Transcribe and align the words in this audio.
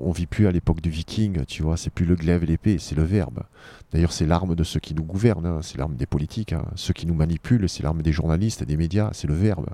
On 0.00 0.12
vit 0.12 0.26
plus 0.26 0.46
à 0.46 0.52
l'époque 0.52 0.80
du 0.80 0.90
viking, 0.90 1.44
tu 1.44 1.64
vois, 1.64 1.76
c'est 1.76 1.90
plus 1.90 2.04
le 2.04 2.14
glaive 2.14 2.44
et 2.44 2.46
l'épée, 2.46 2.78
c'est 2.78 2.94
le 2.94 3.02
verbe. 3.02 3.40
D'ailleurs, 3.92 4.12
c'est 4.12 4.26
l'arme 4.26 4.54
de 4.54 4.62
ceux 4.62 4.78
qui 4.78 4.94
nous 4.94 5.02
gouvernent, 5.02 5.44
hein, 5.44 5.58
c'est 5.60 5.76
l'arme 5.76 5.96
des 5.96 6.06
politiques. 6.06 6.52
hein. 6.52 6.64
Ceux 6.76 6.92
qui 6.92 7.04
nous 7.04 7.14
manipulent, 7.14 7.68
c'est 7.68 7.82
l'arme 7.82 8.02
des 8.02 8.12
journalistes 8.12 8.62
et 8.62 8.64
des 8.64 8.76
médias, 8.76 9.10
c'est 9.12 9.26
le 9.26 9.34
verbe. 9.34 9.66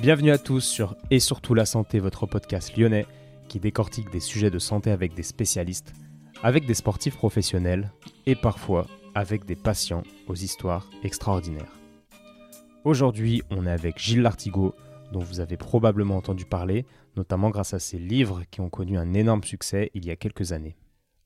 Bienvenue 0.00 0.30
à 0.30 0.38
tous 0.38 0.60
sur 0.60 0.96
Et 1.10 1.20
surtout 1.20 1.52
la 1.52 1.66
santé, 1.66 1.98
votre 1.98 2.24
podcast 2.26 2.76
lyonnais 2.78 3.06
qui 3.48 3.60
décortique 3.60 4.10
des 4.10 4.20
sujets 4.20 4.50
de 4.50 4.58
santé 4.58 4.90
avec 4.90 5.14
des 5.14 5.22
spécialistes, 5.22 5.92
avec 6.44 6.66
des 6.66 6.74
sportifs 6.74 7.16
professionnels 7.16 7.90
et 8.26 8.34
parfois 8.34 8.86
avec 9.14 9.46
des 9.46 9.56
patients 9.56 10.02
aux 10.26 10.34
histoires 10.34 10.90
extraordinaires. 11.02 11.72
Aujourd'hui, 12.84 13.40
on 13.48 13.66
est 13.66 13.70
avec 13.70 13.98
Gilles 13.98 14.20
Lartigot, 14.20 14.74
dont 15.10 15.20
vous 15.20 15.40
avez 15.40 15.56
probablement 15.56 16.18
entendu 16.18 16.44
parler, 16.44 16.84
notamment 17.16 17.48
grâce 17.48 17.72
à 17.72 17.78
ses 17.78 17.98
livres 17.98 18.42
qui 18.50 18.60
ont 18.60 18.68
connu 18.68 18.98
un 18.98 19.14
énorme 19.14 19.42
succès 19.42 19.90
il 19.94 20.04
y 20.04 20.10
a 20.10 20.16
quelques 20.16 20.52
années. 20.52 20.76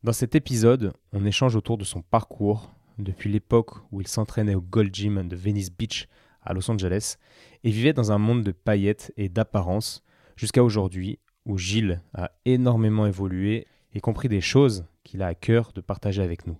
Dans 0.05 0.13
cet 0.13 0.37
épisode, 0.37 0.93
on 1.13 1.27
échange 1.27 1.57
autour 1.57 1.79
de 1.79 1.85
son 1.85 2.01
parcours, 2.01 2.73
depuis 2.99 3.29
l'époque 3.29 3.73
où 3.91 4.01
il 4.01 4.07
s'entraînait 4.07 4.55
au 4.55 4.61
Gold 4.61 4.95
Gym 4.95 5.27
de 5.27 5.35
Venice 5.35 5.73
Beach 5.73 6.07
à 6.43 6.53
Los 6.53 6.71
Angeles 6.71 7.17
et 7.65 7.71
vivait 7.73 7.93
dans 7.93 8.13
un 8.13 8.19
monde 8.19 8.45
de 8.45 8.53
paillettes 8.53 9.13
et 9.17 9.29
d'apparence 9.29 10.05
jusqu'à 10.37 10.63
aujourd'hui 10.63 11.19
où 11.45 11.59
Gilles 11.59 12.03
a 12.15 12.31
énormément 12.45 13.05
évolué 13.05 13.67
et 13.95 14.01
compris 14.01 14.29
des 14.29 14.41
choses 14.41 14.85
qu'il 15.09 15.23
a 15.23 15.29
à 15.29 15.35
cœur 15.35 15.73
de 15.75 15.81
partager 15.81 16.23
avec 16.23 16.47
nous. 16.47 16.59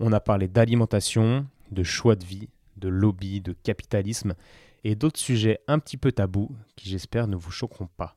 On 0.00 0.10
a 0.12 0.20
parlé 0.20 0.48
d'alimentation, 0.48 1.46
de 1.70 1.82
choix 1.82 2.16
de 2.16 2.24
vie, 2.24 2.48
de 2.78 2.88
lobby, 2.88 3.42
de 3.42 3.52
capitalisme 3.52 4.34
et 4.82 4.94
d'autres 4.94 5.20
sujets 5.20 5.60
un 5.68 5.78
petit 5.78 5.98
peu 5.98 6.10
tabous 6.10 6.50
qui 6.74 6.88
j'espère 6.88 7.28
ne 7.28 7.36
vous 7.36 7.50
choqueront 7.50 7.88
pas. 7.98 8.16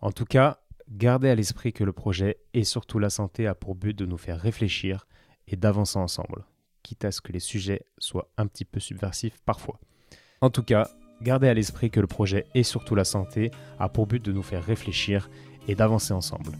En 0.00 0.12
tout 0.12 0.26
cas, 0.26 0.58
gardez 0.90 1.30
à 1.30 1.34
l'esprit 1.34 1.72
que 1.72 1.84
le 1.84 1.94
projet 1.94 2.36
et 2.52 2.64
surtout 2.64 2.98
la 2.98 3.08
santé 3.08 3.46
a 3.46 3.54
pour 3.54 3.74
but 3.74 3.96
de 3.96 4.04
nous 4.04 4.18
faire 4.18 4.38
réfléchir 4.38 5.06
et 5.48 5.56
d'avancer 5.56 5.98
ensemble, 5.98 6.44
quitte 6.82 7.06
à 7.06 7.12
ce 7.12 7.22
que 7.22 7.32
les 7.32 7.40
sujets 7.40 7.86
soient 7.96 8.30
un 8.36 8.46
petit 8.46 8.66
peu 8.66 8.78
subversifs 8.78 9.40
parfois. 9.46 9.80
En 10.42 10.50
tout 10.50 10.62
cas, 10.62 10.86
gardez 11.22 11.48
à 11.48 11.54
l'esprit 11.54 11.90
que 11.90 12.00
le 12.00 12.06
projet 12.06 12.46
et 12.54 12.62
surtout 12.62 12.94
la 12.94 13.04
santé 13.04 13.52
a 13.78 13.88
pour 13.88 14.06
but 14.06 14.22
de 14.22 14.32
nous 14.32 14.42
faire 14.42 14.62
réfléchir 14.62 15.30
et 15.68 15.74
d'avancer 15.74 16.12
ensemble. 16.12 16.52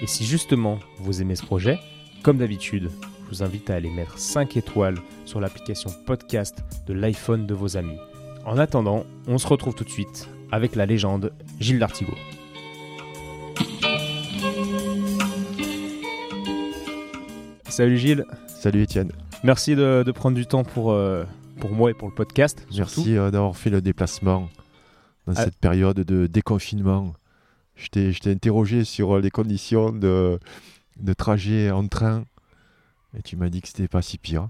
Et 0.00 0.06
si 0.06 0.24
justement 0.24 0.78
vous 0.98 1.20
aimez 1.22 1.36
ce 1.36 1.44
projet, 1.44 1.78
comme 2.22 2.38
d'habitude, 2.38 2.90
je 3.24 3.36
vous 3.36 3.42
invite 3.42 3.68
à 3.70 3.74
aller 3.74 3.90
mettre 3.90 4.18
5 4.18 4.56
étoiles 4.56 4.98
sur 5.24 5.40
l'application 5.40 5.90
podcast 6.06 6.58
de 6.86 6.94
l'iPhone 6.94 7.46
de 7.46 7.54
vos 7.54 7.76
amis. 7.76 7.98
En 8.46 8.56
attendant, 8.58 9.04
on 9.26 9.38
se 9.38 9.46
retrouve 9.46 9.74
tout 9.74 9.84
de 9.84 9.90
suite 9.90 10.28
avec 10.50 10.74
la 10.76 10.86
légende 10.86 11.32
Gilles 11.60 11.78
Dartigot. 11.78 12.14
Salut 17.68 17.98
Gilles, 17.98 18.24
Salut 18.46 18.82
Étienne, 18.82 19.12
merci 19.44 19.76
de, 19.76 20.02
de 20.04 20.12
prendre 20.12 20.36
du 20.36 20.46
temps 20.46 20.64
pour, 20.64 20.90
euh, 20.92 21.24
pour 21.60 21.70
moi 21.72 21.90
et 21.90 21.94
pour 21.94 22.08
le 22.08 22.14
podcast. 22.14 22.66
merci 22.76 23.16
euh, 23.16 23.30
d'avoir 23.30 23.56
fait 23.56 23.70
le 23.70 23.80
déplacement 23.80 24.48
dans 25.26 25.34
Ah. 25.36 25.44
cette 25.44 25.56
période 25.56 26.00
de 26.00 26.26
déconfinement. 26.26 27.12
Je 27.78 27.88
t'ai 28.18 28.30
interrogé 28.30 28.84
sur 28.84 29.18
les 29.18 29.30
conditions 29.30 29.92
de, 29.92 30.38
de 30.98 31.12
trajet 31.14 31.70
en 31.70 31.86
train 31.88 32.24
et 33.16 33.22
tu 33.22 33.36
m'as 33.36 33.48
dit 33.48 33.60
que 33.60 33.68
c'était 33.68 33.88
pas 33.88 34.02
si 34.02 34.18
pire. 34.18 34.48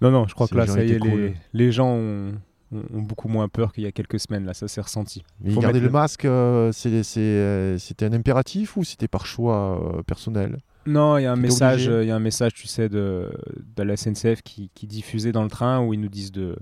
Non, 0.00 0.10
non, 0.10 0.26
je 0.26 0.34
crois 0.34 0.48
que 0.48 0.56
là, 0.56 0.66
ça 0.66 0.82
y 0.82 0.92
est, 0.92 1.34
les, 1.52 1.72
gens 1.72 1.88
ont, 1.88 2.32
beaucoup 2.72 3.28
moins 3.28 3.48
peur 3.48 3.72
qu'il 3.72 3.84
y 3.84 3.86
a 3.86 3.92
quelques 3.92 4.18
semaines, 4.18 4.44
là, 4.44 4.54
ça 4.54 4.66
s'est 4.66 4.80
ressenti. 4.80 5.22
Mais 5.40 5.54
garder 5.54 5.78
le 5.78 5.86
le- 5.86 5.92
masque, 5.92 6.24
euh, 6.24 6.72
euh, 6.84 7.78
c'était 7.78 8.06
un 8.06 8.12
impératif 8.12 8.76
ou 8.76 8.84
c'était 8.84 9.08
par 9.08 9.26
choix 9.26 9.96
euh, 9.98 10.02
personnel? 10.02 10.58
Non, 10.86 11.18
il 11.18 11.22
y 11.22 11.26
a 11.26 11.32
un 11.32 11.36
message, 11.36 11.86
obligé? 11.86 12.02
il 12.02 12.08
y 12.08 12.10
a 12.10 12.16
un 12.16 12.20
message, 12.20 12.54
tu 12.54 12.66
sais, 12.66 12.88
de, 12.88 13.30
de 13.76 13.82
la 13.84 13.96
SNCF 13.96 14.42
qui, 14.42 14.70
qui 14.74 14.88
diffusait 14.88 15.30
dans 15.30 15.44
le 15.44 15.50
train 15.50 15.80
où 15.80 15.94
ils 15.94 16.00
nous 16.00 16.08
disent 16.08 16.32
de, 16.32 16.56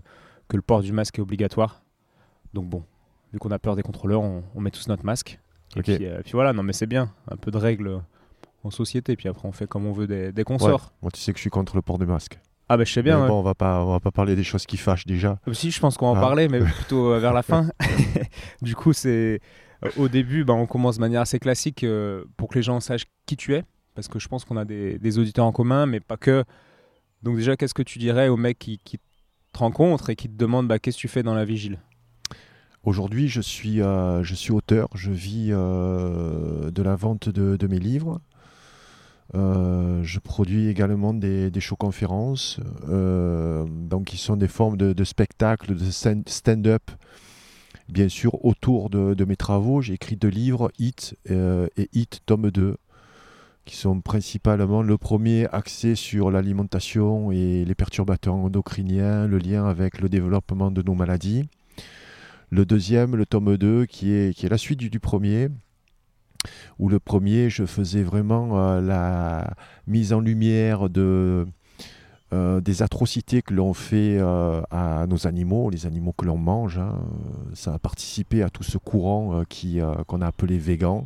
que 0.49 0.57
le 0.57 0.63
port 0.63 0.83
du 0.83 0.93
masque 0.93 1.19
est 1.19 1.23
obligatoire. 1.23 1.83
Donc 2.53 2.69
bon, 2.69 2.83
vu 3.33 3.39
qu'on 3.39 3.53
a 3.53 3.59
peur 3.59 3.77
des 3.77 3.83
contrôleurs, 3.83 4.21
on, 4.21 4.43
on 4.55 4.61
met 4.61 4.71
tous 4.71 4.89
notre 4.89 5.07
masque. 5.07 5.41
Et 5.77 5.79
Ok. 5.81 5.85
puis, 5.85 6.07
euh, 6.07 6.21
puis 6.23 6.33
voilà, 6.33 6.53
non 6.53 6.63
mais 6.63 6.73
c'est 6.73 6.87
bien, 6.87 7.13
un 7.31 7.37
peu 7.37 7.51
de 7.51 7.57
règles 7.59 8.01
en 8.65 8.71
société, 8.71 9.17
puis 9.17 9.29
après 9.29 9.47
on 9.49 9.53
fait 9.53 9.67
comme 9.69 9.87
on 9.87 9.93
veut 9.93 10.07
dès, 10.07 10.33
dès 10.33 10.45
qu'on 10.45 10.59
sort. 10.59 10.93
Moi, 11.03 11.11
tu 11.13 11.21
sais 11.21 11.33
que 11.33 11.39
je 11.39 11.43
suis 11.43 11.51
contre 11.51 11.77
le 11.77 11.83
port 11.83 11.99
de 11.99 12.05
masque. 12.05 12.39
Ah 12.69 12.77
bah 12.77 12.85
je 12.85 12.93
sais 12.93 13.03
bien, 13.03 13.17
Mais 13.17 13.23
ouais. 13.23 13.29
bon, 13.29 13.41
on 13.41 13.43
va 13.43 13.55
pas, 13.55 13.85
on 13.85 13.91
va 13.93 14.01
pas 14.01 14.11
parler 14.13 14.37
des 14.37 14.45
choses 14.45 14.65
qui 14.67 14.77
fâchent 14.77 15.07
déjà. 15.07 15.39
Euh, 15.49 15.53
Si, 15.55 15.71
je 15.71 15.81
pense 15.81 15.97
qu'on 15.97 16.07
va 16.13 16.13
en 16.13 16.23
Ah. 16.23 16.27
parler, 16.27 16.49
mais 16.49 16.61
plutôt 16.65 17.13
euh, 17.13 17.19
vers 17.19 17.33
la 17.33 17.43
fin. 17.43 17.69
du 18.63 18.75
coup, 18.77 18.93
c'est 18.93 19.41
au 19.97 20.09
début, 20.09 20.45
bah, 20.45 20.53
on 20.55 20.67
commence 20.67 20.97
de 20.97 21.01
manière 21.01 21.23
assez 21.23 21.39
classique 21.39 21.85
euh, 21.85 22.25
pour 22.37 22.49
que 22.49 22.55
les 22.57 22.63
gens 22.63 22.79
sachent 22.81 23.07
qui 23.27 23.37
tu 23.37 23.55
es, 23.55 23.65
parce 23.95 24.09
que 24.09 24.19
je 24.19 24.29
pense 24.29 24.45
qu'on 24.45 24.57
a 24.57 24.65
des, 24.65 24.99
des 24.99 25.19
auditeurs 25.19 25.47
en 25.47 25.53
commun, 25.53 25.87
mais 25.87 26.01
pas 26.01 26.17
que. 26.17 26.45
Donc 27.23 27.37
déjà, 27.37 27.57
qu'est-ce 27.57 27.75
que 27.75 27.83
tu 27.83 27.99
dirais 27.99 28.29
aux 28.29 28.37
mecs 28.37 28.59
qui, 28.59 28.79
qui 28.79 28.99
te 28.99 29.59
rencontrent 29.59 30.11
et 30.11 30.17
qui 30.17 30.29
te 30.29 30.37
demandent 30.37 30.69
bah, 30.69 30.79
qu'est-ce 30.79 30.97
que 30.97 31.01
tu 31.01 31.09
fais 31.09 31.23
dans 31.23 31.35
la 31.35 31.45
vigile 31.45 31.79
Aujourd'hui, 32.83 33.29
je 33.29 33.43
suis, 33.43 33.83
euh, 33.83 34.23
je 34.23 34.35
suis 34.35 34.53
auteur, 34.53 34.89
je 34.95 35.11
vis 35.11 35.49
euh, 35.51 36.71
de 36.71 36.83
la 36.83 36.97
vente 36.97 37.29
de, 37.29 37.67
mes 37.67 37.79
livres. 37.79 38.21
Euh, 39.35 40.03
je 40.03 40.19
produis 40.19 40.69
également 40.69 41.13
des, 41.13 41.51
des 41.51 41.61
show-conférences, 41.61 42.59
euh, 42.89 43.67
donc 43.69 44.07
qui 44.07 44.17
sont 44.17 44.37
des 44.37 44.49
formes 44.49 44.79
de, 44.79 45.05
spectacles, 45.05 45.75
de 45.77 45.91
stand- 45.91 46.27
stand-up. 46.27 46.91
Bien 47.91 48.09
sûr, 48.09 48.43
autour 48.47 48.89
de, 48.89 49.13
de 49.13 49.25
mes 49.27 49.37
travaux, 49.37 49.83
j'ai 49.83 49.95
écrit 49.95 50.17
deux 50.17 50.29
livres, 50.29 50.71
Hit 50.79 51.17
et 51.29 51.89
Hit 51.93 52.23
tome 52.25 52.51
2, 52.51 52.77
qui 53.67 53.77
sont 53.77 54.01
principalement 54.01 54.81
le 54.81 54.97
premier 54.97 55.47
axé 55.53 55.97
sur 55.97 56.31
l'alimentation 56.31 57.31
et 57.31 57.65
les 57.67 57.75
perturbateurs 57.75 58.37
endocriniens, 58.37 59.27
le 59.27 59.37
lien 59.37 59.67
avec 59.67 60.01
le 60.01 60.09
développement 60.09 60.71
de 60.71 60.81
nos 60.83 60.95
maladies. 60.95 61.45
Le 62.53 62.67
deuxième, 62.67 63.15
le 63.15 63.27
tome 63.27 63.57
2, 63.57 63.87
qui 63.87 64.11
est, 64.11 64.43
la 64.43 64.59
suite 64.59 64.81
du, 64.81 64.99
premier, 64.99 65.51
où 66.81 66.89
le 66.89 66.99
premier, 66.99 67.49
je 67.49 67.65
faisais 67.65 68.03
vraiment 68.03 68.59
euh, 68.59 68.81
la 68.81 69.55
mise 69.87 70.13
en 70.13 70.19
lumière 70.19 70.89
euh, 70.97 71.47
des 72.61 72.83
atrocités 72.83 73.41
que 73.43 73.55
l'on 73.55 73.73
fait 73.73 74.19
euh, 74.19 74.63
à 74.73 75.07
nos 75.07 75.29
animaux, 75.29 75.71
les 75.71 75.87
animaux 75.87 76.13
que 76.13 76.25
l'on 76.25 76.39
mange. 76.39 76.79
hein. 76.79 76.99
Ça 77.55 77.75
a 77.75 77.79
participé 77.79 78.43
à 78.43 78.51
tout 78.51 78.65
ce 78.65 78.79
courant 78.79 79.45
qui, 79.49 79.79
qu'on 80.09 80.21
a 80.21 80.27
appelé 80.27 80.59
végan, 80.59 81.05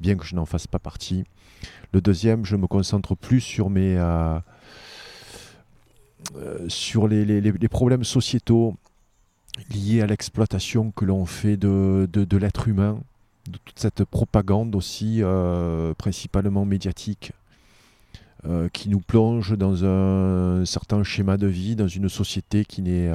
bien 0.00 0.16
que 0.16 0.24
je 0.24 0.34
n'en 0.34 0.46
fasse 0.46 0.66
pas 0.66 0.78
partie. 0.78 1.24
Le 1.92 2.00
deuxième, 2.00 2.46
je 2.46 2.56
me 2.56 2.66
concentre 2.66 3.14
plus 3.14 3.42
sur 3.42 3.68
les 3.68 3.98
problèmes 7.68 8.04
sociétaux 8.04 8.76
liés 9.68 10.00
à 10.00 10.06
l'exploitation 10.06 10.90
que 10.90 11.04
l'on 11.04 11.26
fait 11.26 11.56
de, 11.56 12.08
de, 12.12 12.36
l'être 12.36 12.68
humain, 12.68 12.98
de 13.48 13.58
toute 13.64 13.78
cette 13.78 14.04
propagande 14.04 14.74
aussi, 14.74 15.18
euh, 15.22 15.94
principalement 15.94 16.64
médiatique, 16.64 17.32
euh, 18.46 18.68
qui 18.70 18.88
nous 18.88 19.00
plonge 19.00 19.56
dans 19.56 19.84
un 19.84 20.64
certain 20.64 21.02
schéma 21.02 21.36
de 21.36 21.46
vie, 21.46 21.76
dans 21.76 21.88
une 21.88 22.08
société 22.08 22.64
qui 22.64 22.82
n'est 22.82 23.12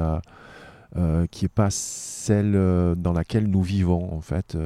euh, 0.96 1.26
pas 1.54 1.70
celle 1.70 2.52
dans 2.96 3.12
laquelle 3.12 3.46
nous 3.46 3.62
vivons 3.62 4.14
en 4.14 4.20
fait. 4.20 4.56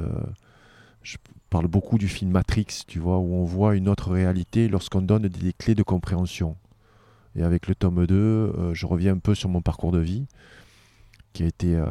Je 1.03 1.17
parle 1.51 1.67
beaucoup 1.67 1.99
du 1.99 2.09
film 2.09 2.31
Matrix, 2.31 2.85
tu 2.87 3.01
vois, 3.01 3.19
où 3.19 3.35
on 3.35 3.45
voit 3.45 3.75
une 3.75 3.89
autre 3.89 4.12
réalité 4.12 4.69
lorsqu'on 4.69 5.03
donne 5.03 5.29
des 5.29 5.53
clés 5.53 5.75
de 5.75 5.83
compréhension. 5.83 6.57
Et 7.37 7.43
avec 7.43 7.67
le 7.67 7.75
tome 7.75 8.06
2, 8.06 8.15
euh, 8.15 8.75
je 8.75 8.87
reviens 8.87 9.15
un 9.15 9.19
peu 9.19 9.35
sur 9.35 9.49
mon 9.49 9.61
parcours 9.61 9.93
de 9.93 9.99
vie 9.99 10.26
qui 11.32 11.44
a 11.44 11.47
été, 11.47 11.77
euh, 11.77 11.85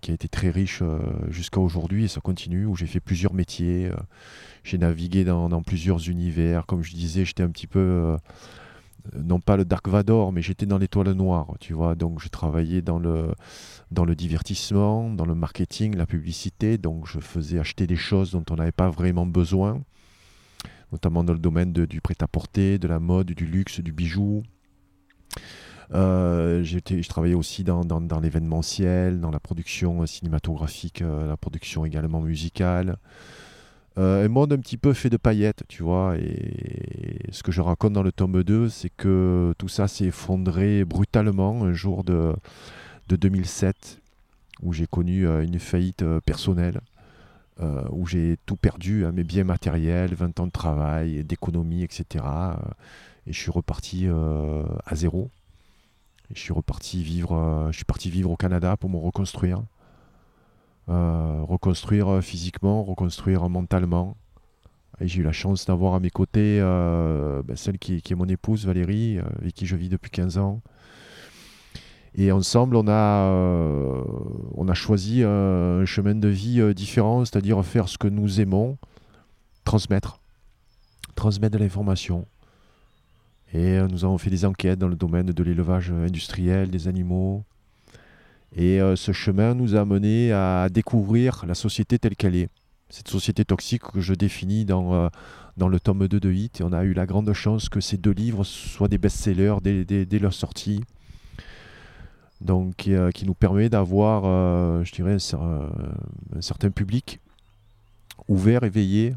qui 0.00 0.10
a 0.10 0.14
été 0.14 0.28
très 0.28 0.50
riche 0.50 0.80
euh, 0.82 0.98
jusqu'à 1.30 1.60
aujourd'hui 1.60 2.04
et 2.04 2.08
ça 2.08 2.20
continue, 2.20 2.66
où 2.66 2.76
j'ai 2.76 2.86
fait 2.86 3.00
plusieurs 3.00 3.34
métiers. 3.34 3.86
euh, 3.86 3.96
j'ai 4.64 4.78
navigué 4.78 5.24
dans, 5.24 5.62
plusieurs 5.62 6.08
univers. 6.08 6.66
Comme 6.66 6.82
je 6.82 6.92
disais, 6.92 7.24
j'étais 7.24 7.42
un 7.42 7.48
petit 7.48 7.66
peu, 7.66 8.16
non 9.16 9.40
pas 9.40 9.56
le 9.56 9.64
Dark 9.64 9.88
Vador, 9.88 10.30
mais 10.30 10.42
j'étais 10.42 10.66
dans 10.66 10.76
l'étoile 10.76 11.10
noire, 11.12 11.54
tu 11.58 11.72
vois. 11.72 11.94
Donc 11.94 12.20
je 12.20 12.28
travaillais 12.28 12.82
dans 12.82 12.98
le, 12.98 13.32
dans 13.90 14.04
le 14.04 14.14
divertissement, 14.14 15.10
dans 15.10 15.24
le 15.24 15.34
marketing, 15.34 15.96
la 15.96 16.04
publicité. 16.04 16.76
Donc 16.76 17.06
je 17.06 17.18
faisais 17.18 17.58
acheter 17.58 17.86
des 17.86 17.96
choses 17.96 18.32
dont 18.32 18.44
on 18.50 18.56
n'avait 18.56 18.72
pas 18.72 18.90
vraiment 18.90 19.24
besoin, 19.24 19.82
notamment 20.92 21.24
dans 21.24 21.32
le 21.32 21.38
domaine 21.38 21.72
du 21.72 22.00
prêt-à-porter, 22.02 22.78
de 22.78 22.88
la 22.88 23.00
mode, 23.00 23.28
du 23.28 23.46
luxe, 23.46 23.80
du 23.80 23.92
bijou. 23.92 24.42
Euh, 25.94 26.62
je 26.64 27.08
travaillais 27.08 27.34
aussi 27.34 27.64
dans, 27.64 27.82
l'événementiel, 28.20 29.20
dans 29.20 29.30
la 29.30 29.40
production 29.40 30.02
euh, 30.02 30.06
cinématographique, 30.06 31.02
euh, 31.02 31.28
la 31.28 31.36
production 31.36 31.84
également 31.84 32.20
musicale. 32.20 32.98
Euh, 33.96 34.24
un 34.24 34.28
monde 34.28 34.52
un 34.52 34.58
petit 34.58 34.76
peu 34.76 34.92
fait 34.92 35.10
de 35.10 35.16
paillettes, 35.16 35.64
tu 35.66 35.82
vois. 35.82 36.16
Et 36.18 37.32
ce 37.32 37.42
que 37.42 37.50
je 37.50 37.60
raconte 37.60 37.94
dans 37.94 38.02
le 38.02 38.12
tome 38.12 38.44
2, 38.44 38.68
c'est 38.68 38.90
que 38.90 39.54
tout 39.58 39.68
ça 39.68 39.88
s'est 39.88 40.06
effondré 40.06 40.84
brutalement 40.84 41.64
un 41.64 41.72
jour 41.72 42.04
de, 42.04 42.34
de 43.08 43.16
2007, 43.16 44.00
où 44.62 44.72
j'ai 44.72 44.86
connu 44.86 45.26
euh, 45.26 45.42
une 45.42 45.58
faillite 45.58 46.04
personnelle, 46.20 46.80
où 47.90 48.06
j'ai 48.06 48.36
tout 48.46 48.54
perdu, 48.54 49.04
hein, 49.04 49.10
mes 49.10 49.24
biens 49.24 49.42
matériels, 49.42 50.14
20 50.14 50.38
ans 50.38 50.46
de 50.46 50.52
travail, 50.52 51.24
d'économie, 51.24 51.82
etc. 51.82 52.24
et 53.26 53.32
je 53.32 53.36
suis 53.36 53.50
reparti 53.50 54.06
à 54.06 54.94
zéro. 54.94 55.28
Je 56.34 56.40
suis 56.40 56.52
reparti 56.52 57.02
vivre, 57.02 57.68
je 57.70 57.76
suis 57.76 57.84
parti 57.84 58.10
vivre 58.10 58.30
au 58.30 58.36
Canada 58.36 58.76
pour 58.76 58.90
me 58.90 58.98
reconstruire. 58.98 59.62
Euh, 60.88 61.42
reconstruire 61.42 62.22
physiquement, 62.22 62.82
reconstruire 62.82 63.48
mentalement. 63.50 64.16
J'ai 65.00 65.20
eu 65.20 65.22
la 65.22 65.32
chance 65.32 65.66
d'avoir 65.66 65.94
à 65.94 66.00
mes 66.00 66.08
côtés 66.10 66.60
euh, 66.60 67.42
ben, 67.44 67.56
celle 67.56 67.78
qui, 67.78 67.96
est 67.96 68.14
mon 68.14 68.26
épouse 68.26 68.66
Valérie, 68.66 69.18
euh, 69.18 69.22
avec 69.38 69.54
qui 69.54 69.66
je 69.66 69.76
vis 69.76 69.90
depuis 69.90 70.10
15 70.10 70.38
ans. 70.38 70.62
Et 72.14 72.32
ensemble, 72.32 72.74
on 72.76 72.88
a, 72.88 73.30
on 74.54 74.66
a 74.66 74.74
choisi 74.74 75.22
un 75.22 75.84
chemin 75.84 76.14
de 76.14 76.26
vie 76.26 76.74
différent, 76.74 77.24
c'est-à-dire 77.24 77.64
faire 77.64 77.88
ce 77.88 77.96
que 77.96 78.08
nous 78.08 78.40
aimons, 78.40 78.76
transmettre, 79.64 80.18
transmettre 81.14 81.58
de 81.58 81.62
l'information. 81.62 82.26
Et 83.52 83.78
nous 83.90 84.04
avons 84.04 84.18
fait 84.18 84.30
des 84.30 84.44
enquêtes 84.44 84.78
dans 84.78 84.88
le 84.88 84.96
domaine 84.96 85.26
de 85.26 85.42
l'élevage 85.42 85.90
industriel 85.90 86.70
des 86.70 86.86
animaux, 86.86 87.44
et 88.54 88.80
euh, 88.80 88.96
ce 88.96 89.12
chemin 89.12 89.54
nous 89.54 89.76
a 89.76 89.80
amené 89.80 90.32
à 90.32 90.68
découvrir 90.70 91.44
la 91.46 91.54
société 91.54 91.98
telle 91.98 92.16
qu'elle 92.16 92.36
est. 92.36 92.48
Cette 92.88 93.08
société 93.08 93.44
toxique 93.44 93.82
que 93.82 94.00
je 94.00 94.14
définis 94.14 94.64
dans, 94.64 94.94
euh, 94.94 95.08
dans 95.58 95.68
le 95.68 95.78
tome 95.78 96.08
2 96.08 96.20
de 96.20 96.32
Hit. 96.32 96.60
Et 96.60 96.64
on 96.64 96.72
a 96.72 96.84
eu 96.84 96.94
la 96.94 97.04
grande 97.04 97.30
chance 97.34 97.68
que 97.68 97.80
ces 97.80 97.98
deux 97.98 98.12
livres 98.12 98.44
soient 98.44 98.88
des 98.88 98.96
best-sellers 98.96 99.56
dès, 99.62 99.84
dès, 99.84 100.18
leur 100.18 100.32
sortie. 100.32 100.82
Donc, 102.40 102.76
qui 102.76 102.94
euh, 102.94 103.10
nous 103.26 103.34
permet 103.34 103.68
d'avoir, 103.68 104.22
je 104.84 104.92
dirais, 104.92 105.18
un, 105.34 106.40
certain 106.40 106.70
public 106.70 107.20
ouvert, 108.28 108.64
éveillé, 108.64 109.14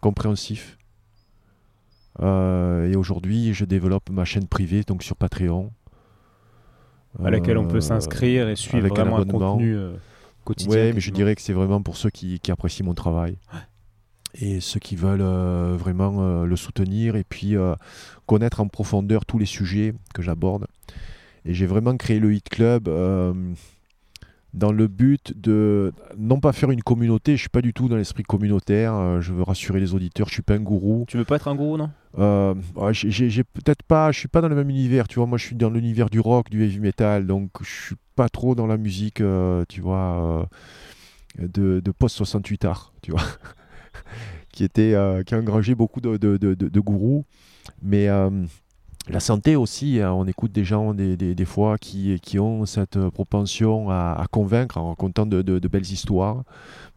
compréhensif. 0.00 0.78
Et 2.20 2.96
aujourd'hui, 2.96 3.52
je 3.54 3.64
développe 3.64 4.10
ma 4.10 4.24
chaîne 4.24 4.46
privée, 4.46 4.82
donc 4.82 5.02
sur 5.02 5.16
Patreon, 5.16 5.70
à 7.24 7.30
laquelle 7.30 7.58
on 7.58 7.66
peut 7.66 7.76
euh, 7.76 7.80
s'inscrire 7.80 8.48
et 8.48 8.56
suivre 8.56 8.88
vraiment 8.88 9.18
un, 9.18 9.24
contenu 9.24 9.76
euh, 9.76 9.94
quotidien. 10.44 10.86
Oui, 10.86 10.92
mais 10.94 11.00
je 11.00 11.10
dirais 11.10 11.34
que 11.34 11.42
c'est 11.42 11.52
vraiment 11.52 11.82
pour 11.82 11.96
ceux 11.96 12.10
qui, 12.10 12.40
apprécient 12.48 12.84
mon 12.84 12.94
travail. 12.94 13.38
Et 14.38 14.60
ceux 14.60 14.80
qui 14.80 14.96
veulent 14.96 15.22
euh, 15.22 15.76
vraiment 15.78 16.44
le 16.44 16.56
soutenir 16.56 17.16
et 17.16 17.24
puis 17.24 17.54
connaître 18.26 18.60
en 18.60 18.68
profondeur 18.68 19.24
tous 19.24 19.38
les 19.38 19.46
sujets 19.46 19.94
que 20.14 20.22
j'aborde. 20.22 20.66
Et 21.44 21.54
j'ai 21.54 21.66
vraiment 21.66 21.96
créé 21.96 22.18
le 22.18 22.34
Hit 22.34 22.48
Club 22.48 22.88
dans 24.56 24.72
le 24.72 24.88
but 24.88 25.38
de 25.38 25.92
non 26.16 26.40
pas 26.40 26.52
faire 26.52 26.70
une 26.70 26.82
communauté, 26.82 27.36
je 27.36 27.40
suis 27.42 27.48
pas 27.50 27.60
du 27.60 27.74
tout 27.74 27.88
dans 27.88 27.96
l'esprit 27.96 28.22
communautaire, 28.22 28.94
euh, 28.94 29.20
je 29.20 29.34
veux 29.34 29.42
rassurer 29.42 29.78
les 29.78 29.94
auditeurs, 29.94 30.28
je 30.28 30.32
suis 30.32 30.42
pas 30.42 30.54
un 30.54 30.60
gourou. 30.60 31.04
Tu 31.06 31.18
veux 31.18 31.26
pas 31.26 31.36
être 31.36 31.48
un 31.48 31.54
gourou, 31.54 31.76
non? 31.76 31.90
Euh, 32.18 32.54
J'ai 32.92 33.44
peut-être 33.44 33.82
pas, 33.82 34.10
je 34.12 34.18
suis 34.18 34.28
pas 34.28 34.40
dans 34.40 34.48
le 34.48 34.56
même 34.56 34.70
univers, 34.70 35.08
tu 35.08 35.18
vois, 35.18 35.26
moi 35.26 35.36
je 35.36 35.44
suis 35.44 35.56
dans 35.56 35.68
l'univers 35.68 36.08
du 36.08 36.20
rock, 36.20 36.48
du 36.48 36.64
heavy 36.64 36.80
metal, 36.80 37.26
donc 37.26 37.50
je 37.60 37.70
suis 37.70 37.96
pas 38.14 38.30
trop 38.30 38.54
dans 38.54 38.66
la 38.66 38.78
musique, 38.78 39.20
euh, 39.20 39.64
tu 39.68 39.82
vois, 39.82 40.48
de, 41.38 41.82
post 41.98 42.16
68 42.16 42.64
art, 42.64 42.94
tu 43.02 43.10
vois, 43.10 43.20
qui 44.52 44.64
était, 44.64 44.94
qui 45.26 45.34
a 45.34 45.38
engrangé 45.38 45.74
beaucoup 45.74 46.00
de, 46.00 46.16
de, 46.16 46.38
de 46.38 46.80
gourous, 46.80 47.26
mais 47.82 48.08
la 49.08 49.20
santé 49.20 49.54
aussi, 49.54 50.00
hein, 50.00 50.12
on 50.12 50.26
écoute 50.26 50.50
des 50.50 50.64
gens 50.64 50.92
des, 50.92 51.16
des, 51.16 51.44
fois 51.44 51.78
qui, 51.78 52.18
qui, 52.20 52.38
ont 52.40 52.66
cette 52.66 52.98
propension 53.10 53.88
à, 53.90 54.26
convaincre 54.30 54.78
en 54.78 54.88
racontant 54.88 55.26
de, 55.26 55.42
de, 55.42 55.68
belles 55.68 55.82
histoires. 55.82 56.42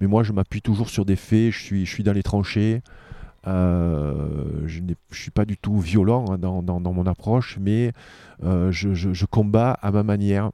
Mais 0.01 0.07
moi, 0.07 0.23
je 0.23 0.33
m'appuie 0.33 0.61
toujours 0.61 0.89
sur 0.89 1.05
des 1.05 1.15
faits, 1.15 1.51
je 1.51 1.59
suis, 1.59 1.85
je 1.85 1.91
suis 1.91 2.03
dans 2.03 2.13
les 2.13 2.23
tranchées. 2.23 2.81
Euh, 3.47 4.63
je 4.65 4.81
ne 4.81 4.93
suis 5.11 5.31
pas 5.31 5.45
du 5.45 5.57
tout 5.57 5.79
violent 5.79 6.25
hein, 6.29 6.37
dans, 6.37 6.61
dans, 6.61 6.93
mon 6.93 7.05
approche, 7.05 7.57
mais 7.61 7.93
euh, 8.43 8.71
je, 8.71 8.93
je, 8.93 9.25
combats 9.25 9.71
à 9.73 9.91
ma 9.91 10.03
manière, 10.03 10.51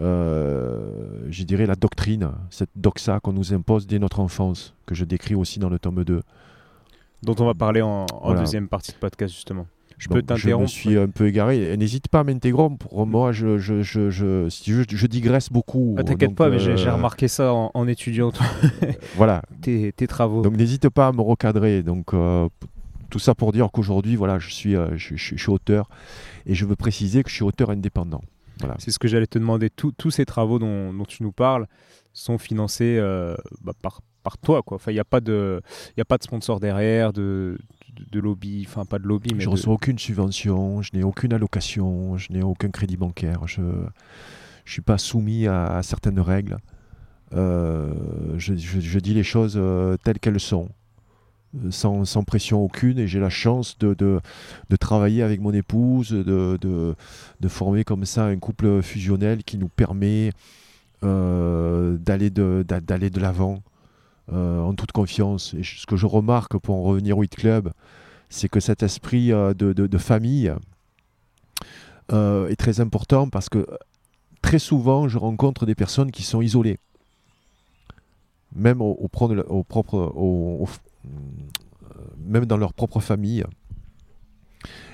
euh, 0.00 1.26
je 1.30 1.44
dirais, 1.44 1.66
la 1.66 1.76
doctrine, 1.76 2.30
cette 2.50 2.70
doxa 2.74 3.20
qu'on 3.20 3.32
nous 3.32 3.52
impose 3.52 3.86
dès 3.86 3.98
notre 3.98 4.20
enfance, 4.20 4.74
que 4.86 4.94
je 4.94 5.04
décris 5.04 5.34
aussi 5.34 5.58
dans 5.58 5.68
le 5.68 5.78
tome 5.78 6.04
2. 6.04 6.22
Dont 7.22 7.36
on 7.38 7.46
va 7.46 7.54
parler 7.54 7.82
en, 7.82 8.06
en 8.12 8.34
deuxième 8.34 8.68
partie 8.68 8.92
de 8.92 8.96
podcast, 8.96 9.34
justement 9.34 9.66
je 9.98 10.08
peux 10.08 10.22
t'interrompre. 10.22 10.68
Je 10.68 10.76
me 10.76 10.80
suis 10.80 10.98
un 10.98 11.08
peu 11.08 11.26
égaré. 11.26 11.76
N'hésite 11.76 12.08
pas 12.08 12.20
à 12.20 12.24
m'intégrer. 12.24 12.68
Pour 12.78 13.06
moi, 13.06 13.32
je, 13.32 13.58
je, 13.58 13.82
je, 13.82 14.08
je, 14.10 15.06
digresse 15.06 15.50
beaucoup. 15.50 15.96
Ah, 15.98 16.04
T'inquiète 16.04 16.34
pas, 16.34 16.48
mais 16.48 16.58
j'ai 16.58 16.72
euh, 16.72 16.94
remarqué 16.94 17.28
ça 17.28 17.52
en, 17.52 17.88
étudiant 17.88 18.32
voilà. 19.16 19.42
tes, 19.60 19.92
travaux. 20.06 20.42
Donc 20.42 20.56
n'hésite 20.56 20.88
pas 20.88 21.08
à 21.08 21.12
me 21.12 21.20
recadrer. 21.20 21.82
Donc 21.82 22.14
euh, 22.14 22.48
tout 23.10 23.18
ça 23.18 23.34
pour 23.34 23.52
dire 23.52 23.68
qu'aujourd'hui, 23.72 24.16
voilà, 24.16 24.38
je 24.38 24.50
suis, 24.50 24.76
euh, 24.76 24.96
je, 24.96 25.16
suis 25.16 25.50
auteur 25.50 25.88
et 26.46 26.54
je 26.54 26.64
veux 26.64 26.76
préciser 26.76 27.22
que 27.22 27.30
je 27.30 27.34
suis 27.34 27.44
auteur 27.44 27.70
indépendant. 27.70 28.22
Voilà. 28.60 28.76
C'est 28.78 28.90
ce 28.90 28.98
que 28.98 29.08
j'allais 29.08 29.26
te 29.26 29.38
demander. 29.38 29.68
tous 29.70 30.10
ces 30.10 30.24
travaux 30.24 30.58
dont, 30.58 31.04
tu 31.06 31.22
nous 31.22 31.32
parles 31.32 31.66
sont 32.12 32.38
financés 32.38 33.00
bah, 33.62 33.72
par, 33.82 34.00
par 34.22 34.38
toi. 34.38 34.62
Il 34.88 34.94
n'y 34.94 34.98
a, 34.98 35.04
pas 35.04 35.20
de, 35.20 35.62
a 35.96 36.04
pas 36.04 36.18
de 36.18 36.24
sponsor 36.24 36.58
derrière, 36.58 37.12
de, 37.12 37.56
de 38.10 38.20
lobby, 38.20 38.64
enfin 38.66 38.84
pas 38.84 38.98
de 38.98 39.06
lobby, 39.06 39.30
mais. 39.34 39.40
Je 39.40 39.46
ne 39.46 39.52
reçois 39.52 39.74
aucune 39.74 39.98
subvention, 39.98 40.82
je 40.82 40.90
n'ai 40.94 41.02
aucune 41.02 41.32
allocation, 41.32 42.16
je 42.16 42.32
n'ai 42.32 42.42
aucun 42.42 42.70
crédit 42.70 42.96
bancaire, 42.96 43.46
je 43.46 43.60
ne 43.60 43.86
suis 44.64 44.82
pas 44.82 44.98
soumis 44.98 45.46
à, 45.46 45.80
certaines 45.82 46.20
règles. 46.20 46.58
Euh, 47.34 47.92
je, 48.38 48.54
dis 48.98 49.12
les 49.12 49.22
choses 49.22 49.54
euh, 49.56 49.98
telles 50.02 50.18
qu'elles 50.18 50.40
sont, 50.40 50.68
euh, 51.56 51.70
sans, 51.70 52.06
sans, 52.06 52.24
pression 52.24 52.64
aucune, 52.64 52.98
et 52.98 53.06
j'ai 53.06 53.20
la 53.20 53.28
chance 53.28 53.78
de, 53.78 53.92
de, 53.92 54.20
de, 54.70 54.76
travailler 54.76 55.22
avec 55.22 55.40
mon 55.40 55.52
épouse, 55.52 56.10
de, 56.10 56.58
de, 56.58 57.48
former 57.48 57.84
comme 57.84 58.06
ça 58.06 58.24
un 58.24 58.38
couple 58.38 58.80
fusionnel 58.82 59.44
qui 59.44 59.58
nous 59.58 59.68
permet 59.68 60.32
d'aller 61.02 62.30
de 62.30 63.20
l'avant 63.20 63.54
euh, 63.56 63.77
en 64.32 64.74
toute 64.74 64.92
confiance. 64.92 65.54
Et 65.54 65.62
ce 65.62 65.86
que 65.86 65.96
je 65.96 66.06
remarque 66.06 66.58
pour 66.58 66.76
en 66.76 66.82
revenir 66.82 67.16
au 67.18 67.24
Hit 67.24 67.34
Club, 67.34 67.72
c'est 68.28 68.48
que 68.48 68.60
cet 68.60 68.82
esprit 68.82 69.32
euh, 69.32 69.54
de, 69.54 69.98
famille 69.98 70.52
euh, 72.12 72.48
est 72.48 72.56
très 72.56 72.80
important 72.80 73.28
parce 73.28 73.48
que 73.48 73.66
très 74.42 74.58
souvent, 74.58 75.08
je 75.08 75.18
rencontre 75.18 75.66
des 75.66 75.74
personnes 75.74 76.10
qui 76.10 76.22
sont 76.22 76.42
isolées. 76.42 76.78
Même, 78.54 78.80
au, 78.80 79.08
propre, 79.08 79.44
même 82.18 82.46
dans 82.46 82.56
leur 82.56 82.72
propre 82.72 83.00
famille. 83.00 83.44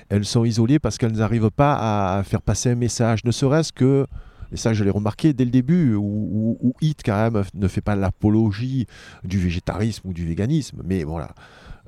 Elles 0.09 0.25
sont 0.25 0.43
isolées 0.43 0.77
parce 0.77 0.97
qu'elles 0.97 1.13
n'arrivent 1.13 1.51
pas 1.51 2.17
à 2.17 2.23
faire 2.23 2.41
passer 2.41 2.69
un 2.69 2.75
message, 2.75 3.23
ne 3.23 3.31
serait-ce 3.31 3.71
que 3.71 4.05
et 4.51 4.57
ça 4.57 4.73
je 4.73 4.83
l'ai 4.83 4.89
remarqué 4.89 5.33
dès 5.33 5.45
le 5.45 5.51
début, 5.51 5.95
où, 5.95 6.57
où, 6.61 6.73
Hit 6.81 7.01
quand 7.03 7.31
même 7.31 7.43
ne 7.53 7.67
fait 7.67 7.81
pas 7.81 7.95
l'apologie 7.95 8.87
du 9.23 9.39
végétarisme 9.39 10.09
ou 10.09 10.13
du 10.13 10.25
véganisme, 10.25 10.81
mais 10.83 11.03
voilà, 11.03 11.33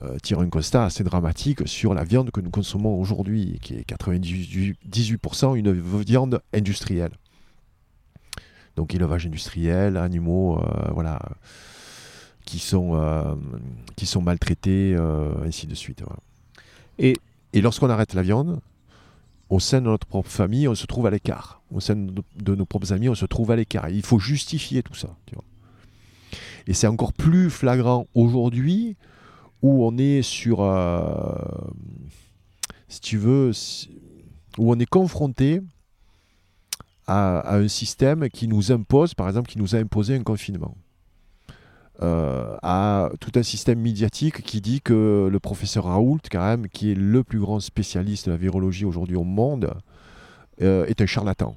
euh, 0.04 0.18
tire 0.22 0.40
un 0.40 0.50
constat 0.50 0.86
assez 0.86 1.04
dramatique 1.04 1.68
sur 1.68 1.96
la 1.96 2.04
viande 2.04 2.30
que 2.30 2.40
nous 2.40 2.52
consommons 2.52 3.00
aujourd'hui, 3.00 3.58
qui 3.64 3.74
est 3.74 3.90
98% 3.90 5.56
une 5.56 5.72
viande 5.72 6.40
industrielle. 6.54 7.14
Donc 8.76 8.94
élevage 8.94 9.26
industriel, 9.26 9.98
animaux, 9.98 10.60
euh, 10.60 10.92
voilà, 10.92 11.20
qui 12.46 12.60
sont, 12.60 12.92
euh, 12.94 13.34
qui 13.96 14.06
sont 14.06 14.22
maltraités, 14.22 14.96
ainsi 15.44 15.66
de 15.66 15.74
suite. 15.74 16.04
Et, 17.00 17.18
et 17.54 17.62
lorsqu'on 17.62 17.90
arrête 17.90 18.14
la 18.14 18.22
viande, 18.22 18.60
au 19.50 19.60
sein 19.60 19.80
de 19.80 19.86
notre 19.86 20.08
propre 20.08 20.30
famille, 20.30 20.68
on 20.68 20.76
se 20.76 20.86
trouve 20.86 21.06
à 21.06 21.10
l'écart. 21.10 21.62
Au 21.74 21.80
sein 21.80 21.96
de 21.96 22.56
nos 22.56 22.66
propres 22.66 22.94
amis, 22.94 23.10
on 23.10 23.16
se 23.16 23.26
trouve 23.26 23.52
à 23.52 23.56
l'écart. 23.56 23.90
Il 23.90 24.06
faut 24.06 24.20
justifier 24.20 24.84
tout 24.84 24.96
ça. 24.96 25.16
Et 26.68 26.74
c'est 26.74 26.88
encore 26.88 27.14
plus 27.14 27.50
flagrant 27.50 28.08
aujourd'hui 28.14 28.98
où 29.62 29.86
on 29.86 29.98
est 29.98 30.22
sur, 30.22 30.62
euh, 30.62 31.34
si 32.90 33.00
tu 33.00 33.18
veux, 33.18 33.52
où 34.58 34.72
on 34.72 34.80
est 34.80 34.86
confronté 34.86 35.62
à, 37.08 37.56
un 37.56 37.68
système 37.70 38.30
qui 38.30 38.48
nous 38.48 38.72
impose, 38.72 39.14
par 39.14 39.28
exemple, 39.30 39.50
qui 39.50 39.58
nous 39.58 39.76
a 39.76 39.80
imposé 39.80 40.16
un 40.16 40.24
confinement. 40.24 40.76
Euh, 42.04 42.56
à 42.62 43.10
tout 43.20 43.32
un 43.36 43.44
système 43.44 43.80
médiatique 43.80 44.44
qui 44.44 44.62
dit 44.62 44.82
que 44.82 45.28
le 45.32 45.40
professeur 45.40 45.86
Raoult, 45.86 46.20
quand 46.32 46.46
même, 46.46 46.68
qui 46.68 46.92
est 46.92 46.96
le 46.96 47.24
plus 47.24 47.40
grand 47.40 47.60
spécialiste 47.60 48.28
de 48.28 48.32
la 48.32 48.38
virologie 48.38 48.86
aujourd'hui 48.86 49.16
au 49.16 49.24
monde, 49.24 49.74
euh, 50.62 50.86
est 50.86 51.02
un 51.02 51.08
charlatan. 51.08 51.56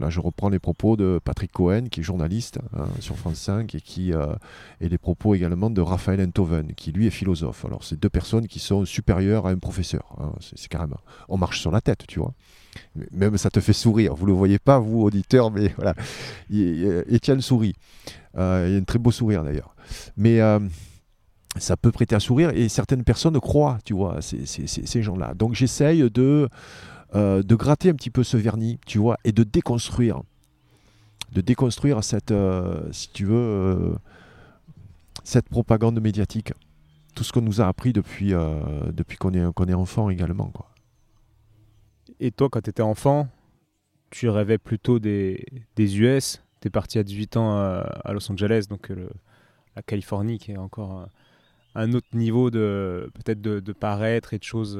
Là, 0.00 0.10
je 0.10 0.20
reprends 0.20 0.48
les 0.48 0.58
propos 0.58 0.96
de 0.96 1.20
Patrick 1.22 1.52
Cohen, 1.52 1.86
qui 1.90 2.00
est 2.00 2.02
journaliste 2.02 2.58
hein, 2.76 2.86
sur 3.00 3.16
France 3.16 3.38
5, 3.38 3.74
et, 3.74 3.80
qui, 3.80 4.12
euh, 4.12 4.34
et 4.80 4.88
les 4.88 4.98
propos 4.98 5.34
également 5.34 5.70
de 5.70 5.80
Raphaël 5.80 6.20
Enthoven, 6.20 6.74
qui 6.74 6.92
lui 6.92 7.06
est 7.06 7.10
philosophe. 7.10 7.64
Alors, 7.64 7.84
c'est 7.84 7.98
deux 7.98 8.08
personnes 8.08 8.46
qui 8.46 8.58
sont 8.58 8.84
supérieures 8.84 9.46
à 9.46 9.50
un 9.50 9.58
professeur. 9.58 10.16
Hein, 10.18 10.32
c'est 10.40 10.68
carrément. 10.68 11.00
On 11.28 11.38
marche 11.38 11.60
sur 11.60 11.70
la 11.70 11.80
tête, 11.80 12.04
tu 12.06 12.18
vois. 12.18 12.32
Même 13.12 13.38
ça 13.38 13.50
te 13.50 13.60
fait 13.60 13.72
sourire. 13.72 14.14
Vous 14.14 14.26
ne 14.26 14.30
le 14.30 14.36
voyez 14.36 14.58
pas, 14.58 14.78
vous, 14.78 15.02
auditeurs, 15.02 15.50
mais 15.50 15.72
voilà. 15.76 15.94
Étienne 16.50 17.40
sourit. 17.40 17.74
Euh, 18.36 18.66
il 18.68 18.74
a 18.74 18.78
un 18.78 18.84
très 18.84 18.98
beau 18.98 19.10
sourire 19.10 19.44
d'ailleurs. 19.44 19.74
Mais 20.16 20.40
euh, 20.40 20.58
ça 21.58 21.76
peut 21.76 21.92
prêter 21.92 22.14
à 22.14 22.20
sourire 22.20 22.50
et 22.50 22.68
certaines 22.68 23.04
personnes 23.04 23.38
croient, 23.40 23.78
tu 23.84 23.94
vois, 23.94 24.20
ces 24.20 25.02
gens-là. 25.02 25.34
Donc 25.34 25.54
j'essaye 25.54 26.10
de 26.10 26.48
euh, 27.16 27.42
de 27.42 27.54
gratter 27.54 27.88
un 27.88 27.94
petit 27.94 28.10
peu 28.10 28.22
ce 28.22 28.36
vernis, 28.36 28.78
tu 28.84 28.98
vois, 28.98 29.16
et 29.24 29.32
de 29.32 29.42
déconstruire. 29.42 30.22
De 31.32 31.40
déconstruire 31.40 32.04
cette, 32.04 32.30
euh, 32.30 32.92
si 32.92 33.10
tu 33.10 33.24
veux, 33.24 33.34
euh, 33.34 33.94
cette 35.24 35.48
propagande 35.48 35.98
médiatique. 35.98 36.52
Tout 37.14 37.24
ce 37.24 37.32
qu'on 37.32 37.40
nous 37.40 37.62
a 37.62 37.66
appris 37.66 37.94
depuis, 37.94 38.32
depuis 38.92 39.16
qu'on 39.16 39.32
est, 39.32 39.52
qu'on 39.54 39.64
est 39.64 39.74
enfant 39.74 40.10
également. 40.10 40.48
Quoi. 40.48 40.68
Et 42.20 42.30
toi, 42.30 42.50
quand 42.50 42.60
tu 42.60 42.68
étais 42.68 42.82
enfant, 42.82 43.28
tu 44.10 44.28
rêvais 44.28 44.58
plutôt 44.58 44.98
des, 44.98 45.46
des 45.76 45.98
US. 45.98 46.42
Tu 46.60 46.68
es 46.68 46.70
parti 46.70 46.98
à 46.98 47.02
18 47.02 47.38
ans 47.38 47.56
à, 47.56 48.12
Los 48.12 48.30
Angeles, 48.30 48.66
donc 48.68 48.92
la 49.74 49.80
Californie 49.80 50.38
qui 50.38 50.52
est 50.52 50.58
encore 50.58 51.08
un, 51.74 51.92
autre 51.94 52.08
niveau 52.12 52.50
de 52.50 53.10
peut-être 53.14 53.40
de, 53.40 53.72
paraître 53.72 54.34
et 54.34 54.38
de 54.38 54.44
choses 54.44 54.78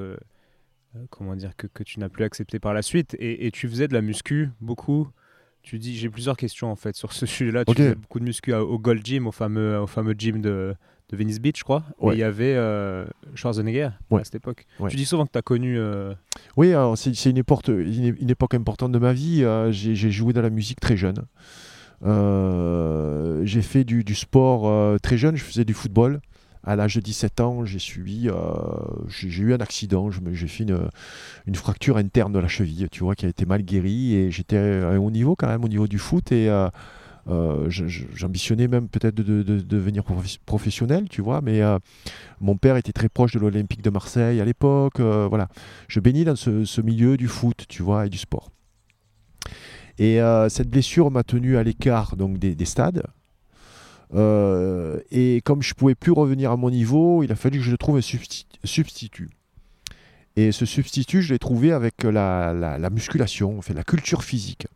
comment 1.11 1.37
dire, 1.37 1.57
que, 1.57 1.67
que 1.67 1.83
tu 1.83 2.01
n'as 2.01 2.09
plus 2.09 2.25
accepté 2.25 2.59
par 2.59 2.75
la 2.75 2.83
suite. 2.83 3.17
Et, 3.19 3.47
et, 3.47 3.51
tu 3.51 3.69
faisais 3.69 3.89
de 3.89 3.95
la 3.95 4.03
muscu 4.03 4.51
beaucoup. 4.61 5.09
Tu 5.63 5.79
dis, 5.79 5.97
j'ai 5.97 6.09
plusieurs 6.09 6.37
questions 6.37 6.71
en 6.71 6.77
fait 6.77 6.95
sur 6.95 7.13
ce 7.13 7.27
sujet-là. 7.27 7.65
Tu 7.65 7.75
faisais 7.75 7.95
beaucoup 7.95 8.21
de 8.21 8.25
muscu 8.25 8.53
au 8.55 8.79
Gold 8.79 9.05
Gym, 9.05 9.27
au 9.27 9.33
fameux, 9.33 9.81
au 9.81 9.87
fameux 9.87 10.15
gym 10.17 10.41
de, 10.41 10.75
de 11.09 11.17
Venice 11.17 11.41
Beach, 11.41 11.59
je 11.59 11.65
crois. 11.65 11.85
Et 12.03 12.09
il 12.13 12.19
y 12.19 12.23
avait 12.23 12.55
euh, 12.55 13.05
Schwarzenegger 13.35 13.91
à 14.13 14.25
cette 14.25 14.37
époque. 14.37 14.67
Tu 14.89 14.97
dis 14.97 15.07
souvent 15.07 15.27
que 15.27 15.33
tu 15.33 15.39
as 15.39 15.43
connu. 15.43 15.77
Euh, 15.79 16.15
oui, 16.57 16.69
alors 16.69 16.97
c'est 16.97 17.11
une 17.29 17.39
époque, 17.39 17.67
une, 17.69 18.31
époque 18.31 18.55
importante 18.55 18.93
de 18.93 18.99
ma 18.99 19.13
vie. 19.13 19.45
j'ai 19.71 20.11
joué 20.11 20.33
dans 20.33 20.43
la 20.43 20.51
musique 20.51 20.79
très 20.79 20.97
jeune. 20.97 21.27
j'ai 23.45 23.63
fait 23.63 23.85
du, 23.85 24.05
du 24.05 24.15
sport 24.15 25.01
très 25.01 25.19
jeune. 25.19 25.37
Je 25.37 25.43
faisais 25.43 25.65
du 25.65 25.75
football 25.75 26.21
à 26.67 26.75
l'âge 26.75 26.97
de 26.97 27.01
17 27.01 27.41
ans, 27.41 27.65
j'ai 27.65 27.79
subi, 27.79 28.29
euh, 28.29 28.35
j'ai 29.09 29.29
eu 29.29 29.55
un 29.55 29.61
accident, 29.61 30.11
j'ai 30.11 30.49
fait 30.49 30.65
une, 30.65 31.55
fracture 31.55 31.97
interne 31.97 32.33
de 32.33 32.41
la 32.41 32.49
cheville, 32.49 32.89
tu 32.91 33.05
vois, 33.05 33.15
qui 33.15 33.25
a 33.25 33.29
été 33.29 33.47
mal 33.47 33.63
guérie, 33.63 34.15
et 34.15 34.31
j'étais 34.33 34.59
à 34.59 34.89
un 34.89 34.99
haut 34.99 35.13
niveau 35.13 35.37
quand 35.37 35.47
même, 35.47 35.65
au 35.65 35.69
niveau 35.69 35.87
du 35.87 35.99
foot, 35.99 36.33
et 36.33 36.49
euh, 36.51 36.69
euh, 37.29 37.71
j'ambitionnais 37.71 38.67
même 38.67 38.89
peut-être 38.89 39.15
de, 39.15 39.43
devenir 39.43 40.03
professionnel, 40.45 41.09
tu 41.09 41.23
vois, 41.23 41.41
mais 41.41 41.61
mon 42.41 42.57
père 42.57 42.77
était 42.77 42.93
très 42.93 43.09
proche 43.09 43.33
de 43.33 43.39
l'Olympique 43.39 43.83
de 43.83 43.91
Marseille 43.91 44.41
à 44.41 44.45
l'époque, 44.45 45.01
voilà. 45.01 45.47
Je 45.87 46.01
baignais 46.01 46.25
dans 46.25 46.37
ce, 46.37 46.81
milieu 46.81 47.17
du 47.17 47.29
foot, 47.29 47.65
tu 47.69 47.85
vois, 47.85 48.07
et 48.07 48.09
du 48.09 48.19
sport. 48.19 48.51
Et 49.99 50.19
cette 50.49 50.69
blessure 50.69 51.13
m'a 51.13 51.23
tenu 51.23 51.57
à 51.57 51.63
l'écart 51.63 52.17
donc 52.17 52.39
des 52.39 52.65
stades, 52.65 53.05
euh, 54.15 55.01
et 55.11 55.41
comme 55.45 55.63
je 55.63 55.75
pouvais 55.75 55.95
plus 55.95 56.13
revenir 56.13 56.51
à 56.51 56.57
mon 56.57 56.71
niveau, 56.71 57.23
il 57.23 57.33
a 57.33 57.37
fallu 57.37 57.59
que 57.59 57.65
je 57.65 57.75
trouve 57.77 57.97
un 57.97 58.01
substitut. 58.65 59.31
Et 60.37 60.53
ce 60.53 60.67
substitut, 60.67 61.23
je 61.23 61.33
l'ai 61.33 61.39
trouvé 61.39 61.73
avec 61.73 62.03
la, 62.03 62.53
la, 62.53 62.91
musculation, 62.91 63.61
la 63.75 63.85
culture 63.85 64.23
physique. 64.23 64.67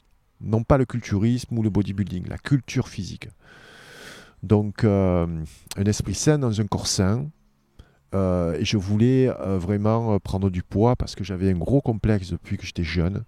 Non 0.40 0.64
pas 0.64 0.78
le 0.78 0.86
culturisme 0.86 1.58
ou 1.58 1.62
le 1.62 1.68
bodybuilding, 1.68 2.28
la 2.28 2.38
culture 2.38 2.88
physique. 2.88 3.28
Donc, 4.42 4.84
euh, 4.84 5.26
un 5.76 5.84
esprit 5.84 6.14
sain 6.14 6.38
dans 6.38 6.60
un 6.60 6.66
corps 6.66 6.86
sain. 6.86 7.28
Euh, 8.14 8.54
et 8.58 8.64
je 8.64 8.76
voulais 8.78 9.28
vraiment 9.28 10.18
prendre 10.18 10.50
du 10.50 10.62
poids 10.62 10.96
parce 10.96 11.14
que 11.14 11.22
j'avais 11.24 11.50
un 11.50 11.58
gros 11.58 11.82
complexe 11.82 12.30
depuis 12.30 12.56
que 12.56 12.64
j'étais 12.64 12.82
jeune. 12.82 13.24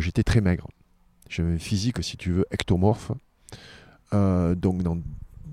j'étais 0.00 0.24
très 0.24 0.40
maigre. 0.40 0.66
J'avais 1.28 1.54
un 1.54 1.58
physique, 1.58 2.02
si 2.02 2.16
tu 2.16 2.32
veux, 2.32 2.46
ectomorphe. 2.50 3.12
Euh, 4.14 4.54
donc 4.54 4.82
dans 4.82 4.98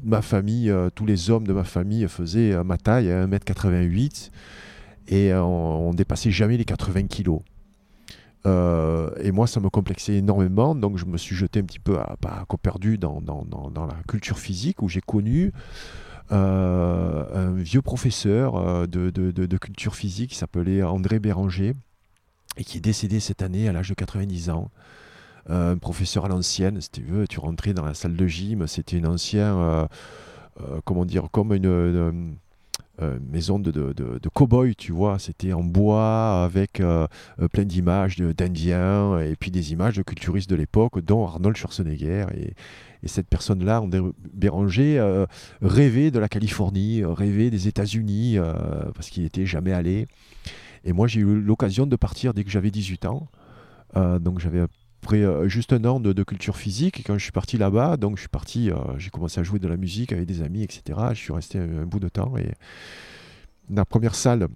ma 0.03 0.21
famille, 0.21 0.69
euh, 0.69 0.89
tous 0.93 1.05
les 1.05 1.29
hommes 1.29 1.47
de 1.47 1.53
ma 1.53 1.63
famille 1.63 2.07
faisaient 2.07 2.53
euh, 2.53 2.63
ma 2.63 2.77
taille, 2.77 3.07
1m88, 3.07 4.31
et 5.07 5.33
on, 5.33 5.89
on, 5.89 5.93
dépassait 5.93 6.31
jamais 6.31 6.57
les 6.57 6.65
80 6.65 7.07
kilos. 7.07 7.41
et 8.45 9.31
moi, 9.31 9.47
ça 9.47 9.59
me 9.59 9.69
complexait 9.69 10.15
énormément, 10.15 10.75
donc 10.75 10.97
je 10.97 11.05
me 11.05 11.17
suis 11.17 11.35
jeté 11.35 11.59
un 11.59 11.63
petit 11.63 11.79
peu 11.79 11.97
à, 11.97 12.15
à 12.25 12.45
perdu 12.61 12.97
dans, 12.97 13.21
dans, 13.21 13.43
dans, 13.43 13.85
la 13.85 13.95
culture 14.07 14.39
physique, 14.39 14.81
où 14.81 14.89
j'ai 14.89 15.01
connu 15.01 15.51
un 16.29 17.51
vieux 17.55 17.81
professeur 17.81 18.87
de, 18.87 19.57
culture 19.57 19.95
physique 19.95 20.31
qui 20.31 20.37
s'appelait 20.37 20.83
André 20.83 21.19
Béranger, 21.19 21.73
et 22.57 22.63
qui 22.63 22.77
est 22.77 22.81
décédé 22.81 23.19
cette 23.19 23.41
année 23.41 23.67
à 23.67 23.73
l'âge 23.73 23.89
de 23.89 23.95
90 23.95 24.49
ans. 24.49 24.69
Euh, 25.49 25.73
un 25.73 25.77
professeur 25.77 26.25
à 26.25 26.27
l'ancienne, 26.29 26.79
si 26.79 26.89
tu 26.89 27.01
veux, 27.01 27.27
tu 27.27 27.39
rentrais 27.39 27.73
dans 27.73 27.83
la 27.83 27.93
salle 27.93 28.15
de 28.15 28.27
gym, 28.27 28.65
c'était 28.67 28.97
une 28.97 29.07
ancienne, 29.07 29.55
euh, 29.57 29.85
euh, 30.61 30.79
comment 30.85 31.05
dire, 31.05 31.27
comme 31.31 31.53
une, 31.53 32.35
maison 33.29 33.59
de, 33.59 33.71
de, 33.71 34.29
cow-boy, 34.29 34.75
tu 34.75 34.93
vois. 34.93 35.19
C'était 35.19 35.51
en 35.51 35.63
bois 35.63 36.43
avec 36.45 36.81
plein 37.51 37.65
d'images 37.65 38.15
d'Indiens 38.15 39.19
et 39.19 39.35
puis 39.35 39.51
des 39.51 39.73
images 39.73 39.97
de 39.97 40.03
culturistes 40.03 40.49
de 40.49 40.55
l'époque, 40.55 40.99
dont 41.01 41.25
Arnold 41.25 41.57
Schwarzenegger. 41.57 42.27
Et, 42.37 42.53
et 43.01 43.07
cette 43.09 43.27
personne-là, 43.27 43.83
Béranger, 44.33 45.25
rêvait 45.61 46.11
de 46.11 46.19
la 46.19 46.29
Californie, 46.29 47.03
rêvait 47.03 47.49
des 47.49 47.67
États-Unis, 47.67 48.37
parce 48.95 49.09
qu'il 49.09 49.23
n'était 49.23 49.45
jamais 49.45 49.73
allé. 49.73 50.07
Et 50.85 50.93
moi, 50.93 51.07
j'ai 51.07 51.19
eu 51.19 51.41
l'occasion 51.41 51.85
de 51.85 51.95
partir 51.97 52.33
dès 52.33 52.45
que 52.45 52.51
j'avais 52.51 52.71
18 52.71 53.05
ans. 53.05 53.27
donc 53.95 54.39
j'avais 54.39 54.61
après 55.03 55.21
euh, 55.21 55.49
juste 55.49 55.73
un 55.73 55.83
an 55.83 55.99
de, 55.99 56.23
culture 56.23 56.55
physique. 56.55 57.03
Quand 57.05 57.17
je 57.17 57.23
suis 57.23 57.33
parti 57.33 57.57
là-bas, 57.57 57.97
donc 57.97 58.15
je 58.15 58.21
suis 58.21 58.29
parti, 58.29 58.71
euh, 58.71 58.75
j'ai 58.97 59.09
commencé 59.09 59.37
à 59.41 59.43
jouer 59.43 59.59
de 59.59 59.67
la 59.67 59.75
musique 59.75 60.13
avec 60.13 60.25
des 60.25 60.41
amis, 60.41 60.63
etc. 60.63 60.97
Je 61.09 61.19
suis 61.19 61.33
resté 61.33 61.59
un, 61.59 61.85
bout 61.85 61.99
de 61.99 62.07
temps. 62.07 62.33
La 63.69 63.83
première 63.83 64.15
salle 64.15 64.47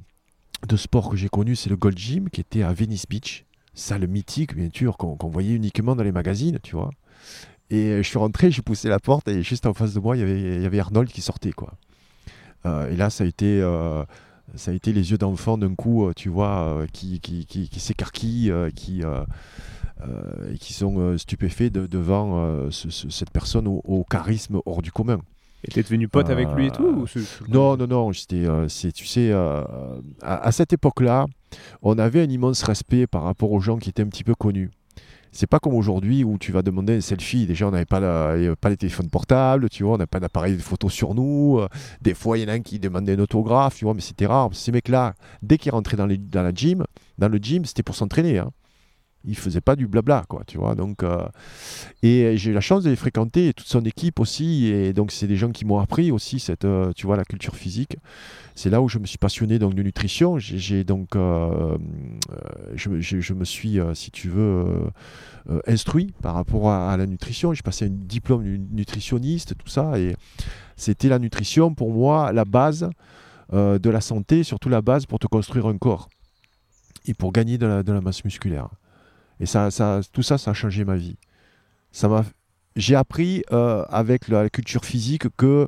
de 0.66 0.78
sport 0.78 1.10
que 1.10 1.18
j'ai 1.18 1.28
connue, 1.28 1.58
c'est 1.58 1.70
le 1.70 1.76
Gold 1.76 1.98
Gym, 1.98 2.30
qui 2.30 2.40
était 2.40 2.64
à 2.64 2.72
Venice 2.72 3.06
Beach. 3.10 3.44
Salle 3.74 4.08
mythique, 4.08 4.56
bien 4.56 4.70
sûr, 4.74 4.96
qu'on 4.96 5.18
voyait 5.28 5.54
uniquement 5.54 5.98
dans 5.98 6.04
les 6.04 6.14
magazines, 6.14 6.60
tu 6.64 6.78
vois. 6.78 6.92
Et 7.70 7.98
je 7.98 8.08
suis 8.08 8.18
rentré, 8.18 8.50
j'ai 8.50 8.62
poussé 8.62 8.88
la 8.88 9.00
porte, 9.00 9.28
et 9.28 9.44
juste 9.44 9.66
en 9.66 9.74
face 9.74 9.94
de 9.94 10.00
moi, 10.00 10.16
il 10.16 10.62
y 10.62 10.66
avait, 10.66 10.80
Arnold 10.80 11.12
qui 11.12 11.22
sortait, 11.22 11.52
quoi. 11.52 11.74
Euh, 12.66 12.90
et 12.90 12.96
là, 12.96 13.10
ça 13.10 13.26
a 13.26 13.28
été 13.28 14.94
les 14.94 15.12
yeux 15.12 15.18
d'enfant 15.18 15.58
d'un 15.58 15.76
coup, 15.76 16.10
tu 16.16 16.30
vois, 16.30 16.86
qui, 16.94 17.20
qui, 17.20 17.46
qui, 17.46 17.68
qui 17.68 17.80
s'écarquillent, 17.82 18.54
qui, 18.74 19.04
et 20.54 20.58
qui 20.58 20.74
sont 20.74 21.00
euh, 21.00 21.18
stupéfaits 21.18 21.72
de, 21.72 21.88
euh, 21.94 22.72
cette 22.72 23.32
personne 23.32 23.68
au, 23.68 24.06
charisme 24.10 24.60
hors 24.66 24.82
du 24.82 24.92
commun. 24.92 25.20
Et 25.64 25.72
t'es 25.72 25.82
devenu 25.82 26.08
pote 26.08 26.30
avec 26.30 26.50
lui 26.52 26.68
et 26.68 26.72
tout 26.72 27.06
Non, 27.50 27.76
non, 27.78 27.88
non. 27.88 28.12
tu 28.12 29.06
sais, 29.06 29.32
à, 30.22 30.52
cette 30.52 30.74
époque-là, 30.74 31.26
on 31.82 31.98
avait 31.98 32.22
un 32.22 32.30
immense 32.30 32.64
respect 32.64 33.08
par 33.08 33.24
rapport 33.24 33.52
aux 33.52 33.60
gens 33.60 33.78
qui 33.78 33.90
étaient 33.90 34.04
un 34.04 34.08
petit 34.08 34.24
peu 34.24 34.36
connus. 34.36 34.70
C'est 35.32 35.48
pas 35.48 35.60
comme 35.60 35.74
aujourd'hui 35.74 36.24
où 36.24 36.38
tu 36.38 36.52
vas 36.52 36.62
demander 36.62 36.98
un 36.98 37.02
selfie. 37.02 37.46
Déjà, 37.48 37.68
on 37.68 37.72
n'avait 37.72 37.86
pas, 37.86 38.00
pas 38.56 38.70
les 38.70 38.78
téléphones 38.78 39.10
portables, 39.10 39.68
tu 39.70 39.84
vois, 39.84 39.96
on 39.96 39.98
n'a 39.98 40.08
pas 40.08 40.20
d'appareil 40.20 40.56
de 40.56 40.62
photo 40.62 40.90
sur 40.90 41.16
nous. 41.16 41.60
Des 42.02 42.14
fois, 42.14 42.38
il 42.38 42.44
y 42.44 42.46
en 42.46 42.50
a 42.50 42.54
un 42.54 42.62
qui 42.62 42.80
demandait 42.80 43.14
un 43.14 43.20
autographe, 43.20 43.76
tu 43.76 43.86
vois, 43.86 43.94
mais 43.94 44.02
c'était 44.02 44.28
rare. 44.28 44.50
Ces 44.54 44.72
mecs-là, 44.72 45.16
dès 45.42 45.58
qu'ils 45.58 45.72
rentraient 45.72 45.98
dans, 45.98 46.08
dans 46.08 46.44
la 46.44 46.54
gym, 46.54 46.86
dans 47.18 47.30
le 47.30 47.40
gym, 47.40 47.66
c'était 47.66 47.84
pour 47.84 47.96
s'entraîner. 47.96 48.38
Hein 48.38 48.52
il 49.26 49.36
faisait 49.36 49.62
pas 49.62 49.76
du 49.76 49.88
blabla, 49.88 50.24
quoi, 50.28 50.44
tu 50.48 50.58
vois. 50.58 50.76
Donc, 50.76 51.04
euh, 51.04 51.28
et 52.02 52.38
j'ai 52.38 52.52
eu 52.52 52.54
la 52.54 52.62
chance 52.62 52.84
de 52.84 52.90
les 52.90 52.96
fréquenter, 52.96 53.54
toute 53.54 53.68
son 53.68 53.84
équipe 53.84 54.20
aussi, 54.20 54.68
et 54.68 54.94
donc 54.94 55.12
c'est 55.12 55.28
des 55.28 55.36
gens 55.36 55.52
qui 55.52 55.66
m'ont 55.66 55.80
appris 55.80 56.12
aussi 56.12 56.40
cette, 56.40 56.66
euh, 56.66 56.94
tu 56.96 57.06
vois, 57.06 57.18
la 57.18 57.26
culture 57.26 57.56
physique. 57.56 57.98
C'est 58.56 58.70
là 58.70 58.82
où 58.82 58.88
je 58.88 59.00
me 59.00 59.06
suis 59.06 59.18
passionné 59.18 59.60
donc 59.60 59.76
de 59.76 59.84
nutrition. 59.84 60.40
J'ai 60.40 60.84
donc, 60.84 61.16
euh, 61.16 61.78
je, 62.74 63.34
me 63.34 63.46
suis, 63.46 63.80
si 63.94 64.10
tu 64.10 64.30
veux, 64.30 64.90
instruit 65.68 66.12
par 66.24 66.34
rapport 66.34 66.72
à, 66.72 66.98
la 66.98 67.06
nutrition. 67.06 67.54
J'ai 67.54 67.62
passé 67.62 67.86
un 67.86 67.92
diplôme 67.92 68.44
de 68.44 68.58
nutritionniste, 68.76 69.56
tout 69.58 69.68
ça, 69.68 70.00
et 70.00 70.16
c'était 70.76 71.10
la 71.10 71.20
nutrition 71.20 71.76
pour 71.76 71.92
moi 71.92 72.32
la 72.32 72.46
base 72.46 72.90
de 73.54 73.90
la 73.90 74.02
santé, 74.02 74.44
surtout 74.44 74.70
la 74.70 74.82
base 74.82 75.06
pour 75.06 75.20
te 75.20 75.28
construire 75.28 75.68
un 75.68 75.78
corps 75.78 76.10
et 77.06 77.14
pour 77.14 77.32
gagner 77.32 77.60
de 77.60 77.68
la 77.68 78.02
masse 78.02 78.26
musculaire. 78.26 78.70
Et 79.40 79.46
ça, 79.46 79.72
ça, 79.72 80.02
tout 80.12 80.24
ça, 80.24 80.38
ça 80.38 80.52
a 80.52 80.54
changé 80.54 80.84
ma 80.84 80.96
vie. 80.96 81.18
Ça 81.92 82.08
m'a, 82.08 82.24
j'ai 82.76 82.96
appris 82.96 83.44
euh, 83.52 83.84
avec 83.90 84.28
la 84.28 84.50
culture 84.50 84.86
physique 84.86 85.28
que 85.36 85.68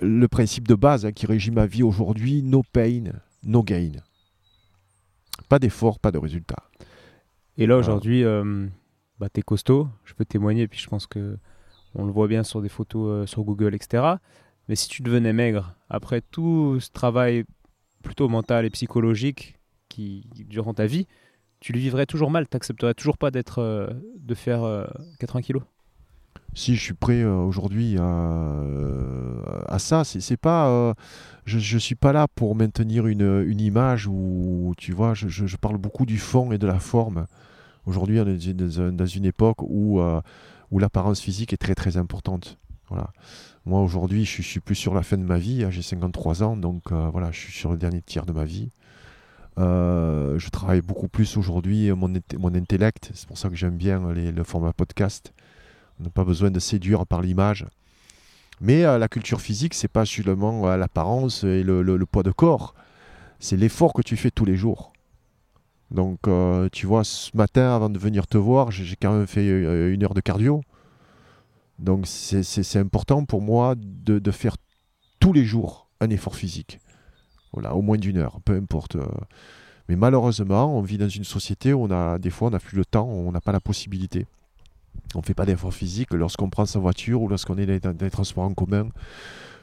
le 0.00 0.28
principe 0.28 0.66
de 0.66 0.74
base 0.74 1.04
hein, 1.04 1.12
qui 1.12 1.26
régit 1.26 1.50
ma 1.50 1.66
vie 1.66 1.82
aujourd'hui, 1.82 2.42
no 2.42 2.62
pain, 2.72 3.04
no 3.42 3.62
gain. 3.62 3.92
Pas 5.48 5.58
d'effort, 5.58 5.98
pas 5.98 6.12
de 6.12 6.18
résultat. 6.18 6.62
Et 7.58 7.66
là 7.66 7.76
aujourd'hui, 7.76 8.24
euh, 8.24 8.66
bah, 9.18 9.28
tu 9.28 9.40
es 9.40 9.42
costaud, 9.42 9.88
je 10.04 10.14
peux 10.14 10.24
témoigner, 10.24 10.68
puis 10.68 10.78
je 10.78 10.88
pense 10.88 11.06
que 11.06 11.36
on 11.94 12.06
le 12.06 12.12
voit 12.12 12.28
bien 12.28 12.44
sur 12.44 12.62
des 12.62 12.68
photos 12.68 13.08
euh, 13.08 13.26
sur 13.26 13.42
Google, 13.42 13.74
etc. 13.74 14.14
Mais 14.68 14.76
si 14.76 14.88
tu 14.88 15.02
devenais 15.02 15.32
maigre, 15.32 15.74
après 15.88 16.20
tout 16.20 16.78
ce 16.78 16.90
travail 16.90 17.44
plutôt 18.02 18.28
mental 18.28 18.64
et 18.64 18.70
psychologique 18.70 19.58
qui 19.88 20.24
durant 20.46 20.72
ta 20.72 20.86
vie, 20.86 21.08
tu 21.60 21.72
le 21.72 21.78
vivrais 21.78 22.06
toujours 22.06 22.30
mal, 22.30 22.48
tu 22.48 22.56
n'accepterais 22.56 22.94
toujours 22.94 23.18
pas 23.18 23.30
d'être, 23.30 23.60
euh, 23.60 23.88
de 24.16 24.34
faire 24.34 24.88
80 25.18 25.42
kilos? 25.42 25.62
Si 26.54 26.74
je 26.74 26.82
suis 26.82 26.94
prêt 26.94 27.22
euh, 27.22 27.36
aujourd'hui 27.36 27.96
à, 27.98 29.78
ça, 29.78 30.02
c'est 30.04 30.36
pas, 30.36 30.68
euh, 30.68 30.94
je, 31.44 31.74
ne 31.74 31.80
suis 31.80 31.94
pas 31.94 32.12
là 32.12 32.26
pour 32.26 32.56
maintenir 32.56 33.06
une, 33.06 33.60
image 33.60 34.08
où, 34.08 34.74
tu 34.76 34.92
vois, 34.92 35.14
je, 35.14 35.28
je, 35.28 35.56
parle 35.56 35.78
beaucoup 35.78 36.06
du 36.06 36.18
fond 36.18 36.50
et 36.50 36.58
de 36.58 36.66
la 36.66 36.80
forme. 36.80 37.26
Aujourd'hui, 37.86 38.20
on 38.20 38.26
est 38.26 38.52
dans 38.52 39.06
une 39.06 39.24
époque 39.24 39.62
où, 39.62 40.00
euh, 40.00 40.20
où 40.72 40.80
l'apparence 40.80 41.20
physique 41.20 41.52
est 41.52 41.56
très 41.56 41.76
très 41.76 41.96
importante. 41.96 42.58
Voilà. 42.88 43.10
Moi, 43.64 43.80
aujourd'hui, 43.80 44.24
je, 44.24 44.42
suis 44.42 44.60
plus 44.60 44.74
sur 44.74 44.92
la 44.92 45.02
fin 45.02 45.18
de 45.18 45.22
ma 45.22 45.38
vie. 45.38 45.62
Hein, 45.62 45.70
j'ai 45.70 45.82
53 45.82 46.42
ans, 46.42 46.56
donc 46.56 46.90
voilà, 46.92 47.30
je 47.30 47.38
suis 47.38 47.52
sur 47.52 47.70
le 47.70 47.78
dernier 47.78 48.02
tiers 48.02 48.26
de 48.26 48.32
ma 48.32 48.44
vie. 48.44 48.70
Je 49.56 50.48
travaille 50.50 50.80
beaucoup 50.80 51.08
plus 51.08 51.36
aujourd'hui 51.36 51.90
mon, 51.92 52.12
mon 52.38 52.54
intellect. 52.54 53.10
C'est 53.14 53.26
pour 53.26 53.38
ça 53.38 53.48
que 53.48 53.56
j'aime 53.56 53.76
bien 53.76 54.12
les, 54.12 54.32
le 54.32 54.44
format 54.44 54.72
podcast. 54.72 55.32
On 56.00 56.04
n'a 56.04 56.10
pas 56.10 56.24
besoin 56.24 56.50
de 56.50 56.60
séduire 56.60 57.06
par 57.06 57.20
l'image. 57.20 57.66
Mais 58.60 58.84
euh, 58.84 58.98
la 58.98 59.08
culture 59.08 59.40
physique, 59.40 59.74
c'est 59.74 59.88
pas 59.88 60.04
seulement 60.04 60.68
euh, 60.68 60.76
l'apparence 60.76 61.44
et 61.44 61.62
le, 61.62 62.04
poids 62.04 62.22
de 62.22 62.30
corps. 62.30 62.74
C'est 63.38 63.56
l'effort 63.56 63.94
que 63.94 64.02
tu 64.02 64.16
fais 64.16 64.30
tous 64.30 64.44
les 64.44 64.56
jours. 64.56 64.92
Donc, 65.90 66.28
euh, 66.28 66.68
tu 66.70 66.86
vois, 66.86 67.02
ce 67.04 67.34
matin, 67.36 67.74
avant 67.74 67.88
de 67.88 67.98
venir 67.98 68.26
te 68.26 68.38
voir, 68.38 68.70
j'ai 68.70 68.96
quand 68.96 69.12
même 69.12 69.26
fait 69.26 69.48
une 69.92 70.04
heure 70.04 70.14
de 70.14 70.20
cardio. 70.20 70.62
Donc, 71.78 72.06
c'est 72.06 72.78
important 72.78 73.24
pour 73.24 73.40
moi 73.40 73.74
de, 73.76 74.30
faire 74.30 74.56
tous 75.18 75.32
les 75.32 75.44
jours 75.44 75.88
un 76.00 76.10
effort 76.10 76.36
physique. 76.36 76.78
Voilà, 77.52 77.74
au 77.74 77.82
moins 77.82 77.98
d'une 77.98 78.18
heure, 78.18 78.40
peu 78.44 78.54
importe. 78.54 78.96
Mais 79.88 79.96
malheureusement, 79.96 80.76
on 80.76 80.82
vit 80.82 80.98
dans 80.98 81.08
une 81.08 81.24
société 81.24 81.72
où 81.72 81.82
on 81.82 81.90
a, 81.90 82.18
des 82.18 82.30
fois, 82.30 82.48
on 82.48 82.50
n'a 82.52 82.60
plus 82.60 82.76
le 82.76 82.84
temps, 82.84 83.08
on 83.08 83.32
n'a 83.32 83.40
pas 83.40 83.52
la 83.52 83.60
possibilité. 83.60 84.26
On 85.14 85.18
ne 85.18 85.24
fait 85.24 85.34
pas 85.34 85.46
d'effort 85.46 85.74
physique 85.74 86.12
lorsqu'on 86.12 86.48
prend 86.48 86.66
sa 86.66 86.78
voiture 86.78 87.22
ou 87.22 87.28
lorsqu'on 87.28 87.58
est 87.58 87.80
dans 87.80 87.92
des 87.92 88.10
transports 88.10 88.44
en 88.44 88.54
commun 88.54 88.88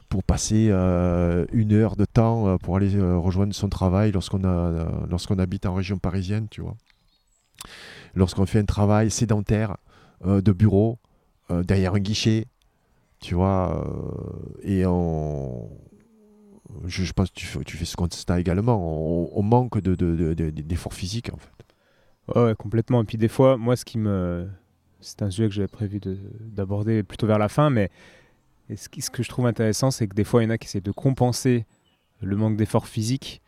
pour 0.08 0.22
passer 0.22 0.68
euh, 0.70 1.46
une 1.52 1.72
heure 1.72 1.96
de 1.96 2.04
temps 2.04 2.48
euh, 2.48 2.56
pour 2.56 2.76
aller 2.76 2.96
euh, 2.96 3.18
rejoindre 3.18 3.54
son 3.54 3.68
travail 3.68 4.12
lorsqu'on 4.12 4.40
lorsqu'on 5.08 5.38
habite 5.38 5.66
en 5.66 5.74
région 5.74 5.98
parisienne, 5.98 6.48
tu 6.50 6.60
vois. 6.60 6.76
Lorsqu'on 8.14 8.46
fait 8.46 8.58
un 8.58 8.64
travail 8.64 9.10
sédentaire 9.10 9.76
de 10.24 10.52
bureau 10.52 10.98
derrière 11.50 11.94
un 11.94 12.00
guichet, 12.00 12.46
tu 13.20 13.34
vois, 13.34 13.84
et 14.62 14.84
on, 14.86 15.68
je, 16.86 17.12
pense 17.12 17.30
que 17.30 17.34
tu 17.34 17.46
fais, 17.76 17.84
ce 17.84 17.96
constat 17.96 18.40
également, 18.40 18.78
on, 19.36 19.42
manque 19.42 19.80
de, 19.80 20.34
d'effort 20.34 20.94
physique 20.94 21.32
en 21.32 21.38
fait. 21.38 22.38
Ouais, 22.38 22.54
complètement. 22.54 23.02
Et 23.02 23.04
puis 23.04 23.16
des 23.16 23.28
fois, 23.28 23.56
moi, 23.56 23.74
ce 23.74 23.84
qui 23.84 23.98
me, 23.98 24.48
c'est 25.00 25.22
un 25.22 25.30
sujet 25.30 25.48
que 25.48 25.54
j'avais 25.54 25.68
prévu 25.68 26.00
d'aborder 26.40 27.02
plutôt 27.02 27.26
vers 27.26 27.38
la 27.38 27.48
fin, 27.48 27.70
mais 27.70 27.90
ce, 28.74 28.88
que 28.88 29.22
je 29.22 29.28
trouve 29.28 29.46
intéressant, 29.46 29.90
c'est 29.90 30.06
que 30.06 30.14
des 30.14 30.24
fois, 30.24 30.42
il 30.42 30.46
y 30.46 30.48
en 30.48 30.50
a 30.50 30.58
qui 30.58 30.66
essaient 30.66 30.80
de 30.80 30.90
compenser 30.90 31.64
le 32.20 32.36
manque 32.36 32.56
d'effort 32.56 32.86
physique 32.86 33.40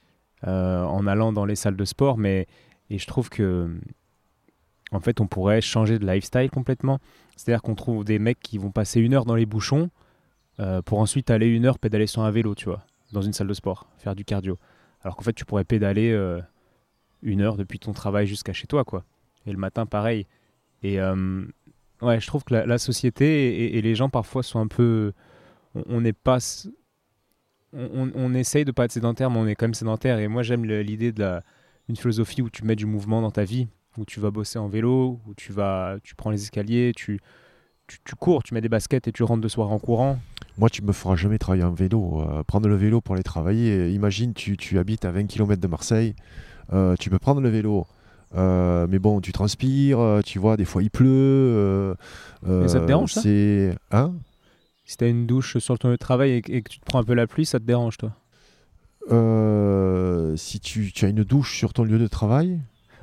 euh, 0.47 0.83
en 0.85 1.07
allant 1.07 1.33
dans 1.33 1.45
les 1.45 1.57
salles 1.57 1.77
de 1.77 1.85
sport, 1.85 2.17
mais 2.17 2.47
et 2.89 2.99
je 2.99 3.07
trouve 3.07 3.29
que 3.29 3.71
en 4.93 5.01
fait, 5.01 5.21
on 5.21 5.27
pourrait 5.27 5.61
changer 5.61 5.99
de 5.99 6.07
lifestyle 6.07 6.51
complètement. 6.51 6.99
C'est-à-dire 7.37 7.63
qu'on 7.63 7.75
trouve 7.75 8.05
des 8.05 8.19
mecs 8.19 8.41
qui 8.41 8.59
vont 8.59 8.71
passer 8.71 9.01
une 9.01 9.15
heure 9.15 9.25
dans 9.25 9.37
les 9.37 9.47
bouchons 9.47 9.91
euh, 10.59 10.83
pour 10.83 10.99
ensuite 10.99 11.31
aller 11.31 11.47
une 11.47 11.65
heure 11.67 11.79
pédaler 11.79 12.07
sur 12.07 12.23
un 12.23 12.31
vélo, 12.31 12.55
tu 12.55 12.65
vois, 12.67 12.85
dans 13.13 13.23
une 13.23 13.33
salle 13.33 13.47
de 13.47 13.55
sport, 13.55 13.89
faire 13.99 14.15
du 14.15 14.25
cardio. 14.25 14.59
Alors 15.03 15.17
qu'en 15.17 15.23
fait, 15.23 15.33
tu 15.33 15.45
pourrais 15.45 15.65
pédaler 15.65 16.11
euh, 16.11 16.41
une 17.23 17.41
heure 17.41 17.57
depuis 17.57 17.79
ton 17.79 17.93
travail 17.93 18.27
jusqu'à 18.27 18.53
chez 18.53 18.67
toi, 18.67 18.85
quoi. 18.85 19.05
Et 19.47 19.53
le 19.53 19.59
matin, 19.59 19.87
pareil. 19.87 20.27
Et 20.83 21.01
euh, 21.01 21.45
ouais, 22.03 22.21
je 22.21 22.27
trouve 22.27 22.45
que 22.45 22.55
la, 22.55 22.79
société 22.79 23.77
et, 23.77 23.83
les 23.83 23.95
gens 23.95 24.09
parfois 24.09 24.43
sont 24.43 24.61
un 24.61 24.67
peu. 24.67 25.13
On 25.75 26.01
n'est 26.01 26.13
pas. 26.13 26.39
On, 27.73 28.35
essaye 28.35 28.65
de 28.65 28.73
pas 28.73 28.87
être 28.87 28.93
sédentaire, 28.93 29.31
mais 29.31 29.39
on 29.39 29.47
est 29.47 29.55
quand 29.55 29.67
même 29.67 29.75
sédentaire. 29.75 30.19
Et 30.19 30.29
moi, 30.29 30.43
j'aime 30.43 30.65
l'idée 30.65 31.13
de 31.13 31.21
la, 31.21 31.43
une 31.89 31.97
philosophie 31.97 32.43
où 32.43 32.51
tu 32.51 32.65
mets 32.65 32.77
du 32.77 32.87
mouvement 32.87 33.23
dans 33.23 33.31
ta 33.31 33.45
vie, 33.45 33.69
où 33.97 34.05
tu 34.05 34.19
vas 34.19 34.31
bosser 34.31 34.59
en 34.59 34.69
vélo, 34.69 35.21
où 35.27 35.35
tu 35.35 35.53
vas, 35.53 35.97
tu 36.03 36.15
prends 36.17 36.31
les 36.31 36.43
escaliers, 36.43 36.93
tu, 36.97 37.21
tu, 37.87 38.15
cours, 38.17 38.43
tu 38.43 38.55
mets 38.55 38.61
des 38.61 38.69
baskets 38.69 39.07
et 39.09 39.13
tu 39.13 39.23
rentres 39.23 39.43
de 39.43 39.49
soir 39.49 39.71
en 39.71 39.79
courant. 39.79 40.19
Moi, 40.59 40.69
tu 40.69 40.83
me 40.83 40.93
feras 40.93 41.17
jamais 41.17 41.39
travailler 41.39 41.65
en 41.65 41.73
vélo. 41.73 42.23
Euh, 42.23 42.43
prendre 42.45 42.69
le 42.69 42.77
vélo 42.77 43.01
pour 43.01 43.15
aller 43.15 43.23
travailler. 43.23 43.91
Imagine, 43.93 44.35
tu, 44.35 44.57
tu 44.57 44.79
habites 44.79 45.05
à 45.05 45.11
20 45.11 45.27
km 45.27 45.61
de 45.61 45.69
Marseille. 45.69 46.15
Euh, 46.73 46.95
tu 46.99 47.11
peux 47.11 47.19
prendre 47.19 47.41
le 47.41 47.49
vélo, 47.49 47.87
euh, 48.37 48.87
mais 48.89 48.99
bon, 48.99 49.21
tu 49.21 49.33
transpires, 49.33 50.21
tu 50.25 50.39
vois, 50.39 50.57
des 50.57 50.65
fois 50.65 50.83
il 50.83 50.91
pleut. 50.91 51.09
Euh, 51.09 51.95
ça 52.69 52.81
te 52.81 52.87
dérange 52.87 53.13
ça? 53.13 53.23
C'est. 53.23 53.75
Hein? 53.91 54.15
Si 54.85 54.97
t'as 54.97 55.09
une 55.09 55.27
douche 55.27 55.59
sur 55.59 55.79
ton 55.79 55.89
lieu 55.89 55.95
de 55.95 55.99
travail 55.99 56.33
et, 56.33 56.43
que 56.43 56.69
tu 56.69 56.81
te 56.81 56.85
prends 56.85 57.01
un 57.01 57.05
peu 57.05 57.15
la 57.15 57.27
pluie, 57.27 57.47
ça 57.47 57.59
te 57.59 57.65
dérange 57.65 57.97
toi? 57.99 58.13
Si 60.37 60.61
tu, 60.61 60.93
tu, 60.93 61.05
as 61.05 61.09
une 61.09 61.25
douche 61.25 61.57
sur 61.57 61.73
ton 61.73 61.85
lieu 61.85 61.99
de 61.99 62.07
travail. 62.07 62.61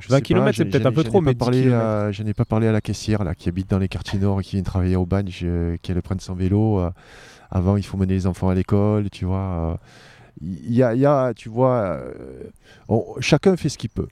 20 0.08 0.22
km, 0.22 0.56
c'est 0.56 0.66
peut-être 0.66 0.86
un 0.86 0.92
peu 0.92 1.04
trop, 1.04 1.22
mais 1.22 1.34
je 1.34 2.24
n'ai 2.24 2.34
pas 2.34 2.46
parlé 2.46 2.68
à 2.68 2.72
la 2.72 2.82
caissière 2.82 3.24
là, 3.24 3.36
qui 3.36 3.50
habite 3.50 3.70
dans 3.70 3.80
les 3.80 3.88
quartiers 3.88 4.20
nord 4.20 4.40
et 4.40 4.44
qui 4.44 4.56
vient 4.56 4.64
travailler 4.64 4.96
au 4.96 5.06
bagne, 5.06 5.28
qui 5.28 5.92
allait 5.92 6.02
prendre 6.02 6.22
son 6.22 6.36
vélo. 6.36 6.82
Avant, 7.52 7.78
il 7.78 7.84
faut 7.84 7.98
mener 7.98 8.14
les 8.14 8.28
enfants 8.28 8.50
à 8.50 8.56
l'école, 8.56 9.10
tu 9.10 9.26
vois. 9.26 9.80
Il 10.42 10.74
y, 10.74 10.84
a, 10.84 10.94
y, 10.94 11.06
a, 11.06 11.34
tu 11.34 11.50
vois, 11.50 12.00
chacun 13.20 13.58
fait 13.58 13.70
ce 13.70 13.78
qu'il 13.78 13.90
peut. 13.90 14.08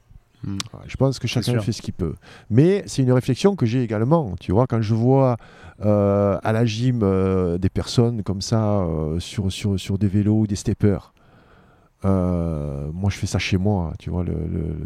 Mm. 0.46 0.58
Je 0.88 0.98
pense 0.98 1.20
que 1.20 1.28
chacun 1.28 1.60
fait 1.60 1.72
ce 1.72 1.82
qu'il 1.82 1.94
peut. 1.94 2.16
Mais 2.50 2.84
c'est 2.86 3.02
une 3.02 3.12
réflexion 3.12 3.56
que 3.56 3.66
j'ai 3.66 3.84
également. 3.84 4.36
Tu 4.40 4.52
vois, 4.52 4.68
quand 4.68 4.82
je 4.82 4.94
vois 4.94 5.38
euh, 5.84 6.38
à 6.44 6.52
la 6.54 6.66
gym 6.66 7.02
euh, 7.04 7.58
des 7.58 7.70
personnes 7.70 8.24
comme 8.24 8.42
ça 8.42 8.80
euh, 8.80 9.20
sur, 9.20 9.52
sur, 9.52 9.80
sur, 9.80 9.98
des 9.98 10.08
vélos 10.08 10.42
ou 10.42 10.48
des 10.48 10.56
steppers, 10.56 11.12
moi 12.04 13.10
je 13.10 13.18
fais 13.18 13.26
ça 13.26 13.40
chez 13.40 13.58
moi. 13.58 13.94
Tu 13.98 14.12
vois, 14.12 14.24
le, 14.24 14.36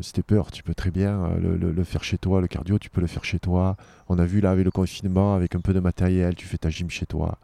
stepper, 0.01 0.43
tu 0.53 0.63
peux 0.63 0.73
très 0.73 0.91
bien 0.91 1.31
le, 1.41 1.57
le, 1.57 1.83
faire 1.83 2.03
chez 2.03 2.17
toi. 2.17 2.39
Le 2.39 2.47
cardio, 2.47 2.79
tu 2.79 2.89
peux 2.89 3.01
le 3.01 3.07
faire 3.07 3.25
chez 3.25 3.39
toi. 3.39 3.75
On 4.07 4.17
a 4.19 4.25
vu 4.25 4.39
là 4.39 4.51
avec 4.51 4.63
le 4.63 4.71
confinement, 4.71 5.35
avec 5.35 5.53
un 5.53 5.59
peu 5.59 5.73
de 5.73 5.81
matériel, 5.81 6.35
tu 6.35 6.45
fais 6.45 6.57
ta 6.57 6.69
gym 6.69 6.89
chez 6.89 7.05
toi. 7.05 7.37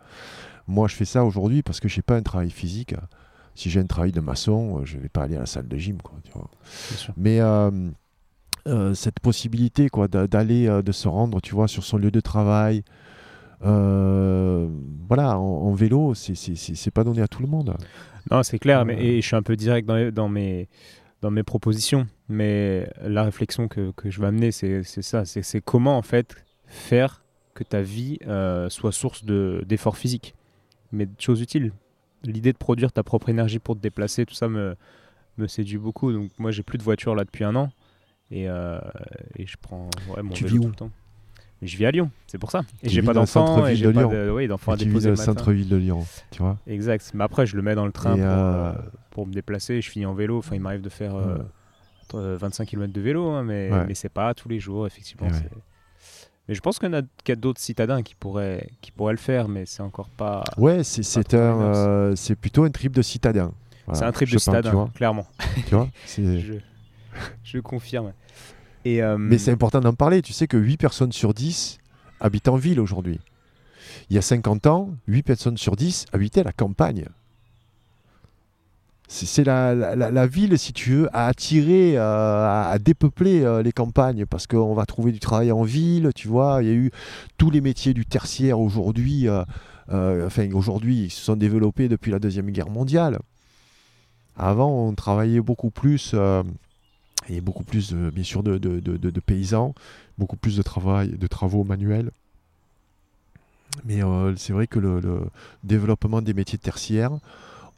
Moi 0.68 0.88
je 0.88 0.96
fais 0.96 1.06
ça 1.06 1.24
aujourd'hui 1.24 1.64
parce 1.64 1.80
que 1.80 1.88
je 1.88 1.98
n'ai 1.98 2.04
pas 2.04 2.16
un 2.16 2.24
travail 2.24 2.50
physique. 2.50 2.96
Si 3.54 3.70
j'ai 3.70 3.80
un 3.80 3.86
travail 3.86 4.12
de 4.12 4.20
maçon, 4.20 4.84
je 4.84 4.98
ne 4.98 5.02
vais 5.02 5.10
pas 5.10 5.24
aller 5.24 5.38
à 5.38 5.40
la 5.40 5.46
salle 5.46 5.68
de 5.68 5.78
gym. 5.78 6.02
Quoi, 6.02 6.16
tu 6.24 6.32
vois. 6.34 6.50
Mais 7.16 7.40
euh, 8.68 8.96
cette 8.96 9.20
possibilité 9.20 9.90
quoi 9.90 10.08
d'aller 10.08 10.68
euh, 10.68 10.82
de 10.82 10.92
se 10.92 11.08
rendre 11.08 11.40
tu 11.40 11.54
vois 11.54 11.68
sur 11.68 11.84
son 11.84 11.98
lieu 11.98 12.10
de 12.10 12.20
travail 12.20 12.84
euh, 13.64 14.68
voilà 15.08 15.38
en, 15.38 15.72
vélo 15.76 16.16
c'est 16.16 16.90
pas 16.92 17.04
donné 17.04 17.22
à 17.22 17.28
tout 17.28 17.44
le 17.44 17.48
monde. 17.48 17.76
Non 18.32 18.42
c'est 18.42 18.58
clair 18.58 18.84
mais 18.84 19.00
et 19.00 19.22
je 19.22 19.28
suis 19.28 19.36
un 19.36 19.44
peu 19.44 19.56
direct 19.56 19.88
dans, 19.88 20.12
dans, 20.12 20.30
mes 20.30 20.68
dans 21.22 21.30
mes 21.30 21.44
propositions. 21.44 22.08
Mais 22.28 22.90
la 23.04 23.24
réflexion 23.24 23.68
que, 23.68 23.92
que 23.92 24.10
je 24.10 24.20
vais 24.20 24.26
amener 24.28 24.52
c'est 24.52 24.82
ça 24.84 25.26
c'est 25.26 25.62
comment 25.62 25.96
en 25.96 26.02
fait 26.02 26.36
faire 26.66 27.22
que 27.54 27.64
ta 27.64 27.84
vie 27.84 28.18
soit 28.70 28.92
source 28.92 29.24
d'efforts 29.26 29.98
physiques 29.98 30.34
mais 30.92 31.06
de 31.06 31.20
choses 31.20 31.42
utiles 31.42 31.72
l'idée 32.24 32.54
de 32.54 32.58
produire 32.58 32.92
ta 32.92 33.04
propre 33.04 33.30
énergie 33.30 33.60
pour 33.60 33.76
te 33.76 33.82
déplacer 33.82 34.26
tout 34.26 34.34
ça 34.34 34.48
me 34.48 34.76
me 35.38 35.48
séduit 35.48 35.78
beaucoup 35.78 36.12
donc 36.12 36.32
moi 36.38 36.52
j'ai 36.52 36.64
plus 36.64 36.78
de 36.78 36.84
voiture 36.84 37.16
là 37.16 37.24
depuis 37.24 37.44
un 37.44 37.56
an 37.56 37.70
et, 38.32 38.50
euh, 38.50 38.80
et 39.36 39.46
je 39.46 39.56
prends 39.60 39.90
ouais, 40.10 40.24
mon 40.24 40.34
tu 40.34 40.46
vis 40.46 40.58
où 40.58 40.64
tout 40.64 40.70
le 40.70 40.76
temps. 40.76 40.92
Mais 41.62 41.68
je 41.68 41.78
vis 41.78 41.86
à 41.86 41.92
Lyon, 41.92 42.12
c'est 42.28 42.38
pour 42.38 42.52
ça. 42.52 42.64
Et 42.84 42.90
j'ai 42.90 43.02
pas 43.02 43.14
d'enfants. 43.14 43.66
Et 43.68 43.76
j'ai 43.76 43.92
pas 43.92 44.06
de, 44.06 44.30
oui, 44.30 44.48
d'enfants 44.48 44.74
à 44.74 44.78
déposer. 44.78 45.10
le 45.10 45.16
centre-ville 45.16 45.70
de 45.70 45.78
Lyon, 45.78 46.06
tu 46.32 46.42
vois. 46.42 46.58
Exact. 46.68 47.12
Mais 47.14 47.24
après, 47.24 47.46
je 47.46 47.56
le 47.56 47.62
mets 47.62 47.76
dans 47.76 47.86
le 47.86 47.94
train 47.94 48.16
pour, 48.16 48.26
euh, 48.26 48.74
pour, 49.12 49.28
me 49.28 49.34
déplacer. 49.34 49.82
Je 49.82 49.90
finis 49.90 50.06
en 50.06 50.14
vélo. 50.14 50.38
Enfin, 50.38 50.56
il 50.56 50.62
m'arrive 50.62 50.82
de 50.82 50.90
faire 50.90 51.16
25 52.14 52.64
euh, 52.64 52.66
km 52.66 52.92
de 52.92 53.02
vélo, 53.02 53.30
hein, 53.30 53.44
mais, 53.44 53.70
mais 53.88 53.94
c'est 53.94 54.10
pas 54.10 54.34
tous 54.34 54.50
les 54.50 54.60
jours, 54.60 54.86
effectivement. 54.86 55.30
Mais 56.48 56.54
je 56.56 56.62
pense 56.62 56.78
qu'il 56.78 56.90
y, 56.90 57.24
qu 57.24 57.32
a, 57.32 57.36
d'autres 57.36 57.60
citadins 57.60 58.04
qui 58.04 58.14
pourraient, 58.14 58.70
qui 58.82 58.92
pourraient 58.92 59.14
le 59.14 59.20
faire, 59.20 59.48
mais 59.48 59.66
c'est 59.66 59.82
encore 59.82 60.10
pas. 60.10 60.44
Ouais, 60.58 60.84
c'est 60.84 61.34
un, 61.34 62.14
c'est 62.16 62.36
plutôt 62.36 62.64
un 62.64 62.70
trip 62.70 62.94
de 62.94 63.02
citadin. 63.02 63.52
c'est 63.94 64.04
un 64.04 64.12
trip 64.12 64.30
de 64.30 64.38
citadin, 64.38 64.90
clairement. 64.94 65.28
Tu 65.68 65.76
vois 65.76 65.90
je 67.44 67.60
confirme. 67.60 68.14
Et, 68.84 69.02
euh, 69.02 69.18
Mais 69.18 69.38
c'est 69.38 69.52
important 69.52 69.80
d'en 69.80 69.94
parler. 69.94 70.22
Tu 70.22 70.34
sais 70.34 70.48
que 70.48 70.58
8 70.58 70.78
personnes 70.78 71.12
sur 71.12 71.34
10 71.34 71.80
habitent 72.20 72.48
en 72.48 72.56
ville 72.56 72.80
aujourd'hui. 72.80 73.20
Il 74.10 74.16
y 74.16 74.20
a 74.20 74.22
50 74.22 74.68
ans, 74.68 74.90
8 75.08 75.24
personnes 75.24 75.58
sur 75.58 75.76
10 75.76 76.06
habitaient 76.14 76.44
la 76.44 76.52
campagne. 76.52 77.06
C'est 79.08 79.44
la, 79.44 80.28
ville, 80.28 80.58
si 80.58 80.74
tu 80.74 80.92
veux, 80.92 81.10
à 81.16 81.28
attirer, 81.28 81.98
à, 81.98 82.78
dépeupler 82.82 83.62
les 83.64 83.72
campagnes 83.72 84.26
parce 84.26 84.48
qu'on 84.48 84.74
va 84.74 84.86
trouver 84.86 85.12
du 85.12 85.20
travail 85.20 85.52
en 85.52 85.64
ville, 85.64 86.12
tu 86.16 86.28
vois. 86.28 86.60
Il 86.62 86.68
y 86.68 86.72
a 86.72 86.74
eu 86.74 86.92
tous 87.38 87.52
les 87.52 87.62
métiers 87.62 87.94
du 87.94 88.06
tertiaire 88.06 88.60
aujourd'hui, 88.60 89.28
enfin 89.90 90.52
aujourd'hui, 90.54 91.04
ils 91.06 91.12
se 91.12 91.22
sont 91.22 91.36
développés 91.36 91.88
depuis 91.88 92.12
la 92.12 92.20
Deuxième 92.20 92.50
Guerre 92.50 92.70
mondiale. 92.70 93.20
Avant, 94.38 94.70
on 94.70 94.94
travaillait 94.94 95.40
beaucoup 95.40 95.70
plus, 95.70 96.12
euh, 96.14 96.44
et 97.30 97.40
beaucoup 97.40 97.64
plus, 97.64 97.94
bien 97.94 98.24
sûr, 98.24 98.44
de, 98.44 99.20
paysans, 99.26 99.74
beaucoup 100.18 100.36
plus 100.36 100.58
de, 100.58 100.62
travail, 100.62 101.10
de 101.10 101.28
travaux 101.28 101.64
manuels. 101.64 102.12
Mais 103.86 104.04
euh, 104.04 104.36
c'est 104.36 104.54
vrai 104.54 104.68
que 104.68 104.80
le, 104.80 105.22
développement 105.64 106.22
des 106.22 106.34
métiers 106.34 106.58
tertiaires 106.58 107.18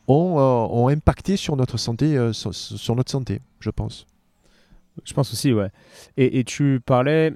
ont, 0.08 0.40
euh, 0.40 0.68
ont 0.74 0.88
impacté 0.88 1.38
sur 1.38 1.56
notre 1.56 1.78
santé, 1.78 2.32
sur, 2.34 2.96
notre 2.96 3.12
santé, 3.12 3.42
je 3.60 3.70
pense. 3.70 4.08
Je 5.04 5.14
pense 5.14 5.32
aussi, 5.32 5.54
ouais. 5.54 5.70
Et, 6.18 6.40
et 6.40 6.44
tu 6.44 6.82
parlais 6.84 7.34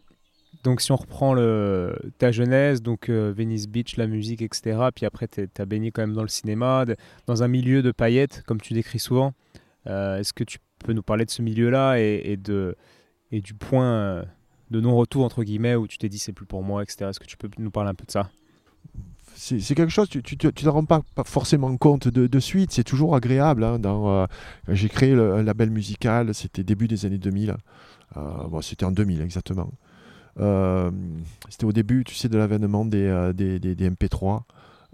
donc 0.64 0.82
si 0.82 0.92
on 0.92 0.96
reprend 0.96 1.34
le, 1.34 1.98
ta 2.18 2.32
jeunesse, 2.32 2.82
donc 2.82 3.10
euh, 3.10 3.34
Venice 3.36 3.68
Beach, 3.68 3.98
la 3.98 4.08
musique, 4.08 4.42
etc., 4.42 4.80
puis 4.94 5.06
après 5.06 5.28
tu 5.28 5.48
as 5.58 5.66
baigné 5.66 5.92
quand 5.92 6.02
même 6.02 6.14
dans 6.14 6.22
le 6.22 6.28
cinéma, 6.28 6.86
dans 7.26 7.44
un 7.44 7.48
milieu 7.48 7.82
de 7.82 7.92
paillettes, 7.92 8.44
comme 8.46 8.62
tu 8.62 8.74
décris 8.74 9.00
souvent, 9.00 9.34
euh, 9.88 10.20
est-ce 10.20 10.34
que 10.34 10.44
tu 10.44 10.60
peux 10.80 10.94
nous 10.94 11.04
parler 11.04 11.26
de 11.26 11.32
ce 11.32 11.42
milieu-là 11.42 11.98
et, 12.00 12.38
de, 12.38 12.76
et 13.32 13.42
du 13.42 13.54
point 13.54 13.92
euh, 13.92 14.24
de 14.70 14.80
non-retour, 14.80 15.26
entre 15.26 15.44
guillemets, 15.44 15.76
où 15.76 15.88
tu 15.88 15.98
t'es 15.98 16.10
dit 16.10 16.20
c'est 16.20 16.34
plus 16.34 16.46
pour 16.46 16.64
moi, 16.64 16.84
etc. 16.84 17.10
Est-ce 17.10 17.20
que 17.20 17.26
tu 17.26 17.38
peux 17.38 17.50
nous 17.58 17.72
parler 17.72 17.90
un 17.90 17.96
peu 17.96 18.06
de 18.06 18.12
ça? 18.12 18.30
C'est 19.44 19.76
quelque 19.76 19.90
chose, 19.90 20.08
tu 20.08 20.20
ne 20.20 20.50
te 20.52 20.70
rends 20.70 20.86
pas, 20.86 21.02
forcément 21.26 21.76
compte 21.78 22.08
de, 22.08 22.40
suite, 22.40 22.72
c'est 22.72 22.84
toujours 22.84 23.16
agréable. 23.16 23.64
Hein, 23.64 23.80
dans, 23.80 24.28
j'ai 24.68 24.88
créé 24.90 25.16
le, 25.16 25.34
un 25.34 25.44
label 25.44 25.72
musical, 25.72 26.36
c'était 26.36 26.64
début 26.64 26.88
des 26.88 27.06
années 27.06 27.18
2000. 27.18 27.56
bon, 28.16 28.62
c'était 28.62 28.86
en 28.86 28.92
2000 28.92 29.22
exactement. 29.22 29.72
Euh, 30.40 30.92
c'était 31.50 31.66
au 31.66 31.72
début, 31.72 32.04
tu 32.04 32.16
sais, 32.16 32.30
de 32.30 32.38
l'avènement 32.38 32.86
des, 32.86 33.06
euh, 33.06 33.34
des, 33.34 33.60
des, 33.60 33.90
MP3. 33.90 34.42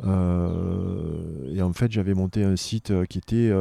Euh, 0.06 1.56
et 1.56 1.62
en 1.62 1.74
fait, 1.74 1.92
j'avais 1.92 2.14
monté 2.14 2.44
un 2.44 2.56
site 2.56 2.94
qui 3.08 3.18
était 3.18 3.52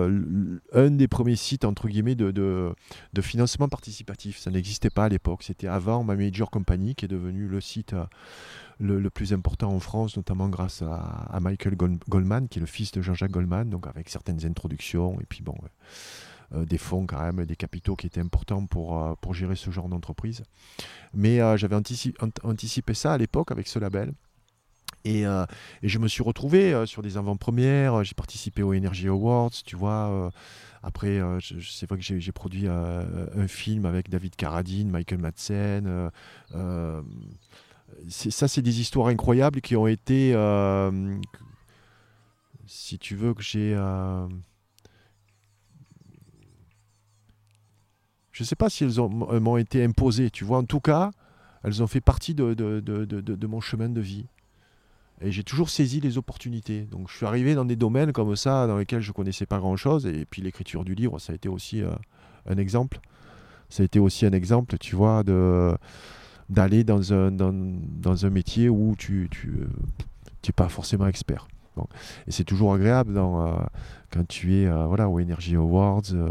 un 0.72 0.90
des 0.90 1.09
premiers 1.09 1.37
sites, 1.37 1.64
entre 1.64 1.88
guillemets, 1.88 2.14
de 2.14 2.75
financement 3.20 3.68
participatif. 3.68 4.38
Ça 4.38 4.51
n'existait 4.51 4.90
pas 4.90 5.05
à 5.05 5.09
l'époque. 5.09 5.42
C'était 5.42 5.68
avant 5.68 6.05
ma 6.05 6.16
Major 6.16 6.51
Company, 6.51 6.94
qui 6.94 7.07
est 7.07 7.09
devenu 7.09 7.46
le 7.49 7.61
site 7.61 7.94
le, 8.78 9.10
plus 9.10 9.32
important 9.32 9.72
en 9.72 9.80
France, 9.80 10.16
notamment 10.16 10.48
grâce 10.48 10.82
à, 10.82 11.38
Michael 11.40 11.76
Goldman, 11.76 12.48
qui 12.48 12.58
est 12.58 12.60
le 12.60 12.66
fils 12.66 12.92
de 12.92 13.02
Jean-Jacques 13.02 13.30
Goldman, 13.30 13.70
donc 13.70 13.86
avec 13.86 14.08
certaines 14.08 14.44
introductions. 14.44 15.18
Et 15.20 15.24
puis 15.28 15.42
bon. 15.42 15.56
Euh, 16.54 16.64
des 16.64 16.78
fonds 16.78 17.06
quand 17.06 17.20
même, 17.20 17.44
des 17.44 17.56
capitaux 17.56 17.96
qui 17.96 18.06
étaient 18.06 18.20
importants 18.20 18.66
pour, 18.66 19.02
euh, 19.02 19.14
pour 19.20 19.34
gérer 19.34 19.56
ce 19.56 19.70
genre 19.70 19.88
d'entreprise. 19.88 20.44
Mais 21.12 21.40
euh, 21.40 21.56
j'avais 21.56 21.74
anticipé 21.74 22.94
ça 22.94 23.12
à 23.12 23.18
l'époque 23.18 23.50
avec 23.50 23.66
ce 23.66 23.78
label. 23.78 24.12
Et, 25.04 25.24
je 25.84 25.98
me 26.00 26.08
suis 26.08 26.24
retrouvé 26.24 26.84
sur 26.84 27.00
des 27.00 27.16
avant-premières, 27.16 28.02
j'ai 28.02 28.14
participé 28.14 28.64
aux 28.64 28.74
Energy 28.74 29.06
Awards, 29.06 29.52
tu 29.64 29.76
vois. 29.76 30.32
après, 30.82 31.20
c'est 31.40 31.88
vrai 31.88 31.96
que 31.96 32.18
j'ai 32.18 32.32
produit 32.32 32.66
un 32.66 33.46
film 33.46 33.86
avec 33.86 34.10
David 34.10 34.34
Carradine, 34.34 34.90
Michael 34.90 35.20
Madsen. 35.20 36.10
Ça, 38.09 38.49
c'est 38.49 38.62
des 38.62 38.81
histoires 38.81 39.09
incroyables 39.09 39.61
qui 39.61 39.77
ont 39.77 39.87
été, 39.87 40.33
si 42.66 42.99
tu 42.99 43.16
veux, 43.16 43.35
que 43.35 43.42
j'ai 43.42 43.77
Je 48.37 48.42
ne 48.42 48.46
sais 48.46 48.55
pas 48.55 48.68
si 48.68 48.85
elles 48.85 49.40
m'ont 49.40 49.57
été 49.57 49.83
imposées, 49.83 50.29
tu 50.29 50.44
vois. 50.44 50.59
En 50.59 50.64
tout 50.64 50.81
cas, 50.81 51.11
elles 51.64 51.83
ont 51.83 51.87
fait 51.87 52.03
partie 52.03 52.35
de, 52.35 52.53
de, 52.53 53.46
mon 53.46 53.62
chemin 53.62 53.88
de 53.88 54.01
vie. 54.03 54.27
Et 55.22 55.33
j'ai 55.33 55.42
toujours 55.42 55.70
saisi 55.70 56.01
les 56.03 56.18
opportunités. 56.18 56.83
Donc 56.83 57.09
je 57.09 57.16
suis 57.16 57.25
arrivé 57.25 57.55
dans 57.55 57.64
des 57.64 57.77
domaines 57.77 58.12
comme 58.12 58.37
ça, 58.37 58.66
dans 58.66 58.77
lesquels 58.77 59.01
je 59.01 59.09
ne 59.09 59.14
connaissais 59.14 59.46
pas 59.46 59.59
grand-chose. 59.59 60.05
Et 60.05 60.27
puis 60.27 60.42
l'écriture 60.42 60.85
du 60.85 60.94
livre, 60.94 61.18
ça 61.18 61.33
a 61.33 61.35
été 61.35 61.49
aussi 61.49 61.83
euh, 61.83 61.90
un 62.44 62.59
exemple. 62.59 63.01
Ça 63.70 63.83
a 63.83 63.87
été 63.87 63.99
aussi 63.99 64.27
un 64.27 64.33
exemple, 64.33 64.77
tu 64.77 64.96
vois, 64.96 65.22
de 65.22 65.75
d'aller 66.48 66.85
dans 66.85 67.12
un, 67.12 67.30
dans, 67.30 68.26
un 68.26 68.30
métier 68.30 68.68
où 68.68 68.94
tu 68.96 69.28
n'es 69.42 70.52
pas 70.54 70.68
forcément 70.68 71.06
expert. 71.06 71.48
Et 72.26 72.32
c'est 72.32 72.44
toujours 72.44 72.74
agréable 72.74 73.14
dans, 73.14 73.46
euh, 73.46 73.52
quand 74.12 74.26
tu 74.26 74.54
es 74.56 74.66
euh, 74.66 74.87
voilà, 74.87 75.09
au 75.09 75.20
Energy 75.20 75.56
Awards, 75.56 76.02
euh, 76.12 76.30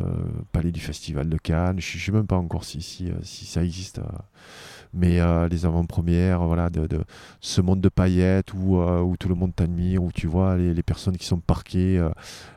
Palais 0.51 0.71
du 0.71 0.79
Festival 0.79 1.29
de 1.29 1.37
Cannes. 1.37 1.79
Je 1.79 1.97
ne 1.97 2.01
sais 2.01 2.11
même 2.11 2.27
pas 2.27 2.37
encore 2.37 2.63
si, 2.63 2.81
si, 2.81 3.11
si 3.23 3.45
ça 3.45 3.63
existe. 3.63 4.01
mais 4.93 5.19
les 5.49 5.65
avant-premières, 5.65 6.43
voilà, 6.43 6.69
de, 6.69 6.87
de, 6.87 7.01
ce 7.41 7.61
monde 7.61 7.81
de 7.81 7.89
paillettes 7.89 8.53
où, 8.53 8.77
où 8.77 9.17
tout 9.17 9.29
le 9.29 9.35
monde 9.35 9.53
t'admire, 9.55 10.03
où 10.03 10.11
tu 10.11 10.27
vois 10.27 10.55
les, 10.55 10.73
les, 10.73 10.83
personnes 10.83 11.17
qui 11.17 11.25
sont 11.25 11.39
parquées 11.39 12.01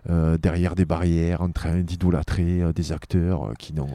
derrière 0.09 0.75
des 0.75 0.85
barrières 0.85 1.43
en 1.43 1.51
train 1.51 1.81
d'idolâtrer 1.81 2.73
des 2.73 2.93
acteurs 2.93 3.53
qui 3.59 3.75
n'ont. 3.75 3.89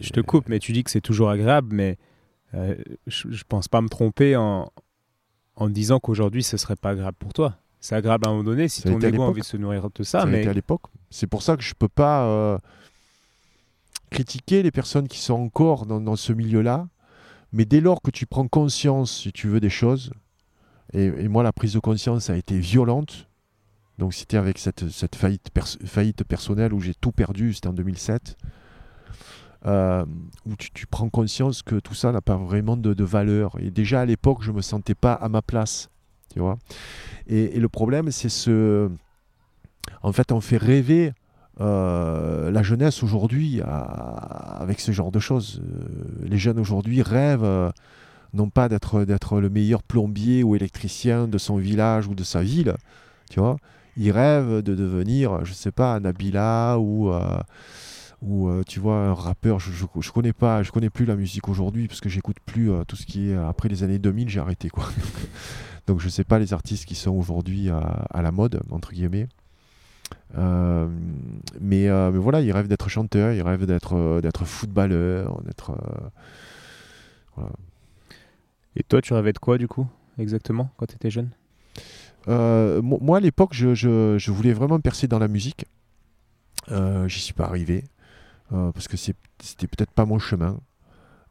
Je 0.00 0.10
te 0.10 0.20
coupe, 0.20 0.48
mais 0.48 0.58
tu 0.58 0.72
dis 0.72 0.84
que 0.84 0.90
c'est 0.90 1.00
toujours 1.00 1.30
agréable, 1.30 1.74
mais 1.74 1.98
je 2.52 3.28
ne 3.28 3.42
pense 3.48 3.68
pas 3.68 3.80
me 3.80 3.88
tromper 3.88 4.36
en, 4.36 4.70
en 5.56 5.68
disant 5.68 6.00
qu'aujourd'hui 6.00 6.42
ce 6.42 6.56
serait 6.56 6.76
pas 6.76 6.90
agréable 6.90 7.16
pour 7.18 7.32
toi. 7.32 7.56
C'est 7.80 7.94
agréable 7.94 8.26
à 8.26 8.30
un 8.30 8.32
moment 8.32 8.44
donné 8.44 8.68
si 8.68 8.82
ton 8.82 8.98
ego 8.98 9.22
a 9.22 9.26
envie 9.26 9.42
de 9.42 9.46
se 9.46 9.56
nourrir 9.56 9.90
de 9.90 10.02
ça. 10.02 10.20
ça 10.20 10.26
mais 10.26 10.46
à 10.46 10.52
l'époque. 10.52 10.82
C'est 11.10 11.26
pour 11.26 11.42
ça 11.42 11.56
que 11.56 11.62
je 11.62 11.74
peux 11.74 11.88
pas 11.88 12.24
euh, 12.24 12.58
critiquer 14.10 14.62
les 14.62 14.70
personnes 14.70 15.06
qui 15.06 15.18
sont 15.18 15.34
encore 15.34 15.86
dans, 15.86 16.16
ce 16.16 16.32
milieu-là. 16.32 16.88
Mais 17.52 17.64
dès 17.64 17.80
lors 17.80 18.00
que 18.00 18.10
tu 18.10 18.26
prends 18.26 18.48
conscience, 18.48 19.20
si 19.20 19.32
tu 19.32 19.48
veux, 19.48 19.60
des 19.60 19.70
choses, 19.70 20.12
et, 20.92 21.28
moi 21.28 21.42
la 21.42 21.52
prise 21.52 21.74
de 21.74 21.78
conscience 21.78 22.30
a 22.30 22.36
été 22.36 22.58
violente. 22.58 23.28
Donc 23.98 24.14
c'était 24.14 24.38
avec 24.38 24.58
cette, 24.58 24.88
cette 24.88 25.14
faillite, 25.14 25.50
faillite 25.84 26.24
personnelle 26.24 26.72
où 26.72 26.80
j'ai 26.80 26.94
tout 26.94 27.12
perdu, 27.12 27.52
c'était 27.52 27.68
en 27.68 27.74
2007. 27.74 28.36
Euh, 29.66 30.04
où 30.44 30.56
tu, 30.56 30.86
prends 30.86 31.08
conscience 31.08 31.62
que 31.62 31.76
tout 31.76 31.94
ça 31.94 32.12
n'a 32.12 32.20
pas 32.20 32.36
vraiment 32.36 32.76
de, 32.76 33.04
valeur. 33.04 33.56
Et 33.60 33.70
déjà 33.70 34.02
à 34.02 34.04
l'époque, 34.04 34.42
je 34.42 34.50
ne 34.50 34.56
me 34.56 34.60
sentais 34.60 34.94
pas 34.94 35.14
à 35.14 35.30
ma 35.30 35.40
place. 35.40 35.88
Tu 36.30 36.40
vois 36.40 36.58
et, 37.26 37.58
le 37.58 37.68
problème, 37.70 38.10
c'est 38.10 38.28
ce. 38.28 38.90
En 40.02 40.12
fait, 40.12 40.32
on 40.32 40.42
fait 40.42 40.58
rêver 40.58 41.12
euh, 41.62 42.50
la 42.50 42.62
jeunesse 42.62 43.02
aujourd'hui 43.02 43.62
avec 43.62 44.80
ce 44.80 44.92
genre 44.92 45.10
de 45.10 45.18
choses. 45.18 45.62
Euh, 45.64 46.26
les 46.28 46.38
jeunes 46.38 46.58
aujourd'hui 46.58 47.00
rêvent 47.00 47.72
non 48.34 48.50
pas 48.50 48.68
d'être, 48.68 49.04
d'être 49.04 49.40
le 49.40 49.48
meilleur 49.48 49.82
plombier 49.82 50.42
ou 50.42 50.56
électricien 50.56 51.26
de 51.26 51.38
son 51.38 51.56
village 51.56 52.06
ou 52.06 52.14
de 52.14 52.24
sa 52.24 52.42
ville, 52.42 52.74
tu 53.30 53.40
vois. 53.40 53.56
Ils 53.96 54.10
rêvent 54.10 54.60
de 54.60 54.74
devenir, 54.74 55.42
je 55.46 55.54
sais 55.54 55.72
pas, 55.72 56.00
Nabila 56.00 56.78
ou 56.80 57.12
ou 58.22 58.48
euh, 58.48 58.62
tu 58.66 58.80
vois 58.80 58.96
un 58.96 59.14
rappeur 59.14 59.58
je, 59.60 59.72
je, 59.72 60.10
connais 60.12 60.32
pas 60.32 60.62
je 60.62 60.72
connais 60.72 60.90
plus 60.90 61.04
la 61.04 61.16
musique 61.16 61.48
aujourd'hui 61.48 61.88
parce 61.88 62.00
que 62.00 62.08
j'écoute 62.08 62.36
plus 62.44 62.70
euh, 62.70 62.84
tout 62.84 62.96
ce 62.96 63.06
qui 63.06 63.30
est 63.30 63.36
après 63.36 63.68
les 63.68 63.82
années 63.82 63.98
2000 63.98 64.28
j'ai 64.28 64.40
arrêté 64.40 64.70
quoi. 64.70 64.84
Donc 65.86 66.00
je 66.00 66.08
sais 66.08 66.24
pas 66.24 66.38
les 66.38 66.52
artistes 66.52 66.86
qui 66.86 66.94
sont 66.94 67.10
aujourd'hui 67.10 67.68
à, 67.68 68.22
la 68.22 68.32
mode 68.32 68.62
entre 68.70 68.92
guillemets. 68.92 69.28
Euh, 70.36 70.88
mais, 71.60 71.88
mais, 71.88 72.18
voilà 72.18 72.40
ils 72.40 72.52
rêvent 72.52 72.68
d'être 72.68 72.88
chanteurs 72.88 73.32
ils 73.32 73.42
rêvent 73.42 73.66
d'être 73.66 74.20
d'être 74.22 74.44
footballeur 74.44 75.42
d'être 75.42 75.76
et 78.76 78.82
toi 78.82 79.00
tu 79.02 79.12
rêvais 79.12 79.32
de 79.32 79.38
quoi 79.38 79.58
du 79.58 79.68
coup 79.68 79.86
exactement 80.18 80.70
quand 80.76 80.86
tu 80.86 80.94
étais 80.94 81.10
jeune 81.10 81.30
moi 82.26 83.18
à 83.18 83.20
l'époque 83.20 83.52
je, 83.52 83.74
je, 83.74 84.16
je, 84.18 84.30
voulais 84.30 84.54
vraiment 84.54 84.80
percer 84.80 85.06
dans 85.08 85.18
la 85.18 85.28
musique. 85.28 85.66
J'y 86.70 87.20
suis 87.20 87.34
pas 87.34 87.44
arrivé 87.44 87.84
parce 88.72 88.88
que 88.88 88.96
c'était 88.96 89.66
peut-être 89.66 89.90
pas 89.92 90.04
mon 90.04 90.18
chemin. 90.18 90.58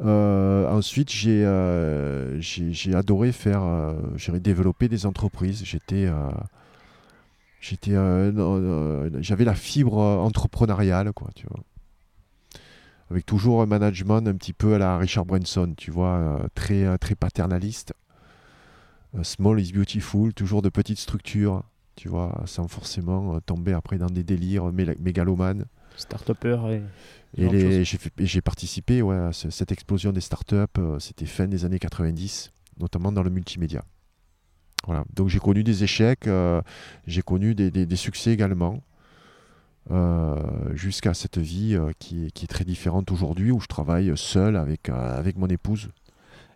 Euh, 0.01 0.69
ensuite, 0.69 1.11
euh, 1.25 2.35
j'ai 2.39 2.95
adoré 2.95 3.31
faire, 3.31 3.63
j'ai 4.15 4.39
développé 4.39 4.87
des 4.87 5.05
entreprises. 5.05 5.63
J'étais, 5.63 6.09
j'avais 9.21 9.45
la 9.45 9.55
fibre 9.55 9.97
entrepreneuriale, 9.97 11.13
quoi, 11.13 11.29
tu 11.35 11.47
vois. 11.47 11.63
Avec 13.09 13.25
toujours 13.25 13.61
un 13.61 13.67
management 13.67 14.27
un 14.27 14.35
petit 14.35 14.53
peu 14.53 14.73
à 14.75 14.77
la 14.77 14.97
Richard 14.97 15.25
Branson, 15.25 15.73
tu 15.77 15.91
vois, 15.91 16.41
très, 16.55 16.97
très 16.97 17.15
paternaliste. 17.15 17.93
small 19.21 19.59
is 19.59 19.71
beautiful, 19.71 20.33
toujours 20.33 20.61
de 20.61 20.69
petites 20.69 20.99
structures, 20.99 21.63
tu 21.95 22.09
vois, 22.09 22.41
sans 22.45 22.67
forcément 22.67 23.39
tomber 23.41 23.73
après 23.73 23.97
dans 23.99 24.07
des 24.07 24.23
délires 24.23 24.71
mégalomanes. 24.99 25.65
Start-upper 25.97 26.57
et. 26.71 26.81
Et 27.35 27.83
j'ai 28.19 28.41
participé 28.41 29.01
ouais, 29.01 29.15
à 29.15 29.33
cette 29.33 29.71
explosion 29.71 30.11
des 30.11 30.21
startups, 30.21 30.55
euh, 30.77 30.99
c'était 30.99 31.25
fin 31.25 31.47
des 31.47 31.65
années 31.65 31.79
90, 31.79 32.51
notamment 32.79 33.11
dans 33.11 33.23
le 33.23 33.31
multimédia. 33.31 33.83
Voilà. 34.85 35.03
Donc 35.13 35.29
j'ai 35.29 35.39
connu 35.39 35.63
des 35.63 35.83
échecs, 35.83 36.27
euh, 36.27 36.61
j'ai 37.07 37.21
connu 37.21 37.55
des, 37.55 37.71
des, 37.71 37.95
succès 37.95 38.31
également. 38.31 38.83
jusqu'à 40.73 41.13
cette 41.13 41.39
vie 41.39 41.77
qui, 41.97 42.31
qui, 42.31 42.45
est 42.45 42.47
très 42.47 42.65
différente 42.65 43.11
aujourd'hui 43.11 43.51
où 43.51 43.59
je 43.59 43.67
travaille 43.67 44.11
seul 44.15 44.55
avec, 44.55 44.89
avec 44.89 45.37
mon 45.37 45.47
épouse. 45.47 45.89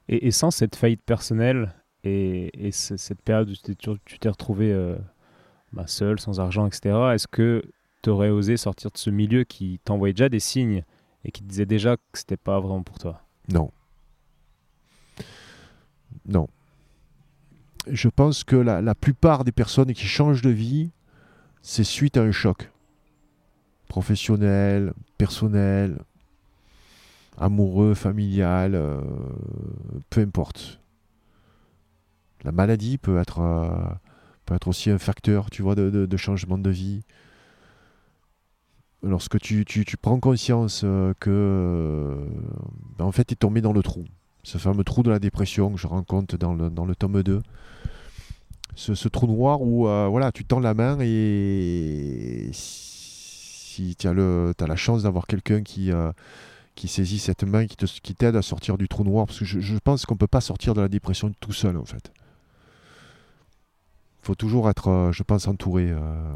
Et, 0.10 0.32
sans 0.32 0.52
cette 0.52 0.76
faillite 0.76 1.04
personnelle 1.04 1.74
et, 2.04 2.68
et 2.68 2.72
cette 2.72 3.22
période 3.22 3.50
où 3.50 3.98
tu 4.06 4.20
t'es 4.20 4.30
retrouvé 4.30 4.96
bah, 5.74 5.88
seul, 5.88 6.20
sans 6.20 6.40
argent, 6.40 6.68
etc., 6.68 6.96
est-ce 7.14 7.28
que 7.28 7.64
tu 8.08 8.12
aurais 8.12 8.30
osé 8.30 8.56
sortir 8.56 8.90
de 8.90 8.98
ce 8.98 9.10
milieu 9.10 9.44
qui 9.44 9.82
t'envoyait 9.84 10.14
déjà 10.14 10.30
des 10.30 10.40
signes 10.40 10.86
et 11.26 11.32
qui 11.32 11.44
te 11.44 11.50
disait 11.50 11.66
déjà 11.66 11.98
que 11.98 12.04
c'était 12.14 12.38
pas 12.38 12.58
vraiment 12.62 12.82
pour 12.82 12.98
toi? 13.00 13.22
Non. 13.52 13.70
Non. 16.26 16.48
Je 17.86 18.08
pense 18.08 18.46
que 18.46 18.56
la, 18.56 18.96
plupart 18.96 19.44
des 19.44 19.52
personnes 19.52 19.92
qui 19.94 20.06
changent 20.06 20.42
de 20.42 20.50
vie, 20.50 20.92
c'est 21.62 21.84
suite 21.84 22.16
à 22.16 22.22
un 22.22 22.32
choc. 22.32 22.72
Professionnel, 23.90 24.94
personnel, 25.18 25.98
amoureux, 27.38 27.94
familial, 27.94 28.74
euh, 28.74 29.02
peu 30.10 30.22
importe. 30.22 30.80
La 32.46 32.54
maladie 32.54 32.98
peut 32.98 33.18
être, 33.18 33.42
euh, 33.42 33.94
peut 34.46 34.56
être 34.56 34.70
aussi 34.70 34.92
un 34.92 34.98
facteur, 34.98 35.50
tu 35.50 35.62
vois, 35.62 35.76
de, 35.76 36.18
changement 36.18 36.58
de 36.58 36.70
vie. 36.70 37.04
Lorsque 39.04 39.40
tu, 39.40 39.64
prends 40.02 40.20
conscience 40.20 40.82
euh, 40.84 41.14
que, 41.20 42.18
ben, 42.98 43.06
en 43.06 43.12
fait, 43.12 43.26
tu 43.26 43.34
es 43.34 43.36
tombé 43.36 43.62
dans 43.62 43.74
le 43.74 43.84
trou, 43.84 44.06
ce 44.44 44.58
fameux 44.58 44.84
trou 44.84 45.04
de 45.04 45.10
la 45.10 45.20
dépression 45.20 45.72
que 45.72 45.78
je 45.78 45.88
rencontre 45.88 46.38
dans 46.38 46.54
le, 46.54 46.70
dans 46.70 46.86
le 46.86 46.96
tome 46.96 47.22
2. 47.22 47.42
Ce, 48.76 49.08
trou 49.08 49.28
noir 49.28 49.62
où 49.62 49.84
voilà, 49.86 50.32
tu 50.32 50.46
tends 50.46 50.60
la 50.60 50.76
main 50.76 51.00
et 51.02 52.50
si 52.54 53.96
tu 53.96 54.08
as, 54.08 54.12
as, 54.12 54.68
la 54.68 54.76
chance 54.76 55.04
d'avoir 55.04 55.26
quelqu'un 55.26 55.64
qui, 55.64 55.92
qui 56.78 56.88
saisit 56.88 57.20
cette 57.20 57.44
main, 57.44 57.66
qui 57.66 57.76
t'aide 57.76 58.32
qui 58.32 58.38
à 58.38 58.42
sortir 58.42 58.78
du 58.78 58.88
trou 58.88 59.04
noir. 59.04 59.26
Parce 59.26 59.40
que 59.40 59.46
je, 59.46 59.78
pense 59.80 60.06
qu'on 60.06 60.14
ne 60.14 60.20
peut 60.20 60.28
pas 60.28 60.40
sortir 60.40 60.74
de 60.76 60.80
la 60.80 60.88
dépression 60.88 61.34
tout 61.42 61.52
seul, 61.52 61.76
en 61.76 61.84
fait. 61.84 62.14
Il 64.22 64.28
faut 64.28 64.36
toujours 64.36 64.70
être, 64.70 64.88
euh, 64.88 65.12
je 65.12 65.24
pense, 65.24 65.48
entouré. 65.48 65.90
Euh. 65.90 66.34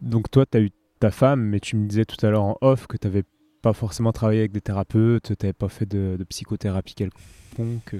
Donc 0.00 0.30
toi, 0.30 0.44
tu 0.44 0.58
as 0.58 0.60
eu 0.60 0.70
ta 0.98 1.10
femme, 1.10 1.42
mais 1.42 1.60
tu 1.60 1.76
me 1.76 1.86
disais 1.86 2.04
tout 2.04 2.24
à 2.24 2.30
l'heure 2.30 2.44
en 2.44 2.58
off 2.60 2.86
que 2.86 2.96
tu 2.96 3.06
n'avais 3.06 3.24
pas 3.62 3.72
forcément 3.72 4.12
travaillé 4.12 4.40
avec 4.40 4.52
des 4.52 4.60
thérapeutes, 4.60 5.36
tu 5.38 5.46
n'avais 5.46 5.52
pas 5.52 5.68
fait 5.68 5.86
de, 5.86 6.18
psychothérapie 6.28 6.94
quelconque. 6.94 7.96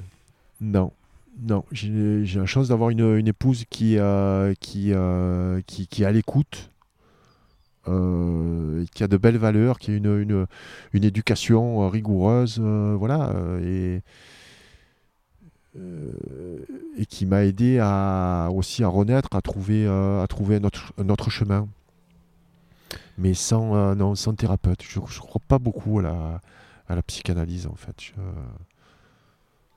Non, 0.60 0.92
non, 1.40 1.64
j'ai 1.72 2.24
la 2.34 2.46
chance 2.46 2.68
d'avoir 2.68 2.90
une, 2.90 3.28
épouse 3.28 3.64
qui, 3.70 3.98
euh, 3.98 4.54
qui, 4.60 4.92
qui, 5.66 6.02
est 6.02 6.06
à 6.06 6.12
l'écoute, 6.12 6.70
euh, 7.88 8.84
qui 8.94 9.02
a 9.02 9.08
de 9.08 9.16
belles 9.16 9.38
valeurs, 9.38 9.78
qui 9.78 9.92
a 9.92 9.94
une, 9.94 10.20
une, 10.20 10.46
une 10.92 11.04
éducation 11.04 11.82
euh, 11.82 11.88
rigoureuse, 11.88 12.58
euh, 12.60 12.94
voilà, 12.98 13.32
et, 13.62 14.00
et 16.96 17.06
qui 17.06 17.24
m'a 17.24 17.44
aidé 17.44 17.78
aussi 18.52 18.82
à 18.82 18.88
renaître, 18.88 19.28
à 19.34 19.40
trouver, 19.40 19.86
à 19.86 20.26
trouver 20.28 20.60
un 20.98 21.08
autre 21.08 21.30
chemin. 21.30 21.68
Mais 23.16 23.34
sans, 23.34 23.94
non, 23.94 24.14
sans 24.14 24.34
thérapeute. 24.34 24.82
Je 24.82 24.98
ne 25.00 25.04
crois 25.04 25.42
pas 25.46 25.58
beaucoup 25.58 25.98
à 25.98 26.02
la, 26.02 26.40
à 26.88 26.94
la 26.94 27.02
psychanalyse, 27.02 27.66
en 27.66 27.74
fait. 27.74 28.12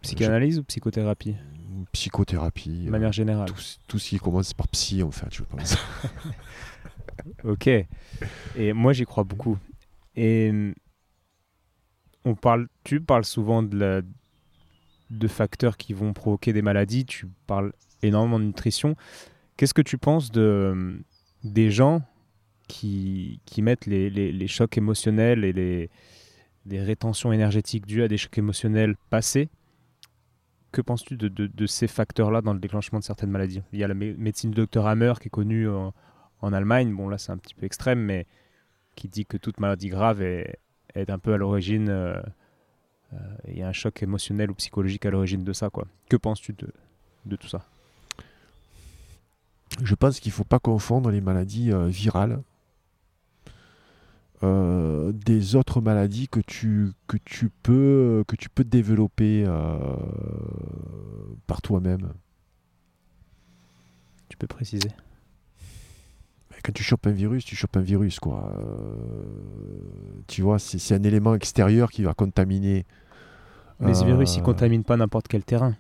Psychanalyse 0.02 0.60
ou 0.60 0.64
psychothérapie 0.64 1.36
Psychothérapie. 1.92 2.86
De 2.86 2.90
manière 2.90 3.12
générale. 3.12 3.48
Tout, 3.48 3.62
tout, 3.88 4.00
ce 4.00 4.10
qui 4.10 4.20
commence 4.20 4.54
par 4.54 4.68
psy, 4.70 5.04
en 5.04 5.12
fait, 5.12 5.34
je 5.34 5.44
pense. 5.44 5.78
ok. 7.44 7.70
Et 8.56 8.74
moi, 8.74 8.94
j'y 8.94 9.06
crois 9.06 9.24
beaucoup. 9.24 9.58
Et 10.16 10.74
on 12.26 12.36
parle, 12.36 12.68
tu 12.84 13.02
parles 13.02 13.26
souvent 13.26 13.64
de, 13.64 13.78
la, 13.78 14.02
de 15.10 15.28
facteurs 15.28 15.78
qui 15.78 15.94
vont 15.94 16.14
provoquer 16.14 16.54
des 16.54 16.62
maladies. 16.62 17.06
Tu 17.06 17.28
parles 17.48 17.74
énormément 18.02 18.40
de 18.40 18.46
nutrition. 18.46 18.96
Qu'est-ce 19.58 19.74
que 19.74 19.82
tu 19.82 19.98
penses 19.98 20.32
de, 20.32 21.00
des 21.44 21.72
gens 21.72 22.02
qui, 22.72 23.62
mettent 23.62 23.86
les, 23.86 24.48
chocs 24.48 24.78
émotionnels 24.78 25.44
et 25.44 25.54
les, 25.54 25.90
les 26.66 26.82
rétentions 26.82 27.32
énergétiques 27.32 27.86
dues 27.86 28.04
à 28.04 28.08
des 28.08 28.18
chocs 28.18 28.38
émotionnels 28.38 28.96
passés 29.10 29.50
que 30.72 30.82
penses-tu 30.82 31.18
de, 31.18 31.66
ces 31.66 31.88
facteurs-là 31.88 32.42
dans 32.42 32.54
le 32.54 32.60
déclenchement 32.60 33.00
de 33.00 33.04
certaines 33.04 33.30
maladies? 33.30 33.62
Il 33.74 33.80
y 33.80 33.84
a 33.84 33.88
la 33.88 33.94
médecine 33.94 34.52
du 34.52 34.56
docteur 34.56 34.88
Hammer 34.88 35.14
qui 35.20 35.28
est 35.28 35.32
connue 35.32 35.68
en, 35.70 35.94
Allemagne, 36.54 36.96
bon 36.96 37.08
là 37.08 37.18
c'est 37.20 37.32
un 37.32 37.38
petit 37.38 37.54
peu 37.54 37.66
extrême, 37.66 38.00
mais 38.00 38.26
qui 38.96 39.08
dit 39.08 39.26
que 39.26 39.38
toute 39.38 39.60
maladie 39.60 39.90
grave 39.90 40.22
est, 40.22 40.58
un 40.96 41.20
peu 41.20 41.34
à 41.34 41.38
l'origine, 41.38 42.16
il 43.48 43.58
y 43.58 43.62
a 43.62 43.68
un 43.68 43.74
choc 43.74 44.02
émotionnel 44.02 44.50
ou 44.50 44.56
psychologique 44.56 45.06
à 45.06 45.12
l'origine 45.12 45.44
de 45.44 45.54
ça. 45.54 45.70
Quoi. 45.70 45.86
Que 46.10 46.16
penses-tu 46.16 46.54
de, 46.54 46.74
de, 47.26 47.36
tout 47.36 47.48
ça? 47.48 47.66
Je 49.84 49.94
pense 49.94 50.20
qu'il 50.20 50.32
ne 50.32 50.36
faut 50.36 50.44
pas 50.44 50.60
confondre 50.60 51.12
les 51.12 51.22
maladies 51.22 51.72
euh, 51.72 51.88
virales 51.88 52.42
des 54.44 55.56
autres 55.56 55.82
maladies 55.82 56.28
que 56.28 56.40
tu, 56.40 56.92
que 57.08 57.18
tu, 57.24 57.50
peux, 57.64 58.24
que 58.28 58.36
tu 58.36 58.50
peux 58.50 58.64
développer 58.64 59.46
par 61.48 61.62
toi-même. 61.62 62.14
Tu 64.30 64.38
peux 64.38 64.48
préciser 64.48 64.90
quand 66.64 66.72
tu 66.74 66.84
chopes 66.84 67.08
un 67.08 67.12
virus, 67.12 67.44
tu 67.46 67.56
chopes 67.56 67.76
un 67.78 67.82
virus, 67.82 68.20
quoi. 68.20 68.54
Euh, 68.58 69.24
tu 70.28 70.42
vois, 70.42 70.60
c'est 70.60 70.96
un 70.96 71.04
élément 71.04 71.36
extérieur 71.36 71.92
qui 71.92 72.04
va 72.04 72.14
contaminer. 72.14 72.86
Mais 73.80 73.94
ce 73.96 74.06
virus, 74.06 74.36
il 74.36 74.42
euh, 74.42 74.44
contamine 74.44 74.84
pas 74.84 74.96
n'importe 74.96 75.28
quel 75.28 75.44
terrain. 75.44 75.76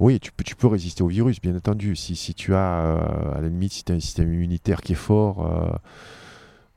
Oui, 0.00 0.18
tu 0.18 0.32
peux, 0.32 0.42
tu 0.42 0.56
peux 0.56 0.66
résister 0.66 1.02
au 1.02 1.08
virus, 1.08 1.40
bien 1.40 1.54
entendu. 1.54 1.94
Si, 1.94 2.16
si 2.16 2.34
tu 2.34 2.54
as, 2.54 2.80
euh, 2.80 3.36
à 3.36 3.40
la 3.40 3.48
limite, 3.48 3.72
si 3.72 3.84
tu 3.84 3.92
as 3.92 3.94
un 3.94 4.00
système 4.00 4.32
immunitaire 4.32 4.80
qui 4.80 4.92
est 4.92 4.96
fort, 4.96 5.78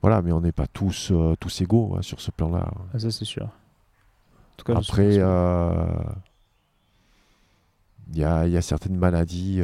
voilà, 0.02 0.22
mais 0.22 0.32
on 0.32 0.42
n'est 0.42 0.52
pas 0.52 0.68
tous, 0.68 1.12
tous 1.40 1.62
égaux 1.62 1.96
hein, 1.98 2.02
sur 2.02 2.22
ce 2.22 2.30
plan-là. 2.30 2.70
Ah, 2.94 3.00
ça, 3.00 3.10
c'est 3.10 3.26
sûr. 3.26 3.46
En 3.46 4.58
tout 4.58 4.66
cas, 4.66 4.78
Après, 4.78 5.16
il 5.16 5.20
y 8.18 8.24
a, 8.24 8.48
y, 8.48 8.58
a, 8.58 8.62
certaines 8.62 8.98
maladies 8.98 9.64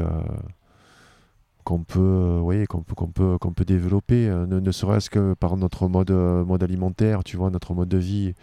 qu'on 1.70 1.84
peut, 1.84 2.00
euh, 2.00 2.66
qu'on 2.66 2.82
peut, 2.82 2.96
qu'on 2.96 3.08
peut, 3.08 3.38
qu'on 3.38 3.54
peut 3.54 3.66
développer, 3.66 4.28
euh, 4.28 4.48
ne, 4.48 4.72
serait-ce 4.72 5.12
que 5.12 5.36
par 5.36 5.56
notre 5.56 5.88
mode, 5.88 6.10
euh, 6.10 6.44
mode 6.44 6.64
alimentaire, 6.64 7.24
tu 7.24 7.38
vois, 7.38 7.52
notre 7.52 7.76
mode 7.76 7.90
de 7.90 8.00
vie. 8.00 8.34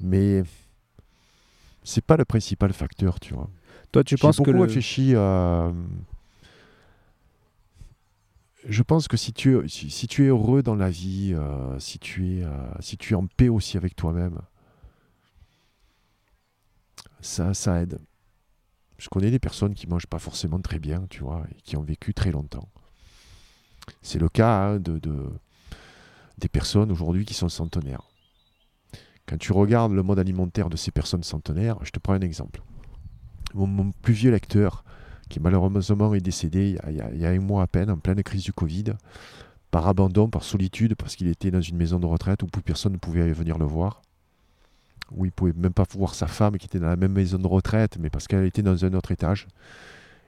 Mais 0.00 0.44
c'est 1.84 2.04
pas 2.04 2.16
le 2.16 2.24
principal 2.24 2.72
facteur, 2.72 3.20
tu 3.20 3.34
vois. 3.34 3.50
Toi, 3.92 4.04
tu 4.04 4.16
penses 4.16 4.36
beaucoup 4.38 4.52
que 4.52 4.58
réfléchi 4.58 5.14
à... 5.14 5.72
Je 8.66 8.82
pense 8.82 9.08
que 9.08 9.16
si 9.16 9.32
tu, 9.32 9.66
si, 9.68 10.06
tu 10.08 10.24
es 10.24 10.28
heureux 10.28 10.62
dans 10.62 10.74
la 10.74 10.90
vie, 10.90 11.34
si, 11.78 11.98
tu 11.98 12.40
es, 12.40 12.44
si 12.80 12.98
tu 12.98 13.14
es 13.14 13.16
en 13.16 13.26
paix 13.26 13.48
aussi 13.48 13.76
avec 13.76 13.96
toi-même, 13.96 14.40
ça, 17.20 17.54
ça 17.54 17.80
aide. 17.80 17.98
Je 18.98 19.08
connais 19.08 19.30
des 19.30 19.38
personnes 19.38 19.74
qui 19.74 19.86
mangent 19.86 20.06
pas 20.06 20.18
forcément 20.18 20.60
très 20.60 20.78
bien, 20.78 21.06
tu 21.08 21.22
vois, 21.22 21.46
et 21.50 21.60
qui 21.62 21.76
ont 21.76 21.82
vécu 21.82 22.12
très 22.12 22.32
longtemps. 22.32 22.68
C'est 24.02 24.18
le 24.18 24.28
cas 24.28 24.66
hein, 24.66 24.80
de, 24.80 25.00
des 26.38 26.48
personnes 26.48 26.90
aujourd'hui 26.90 27.24
qui 27.24 27.34
sont 27.34 27.48
centenaires. 27.48 28.02
Quand 29.26 29.38
tu 29.38 29.52
regardes 29.52 29.92
le 29.92 30.02
mode 30.02 30.18
alimentaire 30.18 30.68
de 30.68 30.76
ces 30.76 30.90
personnes 30.90 31.22
centenaires, 31.22 31.78
je 31.84 31.90
te 31.90 31.98
prends 31.98 32.14
un 32.14 32.20
exemple. 32.20 32.62
Mon, 33.54 33.92
plus 34.02 34.14
vieux 34.14 34.30
lecteur, 34.30 34.84
qui 35.28 35.40
malheureusement 35.40 36.14
est 36.14 36.20
décédé 36.20 36.78
il 36.88 37.20
y, 37.20 37.26
a, 37.26 37.30
un 37.30 37.40
mois 37.40 37.62
à 37.62 37.66
peine, 37.66 37.90
en 37.90 37.96
pleine 37.96 38.22
crise 38.22 38.44
du 38.44 38.52
Covid, 38.52 38.94
par 39.70 39.86
abandon, 39.88 40.28
par 40.28 40.42
solitude, 40.42 40.94
parce 40.94 41.16
qu'il 41.16 41.28
était 41.28 41.50
dans 41.50 41.60
une 41.60 41.76
maison 41.76 41.98
de 41.98 42.06
retraite 42.06 42.42
où 42.42 42.46
plus 42.46 42.62
personne 42.62 42.92
ne 42.92 42.98
pouvait 42.98 43.32
venir 43.32 43.58
le 43.58 43.66
voir 43.66 44.02
où 45.10 45.24
il 45.24 45.32
pouvait 45.32 45.52
même 45.56 45.72
pas 45.72 45.84
voir 45.90 46.14
sa 46.14 46.26
femme 46.26 46.58
qui 46.58 46.66
était 46.66 46.78
dans 46.78 46.88
la 46.88 46.96
même 46.96 47.12
maison 47.12 47.38
de 47.38 47.46
retraite, 47.46 47.96
mais 47.98 48.10
parce 48.10 48.26
qu'elle 48.26 48.44
était 48.44 48.62
dans 48.62 48.84
un 48.84 48.92
autre 48.94 49.10
étage. 49.10 49.46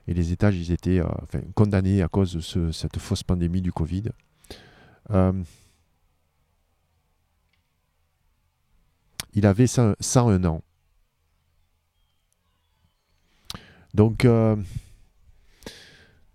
Et 0.08 0.14
les 0.14 0.32
étages, 0.32 0.56
ils 0.56 0.72
étaient 0.72 1.00
euh, 1.00 1.06
condamnés 1.54 2.02
à 2.02 2.08
cause 2.08 2.54
de 2.54 2.72
cette 2.72 2.98
fausse 2.98 3.22
pandémie 3.22 3.60
du 3.60 3.72
Covid. 3.72 4.04
Euh, 5.10 5.32
il 9.34 9.46
avait 9.46 9.66
101 9.66 10.44
ans. 10.44 10.62
Donc, 13.94 14.24
euh, 14.24 14.56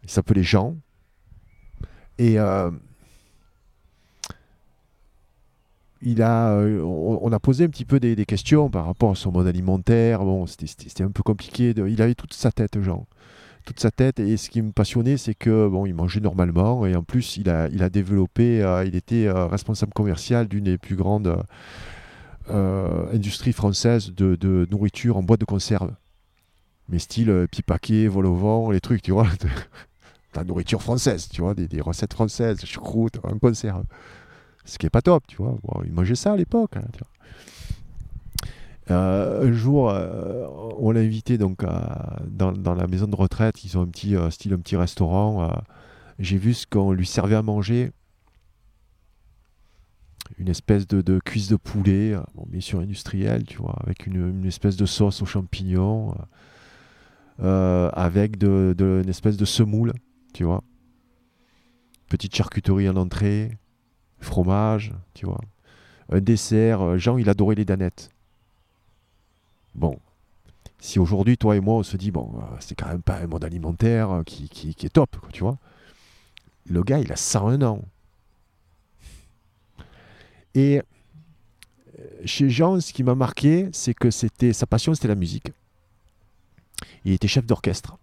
il 0.04 0.10
s'appelait 0.10 0.44
Jean. 0.44 0.76
Et 2.18 2.38
a, 2.38 2.72
euh, 6.52 6.82
on, 6.82 7.32
a 7.32 7.40
posé 7.40 7.66
un 7.66 7.70
petit 7.70 7.86
peu 7.86 8.00
des, 8.00 8.26
questions 8.26 8.70
par 8.70 8.86
rapport 8.86 9.12
à 9.12 9.16
son 9.16 9.32
mode 9.32 9.48
alimentaire. 9.48 10.24
Bon, 10.24 10.46
c'était 10.46 11.04
un 11.04 11.12
peu 11.12 11.24
compliqué. 11.24 11.74
il 11.76 12.02
avait 12.02 12.16
toute 12.16 12.34
sa 12.34 12.52
tête, 12.52 12.82
Jean. 12.82 13.06
toute 13.66 13.80
sa 13.80 13.92
tête. 13.92 14.20
Et 14.20 14.38
ce 14.38 14.50
qui 14.50 14.62
me 14.62 14.72
passionnait, 14.72 15.18
c'est 15.18 15.36
que 15.36 15.68
bon, 15.68 15.86
il 15.86 15.94
mangeait 15.94 16.20
normalement 16.20 16.86
et 16.86 16.96
en 16.96 17.04
plus, 17.04 17.38
il 17.38 17.50
a, 17.50 17.68
il 17.70 17.84
a 17.84 17.90
développé, 17.90 18.64
euh, 18.64 18.86
il 18.86 18.96
était 18.96 19.28
euh, 19.28 19.48
responsable 19.48 19.94
commercial 19.94 20.48
d'une 20.48 20.66
des 20.66 20.78
plus 20.78 20.96
grandes 20.96 21.38
euh, 22.50 23.14
industries 23.14 23.54
françaises 23.54 24.14
de, 24.14 24.68
nourriture 24.70 25.18
en 25.18 25.24
boîte 25.24 25.40
de 25.40 25.46
conserve. 25.46 25.92
Mais 26.90 27.00
style 27.00 27.48
pipaquet, 27.52 28.08
vol 28.08 28.26
au 28.28 28.36
vent, 28.36 28.72
les 28.72 28.80
trucs, 28.80 29.02
tu 29.02 29.12
vois. 29.12 29.28
la 30.36 30.44
nourriture 30.44 30.82
française, 30.82 31.28
tu 31.30 31.42
vois, 31.42 31.54
des, 31.54 31.82
recettes 31.82 32.14
françaises, 32.14 32.64
choucroute, 32.66 33.20
en 33.24 33.38
conserve. 33.40 33.86
Ce 34.66 34.78
qui 34.78 34.86
est 34.86 34.90
pas 34.90 35.02
top, 35.02 35.26
tu 35.28 35.38
vois. 35.38 35.58
il 35.86 35.92
mangeait 35.92 36.16
ça 36.16 36.34
à 36.34 36.36
l'époque. 36.36 36.78
Hein, 36.78 36.84
euh, 38.92 39.48
un 39.48 39.54
jour, 39.54 39.90
euh, 39.90 40.48
on 40.78 40.92
l'a 40.92 41.00
invité 41.00 41.38
donc 41.38 41.64
dans, 42.28 42.76
la 42.76 42.88
maison 42.88 43.08
de 43.08 43.16
retraite. 43.16 43.64
Ils 43.64 43.78
ont 43.78 43.82
un 43.82 43.88
petit 43.88 44.16
euh, 44.16 44.30
style, 44.30 44.54
un 44.54 44.60
petit 44.60 44.76
restaurant. 44.76 45.52
J'ai 46.20 46.38
vu 46.38 46.54
ce 46.54 46.66
qu'on 46.68 46.92
lui 46.92 47.06
servait 47.06 47.36
à 47.36 47.42
manger. 47.42 47.92
Une 50.40 50.50
espèce 50.50 50.88
de, 50.88 51.20
cuisse 51.20 51.50
de 51.50 51.56
poulet, 51.56 52.16
bon, 52.34 52.46
bien 52.48 52.60
sûr 52.60 52.80
industrielle, 52.80 53.44
tu 53.46 53.58
vois, 53.58 53.76
avec 53.84 54.08
une, 54.08 54.44
espèce 54.46 54.76
de 54.76 54.88
sauce 54.88 55.22
aux 55.22 55.26
champignons, 55.26 56.16
avec 57.40 58.38
de, 58.38 59.02
une 59.04 59.10
espèce 59.10 59.38
de 59.38 59.46
semoule, 59.46 59.94
tu 60.34 60.44
vois. 60.44 60.64
Petite 62.10 62.36
charcuterie 62.36 62.88
en 62.88 62.96
entrée, 62.96 63.58
fromage, 64.20 64.94
tu 65.14 65.26
vois. 65.26 65.42
Un 66.10 66.22
dessert. 66.22 66.98
Jean, 66.98 67.18
il 67.18 67.30
adorait 67.30 67.56
les 67.56 67.66
danettes. 67.66 68.10
Bon, 69.74 70.00
si 70.86 71.00
aujourd'hui, 71.00 71.36
toi 71.36 71.56
et 71.56 71.60
moi, 71.60 71.76
on 71.76 71.84
se 71.84 71.98
dit, 71.98 72.12
bon, 72.12 72.32
euh, 72.36 72.56
c'est 72.60 72.76
quand 72.76 72.88
même 72.88 73.02
pas 73.02 73.18
un 73.18 73.28
monde 73.28 73.44
alimentaire 73.44 74.12
euh, 74.12 74.24
qui, 74.24 74.76
est 74.84 74.94
top, 74.94 75.18
tu 75.34 75.42
vois. 75.42 75.58
Le 76.70 76.84
gars, 76.84 77.00
il 77.00 77.12
a 77.12 77.16
101 77.16 77.62
ans. 77.64 77.82
Et 80.54 80.80
euh, 80.80 82.04
chez 82.24 82.50
Jean, 82.50 82.80
ce 82.80 82.94
qui 82.94 83.04
m'a 83.04 83.16
marqué, 83.16 83.68
c'est 83.74 83.94
que 83.94 84.12
c'était 84.12 84.54
sa 84.54 84.68
passion, 84.68 84.94
c'était 84.94 85.08
la 85.08 85.16
musique. 85.16 85.52
Il 87.06 87.14
était 87.14 87.28
chef 87.28 87.46
d'orchestre. 87.46 87.98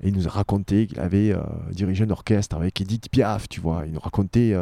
Et 0.00 0.08
il 0.08 0.14
nous 0.14 0.26
a 0.26 0.30
raconté 0.30 0.86
qu'il 0.86 1.00
avait 1.00 1.34
dirigé 1.70 2.04
un 2.04 2.10
orchestre 2.10 2.56
avec 2.56 2.80
Edith 2.80 3.08
Piaf, 3.08 3.48
tu 3.48 3.60
vois. 3.60 3.84
Il 3.86 3.92
nous 3.92 4.00
racontait 4.00 4.54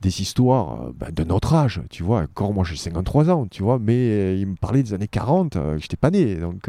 des 0.00 0.22
histoires 0.22 0.82
euh, 0.82 0.92
ben, 0.94 1.10
de 1.12 1.24
notre 1.24 1.54
âge, 1.54 1.82
tu 1.90 2.02
vois. 2.02 2.22
Encore 2.22 2.52
moi 2.52 2.64
j'ai 2.64 2.76
53 2.76 3.30
ans, 3.30 3.46
tu 3.46 3.62
vois, 3.62 3.78
mais 3.78 3.94
euh, 3.94 4.36
il 4.36 4.46
me 4.46 4.56
parlait 4.56 4.82
des 4.82 4.94
années 4.94 5.08
40, 5.08 5.56
euh, 5.56 5.78
j'étais 5.78 5.96
pas 5.96 6.10
né, 6.10 6.36
donc. 6.36 6.68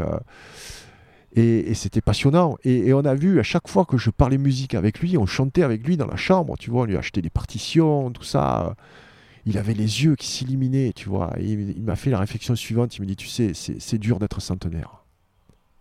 et, 1.33 1.73
c'était 1.73 2.01
passionnant. 2.01 2.57
Et, 2.63 2.93
on 2.93 3.05
a 3.05 3.15
vu 3.15 3.39
à 3.39 3.43
chaque 3.43 3.67
fois 3.67 3.85
que 3.85 3.97
je 3.97 4.09
parlais 4.09 4.37
musique 4.37 4.75
avec 4.75 4.99
lui, 4.99 5.17
on 5.17 5.25
chantait 5.25 5.63
avec 5.63 5.85
lui 5.85 5.97
dans 5.97 6.07
la 6.07 6.17
chambre, 6.17 6.55
tu 6.57 6.69
vois, 6.71 6.83
on 6.83 6.85
lui 6.85 6.97
achetait 6.97 7.21
des 7.21 7.29
partitions, 7.29 8.11
tout 8.11 8.23
ça. 8.23 8.75
Il 9.45 9.57
avait 9.57 9.73
les 9.73 10.03
yeux 10.03 10.15
qui 10.15 10.27
s'illuminaient, 10.27 10.93
tu 10.93 11.09
vois. 11.09 11.33
Et 11.39 11.51
il, 11.51 11.81
m'a 11.81 11.95
fait 11.95 12.11
la 12.11 12.19
réflexion 12.19 12.55
suivante, 12.55 12.95
il 12.97 13.01
me 13.01 13.07
dit, 13.07 13.15
tu 13.15 13.27
sais, 13.27 13.53
c'est 13.53 13.97
dur 13.97 14.19
d'être 14.19 14.39
centenaire. 14.39 15.00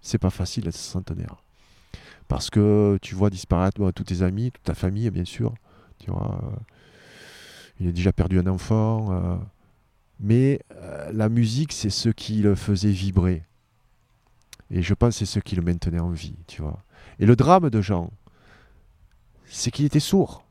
C'est 0.03 0.19
pas 0.19 0.31
facile 0.31 0.65
d'être 0.65 0.77
centenaire. 0.77 1.43
Parce 2.29 2.49
que 2.51 2.99
tu 3.03 3.15
vois 3.15 3.31
disparaître 3.31 3.91
tous 3.91 4.05
tes 4.05 4.23
amis, 4.23 4.53
toute 4.53 4.63
ta 4.63 4.75
famille, 4.75 5.11
bien 5.11 5.25
sûr. 5.25 5.55
Tu 5.99 6.11
vois, 6.11 6.41
il 7.81 7.89
a 7.89 7.93
déjà 7.93 8.13
perdu 8.13 8.39
un 8.39 8.47
enfant. 8.47 9.13
Euh, 9.13 9.37
mais 10.21 10.61
euh, 10.77 11.11
la 11.13 11.29
musique, 11.29 11.73
c'est 11.73 11.91
ce 11.91 12.11
qui 12.11 12.43
le 12.43 12.55
faisait 12.55 12.91
vibrer. 12.91 13.43
Et 14.71 14.83
je 14.83 14.95
pense 14.95 15.15
que 15.15 15.25
c'est 15.25 15.27
ce 15.27 15.41
qui 15.41 15.57
le 15.57 15.63
maintenait 15.63 15.99
en 15.99 16.11
vie, 16.11 16.37
tu 16.47 16.63
vois. 16.63 16.79
Et 17.19 17.27
le 17.27 17.35
drame 17.35 17.71
de 17.71 17.81
Jean, 17.81 18.11
c'est 19.47 19.71
qu'il 19.71 19.87
était 19.87 19.99
sourd. 19.99 20.45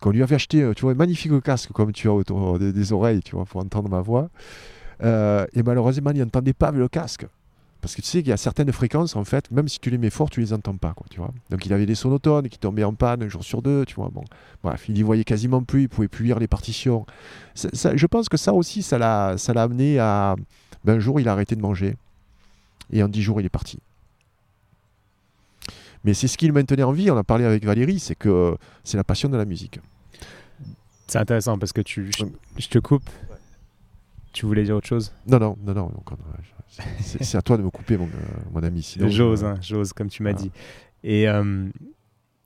Qu'on 0.00 0.10
lui 0.10 0.22
avait 0.22 0.34
acheté, 0.34 0.60
euh, 0.62 0.74
un 0.82 0.94
magnifique 0.94 1.40
casque 1.40 1.72
comme 1.72 1.92
tu 1.92 2.08
as 2.08 2.12
autour 2.12 2.58
des, 2.58 2.92
oreilles, 2.92 3.22
tu 3.22 3.36
vois, 3.36 3.46
pour 3.46 3.60
entendre 3.60 3.88
ma 3.88 4.02
voix. 4.02 4.28
et 5.00 5.62
malheureusement, 5.64 6.10
il 6.10 6.18
n'entendait 6.20 6.52
pas 6.52 6.68
avec 6.68 6.80
le 6.80 6.88
casque. 6.88 7.26
Parce 7.86 7.94
que 7.94 8.02
tu 8.02 8.08
sais 8.08 8.18
qu'il 8.18 8.30
y 8.30 8.32
a 8.32 8.36
certaines 8.36 8.72
fréquences, 8.72 9.14
en 9.14 9.22
fait, 9.22 9.48
même 9.52 9.68
si 9.68 9.78
tu 9.78 9.90
les 9.90 9.98
mets 9.98 10.10
fort, 10.10 10.28
tu 10.28 10.40
les 10.40 10.52
entends 10.52 10.76
pas, 10.76 10.92
quoi, 10.92 11.06
tu 11.08 11.18
vois. 11.18 11.30
Donc 11.50 11.66
il 11.66 11.72
avait 11.72 11.86
des 11.86 11.94
sonotones 11.94 12.48
qui 12.48 12.58
tombaient 12.58 12.82
en 12.82 12.94
panne 12.94 13.22
un 13.22 13.28
jour 13.28 13.44
sur 13.44 13.62
deux, 13.62 13.84
tu 13.84 13.94
vois. 13.94 14.08
Bon, 14.12 14.24
bref, 14.64 14.86
il 14.88 14.98
y 14.98 15.02
voyait 15.04 15.22
quasiment 15.22 15.62
plus, 15.62 15.82
il 15.82 15.88
pouvait 15.88 16.08
plus 16.08 16.24
lire 16.24 16.40
les 16.40 16.48
partitions. 16.48 17.06
je 17.54 18.06
pense 18.06 18.28
que 18.28 18.36
ça 18.36 18.52
aussi, 18.52 18.82
ça 18.82 18.98
l'a, 18.98 19.38
ça 19.38 19.54
l'a 19.54 19.62
amené 19.62 20.00
à. 20.00 20.34
Ben, 20.82 20.96
un 20.96 20.98
jour, 20.98 21.20
il 21.20 21.28
a 21.28 21.32
arrêté 21.32 21.54
de 21.54 21.60
manger. 21.60 21.94
Et 22.90 23.04
en 23.04 23.08
dix 23.08 23.22
jours, 23.22 23.40
il 23.40 23.46
est 23.46 23.50
parti. 23.50 23.78
Mais 26.02 26.12
c'est 26.12 26.26
ce 26.26 26.36
qui 26.36 26.48
le 26.48 26.52
maintenait 26.52 26.82
en 26.82 26.90
vie, 26.90 27.08
on 27.12 27.16
a 27.16 27.22
parlé 27.22 27.44
avec 27.44 27.64
Valérie, 27.64 28.00
c'est 28.00 28.16
que 28.16 28.56
c'est 28.82 28.96
la 28.96 29.04
passion 29.04 29.28
de 29.28 29.36
la 29.36 29.44
musique. 29.44 29.78
C'est 31.06 31.20
intéressant 31.20 31.56
parce 31.56 31.72
que 31.72 31.82
tu, 31.82 32.10
je, 32.58 32.66
te 32.66 32.80
coupe. 32.80 33.08
Tu 34.36 34.44
voulais 34.44 34.64
dire 34.64 34.76
autre 34.76 34.86
chose? 34.86 35.14
Non, 35.26 35.38
non, 35.38 35.56
non, 35.64 35.72
non. 35.72 35.90
C'est 37.00 37.38
à 37.38 37.40
toi 37.40 37.56
de 37.56 37.62
me 37.62 37.70
couper, 37.70 37.96
mon, 37.96 38.06
mon 38.52 38.62
ami. 38.62 38.96
J'ose, 39.08 39.42
hein, 39.42 39.54
j'ose, 39.62 39.94
comme 39.94 40.10
tu 40.10 40.22
m'as 40.22 40.34
dit. 40.34 40.50
Et 41.02 41.26
euh, 41.26 41.66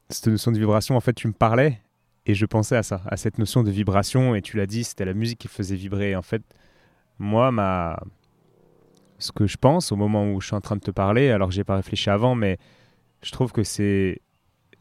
cette 0.09 0.29
notion 0.29 0.53
de 0.53 0.59
vibration, 0.61 0.97
en 0.97 1.01
fait, 1.01 1.15
tu 1.15 1.27
me 1.27 1.33
parlais 1.33 1.81
et 2.27 2.35
je 2.35 2.47
pensais 2.47 2.77
à 2.77 2.85
ça, 2.85 3.03
à 3.07 3.17
cette 3.17 3.39
notion 3.39 3.65
de 3.65 3.73
vibration. 3.73 4.37
Et 4.37 4.41
tu 4.41 4.57
l'as 4.57 4.69
dit, 4.69 4.85
c'était 4.85 5.05
la 5.05 5.15
musique 5.15 5.41
qui 5.41 5.49
faisait 5.49 5.75
vibrer. 5.75 6.15
En 6.15 6.23
fait, 6.23 6.43
moi, 7.19 7.51
ma... 7.51 8.01
ce 9.19 9.33
que 9.33 9.49
je 9.49 9.57
pense 9.57 9.91
au 9.91 9.97
moment 9.97 10.33
où 10.33 10.41
je 10.41 10.47
suis 10.47 10.55
en 10.55 10.61
train 10.61 10.77
de 10.77 10.83
te 10.83 10.93
parler, 10.93 11.31
alors 11.31 11.49
que 11.49 11.55
j'ai 11.55 11.65
pas 11.65 11.75
réfléchi 11.75 12.09
avant, 12.09 12.37
mais 12.37 12.59
je 13.21 13.33
trouve 13.33 13.51
que 13.51 13.65
c'est 13.65 14.21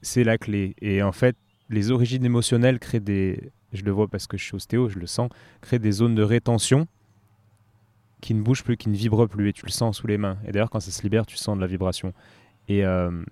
c'est 0.03 0.23
la 0.23 0.37
clé. 0.37 0.75
Et 0.79 1.01
en 1.01 1.11
fait, 1.11 1.35
les 1.69 1.89
origines 1.89 2.23
émotionnelles 2.23 2.77
créent 2.77 2.99
des, 2.99 3.51
je 3.73 3.81
le 3.81 3.89
vois 3.89 4.07
parce 4.07 4.27
que 4.27 4.37
je 4.37 4.43
suis 4.43 4.55
ostéo, 4.55 4.89
je 4.89 4.99
le 4.99 5.07
sens, 5.07 5.31
créent 5.61 5.79
des 5.79 5.91
zones 5.91 6.13
de 6.13 6.21
rétention 6.21 6.87
qui 8.21 8.33
ne 8.33 8.41
bouge 8.41 8.63
plus, 8.63 8.77
qui 8.77 8.89
ne 8.89 8.95
vibre 8.95 9.27
plus, 9.27 9.49
et 9.49 9.53
tu 9.53 9.65
le 9.65 9.71
sens 9.71 9.97
sous 9.97 10.07
les 10.07 10.17
mains. 10.17 10.37
Et 10.45 10.51
d'ailleurs, 10.51 10.69
quand 10.69 10.79
ça 10.79 10.91
se 10.91 11.01
libère, 11.03 11.25
tu 11.25 11.37
sens 11.37 11.55
de 11.55 11.61
la 11.61 11.67
vibration. 11.67 12.13
Et, 12.67 12.85
euh, 12.85 13.23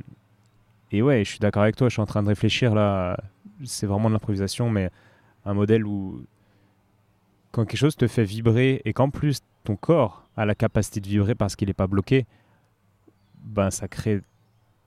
et 0.92 1.02
ouais, 1.02 1.24
je 1.24 1.30
suis 1.30 1.40
d'accord 1.40 1.64
avec 1.64 1.76
toi, 1.76 1.90
je 1.90 1.94
suis 1.94 2.02
en 2.02 2.06
train 2.06 2.24
de 2.24 2.30
réfléchir 2.30 2.74
là, 2.74 3.18
c'est 3.64 3.86
vraiment 3.86 4.10
de 4.10 4.14
l'improvisation, 4.14 4.70
mais 4.70 4.90
un 5.46 5.54
modèle 5.54 5.86
où 5.86 6.24
quand 7.52 7.66
quelque 7.66 7.80
chose 7.80 7.96
te 7.96 8.08
fait 8.08 8.24
vibrer 8.24 8.82
et 8.86 8.94
qu'en 8.94 9.10
plus 9.10 9.40
ton 9.64 9.76
corps 9.76 10.24
a 10.36 10.46
la 10.46 10.56
capacité 10.56 11.00
de 11.02 11.08
vibrer 11.08 11.36
parce 11.36 11.56
qu'il 11.56 11.68
n'est 11.68 11.74
pas 11.74 11.88
bloqué, 11.88 12.26
ben 13.44 13.72
ça 13.72 13.88
crée, 13.88 14.22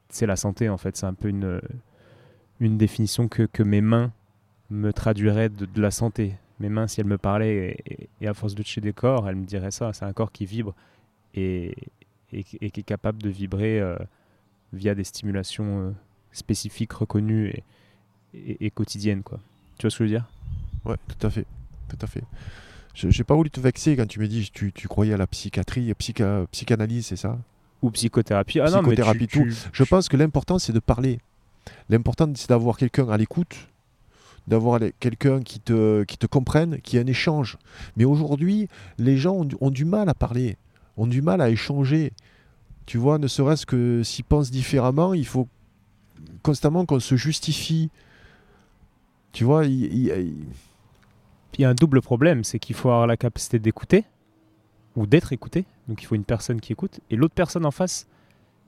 c'est 0.09 0.27
la 0.27 0.37
santé 0.37 0.69
en 0.69 0.79
fait, 0.79 0.97
c'est 0.97 1.07
un 1.07 1.15
peu 1.15 1.29
une, 1.29 1.61
une 2.61 2.79
définition 2.79 3.29
que, 3.29 3.43
que 3.45 3.63
mes 3.63 3.81
mains 3.81 4.13
me 4.71 4.93
traduiraient 4.93 5.49
de, 5.49 5.67
de 5.67 5.83
la 5.83 5.91
santé 5.91 6.35
mes 6.61 6.69
mains, 6.69 6.87
si 6.87 7.01
elles 7.01 7.07
me 7.07 7.19
parlaient, 7.19 7.77
et, 8.21 8.29
à 8.29 8.35
force 8.35 8.55
de 8.55 8.63
toucher 8.63 8.81
des 8.81 8.93
corps, 8.93 9.29
elles 9.29 9.37
me 9.37 9.47
diraient 9.47 9.71
ça. 9.71 9.93
C'est 9.93 10.05
un 10.05 10.13
corps 10.13 10.31
qui 10.31 10.47
vibre 10.47 10.75
et, 11.35 11.75
et, 12.33 12.45
qui 12.45 12.59
est 12.61 12.83
capable 12.83 13.23
de 13.23 13.31
vibrer 13.31 13.81
euh, 13.81 13.97
via 14.73 14.95
des 14.95 15.05
stimulations 15.05 15.89
euh, 15.89 15.91
spécifiques, 16.33 16.93
reconnues 16.93 17.55
et, 18.35 18.71
quotidiennes. 18.71 19.23
Quoi. 19.23 19.41
Tu 19.79 19.87
vois 19.87 19.91
ce 19.91 19.99
que 19.99 20.05
je 20.05 20.11
veux 20.11 20.17
dire? 20.17 20.29
Ouais, 20.85 20.97
tout 21.09 21.27
à 21.27 21.31
fait. 21.31 21.47
Tout 21.89 21.99
à 22.01 22.07
fait. 22.07 22.23
Je 22.95 23.07
n'ai 23.07 23.25
pas 23.25 23.35
voulu 23.35 23.51
te 23.51 23.61
vexer 23.61 23.97
quand 23.97 24.07
tu 24.07 24.21
me 24.21 24.29
dis 24.29 24.51
tu, 24.53 24.73
tu 24.73 24.87
croyais 24.87 25.15
à 25.15 25.17
la 25.17 25.27
psychiatrie, 25.27 25.93
psycha, 25.95 26.45
psychanalyse, 26.53 27.07
c'est 27.07 27.17
ça? 27.17 27.39
Ou 27.83 27.91
psychothérapie. 27.91 28.61
Ah 28.61 28.67
psychothérapie, 28.67 29.27
tout. 29.27 29.47
Je 29.73 29.85
pense 29.85 30.09
que 30.09 30.17
l'important, 30.17 30.59
c'est 30.59 30.73
de 30.73 30.81
parler. 30.81 31.21
L'important, 31.89 32.31
c'est 32.35 32.49
d'avoir 32.49 32.77
quelqu'un 32.77 33.09
à 33.09 33.17
l'écoute 33.17 33.70
d'avoir 34.51 34.81
quelqu'un 34.99 35.41
qui 35.41 35.61
te, 35.61 36.03
qui 36.03 36.19
te 36.19 36.27
comprenne, 36.27 36.81
qui 36.81 36.97
ait 36.97 37.01
un 37.01 37.07
échange. 37.07 37.57
Mais 37.97 38.05
aujourd'hui, 38.05 38.69
les 38.99 39.17
gens 39.17 39.47
ont, 39.61 39.71
du 39.71 39.85
mal 39.85 40.09
à 40.09 40.15
parler, 40.15 40.57
ont 40.97 41.07
du 41.07 41.23
mal 41.23 41.41
à 41.41 41.49
échanger. 41.49 42.13
Tu 42.85 42.99
vois, 42.99 43.19
ne 43.19 43.29
serait-ce 43.29 43.65
que 43.65 44.03
s'ils 44.03 44.25
pensent 44.25 44.51
différemment, 44.51 45.15
il 45.15 45.25
faut 45.25 45.47
constamment 46.43 46.85
qu'on 46.85 46.99
se 46.99 47.15
justifie. 47.15 47.91
Tu 49.31 49.45
vois, 49.45 49.67
il, 49.67 50.45
y 51.57 51.65
a 51.65 51.69
un 51.69 51.75
double 51.75 52.03
problème, 52.03 52.43
c'est 52.43 52.59
qu'il 52.59 52.75
faut 52.75 52.91
avoir 52.91 53.07
la 53.07 53.17
capacité 53.17 53.61
d'écouter 53.61 54.05
ou 54.97 55.07
d'être 55.07 55.33
écouté. 55.33 55.65
Donc 55.87 56.03
il 56.03 56.07
faut 56.07 56.17
une 56.17 56.25
personne 56.25 56.61
qui 56.61 56.73
écoute 56.73 56.99
et 57.09 57.15
l'autre 57.15 57.35
personne 57.35 57.65
en 57.65 57.71
face 57.71 58.09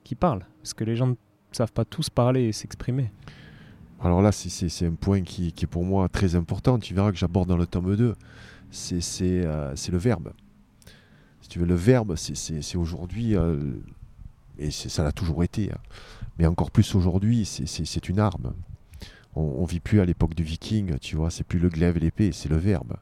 qui 0.05 0.15
parle. 0.15 0.45
Parce 0.61 0.73
que 0.73 0.85
les 0.85 0.95
gens 0.95 1.07
ne 1.07 1.15
savent 1.51 1.73
pas 1.73 1.83
tous 1.83 2.09
parler 2.09 2.43
et 2.43 2.51
s'exprimer. 2.53 3.11
Alors 4.03 4.21
là, 4.21 4.33
c'est 4.33 4.85
un 4.85 4.95
point 4.95 5.21
qui, 5.21 5.47
est 5.47 5.65
pour 5.65 5.85
moi 5.85 6.09
très 6.09 6.35
important. 6.35 6.77
Tu 6.77 6.93
verras 6.93 7.11
que 7.11 7.17
j'aborde 7.17 7.47
dans 7.47 7.55
le 7.55 7.65
tome 7.65 7.95
2. 7.95 8.15
Euh, 8.91 9.71
c'est 9.75 9.91
le 9.91 9.97
verbe. 9.97 10.33
Si 11.41 11.47
tu 11.47 11.59
veux, 11.59 11.65
le 11.65 11.75
verbe, 11.75 12.15
c'est 12.17 12.75
aujourd'hui, 12.75 13.35
euh, 13.35 13.73
et 14.57 14.71
ça 14.71 15.03
l'a 15.03 15.11
toujours 15.11 15.43
été, 15.43 15.71
hein. 15.71 15.77
mais 16.37 16.45
encore 16.45 16.71
plus 16.71 16.95
aujourd'hui, 16.95 17.45
c'est 17.45 18.09
une 18.09 18.19
arme. 18.19 18.53
On, 19.35 19.41
on 19.41 19.65
vit 19.65 19.79
plus 19.79 19.99
à 19.99 20.05
l'époque 20.05 20.35
du 20.35 20.43
viking, 20.43 20.97
tu 20.99 21.15
vois, 21.15 21.31
c'est 21.31 21.43
plus 21.43 21.59
le 21.59 21.69
glaive 21.69 21.97
et 21.97 22.01
l'épée, 22.01 22.31
c'est 22.33 22.49
le 22.49 22.57
verbe. 22.57 22.95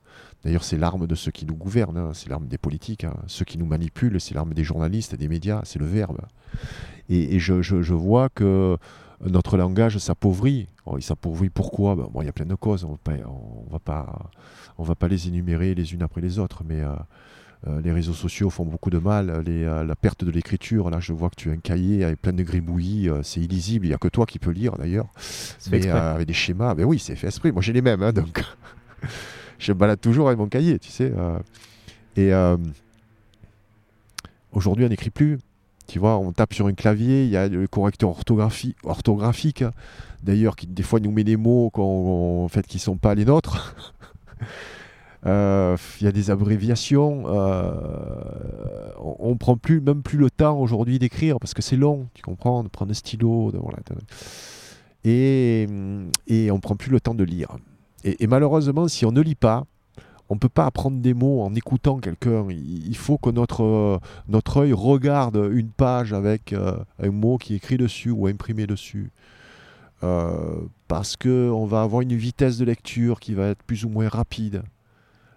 D'ailleurs, 0.44 0.64
c'est 0.64 0.78
l'arme 0.78 1.08
de 1.08 1.16
ceux 1.16 1.32
qui 1.32 1.46
nous 1.46 1.56
gouvernent, 1.56 1.98
hein, 1.98 2.12
c'est 2.14 2.30
l'arme 2.30 2.48
des 2.48 2.58
politiques. 2.58 3.04
hein. 3.04 3.16
Ceux 3.28 3.46
qui 3.46 3.58
nous 3.58 3.66
manipulent, 3.66 4.20
c'est 4.20 4.34
l'arme 4.34 4.54
des 4.54 4.64
journalistes 4.64 5.16
des 5.16 5.28
médias, 5.28 5.62
c'est 5.64 5.80
le 5.80 5.86
verbe. 5.86 6.22
Et, 7.10 7.40
je 7.40 7.94
vois 7.94 8.30
que 8.30 8.78
notre 9.26 9.58
langage 9.58 9.98
s'appauvrit. 9.98 10.68
Oh, 10.86 10.98
il 10.98 11.04
s'appauvrit 11.04 11.50
pourquoi? 11.50 11.96
Ben, 11.96 12.08
bon, 12.12 12.22
Il 12.22 12.26
y 12.26 12.30
a 12.30 12.34
plein 12.34 12.46
de 12.46 12.56
causes, 12.56 12.84
on 12.84 12.92
ne 13.12 13.72
va, 13.72 13.80
pas- 13.80 14.30
on 14.78 14.84
va 14.84 14.96
pas 14.96 15.08
les 15.08 15.28
énumérer 15.28 15.76
les 15.76 15.94
unes 15.94 16.02
après 16.02 16.22
les 16.22 16.40
autres, 16.40 16.64
mais 16.68 16.82
euh, 16.82 16.90
euh, 17.68 17.82
les 17.82 17.92
réseaux 17.92 18.14
sociaux 18.14 18.50
font 18.50 18.66
beaucoup 18.66 18.90
de 18.90 18.98
mal. 18.98 19.44
Les, 19.46 19.64
euh, 19.64 19.84
la 19.84 19.96
perte 19.96 20.24
de 20.24 20.32
l'écriture, 20.32 20.90
là 20.90 21.00
je 21.00 21.14
vois 21.14 21.30
que 21.30 21.36
tu 21.36 21.50
as 21.50 21.54
un 21.54 21.58
cahier 21.58 22.04
avec 22.04 22.20
plein 22.22 22.34
de 22.34 22.42
gribouillis, 22.44 23.10
euh, 23.10 23.22
c'est 23.24 23.42
illisible, 23.42 23.86
il 23.86 23.90
n'y 23.90 23.96
a 23.96 24.00
que 24.00 24.08
toi 24.08 24.26
qui 24.26 24.40
peux 24.40 24.52
lire 24.52 24.76
d'ailleurs. 24.78 25.08
Mais 25.72 25.82
avec 26.16 26.28
des 26.28 26.34
schémas, 26.34 26.74
ben 26.74 26.86
oui, 26.86 26.98
c'est 26.98 27.16
fait 27.16 27.28
esprit. 27.28 27.52
Moi, 27.52 27.62
j'ai 27.62 27.74
les 27.74 27.82
mêmes, 27.84 28.02
hein, 28.02 28.12
donc 28.14 28.44
je 29.60 29.72
me 29.72 29.78
balade 29.78 30.02
toujours 30.02 30.28
avec 30.28 30.40
mon 30.40 30.48
cahier, 30.48 30.80
tu 30.80 30.90
sais. 30.90 31.14
et 32.18 32.32
aujourd'hui, 34.52 34.86
on 34.86 34.90
n'écrit 34.90 35.10
plus. 35.12 35.38
Tu 35.92 36.00
vois, 36.00 36.18
on 36.18 36.32
tape 36.32 36.54
sur 36.54 36.68
un 36.68 36.74
clavier, 36.74 37.26
il 37.26 37.30
y 37.30 37.36
a 37.36 37.50
le 37.50 37.68
correcteur 37.68 38.16
orthographique, 38.86 39.62
hein, 39.62 39.72
d'ailleurs, 40.24 40.56
qui 40.56 40.66
des 40.66 40.84
fois 40.84 41.02
nous 41.02 41.12
met 41.12 41.26
des 41.26 41.36
mots 41.36 41.70
en 41.76 42.48
fait, 42.48 42.66
qui 42.66 42.78
ne 42.78 42.82
sont 42.82 42.96
pas 42.96 43.14
les 43.14 43.26
nôtres. 43.26 43.76
Euh, 45.28 45.78
Il 46.00 46.06
y 46.06 46.08
a 46.08 46.12
des 46.12 46.32
abréviations. 46.32 47.26
euh, 47.28 48.90
on 48.98 49.30
ne 49.30 49.36
prend 49.36 49.56
plus, 49.56 49.80
même 49.80 50.02
plus 50.02 50.18
le 50.18 50.32
temps 50.32 50.58
aujourd'hui 50.58 50.98
d'écrire 50.98 51.40
parce 51.40 51.54
que 51.54 51.62
c'est 51.62 51.76
long, 51.76 52.08
tu 52.16 52.24
comprends, 52.24 52.64
de 52.64 52.70
prendre 52.70 52.90
un 52.90 52.96
stylo. 52.96 53.54
et, 55.04 55.68
et 56.26 56.50
on 56.50 56.60
prend 56.60 56.76
plus 56.76 56.90
le 56.90 57.00
temps 57.00 57.14
de 57.14 57.24
lire. 57.24 57.50
Et 58.04 58.26
malheureusement, 58.26 58.88
si 58.88 59.06
on 59.06 59.12
ne 59.12 59.22
lit 59.22 59.36
pas, 59.36 59.68
on 60.32 60.36
ne 60.36 60.40
peut 60.40 60.48
pas 60.48 60.66
apprendre 60.66 61.02
des 61.02 61.14
mots 61.14 61.42
en 61.42 61.54
écoutant 61.56 61.98
quelqu'un. 61.98 62.48
Il, 62.50 62.96
faut 62.96 63.18
que 63.18 63.30
notre, 63.30 63.64
euh, 63.66 64.00
notre 64.30 64.62
œil 64.62 64.72
regarde 64.72 65.36
une 65.52 65.72
page 65.72 66.14
avec 66.14 66.54
euh, 66.54 66.78
un 67.04 67.12
mot 67.12 67.38
qui 67.38 67.52
est 67.52 67.58
écrit 67.58 67.76
dessus 67.76 68.12
ou 68.12 68.28
imprimé 68.28 68.66
dessus. 68.66 69.12
Euh, 70.04 70.62
parce 70.88 71.18
qu'on 71.18 71.66
va 71.66 71.82
avoir 71.82 72.00
une 72.00 72.16
vitesse 72.16 72.58
de 72.58 72.64
lecture 72.64 73.20
qui 73.20 73.34
va 73.34 73.48
être 73.48 73.62
plus 73.64 73.84
ou 73.84 73.90
moins 73.90 74.08
rapide. 74.08 74.64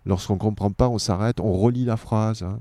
Lorsqu'on 0.06 0.34
ne 0.34 0.38
comprend 0.38 0.70
pas, 0.70 0.88
on 0.88 0.98
s'arrête, 0.98 1.40
on 1.40 1.54
relit 1.54 1.84
la 1.84 1.96
phrase. 1.96 2.44
hein. 2.44 2.60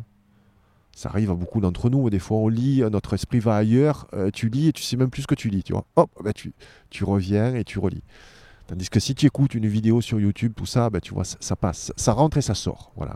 Ça 0.95 1.09
arrive 1.09 1.29
à 1.29 1.35
beaucoup 1.35 1.61
d'entre 1.61 1.91
nous. 1.91 2.09
Des 2.09 2.17
fois, 2.17 2.37
on 2.37 2.47
lit, 2.47 2.81
notre 2.91 3.13
esprit 3.13 3.41
va 3.41 3.57
ailleurs. 3.57 4.07
tu 4.33 4.49
lis 4.49 4.69
et 4.69 4.73
tu 4.73 4.81
sais 4.81 4.97
même 4.97 5.11
plus 5.11 5.21
ce 5.21 5.27
que 5.27 5.35
tu 5.35 5.49
lis. 5.49 5.61
Tu 5.61 5.73
vois. 5.73 5.85
Hop, 5.97 6.09
bah, 6.23 6.31
tu 6.33 7.03
reviens 7.03 7.53
et 7.53 7.63
tu 7.63 7.77
relis. 7.77 8.03
Tandis 8.67 8.89
que 8.89 8.99
si 8.99 9.13
tu 9.15 9.25
écoutes 9.25 9.55
une 9.55 9.67
vidéo 9.67 10.01
sur 10.01 10.19
YouTube, 10.19 10.53
tout 10.55 10.65
ça, 10.65 10.89
bah, 10.89 11.01
tu 11.01 11.13
vois, 11.13 11.25
ça, 11.25 11.37
ça 11.39 11.55
passe. 11.55 11.91
Ça 11.97 12.13
rentre 12.13 12.37
et 12.37 12.41
ça 12.41 12.55
sort. 12.55 12.91
Voilà. 12.95 13.15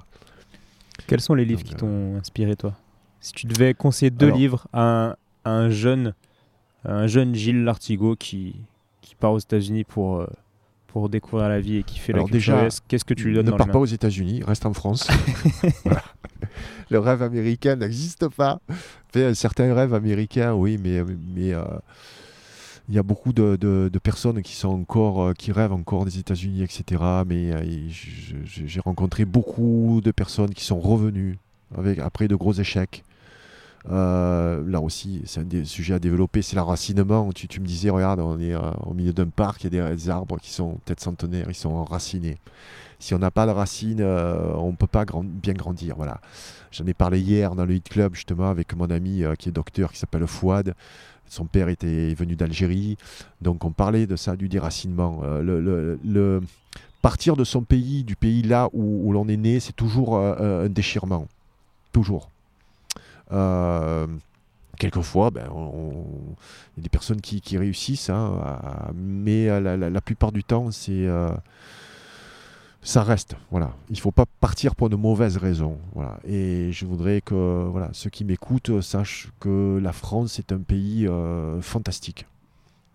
Quels 1.08 1.22
sont 1.22 1.34
les 1.36 1.46
livres 1.46 1.62
Donc, 1.62 1.70
qui 1.70 1.76
t'ont 1.76 2.18
inspiré, 2.18 2.56
toi? 2.56 2.74
Si 3.22 3.32
tu 3.34 3.48
devais 3.48 3.74
conseiller 3.74 4.10
deux 4.12 4.28
Alors- 4.28 4.38
livres 4.38 4.68
à 4.74 4.82
un, 4.82 5.10
à 5.46 5.50
un 5.52 5.70
jeune, 5.70 6.14
à 6.84 6.94
un 6.94 7.08
jeune 7.08 7.34
Gilles 7.34 7.64
Lartigot 7.64 8.16
qui, 8.16 8.56
qui 9.02 9.16
part 9.16 9.32
aux 9.34 9.40
États-Unis 9.40 9.84
pour, 9.86 10.18
euh, 10.18 10.28
pour 10.88 11.08
découvrir 11.10 11.48
la 11.50 11.60
vie 11.62 11.78
et 11.78 11.84
qui 11.84 12.00
fait 12.00 12.14
Alors 12.14 12.28
la 12.28 12.32
déjà, 12.32 12.68
qu'est-ce 12.88 13.06
que 13.06 13.14
tu 13.14 13.28
lui 13.30 13.36
donnes 13.36 13.46
ne 13.46 13.52
pars 13.52 13.68
pas 13.68 13.80
aux 13.80 13.86
États-Unis, 13.86 14.44
reste 14.46 14.66
en 14.66 14.74
France. 14.74 15.08
Voilà. 15.86 16.04
Le 16.90 17.00
rêve 17.00 17.22
américain 17.24 17.76
n'existe 17.76 18.28
pas. 18.30 18.60
Fait, 19.12 19.26
un 19.26 19.34
certain 19.34 19.74
rêve 19.74 19.94
américain, 19.94 20.54
oui, 20.54 20.78
mais 20.82 21.04
mais 21.36 21.54
euh, 21.54 21.64
il 22.90 22.96
y 22.96 23.00
a 23.00 23.04
beaucoup 23.04 23.34
de, 23.34 23.58
de- 23.58 24.00
personnes 24.00 24.42
qui 24.42 24.56
sont 24.56 24.70
encore, 24.70 25.22
euh, 25.22 25.34
qui 25.34 25.52
rêvent 25.52 25.74
encore 25.74 26.06
des 26.06 26.20
États-Unis, 26.20 26.64
etc. 26.64 27.02
Mais 27.26 27.52
euh, 27.52 27.64
j'ai 28.46 28.80
rencontré 28.80 29.26
beaucoup 29.26 30.00
de 30.04 30.12
personnes 30.12 30.54
qui 30.54 30.64
sont 30.64 30.80
revenues 30.80 31.38
avec 31.78 32.00
après 32.00 32.28
de 32.28 32.36
gros 32.36 32.54
échecs. 32.54 33.04
Euh, 33.90 34.64
là 34.68 34.80
aussi, 34.82 35.22
c'est 35.26 35.42
un 35.42 35.44
des 35.44 35.66
sujets 35.66 35.96
à 35.96 36.00
développer, 36.00 36.42
c'est 36.42 36.56
l'enracinement. 36.56 37.32
Tu, 37.34 37.48
tu 37.48 37.60
me 37.60 37.66
disais, 37.66 37.90
regarde, 37.90 38.22
on 38.22 38.40
est 38.40 38.56
au 38.56 38.94
milieu 38.94 39.14
d'un 39.14 39.28
parc, 39.28 39.64
il 39.64 39.74
y 39.74 39.80
a 39.80 39.94
des, 39.94 40.10
arbres 40.10 40.40
qui 40.40 40.52
sont 40.52 40.80
peut-être 40.86 41.02
centenaires, 41.02 41.48
ils 41.50 41.56
sont 41.56 41.72
enracinés. 41.72 42.38
Si 43.00 43.14
on 43.14 43.20
n'a 43.20 43.32
pas 43.32 43.46
de 43.46 43.52
racines, 43.52 44.02
on 44.02 44.72
ne 44.72 44.76
peut 44.76 44.88
pas 44.88 45.06
bien 45.24 45.54
grandir. 45.54 45.96
Voilà. 45.98 46.20
J'en 46.72 46.86
ai 46.86 46.94
parlé 46.94 47.20
hier 47.20 47.54
dans 47.56 47.66
le 47.66 47.76
Hit 47.76 47.90
Club, 47.90 48.16
justement, 48.16 48.50
avec 48.50 48.76
mon 48.76 48.90
ami 48.90 49.24
qui 49.38 49.50
est 49.50 49.52
docteur, 49.52 49.92
qui 49.92 50.00
s'appelle 50.00 50.26
Fouad. 50.26 50.74
Son 51.30 51.46
père 51.46 51.70
était 51.70 52.14
venu 52.14 52.36
d'Algérie. 52.36 52.98
Donc, 53.42 53.66
on 53.66 53.72
parlait 53.72 54.08
de 54.08 54.16
ça, 54.16 54.36
du 54.36 54.50
déracinement. 54.50 55.22
Euh, 55.24 55.98
le, 56.04 56.42
Partir 57.02 57.36
de 57.36 57.44
son 57.44 57.62
pays, 57.62 58.04
du 58.04 58.16
pays 58.16 58.42
là 58.42 58.70
où, 58.74 59.12
l'on 59.12 59.28
est 59.28 59.38
né, 59.38 59.60
c'est 59.60 59.76
toujours 59.76 60.18
euh, 60.18 60.66
un 60.66 60.70
déchirement. 60.70 61.28
Toujours. 61.92 62.30
Euh, 63.32 64.08
quelquefois, 64.78 65.32
ben, 65.32 65.50
il 65.52 66.78
y 66.78 66.80
a 66.80 66.84
des 66.84 66.90
personnes 66.90 67.22
qui, 67.22 67.58
réussissent, 67.58 68.10
hein, 68.10 68.40
mais 68.96 69.50
euh, 69.50 69.90
la, 69.90 70.02
plupart 70.02 70.32
du 70.32 70.44
temps, 70.44 70.72
c'est 70.72 71.08
euh, 71.08 71.30
ça 72.88 73.04
reste. 73.04 73.36
Voilà, 73.52 73.74
il 73.90 74.00
faut 74.00 74.12
pas 74.12 74.26
partir 74.40 74.74
pour 74.74 74.90
de 74.90 74.96
mauvaises 74.96 75.36
raisons. 75.36 75.78
Voilà, 75.94 76.18
et 76.26 76.72
je 76.72 76.86
voudrais 76.86 77.20
que 77.20 77.68
voilà 77.70 77.90
ceux 77.92 78.10
qui 78.10 78.24
m'écoutent 78.24 78.80
sachent 78.80 79.28
que 79.42 79.78
la 79.84 79.92
France 79.92 80.40
est 80.40 80.54
un 80.54 80.60
pays 80.60 81.06
euh, 81.06 81.62
fantastique 81.62 82.26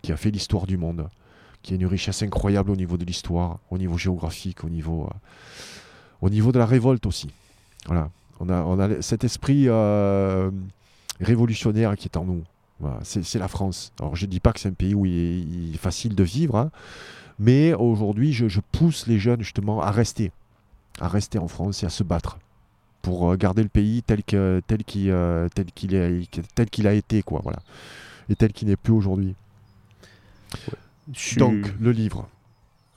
qui 0.01 0.11
a 0.11 0.17
fait 0.17 0.31
l'histoire 0.31 0.65
du 0.65 0.77
monde, 0.77 1.07
qui 1.61 1.73
a 1.73 1.75
une 1.75 1.85
richesse 1.85 2.23
incroyable 2.23 2.71
au 2.71 2.75
niveau 2.75 2.97
de 2.97 3.05
l'histoire, 3.05 3.59
au 3.69 3.77
niveau 3.77 3.99
géographique, 3.99 4.63
au 4.63 4.69
niveau 4.69 5.03
euh, 5.03 5.13
au 6.21 6.31
niveau 6.31 6.51
de 6.51 6.57
la 6.57 6.65
révolte 6.65 7.05
aussi. 7.05 7.29
Voilà, 7.85 8.09
on 8.39 8.79
a 8.79 9.01
cet 9.03 9.23
esprit 9.23 9.65
euh, 9.67 10.49
révolutionnaire 11.21 11.95
qui 11.97 12.07
est 12.07 12.17
en 12.17 12.25
nous. 12.25 12.43
Voilà, 12.79 12.97
c'est 13.03 13.37
la 13.37 13.47
France. 13.47 13.93
Alors 13.99 14.15
je 14.15 14.25
dis 14.25 14.39
pas 14.39 14.53
que 14.53 14.59
c'est 14.59 14.69
un 14.69 14.73
pays 14.73 14.95
où 14.95 15.05
il 15.05 15.13
est, 15.13 15.39
il 15.39 15.75
est 15.75 15.77
facile 15.77 16.15
de 16.15 16.23
vivre, 16.23 16.55
hein, 16.55 16.71
mais 17.39 17.73
aujourd'hui 17.73 18.33
je, 18.33 18.47
je 18.47 18.61
pousse 18.71 19.07
les 19.07 19.19
jeunes 19.19 19.41
justement 19.41 19.81
à 19.81 19.91
rester, 19.91 20.31
à 20.99 21.07
rester 21.07 21.39
en 21.39 21.47
France 21.47 21.83
et 21.83 21.85
à 21.85 21.89
se 21.89 22.03
battre 22.03 22.37
pour 23.01 23.31
euh, 23.31 23.35
garder 23.35 23.63
le 23.63 23.69
pays 23.69 24.01
tel 24.03 24.23
que 24.23 24.61
tel 24.67 24.83
qu'il 24.83 25.09
euh, 25.11 25.49
tel 25.53 25.65
qu'il 25.73 25.93
est 25.95 26.29
tel 26.55 26.69
qu'il 26.69 26.87
a 26.87 26.93
été 26.93 27.21
quoi 27.23 27.41
voilà 27.43 27.59
et 28.29 28.35
tel 28.35 28.53
qu'il 28.53 28.67
n'est 28.69 28.77
plus 28.77 28.93
aujourd'hui. 28.93 29.35
Donc 31.37 31.73
le 31.79 31.91
livre. 31.91 32.29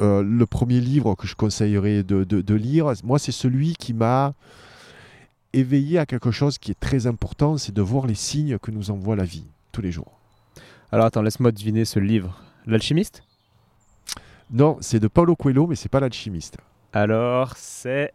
Euh, 0.03 0.23
le 0.23 0.47
premier 0.47 0.79
livre 0.81 1.15
que 1.15 1.27
je 1.27 1.35
conseillerais 1.35 2.03
de, 2.03 2.23
de- 2.25 2.43
de 2.43 2.55
lire, 2.55 2.93
moi 3.03 3.19
c'est 3.19 3.33
celui 3.33 3.75
qui 3.75 3.95
m'a 3.95 4.35
éveillé 5.55 5.99
à 5.99 6.05
quelque 6.07 6.31
chose 6.31 6.59
qui 6.59 6.71
est 6.71 6.79
très 6.79 7.07
important, 7.07 7.57
c'est 7.57 7.73
de 7.73 7.81
voir 7.81 8.07
les 8.07 8.15
signes 8.15 8.59
que 8.59 8.71
nous 8.71 8.91
envoie 8.91 9.17
la 9.17 9.25
vie 9.25 9.45
tous 9.73 9.81
les 9.81 9.91
jours. 9.91 10.13
Alors 10.93 11.07
attends, 11.07 11.23
laisse-moi 11.23 11.51
deviner 11.51 11.85
ce 11.87 11.99
livre. 11.99 12.39
L'alchimiste? 12.67 13.23
Non, 14.51 14.79
c'est 14.81 15.01
de 15.01 15.09
Paulo 15.09 15.35
Coelho, 15.37 15.67
mais 15.67 15.75
c'est 15.77 15.89
pas 15.89 16.01
l'alchimiste. 16.01 16.57
Alors, 16.93 17.55
c'est. 17.57 18.13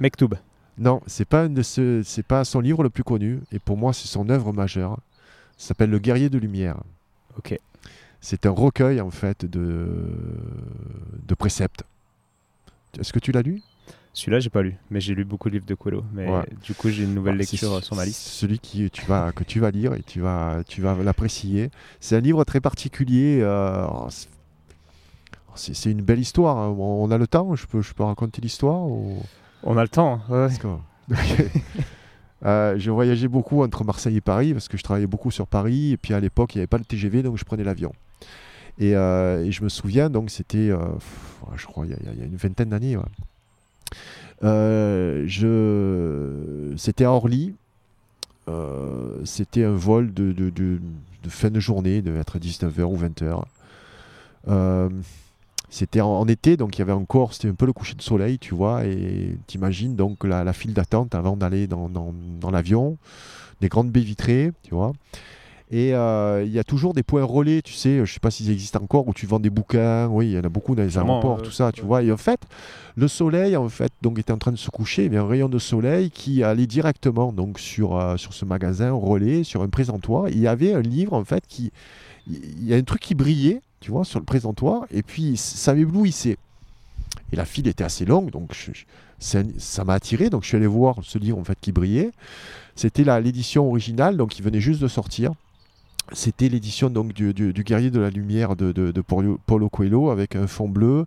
Mektoub. 0.00 0.34
Non, 0.76 1.00
c'est 1.06 1.24
pas 1.24 1.46
de 1.48 1.62
ce- 1.62 2.02
c'est 2.02 2.24
pas 2.24 2.44
son 2.44 2.58
livre 2.60 2.82
le 2.82 2.90
plus 2.90 3.04
connu, 3.04 3.40
et 3.52 3.60
pour 3.60 3.76
moi 3.76 3.92
c'est 3.92 4.08
son 4.08 4.28
œuvre 4.28 4.52
majeure. 4.52 4.98
Ça 5.56 5.68
s'appelle 5.68 5.90
Le 5.90 6.00
Guerrier 6.00 6.28
de 6.30 6.38
Lumière. 6.38 6.78
Ok. 7.38 7.56
C'est 8.20 8.44
un 8.46 8.50
recueil 8.50 9.00
en 9.00 9.10
fait 9.10 9.44
de 9.44 9.86
de 11.26 11.34
préceptes. 11.34 11.84
Est-ce 12.98 13.12
que 13.12 13.20
tu 13.20 13.30
l'as 13.30 13.42
lu? 13.42 13.62
Celui-là, 14.16 14.38
j'ai 14.40 14.48
pas 14.48 14.62
lu, 14.62 14.76
mais 14.90 15.00
j'ai 15.00 15.12
lu 15.14 15.24
beaucoup 15.24 15.48
de 15.48 15.54
livres 15.54 15.66
de 15.66 15.74
Coelho. 15.74 16.04
Mais 16.14 16.28
Ouais. 16.30 16.44
du 16.62 16.72
coup, 16.72 16.88
j'ai 16.88 17.02
une 17.02 17.14
nouvelle 17.14 17.34
Bah, 17.34 17.40
lecture 17.40 17.82
sur 17.84 17.96
ma 17.96 18.04
liste. 18.04 18.20
Celui 18.22 18.60
qui 18.60 18.88
tu 18.90 19.04
vas, 19.06 19.32
que 19.32 19.42
tu 19.44 19.58
vas 19.60 19.70
lire 19.72 19.92
et 19.94 20.02
tu 20.02 20.20
vas, 20.20 20.62
tu 20.68 20.80
vas 20.80 20.94
l'apprécier. 21.02 21.70
C'est 22.00 22.16
un 22.16 22.20
livre 22.20 22.44
très 22.44 22.60
particulier. 22.60 23.40
euh, 23.42 23.74
alors, 23.74 24.08
c'est- 25.56 25.74
c'est 25.74 25.90
une 25.90 26.02
belle 26.02 26.20
histoire. 26.20 26.56
hein. 26.58 26.68
On 26.78 27.10
a 27.10 27.18
le 27.18 27.26
temps 27.26 27.54
Je 27.56 27.66
peux, 27.66 27.82
je 27.82 27.92
peux 27.92 28.04
raconter 28.04 28.40
l'histoire 28.40 28.82
ou... 28.86 29.20
On 29.64 29.76
a 29.76 29.82
le 29.82 29.88
temps. 29.88 30.20
ouais. 30.28 30.48
Que- 30.60 30.68
Euh, 32.44 32.74
je 32.78 32.90
voyageais 32.90 33.28
beaucoup 33.28 33.62
entre 33.62 33.84
Marseille 33.84 34.16
et 34.18 34.20
Paris 34.20 34.52
parce 34.52 34.68
que 34.68 34.76
je 34.76 34.82
travaillais 34.82 35.06
beaucoup 35.06 35.30
sur 35.30 35.46
Paris. 35.46 35.92
Et 35.92 35.96
puis 35.96 36.12
à 36.12 36.20
l'époque, 36.20 36.54
il 36.54 36.58
n'y 36.58 36.60
avait 36.60 36.66
pas 36.66 36.76
le 36.78 36.84
TGV, 36.84 37.22
donc 37.22 37.38
je 37.38 37.44
prenais 37.44 37.64
l'avion. 37.64 37.92
Et, 38.78 38.94
euh, 38.94 39.44
et 39.44 39.50
je 39.50 39.64
me 39.64 39.68
souviens, 39.70 40.10
donc 40.10 40.30
c'était, 40.30 40.68
je 41.56 41.66
crois, 41.66 41.86
il 41.86 41.92
y, 41.92 41.94
a- 41.94 42.12
il 42.12 42.18
y 42.18 42.22
a 42.22 42.26
une 42.26 42.36
vingtaine 42.36 42.68
d'années. 42.68 42.96
ouais. 42.98 43.02
Euh, 44.42 45.24
je... 45.26 46.74
C'était 46.76 47.04
à 47.04 47.10
Orly. 47.10 47.54
Euh, 48.48 49.20
c'était 49.24 49.64
un 49.64 49.74
vol 49.74 50.12
de, 50.12 50.34
fin 51.28 51.50
de 51.50 51.60
journée, 51.60 52.02
de 52.02 52.14
être 52.16 52.38
19h 52.38 52.82
ou 52.82 52.96
20h. 52.96 53.42
Euh, 54.48 54.90
c'était 55.70 56.02
en, 56.02 56.26
été, 56.28 56.56
donc 56.56 56.76
il 56.76 56.80
y 56.80 56.82
avait 56.82 56.92
encore, 56.92 57.32
c'était 57.32 57.48
un 57.48 57.54
peu 57.54 57.66
le 57.66 57.72
coucher 57.72 57.94
de 57.94 58.02
soleil, 58.02 58.38
tu 58.38 58.54
vois, 58.54 58.84
et 58.84 59.36
t'imagines 59.46 59.96
donc 59.96 60.22
la, 60.24 60.52
file 60.52 60.74
d'attente 60.74 61.14
avant 61.14 61.36
d'aller 61.36 61.66
dans 61.66 62.50
l'avion, 62.52 62.98
des 63.60 63.68
grandes 63.68 63.90
baies 63.90 64.00
vitrées, 64.00 64.52
tu 64.62 64.74
vois. 64.74 64.92
Et 65.70 65.94
euh, 65.94 66.44
il 66.44 66.52
y 66.52 66.58
a 66.58 66.64
toujours 66.64 66.94
des 66.94 67.02
points 67.02 67.24
relais, 67.24 67.62
tu 67.62 67.72
sais, 67.72 68.04
je 68.04 68.12
sais 68.12 68.20
pas 68.20 68.30
s'ils 68.30 68.50
existent 68.50 68.80
encore, 68.82 69.08
où 69.08 69.14
tu 69.14 69.26
vends 69.26 69.40
des 69.40 69.50
bouquins, 69.50 70.06
oui, 70.08 70.26
il 70.26 70.32
y 70.32 70.38
en 70.38 70.42
a 70.42 70.48
beaucoup 70.48 70.74
dans 70.74 70.82
les 70.82 70.98
aéroports, 70.98 71.42
tout 71.42 71.50
ça, 71.50 71.72
tu 71.72 71.80
vois. 71.80 72.02
Et 72.02 72.12
en 72.12 72.16
fait, 72.16 72.40
le 72.96 73.08
soleil, 73.08 73.56
en 73.56 73.68
fait, 73.68 73.90
donc 74.02 74.18
était 74.18 74.32
en 74.32 74.38
train 74.38 74.52
de 74.52 74.56
se 74.56 74.70
coucher, 74.70 75.06
il 75.06 75.14
y 75.14 75.16
a 75.16 75.22
un 75.22 75.26
rayon 75.26 75.48
de 75.48 75.58
soleil 75.58 76.10
qui 76.10 76.44
allait 76.44 76.66
directement 76.66 77.32
donc 77.32 77.58
sur, 77.58 78.14
sur 78.18 78.34
ce 78.34 78.44
magasin 78.44 78.92
relais, 78.92 79.42
sur 79.42 79.62
un 79.62 79.68
présentoir. 79.68 80.28
Il 80.28 80.38
y 80.38 80.46
avait 80.46 80.74
un 80.74 80.82
livre, 80.82 81.14
en 81.14 81.24
fait, 81.24 81.44
qui... 81.48 81.72
Il 82.26 82.66
y 82.66 82.72
a 82.72 82.76
un 82.76 82.82
truc 82.82 83.00
qui 83.00 83.14
brillait, 83.14 83.60
tu 83.80 83.90
vois, 83.90 84.04
sur 84.04 84.18
le 84.18 84.24
présentoir, 84.24 84.84
et 84.90 85.02
puis 85.02 85.36
ça 85.36 85.74
m'éblouissait. 85.74 86.36
Et 87.32 87.36
la 87.36 87.44
file 87.44 87.68
était 87.68 87.84
assez 87.84 88.04
longue, 88.04 88.30
donc 88.30 88.54
ça 89.18 89.84
m'a 89.84 89.94
attiré. 89.94 90.30
Donc 90.30 90.42
je 90.42 90.48
suis 90.48 90.56
allé 90.56 90.66
voir 90.66 90.96
ce 91.02 91.18
livre 91.18 91.38
en 91.38 91.44
fait 91.44 91.58
qui 91.60 91.72
brillait. 91.72 92.12
C'était 92.76 93.04
l'édition 93.20 93.66
originale, 93.68 94.16
donc 94.16 94.38
il 94.38 94.42
venait 94.42 94.60
juste 94.60 94.80
de 94.80 94.88
sortir. 94.88 95.32
C'était 96.12 96.48
l'édition 96.48 96.90
donc 96.90 97.12
du, 97.12 97.32
Guerrier 97.32 97.90
de 97.90 98.00
la 98.00 98.10
Lumière 98.10 98.56
de, 98.56 98.72
de, 98.72 99.00
Paulo 99.00 99.68
Coelho 99.68 100.10
avec 100.10 100.36
un 100.36 100.46
fond 100.46 100.68
bleu 100.68 101.06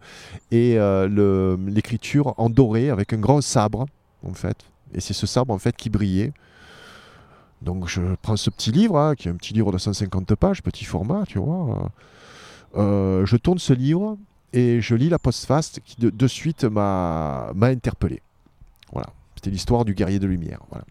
et 0.51 0.77
euh, 0.77 1.55
l'écriture 1.67 2.33
en 2.37 2.49
doré 2.49 2.89
avec 2.89 3.13
un 3.13 3.17
grand 3.17 3.41
sabre 3.41 3.85
en 4.27 4.33
fait. 4.33 4.57
Et 4.93 4.99
c'est 4.99 5.13
ce 5.13 5.27
sabre 5.27 5.53
en 5.53 5.59
fait 5.59 5.75
qui 5.75 5.89
brillait. 5.89 6.33
Donc 7.61 7.87
je 7.87 8.01
prends 8.21 8.37
ce 8.37 8.49
petit 8.49 8.71
livre, 8.71 8.97
hein, 8.97 9.15
qui 9.15 9.27
est 9.27 9.31
un 9.31 9.35
petit 9.35 9.53
livre 9.53 9.71
de 9.71 9.77
150 9.77 10.35
pages, 10.35 10.61
petit 10.61 10.85
format, 10.85 11.23
tu 11.27 11.39
vois. 11.39 11.91
Euh, 12.75 13.25
je 13.25 13.37
tourne 13.37 13.59
ce 13.59 13.73
livre 13.73 14.17
et 14.53 14.81
je 14.81 14.95
lis 14.95 15.09
la 15.09 15.19
postface 15.19 15.79
qui 15.83 15.95
de, 15.99 16.27
suite 16.27 16.63
m'a 16.63 17.51
interpellé. 17.61 18.21
Voilà, 18.91 19.07
c'était 19.35 19.49
l'histoire 19.49 19.85
du 19.85 19.93
guerrier 19.93 20.19
de 20.19 20.27
lumière. 20.27 20.59
Voilà. 20.69 20.85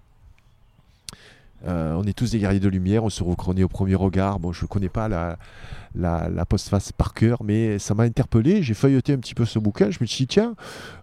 Euh, 1.67 1.95
on 1.95 2.05
est 2.05 2.13
tous 2.13 2.33
des 2.33 2.39
guerriers 2.39 2.61
de 2.61 2.69
lumière, 2.69 3.05
on 3.05 3.11
se 3.11 3.23
reconnaît 3.23 3.63
au 3.63 3.69
premier 3.69 3.95
regard. 3.95 4.39
Bon, 4.39 4.53
je 4.53 4.65
ne 4.65 4.69
connais 4.69 4.89
pas 4.89 5.09
la, 5.09 5.39
la, 5.95 6.45
postface 6.47 6.93
par 6.93 7.15
cœur, 7.15 7.43
mais 7.43 7.79
ça 7.79 7.95
m'a 7.95 8.05
interpellé. 8.05 8.63
J'ai 8.63 8.75
feuilleté 8.75 9.13
un 9.13 9.19
petit 9.19 9.35
peu 9.35 9.45
ce 9.45 9.59
bouquin. 9.59 9.91
Je 9.91 9.99
me 10.01 10.07
suis 10.07 10.25
dit, 10.25 10.27
tiens, 10.29 10.55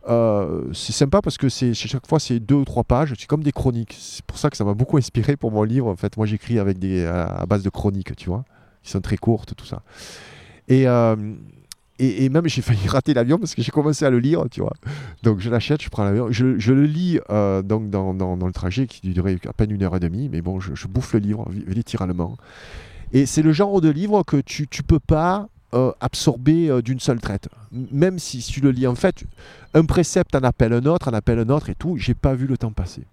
euh, 0.08 0.64
c'est 0.74 0.94
sympa 0.94 1.22
parce 1.22 1.38
que 1.38 1.50
c'est 1.50 1.74
chaque 1.74 2.08
fois 2.08 2.20
c'est 2.20 2.40
deux 2.40 2.56
ou 2.56 2.66
trois 2.66 2.84
pages. 2.84 3.14
C'est 3.18 3.28
comme 3.28 3.44
des 3.44 3.52
chroniques. 3.52 3.96
C'est 4.00 4.26
pour 4.26 4.38
ça 4.38 4.50
que 4.50 4.58
ça 4.58 4.64
m'a 4.64 4.74
beaucoup 4.74 4.98
inspiré 4.98 5.36
pour 5.36 5.52
mon 5.52 5.64
livre. 5.64 5.88
En 5.88 5.96
fait, 5.96 6.16
moi 6.18 6.26
j'écris 6.26 6.60
avec 6.60 6.80
des 6.80 7.06
à, 7.06 7.46
base 7.48 7.64
de 7.64 7.70
chroniques, 7.70 8.16
tu 8.16 8.30
vois, 8.30 8.46
qui 8.84 8.92
sont 8.92 9.02
très 9.02 9.18
courtes, 9.18 9.56
tout 9.56 9.66
ça. 9.66 9.82
Et, 10.68 10.88
euh, 10.88 11.16
et, 12.00 12.28
même 12.30 12.48
j'ai 12.48 12.62
failli 12.62 12.88
rater 12.88 13.14
l'avion 13.14 13.38
parce 13.38 13.54
que 13.54 13.62
j'ai 13.62 13.72
commencé 13.72 14.04
à 14.04 14.10
le 14.10 14.20
lire, 14.20 14.46
tu 14.50 14.62
vois. 14.62 14.74
Donc 15.22 15.40
je 15.40 15.50
l'achète, 15.50 15.82
je 15.82 15.90
prends 15.90 16.04
l'avion, 16.04 16.32
je, 16.32 16.46
le 16.46 16.86
lis 16.86 17.20
euh, 17.30 17.62
donc 17.62 17.90
dans, 17.90 18.14
dans, 18.14 18.36
le 18.36 18.52
trajet 18.52 18.88
qui 18.88 19.02
durait 19.10 19.38
à 19.48 19.54
peine 19.54 19.72
une 19.72 19.84
heure 19.84 19.96
et 19.96 20.00
demie, 20.00 20.28
mais 20.30 20.42
bon, 20.42 20.60
je, 20.60 20.88
bouffe 20.88 21.14
le 21.14 21.20
livre 21.20 21.48
littéralement. 21.68 22.38
Et 23.12 23.28
c'est 23.28 23.44
le 23.44 23.54
genre 23.54 23.80
de 23.80 23.90
livre 23.90 24.24
que 24.24 24.38
tu 24.38 24.64
ne 24.64 24.84
peux 24.84 25.00
pas 25.00 25.48
euh, 25.76 25.92
absorber 26.00 26.70
euh, 26.70 26.82
d'une 26.82 27.00
seule 27.00 27.22
traite. 27.22 27.48
Même 27.72 28.18
si, 28.18 28.40
tu 28.40 28.60
le 28.60 28.72
lis 28.72 28.88
en 28.88 28.96
fait, 28.96 29.24
un 29.76 29.86
précepte 29.86 30.34
en 30.36 30.42
appelle 30.42 30.74
un 30.74 30.86
autre, 30.86 31.10
en 31.10 31.14
appelle 31.14 31.40
un 31.40 31.50
autre 31.50 31.70
et 31.70 31.76
tout, 31.76 31.98
j'ai 31.98 32.16
pas 32.16 32.34
vu 32.34 32.48
le 32.48 32.58
temps 32.58 32.72
passer. 32.72 33.04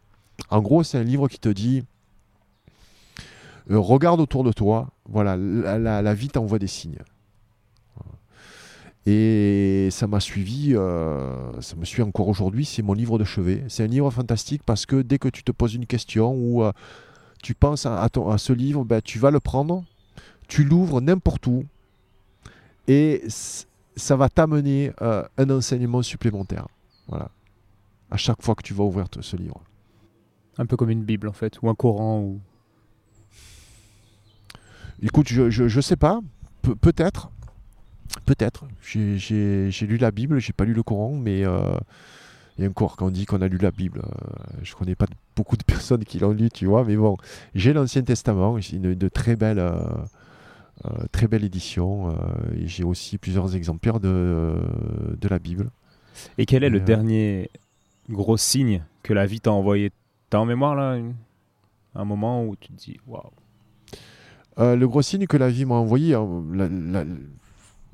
En 0.49 0.63
gros, 0.63 0.83
c'est 0.85 0.97
un 0.97 1.05
livre 1.05 1.29
qui 1.29 1.39
te 1.39 1.51
dit 1.51 1.85
regarde 3.69 4.21
autour 4.21 4.43
de 4.43 4.53
toi, 4.53 4.89
voilà, 5.09 5.37
la 5.37 6.15
vie 6.15 6.29
t'envoie 6.29 6.59
des 6.59 6.67
signes. 6.67 6.99
Et 9.07 9.89
ça 9.91 10.07
m'a 10.07 10.21
suivi, 10.21 10.75
euh, 10.75 11.61
ça 11.61 11.75
me 11.77 11.85
suit 11.85 12.03
encore 12.03 12.29
aujourd'hui, 12.29 12.67
c'est 12.67 12.83
mon 12.83 12.93
livre 12.93 13.19
de 13.19 13.25
chevet. 13.25 13.65
C'est 13.69 13.85
un 13.85 13.87
livre 13.87 14.11
fantastique 14.11 14.63
parce 14.65 14.85
que 14.85 15.01
dès 15.01 15.19
que 15.19 15.29
tu 15.29 15.43
te 15.43 15.53
poses 15.53 15.75
une 15.75 15.87
question 15.87 16.35
ou 16.35 16.63
euh, 16.63 16.73
tu 17.43 17.55
penses 17.55 17.87
à, 17.87 18.09
ce 18.37 18.53
livre, 18.53 18.85
ben, 18.85 19.01
tu 19.01 19.19
vas 19.19 19.31
le 19.31 19.41
prendre, 19.41 19.85
tu 20.49 20.65
l'ouvres 20.65 21.01
n'importe 21.01 21.47
où 21.47 21.65
et 22.89 23.25
ça 23.97 24.17
va 24.17 24.29
t'amener 24.29 24.93
euh, 25.01 25.25
un 25.39 25.49
enseignement 25.49 26.03
supplémentaire. 26.03 26.67
Voilà. 27.09 27.31
À 28.11 28.19
chaque 28.19 28.43
fois 28.43 28.55
que 28.55 28.63
tu 28.63 28.75
vas 28.75 28.85
ouvrir 28.85 29.07
ce 29.19 29.37
livre. 29.37 29.63
Un 30.59 30.67
peu 30.67 30.77
comme 30.77 30.91
une 30.91 31.05
Bible 31.05 31.29
en 31.29 31.33
fait, 31.33 31.59
ou 31.63 31.71
un 31.71 31.75
Coran 31.75 32.21
ou... 32.21 32.41
Écoute, 35.03 35.29
je 35.29 35.63
ne 35.63 35.81
sais 35.81 35.97
pas, 35.97 36.21
peut-être. 36.83 37.31
Peut-être. 38.25 38.65
J'ai 38.83 39.87
lu 39.87 39.97
la 39.97 40.11
Bible, 40.11 40.41
j'ai 40.41 40.53
pas 40.53 40.65
lu 40.65 40.73
le 40.73 40.83
Coran, 40.83 41.15
mais 41.15 41.45
euh, 41.45 41.61
et 42.59 42.67
encore, 42.67 42.97
quand 42.97 43.07
on 43.07 43.11
dit 43.11 43.27
qu'on 43.27 43.41
a 43.41 43.49
lu 43.49 43.59
la 43.59 43.71
Bible, 43.71 44.03
euh, 44.05 44.59
je 44.63 44.75
connais 44.75 44.95
pas 44.95 45.07
beaucoup 45.37 45.57
de 45.57 45.63
personnes 45.67 46.05
qui 46.05 46.19
l'ont 46.19 46.33
lu, 46.33 46.51
tu 46.51 46.67
vois, 46.67 46.85
mais 46.85 46.97
bon, 46.97 47.17
j'ai 47.55 47.73
l'Ancien 47.73 48.03
Testament, 48.03 48.61
c'est 48.61 48.77
une 48.77 48.95
de 48.95 49.09
très 49.09 49.37
belle, 49.37 49.59
euh, 49.59 49.83
très 51.13 51.29
belle 51.29 51.45
édition, 51.45 52.15
et 52.57 52.67
j'ai 52.67 52.85
aussi 52.85 53.19
plusieurs 53.19 53.55
exemplaires 53.55 54.01
de, 54.01 54.57
de 55.21 55.29
la 55.29 55.39
Bible. 55.39 55.71
Et 56.39 56.47
quel 56.47 56.65
est 56.65 56.71
le 56.71 56.81
dernier 56.81 57.51
gros 58.09 58.37
signe 58.37 58.83
que 59.03 59.13
la 59.13 59.27
vie 59.27 59.41
t'a 59.41 59.53
envoyé? 59.53 59.93
T'as 60.29 60.39
en 60.39 60.47
mémoire 60.47 60.75
là 60.75 60.99
un 61.95 62.05
moment 62.05 62.45
où 62.45 62.57
tu 62.57 62.69
te 62.69 62.77
dis 62.77 62.99
waouh? 63.07 63.31
Le 64.59 64.85
gros 64.87 65.03
signe 65.03 65.27
que 65.27 65.37
la 65.37 65.49
vie 65.49 65.65
m'a 65.65 65.77
envoyé, 65.77 66.15
hein, 66.15 66.29
la, 66.53 67.05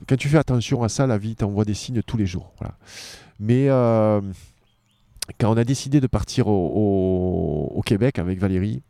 quand 0.07 0.17
tu 0.17 0.29
fais 0.29 0.39
attention 0.39 0.83
à 0.83 0.89
ça, 0.89 1.07
la 1.07 1.19
vie 1.19 1.35
t'envoie 1.35 1.65
des 1.65 1.75
signes 1.75 2.03
tous 2.03 2.17
les 2.17 2.27
jours. 2.27 2.53
Mais 3.41 3.69
euh, 3.69 4.21
quand 5.39 5.53
on 5.53 5.57
a 5.57 5.65
décidé 5.65 6.01
de 6.01 6.07
partir 6.07 6.49
au, 6.49 7.83
Québec 7.85 8.19
avec 8.19 8.39
Valérie, 8.39 8.83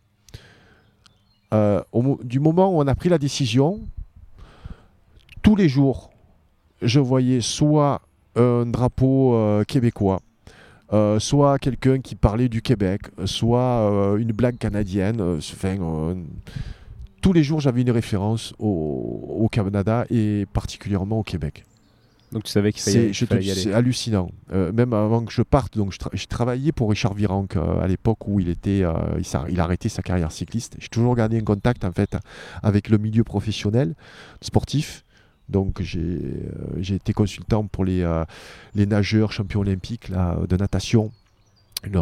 euh, 1.54 1.82
du 2.22 2.40
moment 2.40 2.74
où 2.74 2.80
on 2.80 2.86
a 2.86 2.94
pris 2.94 3.08
la 3.08 3.18
décision, 3.18 3.80
tous 5.42 5.54
les 5.54 5.68
jours, 5.68 6.10
je 6.82 6.98
voyais 6.98 7.40
soit 7.40 8.02
un 8.34 8.66
drapeau 8.66 9.34
euh, 9.34 9.64
québécois, 9.64 10.20
soit 11.18 11.58
quelqu'un 11.58 12.00
qui 12.00 12.14
parlait 12.14 12.48
du 12.48 12.62
Québec, 12.62 13.02
soit 13.24 14.16
une 14.18 14.32
blague 14.32 14.58
canadienne. 14.58 15.40
Tous 17.20 17.32
les 17.32 17.42
jours, 17.42 17.60
j'avais 17.60 17.82
une 17.82 17.90
référence 17.90 18.54
au, 18.58 19.48
Canada 19.50 20.04
et 20.10 20.46
particulièrement 20.52 21.20
au 21.20 21.22
Québec. 21.22 21.64
Donc 22.32 22.42
tu 22.42 22.50
savais 22.50 22.72
qu'il 22.72 22.82
fallait, 22.82 23.44
y 23.44 23.50
aller. 23.50 23.60
C'est 23.60 23.72
hallucinant. 23.72 24.30
Euh, 24.52 24.72
même 24.72 24.92
avant 24.92 25.24
que 25.24 25.32
je 25.32 25.42
parte, 25.42 25.76
donc 25.76 25.94
je, 26.12 26.26
travaillais 26.26 26.72
pour 26.72 26.90
Richard 26.90 27.14
Virenque 27.14 27.56
euh, 27.56 27.80
à 27.80 27.86
l'époque 27.86 28.26
où 28.26 28.40
il 28.40 28.48
était, 28.48 28.82
euh, 28.82 28.92
il, 29.48 29.60
a 29.60 29.62
arrêté 29.62 29.88
sa 29.88 30.02
carrière 30.02 30.32
cycliste. 30.32 30.76
J'ai 30.78 30.88
toujours 30.88 31.14
gardé 31.14 31.38
un 31.38 31.44
contact 31.44 31.84
en 31.84 31.92
fait 31.92 32.16
avec 32.62 32.88
le 32.88 32.98
milieu 32.98 33.22
professionnel 33.22 33.94
sportif. 34.40 35.04
Donc 35.48 35.80
j'ai 35.80 36.94
été 36.94 37.12
consultant 37.12 37.66
pour 37.68 37.84
les, 37.84 38.04
les 38.74 38.84
nageurs 38.84 39.30
champions 39.30 39.60
olympiques 39.60 40.08
là, 40.08 40.36
de 40.48 40.56
natation 40.56 41.12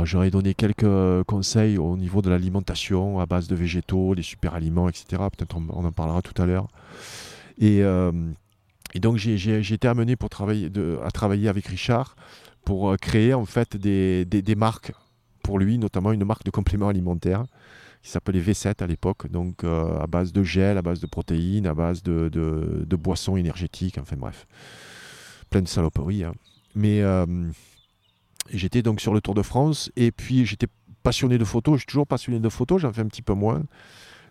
J'aurais 0.05 0.31
donné 0.31 0.55
quelques 0.55 0.85
euh, 0.85 1.25
conseils 1.25 1.79
au 1.79 1.97
niveau 1.97 2.22
de 2.22 2.31
l'alimentation 2.31 3.20
à 3.20 3.27
base 3.27 3.49
de 3.49 3.55
végétaux, 3.55 4.14
les 4.14 4.22
super 4.22 4.55
aliments, 4.55 4.89
etc. 4.89 5.22
Peut-être 5.37 5.57
on, 5.57 5.85
en 5.85 5.93
parlera 5.93 6.22
tout 6.22 6.41
à 6.41 6.47
l'heure. 6.47 6.68
Et, 7.59 7.83
euh, 7.83 8.12
donc 8.95 9.16
j'ai 9.16 9.75
été 9.75 9.89
amené 9.89 10.16
pour 10.16 10.31
travailler 10.31 10.70
à 11.05 11.11
travailler 11.11 11.49
avec 11.49 11.66
Richard 11.66 12.14
pour 12.64 12.91
euh, 12.91 12.97
créer 12.97 13.35
en 13.35 13.45
fait 13.45 13.77
des, 13.77 14.55
marques 14.57 14.93
pour 15.43 15.59
lui, 15.59 15.79
notamment 15.79 16.12
une 16.12 16.25
marque 16.25 16.45
de 16.45 16.51
compléments 16.51 16.89
alimentaires 16.89 17.45
qui 18.03 18.11
s'appelait 18.11 18.41
V7 18.41 18.83
à 18.83 18.87
l'époque, 18.87 19.31
donc 19.31 19.64
à 19.64 20.07
base 20.07 20.33
de 20.33 20.43
gel, 20.43 20.77
à 20.77 20.83
base 20.83 21.01
de 21.01 21.07
protéines, 21.07 21.66
à 21.66 21.72
base 21.72 22.03
de, 22.03 22.97
boissons 22.97 23.37
énergétiques, 23.39 23.97
enfin 23.99 24.16
bref, 24.16 24.47
plein 25.49 25.62
de 25.62 25.68
saloperies. 25.68 26.25
Hein. 26.25 26.35
Mais 26.75 27.03
J'étais 28.53 28.82
donc 28.82 29.01
sur 29.01 29.14
le 29.14 29.20
Tour 29.20 29.34
de 29.34 29.42
France 29.42 29.90
et 29.97 30.12
puis 30.12 30.45
j'étais 30.47 30.66
passionné 31.03 31.38
de 31.38 31.45
photos. 31.45 31.74
Je 31.74 31.80
suis 31.80 31.86
toujours 31.86 32.07
passionné 32.07 32.40
de 32.40 32.49
photos, 32.49 32.80
j'en 32.80 32.92
fais 32.92 33.03
un 33.03 33.07
petit 33.07 33.22
peu 33.22 33.34
moins. 33.34 33.62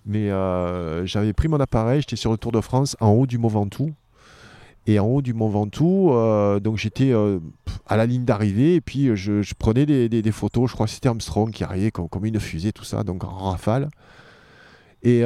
Mais 0.05 0.30
euh, 0.32 1.05
j'avais 1.05 1.34
pris 1.34 1.47
mon 1.47 1.59
appareil, 1.59 2.01
j'étais 2.01 2.18
sur 2.18 2.32
le 2.32 2.38
Tour 2.38 2.51
de 2.51 2.61
France 2.61 2.97
en 2.99 3.09
haut 3.09 3.26
du 3.26 3.38
Mont 3.38 3.47
Ventoux. 3.47 3.91
Et 4.86 4.99
en 4.99 5.05
haut 5.05 5.22
du 5.22 5.34
Mont 5.34 5.47
Ventoux, 5.47 6.11
euh, 6.11 6.59
donc 6.59 6.78
j'étais 6.78 7.14
euh, 7.14 7.39
à 7.88 7.95
la 7.95 8.05
ligne 8.05 8.26
d'arrivée 8.26 8.76
et 8.76 8.82
puis 8.82 9.16
je, 9.16 9.53
prenais 9.57 9.86
des, 9.86 10.32
photos. 10.32 10.70
Je 10.70 10.76
crois 10.76 10.88
que 10.88 10.91
c'était 10.91 11.07
Armstrong 11.07 11.51
qui 11.51 11.64
arrivait 11.64 11.91
comme, 11.91 12.26
une 12.26 12.39
fusée, 12.39 12.74
tout 12.74 12.84
ça, 12.84 13.03
donc 13.03 13.24
en 13.24 13.30
rafale. 13.30 13.89
Et 15.03 15.24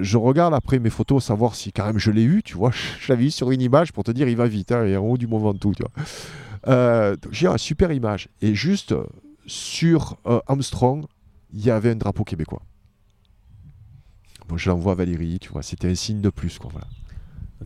je 0.00 0.16
regarde 0.16 0.54
après 0.54 0.80
mes 0.80 0.90
photos, 0.90 1.22
savoir 1.22 1.54
si 1.54 1.72
quand 1.72 1.86
même 1.86 1.98
je 1.98 2.10
l'ai 2.10 2.24
eu, 2.24 2.42
tu 2.42 2.56
vois. 2.56 2.72
Je 3.00 3.12
l'avais 3.12 3.26
eu 3.26 3.30
sur 3.30 3.52
une 3.52 3.60
image 3.60 3.92
pour 3.92 4.02
te 4.02 4.10
dire 4.10 4.28
il 4.28 4.36
va 4.36 4.48
vite, 4.48 4.72
hein, 4.72 4.84
et 4.84 4.96
en 4.96 5.04
haut 5.04 5.16
du 5.16 5.28
Mont 5.28 5.38
Ventoux, 5.38 5.72
tu 5.74 5.82
vois. 5.82 6.04
Euh, 6.66 7.16
j'ai 7.30 7.46
une 7.46 7.58
super 7.58 7.92
image. 7.92 8.28
Et 8.40 8.54
juste 8.54 8.94
sur 9.46 10.18
euh, 10.26 10.40
Armstrong, 10.46 11.04
il 11.52 11.64
y 11.64 11.70
avait 11.70 11.90
un 11.90 11.96
drapeau 11.96 12.24
québécois. 12.24 12.62
Bon, 14.48 14.56
je 14.56 14.68
l'envoie 14.68 14.92
à 14.92 14.94
Valérie, 14.96 15.38
tu 15.38 15.50
vois, 15.50 15.62
c'était 15.62 15.88
un 15.88 15.94
signe 15.94 16.20
de 16.20 16.30
plus. 16.30 16.58
Quoi, 16.58 16.70
voilà. 16.72 16.86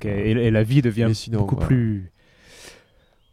et, 0.04 0.50
la 0.50 0.62
vie 0.62 0.82
devient 0.82 1.10
beaucoup, 1.32 1.56
plus, 1.56 2.12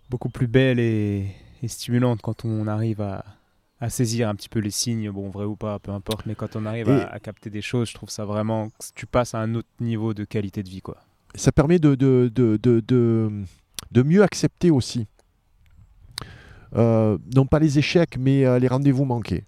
beaucoup 0.10 0.30
plus 0.30 0.48
belle 0.48 0.80
et, 0.80 1.28
stimulante 1.68 2.22
quand 2.22 2.46
on 2.46 2.68
arrive 2.68 3.02
à, 3.02 3.26
à 3.80 3.90
saisir 3.90 4.30
un 4.30 4.36
petit 4.36 4.50
peu 4.50 4.60
les 4.60 4.72
signes, 4.72 5.10
bon, 5.10 5.30
vrai 5.30 5.46
ou 5.46 5.56
pas, 5.56 5.80
peu 5.80 5.92
importe, 5.92 6.26
mais 6.28 6.36
quand 6.36 6.56
on 6.56 6.66
arrive 6.66 6.90
à, 6.90 7.08
à, 7.08 7.20
capter 7.20 7.50
des 7.50 7.62
choses, 7.62 7.90
je 7.90 7.96
trouve 7.96 8.10
ça 8.10 8.24
vraiment, 8.24 8.70
tu 8.94 9.06
passes 9.08 9.34
à 9.34 9.40
un 9.40 9.56
autre 9.56 9.68
niveau 9.80 10.14
de 10.14 10.24
qualité 10.24 10.62
de 10.64 10.70
vie, 10.70 10.82
quoi. 10.82 10.98
Ça 11.36 11.52
permet 11.52 11.80
de, 11.80 11.96
de, 11.96 12.32
de, 12.34 12.58
de, 12.62 13.32
de 13.92 14.04
mieux 14.04 14.24
accepter 14.24 14.72
aussi, 14.72 15.02
euh, 15.02 15.15
non 16.76 17.46
pas 17.46 17.60
les 17.60 17.80
échecs, 17.80 18.18
mais 18.20 18.46
euh, 18.46 18.60
les 18.60 18.68
rendez-vous 18.68 19.06
manqués. 19.06 19.46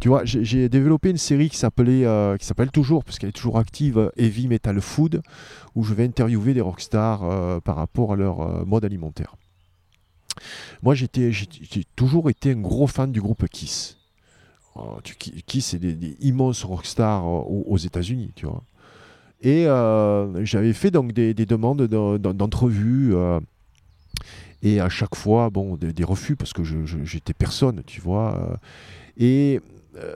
Tu 0.00 0.08
vois, 0.08 0.24
j'ai 0.24 0.68
développé 0.68 1.10
une 1.10 1.18
série 1.18 1.50
qui 1.50 1.56
s'appelait, 1.56 2.04
euh, 2.06 2.36
qui 2.36 2.46
s'appelle 2.46 2.70
toujours, 2.70 3.04
parce 3.04 3.18
qu'elle 3.18 3.28
est 3.28 3.32
toujours 3.32 3.58
active, 3.58 4.10
Heavy 4.16 4.48
Metal 4.48 4.80
Food, 4.80 5.22
où 5.74 5.84
je 5.84 5.94
vais 5.94 6.04
interviewer 6.04 6.54
des 6.54 6.60
rockstars 6.60 7.60
par 7.62 7.76
rapport 7.76 8.14
à 8.14 8.16
leur 8.16 8.66
mode 8.66 8.84
alimentaire. 8.84 9.36
Moi, 10.82 10.94
j'ai 10.94 11.08
toujours 11.94 12.30
été 12.30 12.52
un 12.52 12.60
gros 12.60 12.86
fan 12.86 13.12
du 13.12 13.20
groupe 13.20 13.46
Kiss. 13.48 13.98
Oh, 14.74 14.96
Kiss, 15.46 15.66
c'est 15.66 15.78
des, 15.78 16.16
immenses 16.20 16.64
rockstars 16.64 17.26
aux, 17.26 17.64
aux 17.68 17.76
États-Unis, 17.76 18.32
tu 18.34 18.46
vois. 18.46 18.62
Et 19.42 19.66
euh, 19.66 20.44
j'avais 20.44 20.72
fait 20.72 20.92
donc 20.92 21.12
des, 21.12 21.34
demandes 21.34 21.82
d'entrevues. 21.82 23.14
Euh, 23.14 23.40
et 24.62 24.80
à 24.80 24.88
chaque 24.88 25.16
fois, 25.16 25.50
bon, 25.50 25.76
des, 25.76 26.04
refus 26.04 26.36
parce 26.36 26.52
que 26.52 26.62
j'étais 26.64 27.34
personne, 27.34 27.82
tu 27.86 28.00
vois. 28.00 28.36
Euh. 28.36 28.56
et 29.16 29.60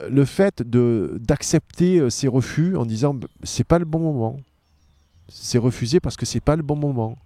le 0.09 0.25
fait 0.25 0.63
d'accepter 0.63 2.09
ces 2.09 2.27
refus 2.27 2.75
en 2.75 2.85
disant 2.85 3.15
c'est 3.43 3.63
pas 3.63 3.77
le 3.77 3.85
bon 3.85 3.99
moment, 3.99 4.39
c'est 5.29 5.59
refusé 5.59 5.99
parce 5.99 6.17
que 6.17 6.25
c'est 6.25 6.39
pas 6.39 6.55
le 6.55 6.63
bon 6.63 6.75
moment 6.75 7.17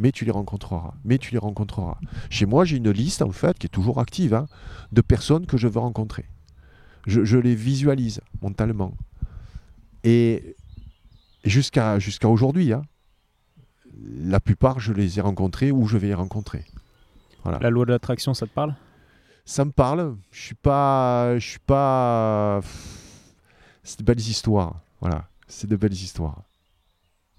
mais 0.00 0.12
tu 0.12 0.24
les 0.24 0.30
rencontreras, 0.30 0.94
mais 1.04 1.18
tu 1.18 1.32
les 1.32 1.38
rencontreras. 1.38 1.98
Chez 2.30 2.46
moi, 2.46 2.64
j'ai 2.64 2.78
une 2.78 2.90
liste 2.90 3.20
en 3.20 3.32
fait 3.32 3.58
qui 3.58 3.66
est 3.66 3.70
toujours 3.70 4.00
active 4.00 4.32
hein, 4.32 4.48
de 4.92 5.02
personnes 5.02 5.44
que 5.44 5.58
je 5.58 5.68
veux 5.68 5.78
rencontrer. 5.78 6.24
Je, 7.06 7.36
les 7.36 7.54
visualise 7.54 8.20
mentalement. 8.40 8.94
Et 10.02 10.56
jusqu'à 11.44 11.98
jusqu'à 11.98 12.28
aujourd'hui, 12.28 12.72
hein, 12.72 12.82
la 14.04 14.40
plupart, 14.40 14.80
je 14.80 14.92
les 14.92 15.18
ai 15.18 15.22
rencontrés 15.22 15.70
ou 15.70 15.86
je 15.86 15.98
vais 15.98 16.08
les 16.08 16.14
rencontrer. 16.14 16.64
Voilà. 17.42 17.58
La 17.60 17.70
loi 17.70 17.86
de 17.86 17.92
l'attraction, 17.92 18.34
ça 18.34 18.46
te 18.46 18.52
parle? 18.52 18.74
Ça 19.44 19.64
me 19.64 19.72
parle. 19.72 20.16
Je 20.30 20.40
suis 20.40 20.54
pas, 20.54 21.38
je 21.38 21.46
suis 21.46 21.58
pas. 21.58 22.60
C'est 23.82 23.98
de 23.98 24.04
belles 24.04 24.20
histoires. 24.20 24.80
Voilà, 25.00 25.28
c'est 25.48 25.68
de 25.68 25.76
belles 25.76 25.92
histoires. 25.92 26.42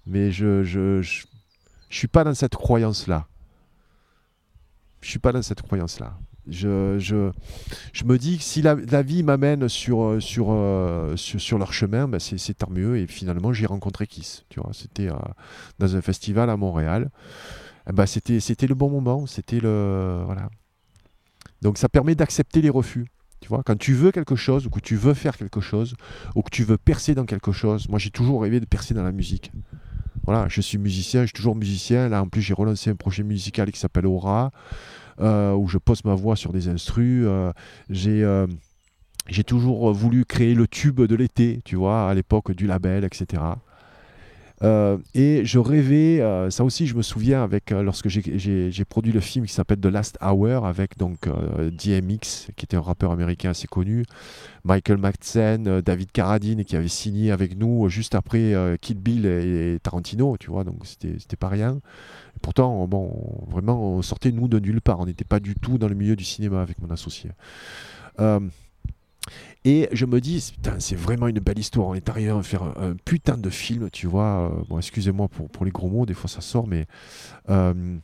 Mais 0.06 0.32
je, 0.32 0.64
je, 0.64 1.00
je, 1.02 1.24
je 1.88 1.96
suis 1.96 2.08
pas 2.08 2.24
dans 2.24 2.34
cette 2.34 2.56
croyance-là. 2.56 3.26
Je 5.00 5.10
suis 5.10 5.18
pas 5.18 5.32
dans 5.32 5.42
cette 5.42 5.62
croyance-là. 5.62 6.18
Je, 6.48 7.30
me 8.04 8.16
dis 8.16 8.38
que 8.38 8.42
si 8.42 8.62
la, 8.62 8.74
vie 9.02 9.22
m'amène 9.22 9.68
sur, 9.68 10.02
euh, 10.02 10.20
sur, 11.16 11.58
leur 11.58 11.72
chemin, 11.72 12.08
ben 12.08 12.18
c'est 12.18 12.54
tant 12.54 12.70
mieux. 12.70 12.98
Et 12.98 13.06
finalement, 13.06 13.52
j'ai 13.52 13.66
rencontré 13.66 14.06
Kiss. 14.06 14.44
Tu 14.48 14.60
vois, 14.60 14.70
c'était 14.72 15.08
euh, 15.08 15.14
dans 15.78 15.94
un 15.94 16.02
festival 16.02 16.50
à 16.50 16.56
Montréal. 16.56 17.10
Ben 17.92 18.06
c'était, 18.06 18.40
c'était 18.40 18.66
le 18.66 18.74
bon 18.74 18.90
moment. 18.90 19.26
C'était 19.26 19.60
le 19.60 20.22
voilà. 20.24 20.48
Donc 21.62 21.78
ça 21.78 21.88
permet 21.88 22.14
d'accepter 22.14 22.60
les 22.60 22.70
refus. 22.70 23.06
Tu 23.40 23.48
vois, 23.48 23.62
quand 23.64 23.76
tu 23.76 23.92
veux 23.92 24.12
quelque 24.12 24.36
chose 24.36 24.66
ou 24.66 24.70
que 24.70 24.80
tu 24.80 24.94
veux 24.94 25.14
faire 25.14 25.36
quelque 25.36 25.60
chose 25.60 25.96
ou 26.36 26.42
que 26.42 26.50
tu 26.50 26.62
veux 26.62 26.78
percer 26.78 27.14
dans 27.14 27.24
quelque 27.24 27.50
chose. 27.50 27.88
Moi, 27.88 27.98
j'ai 27.98 28.10
toujours 28.10 28.42
rêvé 28.42 28.60
de 28.60 28.66
percer 28.66 28.94
dans 28.94 29.02
la 29.02 29.10
musique. 29.10 29.52
Voilà, 30.24 30.46
je 30.48 30.60
suis 30.60 30.78
musicien, 30.78 31.22
je 31.22 31.26
suis 31.26 31.32
toujours 31.32 31.56
musicien. 31.56 32.08
Là, 32.08 32.22
en 32.22 32.28
plus, 32.28 32.40
j'ai 32.40 32.54
relancé 32.54 32.90
un 32.90 32.94
projet 32.94 33.24
musical 33.24 33.72
qui 33.72 33.80
s'appelle 33.80 34.06
Aura. 34.06 34.52
Euh, 35.20 35.52
où 35.52 35.68
je 35.68 35.78
pose 35.78 36.04
ma 36.04 36.14
voix 36.14 36.36
sur 36.36 36.52
des 36.52 36.68
instrus. 36.68 37.24
Euh, 37.26 37.52
j'ai 37.90 38.24
euh, 38.24 38.46
j'ai 39.28 39.44
toujours 39.44 39.92
voulu 39.92 40.24
créer 40.24 40.54
le 40.54 40.66
tube 40.66 41.00
de 41.00 41.14
l'été, 41.14 41.60
tu 41.64 41.76
vois, 41.76 42.08
à 42.08 42.14
l'époque 42.14 42.52
du 42.52 42.66
label, 42.66 43.04
etc. 43.04 43.42
et 44.62 45.44
je 45.44 45.58
rêvais, 45.58 46.50
ça 46.50 46.64
aussi 46.64 46.86
je 46.86 46.94
me 46.94 47.02
souviens 47.02 47.42
avec 47.42 47.70
lorsque 47.70 48.08
j'ai 48.08 48.84
produit 48.84 49.12
le 49.12 49.20
film 49.20 49.46
qui 49.46 49.52
s'appelle 49.52 49.80
The 49.80 49.86
Last 49.86 50.18
Hour 50.22 50.66
avec 50.66 50.96
donc 50.98 51.28
DMX 51.58 52.48
qui 52.56 52.64
était 52.64 52.76
un 52.76 52.82
rappeur 52.82 53.10
américain 53.10 53.50
assez 53.50 53.66
connu, 53.66 54.04
Michael 54.64 54.98
Madsen, 54.98 55.80
David 55.80 56.12
Carradine 56.12 56.64
qui 56.64 56.76
avait 56.76 56.88
signé 56.88 57.32
avec 57.32 57.58
nous 57.58 57.88
juste 57.88 58.14
après 58.14 58.54
Kid 58.80 58.98
Bill 59.00 59.26
et, 59.26 59.78
Tarantino, 59.82 60.36
tu 60.38 60.50
vois, 60.50 60.64
donc 60.64 60.86
c'était 60.86 61.36
pas 61.36 61.48
rien 61.48 61.80
pourtant, 62.42 62.86
bon, 62.86 63.46
vraiment, 63.48 63.80
on 63.80 64.02
sortait 64.02 64.32
nous 64.32 64.48
de 64.48 64.58
nulle 64.58 64.80
part. 64.80 65.00
On 65.00 65.06
n'était 65.06 65.24
pas 65.24 65.40
du 65.40 65.54
tout 65.54 65.78
dans 65.78 65.88
le 65.88 65.94
milieu 65.94 66.16
du 66.16 66.24
cinéma 66.24 66.60
avec 66.60 66.80
mon 66.82 66.90
associé. 66.90 67.30
Euh, 69.66 69.68
et 69.68 69.88
je 69.92 70.06
me 70.06 70.20
dis, 70.20 70.54
c'est 70.78 70.96
vraiment 70.96 71.28
une 71.28 71.40
belle 71.40 71.58
histoire. 71.58 71.88
On 71.88 71.94
est 71.94 72.08
arrivé 72.08 72.30
à 72.30 72.42
faire 72.42 72.62
un, 72.62 72.94
putain 73.04 73.36
de 73.36 73.50
film, 73.50 73.90
tu 73.90 74.06
vois. 74.06 74.50
Euh, 74.50 74.64
bon, 74.68 74.78
excusez-moi 74.78 75.28
pour, 75.28 75.64
les 75.64 75.70
gros 75.70 75.88
mots, 75.88 76.06
des 76.06 76.14
fois 76.14 76.28
ça 76.28 76.40
sort, 76.40 76.66
mais 76.66 76.86
euh, 77.48 77.98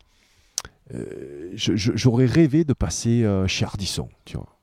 j'aurais 1.54 2.26
rêvé 2.26 2.64
de 2.64 2.72
passer 2.72 3.26
chez 3.46 3.64
Ardisson, 3.64 4.08
tu 4.24 4.36
vois. 4.36 4.54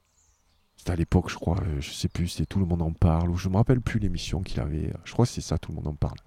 C'était 0.78 0.92
à 0.92 0.96
l'époque, 0.96 1.30
je 1.30 1.36
crois, 1.36 1.58
je 1.80 1.90
sais 1.92 2.08
plus, 2.08 2.28
c'était 2.28 2.46
Tout 2.46 2.60
le 2.60 2.66
monde 2.66 2.82
en 2.82 2.92
parle, 2.92 3.30
ou 3.30 3.38
je 3.38 3.50
me 3.50 3.58
rappelle 3.58 3.82
plus 3.82 4.00
l'émission 4.00 4.42
qu'il 4.42 4.60
avait. 4.60 4.92
Je 5.04 5.14
crois 5.14 5.26
que 5.26 5.32
c'est 5.32 5.42
ça, 5.42 5.58
Tout 5.58 5.72
le 5.72 5.78
monde 5.78 5.88
en 5.88 5.96
parle. 5.96 6.18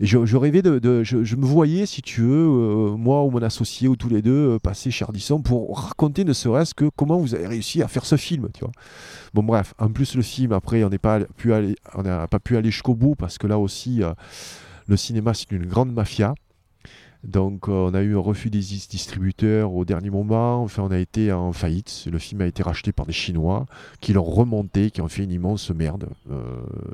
Je, 0.00 0.36
rêvais 0.36 0.62
de, 0.62 1.02
je, 1.02 1.36
me 1.36 1.44
voyais, 1.44 1.86
si 1.86 2.02
tu 2.02 2.20
veux, 2.20 2.46
euh, 2.46 2.96
moi 2.96 3.24
ou 3.24 3.30
mon 3.30 3.42
associé 3.42 3.88
ou 3.88 3.96
tous 3.96 4.08
les 4.08 4.22
deux, 4.22 4.54
euh, 4.54 4.58
passer 4.58 4.90
chez 4.90 5.04
Ardisson 5.04 5.40
pour 5.40 5.78
raconter 5.78 6.24
ne 6.24 6.32
serait-ce 6.32 6.74
que 6.74 6.90
comment 6.94 7.18
vous 7.18 7.34
avez 7.34 7.46
réussi 7.46 7.82
à 7.82 7.88
faire 7.88 8.04
ce 8.04 8.16
film, 8.16 8.48
tu 8.52 8.60
vois. 8.60 8.72
Bon 9.32 9.42
bref, 9.42 9.74
en 9.78 9.88
plus 9.88 10.14
le 10.14 10.22
film, 10.22 10.52
après, 10.52 10.84
on 10.84 10.90
n'a 10.90 10.98
pas 10.98 11.20
pu 11.36 11.52
aller, 11.52 11.76
on 11.94 12.02
pas 12.02 12.38
pu 12.42 12.56
aller 12.56 12.70
jusqu'au 12.70 12.94
bout 12.94 13.14
parce 13.14 13.38
que 13.38 13.46
là 13.46 13.58
aussi, 13.58 14.02
euh, 14.02 14.12
le 14.86 14.96
cinéma 14.96 15.34
c'est 15.34 15.50
une 15.50 15.66
grande 15.66 15.92
mafia. 15.92 16.34
Donc 17.24 17.68
euh, 17.68 17.72
on 17.72 17.94
a 17.94 18.02
eu 18.02 18.16
un 18.16 18.20
refus 18.20 18.50
des 18.50 18.60
distributeurs 18.60 19.72
au 19.72 19.84
dernier 19.84 20.10
moment. 20.10 20.66
On 20.78 20.90
a 20.90 20.98
été 20.98 21.32
en 21.32 21.52
faillite. 21.52 22.06
Le 22.10 22.18
film 22.18 22.40
a 22.40 22.46
été 22.46 22.62
racheté 22.62 22.92
par 22.92 23.06
des 23.06 23.12
Chinois 23.12 23.66
qui 24.00 24.12
l'ont 24.12 24.24
remonté, 24.24 24.90
qui 24.90 25.00
ont 25.00 25.08
fait 25.08 25.24
une 25.24 25.32
immense 25.32 25.70
merde. 25.70 26.08
Euh, 26.30 26.42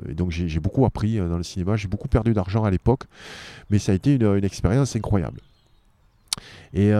et 0.09 0.13
donc 0.13 0.31
j'ai 0.31 0.59
beaucoup 0.59 0.85
appris 0.85 1.19
euh, 1.19 1.29
dans 1.29 1.37
le 1.37 1.43
cinéma. 1.43 1.75
J'ai 1.75 1.87
beaucoup 1.87 2.07
perdu 2.07 2.33
d'argent 2.33 2.63
à 2.63 2.71
l'époque, 2.71 3.03
mais 3.69 3.79
ça 3.79 3.91
a 3.91 3.95
été 3.95 4.15
une, 4.15 4.43
expérience 4.43 4.95
incroyable. 4.95 5.39
Et, 6.73 6.91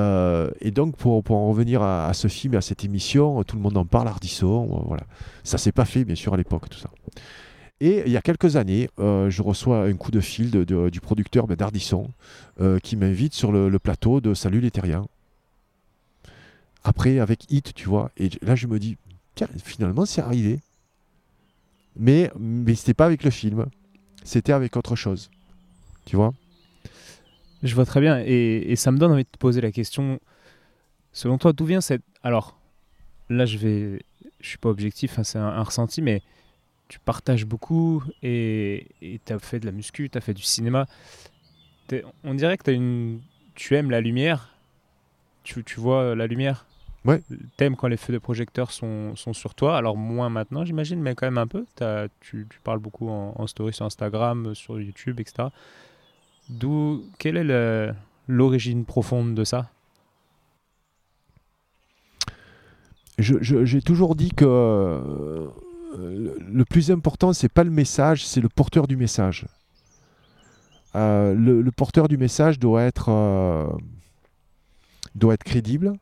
donc 0.71 0.95
pour, 0.97 1.23
en 1.31 1.49
revenir 1.49 1.81
à, 1.81 2.13
ce 2.13 2.27
film 2.27 2.53
et 2.53 2.57
à 2.57 2.61
cette 2.61 2.85
émission, 2.85 3.43
tout 3.43 3.55
le 3.55 3.61
monde 3.61 3.75
en 3.77 3.85
parle, 3.85 4.07
Ardisson, 4.07 4.83
voilà. 4.87 5.03
Ça 5.43 5.57
s'est 5.57 5.71
pas 5.71 5.85
fait 5.85 6.05
bien 6.05 6.15
sûr 6.15 6.33
à 6.35 6.37
l'époque 6.37 6.69
tout 6.69 6.77
ça. 6.77 6.89
Et 7.85 8.01
il 8.05 8.13
y 8.13 8.15
a 8.15 8.21
quelques 8.21 8.55
années, 8.55 8.89
euh, 8.97 9.29
je 9.29 9.41
reçois 9.41 9.83
un 9.83 9.93
coup 9.95 10.09
de 10.09 10.21
fil 10.21 10.51
du 10.51 11.01
producteur 11.01 11.47
ben, 11.47 11.57
d'Ardisson 11.57 12.09
euh, 12.61 12.79
qui 12.79 12.95
m'invite 12.95 13.33
sur 13.33 13.51
le, 13.51 13.77
plateau 13.77 14.21
de 14.21 14.33
Salut 14.33 14.61
les 14.61 14.71
Terriens. 14.71 15.05
Après, 16.85 17.19
avec 17.19 17.51
Hit, 17.51 17.73
tu 17.73 17.89
vois. 17.89 18.09
Et 18.15 18.29
là, 18.41 18.55
je 18.55 18.67
me 18.67 18.79
dis, 18.79 18.95
tiens, 19.35 19.49
finalement, 19.61 20.05
c'est 20.05 20.21
arrivé. 20.21 20.61
Mais, 21.97 22.31
mais 22.39 22.73
c'était 22.75 22.93
pas 22.93 23.05
avec 23.05 23.21
le 23.21 23.31
film. 23.31 23.65
C'était 24.23 24.53
avec 24.53 24.77
autre 24.77 24.95
chose. 24.95 25.29
Tu 26.05 26.15
vois? 26.15 26.33
Je 27.63 27.75
vois 27.75 27.85
très 27.85 27.99
bien. 27.99 28.23
Et, 28.25 28.77
ça 28.77 28.91
me 28.93 28.97
donne 28.97 29.11
envie 29.11 29.25
de 29.25 29.29
te 29.29 29.37
poser 29.37 29.59
la 29.59 29.73
question. 29.73 30.21
Selon 31.11 31.37
toi, 31.37 31.51
d'où 31.51 31.65
vient 31.65 31.81
cette. 31.81 32.03
Alors, 32.23 32.57
là, 33.29 33.45
je 33.45 33.57
vais. 33.57 34.05
Je 34.39 34.47
suis 34.47 34.57
pas 34.57 34.69
objectif, 34.69 35.19
hein, 35.19 35.25
c'est 35.25 35.37
un, 35.37 35.63
ressenti, 35.63 36.01
mais 36.01 36.21
tu 36.93 36.99
partages 36.99 37.47
beaucoup 37.47 38.03
et 38.21 38.85
tu 39.01 39.33
as 39.33 39.39
fait 39.39 39.59
de 39.59 39.65
la 39.65 39.71
muscu, 39.71 40.11
tu 40.11 40.17
as 40.19 40.21
fait 40.21 40.35
du 40.35 40.43
cinéma. 40.43 40.85
On 42.23 42.35
dirait 42.35 42.55
que 42.55 42.69
as 42.69 42.73
une... 42.75 43.19
tu 43.55 43.75
aimes 43.75 43.89
la 43.89 43.99
lumière. 43.99 44.55
Tu, 45.43 45.63
tu 45.63 45.79
vois 45.79 46.13
la 46.13 46.27
lumière 46.27 46.67
Ouais. 47.03 47.23
T'aimes 47.57 47.75
quand 47.75 47.87
les 47.87 47.97
feux 47.97 48.13
de 48.13 48.19
projecteur 48.19 48.69
sont, 48.69 49.15
sont, 49.15 49.33
sur 49.33 49.55
toi. 49.55 49.75
Alors, 49.75 49.97
moins 49.97 50.29
maintenant, 50.29 50.65
j'imagine, 50.65 51.01
mais 51.01 51.15
quand 51.15 51.25
même 51.25 51.39
un 51.39 51.47
peu. 51.47 51.65
Tu, 52.21 52.45
tu, 52.47 52.59
parles 52.63 52.77
beaucoup 52.77 53.09
en, 53.09 53.47
story 53.47 53.73
sur 53.73 53.87
Instagram, 53.87 54.53
sur 54.53 54.79
YouTube, 54.79 55.19
etc. 55.19 55.47
D'où, 56.47 57.03
quelle 57.17 57.37
est 57.37 57.93
l'origine 58.27 58.85
profonde 58.85 59.33
de 59.33 59.43
ça? 59.43 59.71
J'ai 63.17 63.81
toujours 63.81 64.15
dit 64.15 64.29
que 64.29 65.49
euh, 65.93 66.35
le 66.39 66.65
plus 66.65 66.91
important, 66.91 67.33
c'est 67.33 67.51
pas 67.51 67.63
le 67.63 67.71
message, 67.71 68.25
c'est 68.25 68.41
le 68.41 68.49
porteur 68.49 68.87
du 68.87 68.97
message. 68.97 69.45
Euh, 70.95 71.33
le, 71.33 71.71
porteur 71.71 72.07
du 72.07 72.17
message 72.17 72.59
doit 72.59 72.83
être, 72.83 73.09
euh, 73.09 73.67
crédible, 75.43 75.93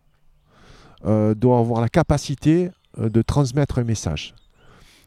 doit 1.03 1.59
avoir 1.59 1.81
la 1.81 1.89
capacité 1.89 2.69
de 2.97 3.21
transmettre 3.21 3.79
un 3.79 3.83
message. 3.83 4.35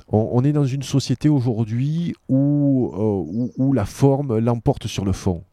On, 0.09 0.45
est 0.45 0.53
dans 0.53 0.66
une 0.66 0.82
société 0.82 1.28
aujourd'hui 1.28 2.14
où, 2.28 3.72
la 3.74 3.85
forme 3.85 4.39
l'emporte 4.39 4.87
sur 4.87 5.05
le 5.05 5.12
fond. 5.12 5.45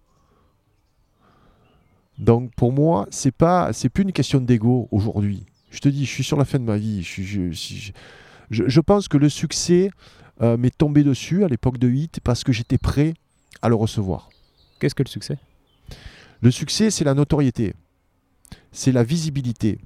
Donc 2.17 2.53
pour 2.55 2.71
moi, 2.71 3.07
c'est 3.09 3.31
pas, 3.31 3.73
c'est 3.73 3.89
plus 3.89 4.03
une 4.03 4.11
question 4.11 4.39
d'ego 4.39 4.87
aujourd'hui. 4.91 5.45
Je 5.71 5.79
te 5.79 5.89
dis, 5.89 6.05
je 6.05 6.11
suis 6.11 6.23
sur 6.23 6.37
la 6.37 6.45
fin 6.45 6.59
de 6.59 6.65
ma 6.65 6.77
vie. 6.77 7.03
Pense 8.81 9.07
que 9.07 9.17
le 9.17 9.29
succès 9.29 9.91
euh, 10.41 10.57
m'est 10.57 10.75
tombé 10.75 11.03
dessus 11.03 11.43
à 11.43 11.47
l'époque 11.47 11.77
de 11.77 11.87
8 11.87 12.19
parce 12.23 12.43
que 12.43 12.51
j'étais 12.51 12.77
prêt 12.77 13.13
à 13.61 13.69
le 13.69 13.75
recevoir. 13.75 14.29
Qu'est-ce 14.79 14.95
que 14.95 15.03
le 15.03 15.09
succès? 15.09 15.37
Le 16.41 16.49
succès, 16.49 16.89
c'est 16.89 17.03
la 17.03 17.13
notoriété, 17.13 17.75
c'est 18.71 18.91
la 18.91 19.03
visibilité, 19.03 19.79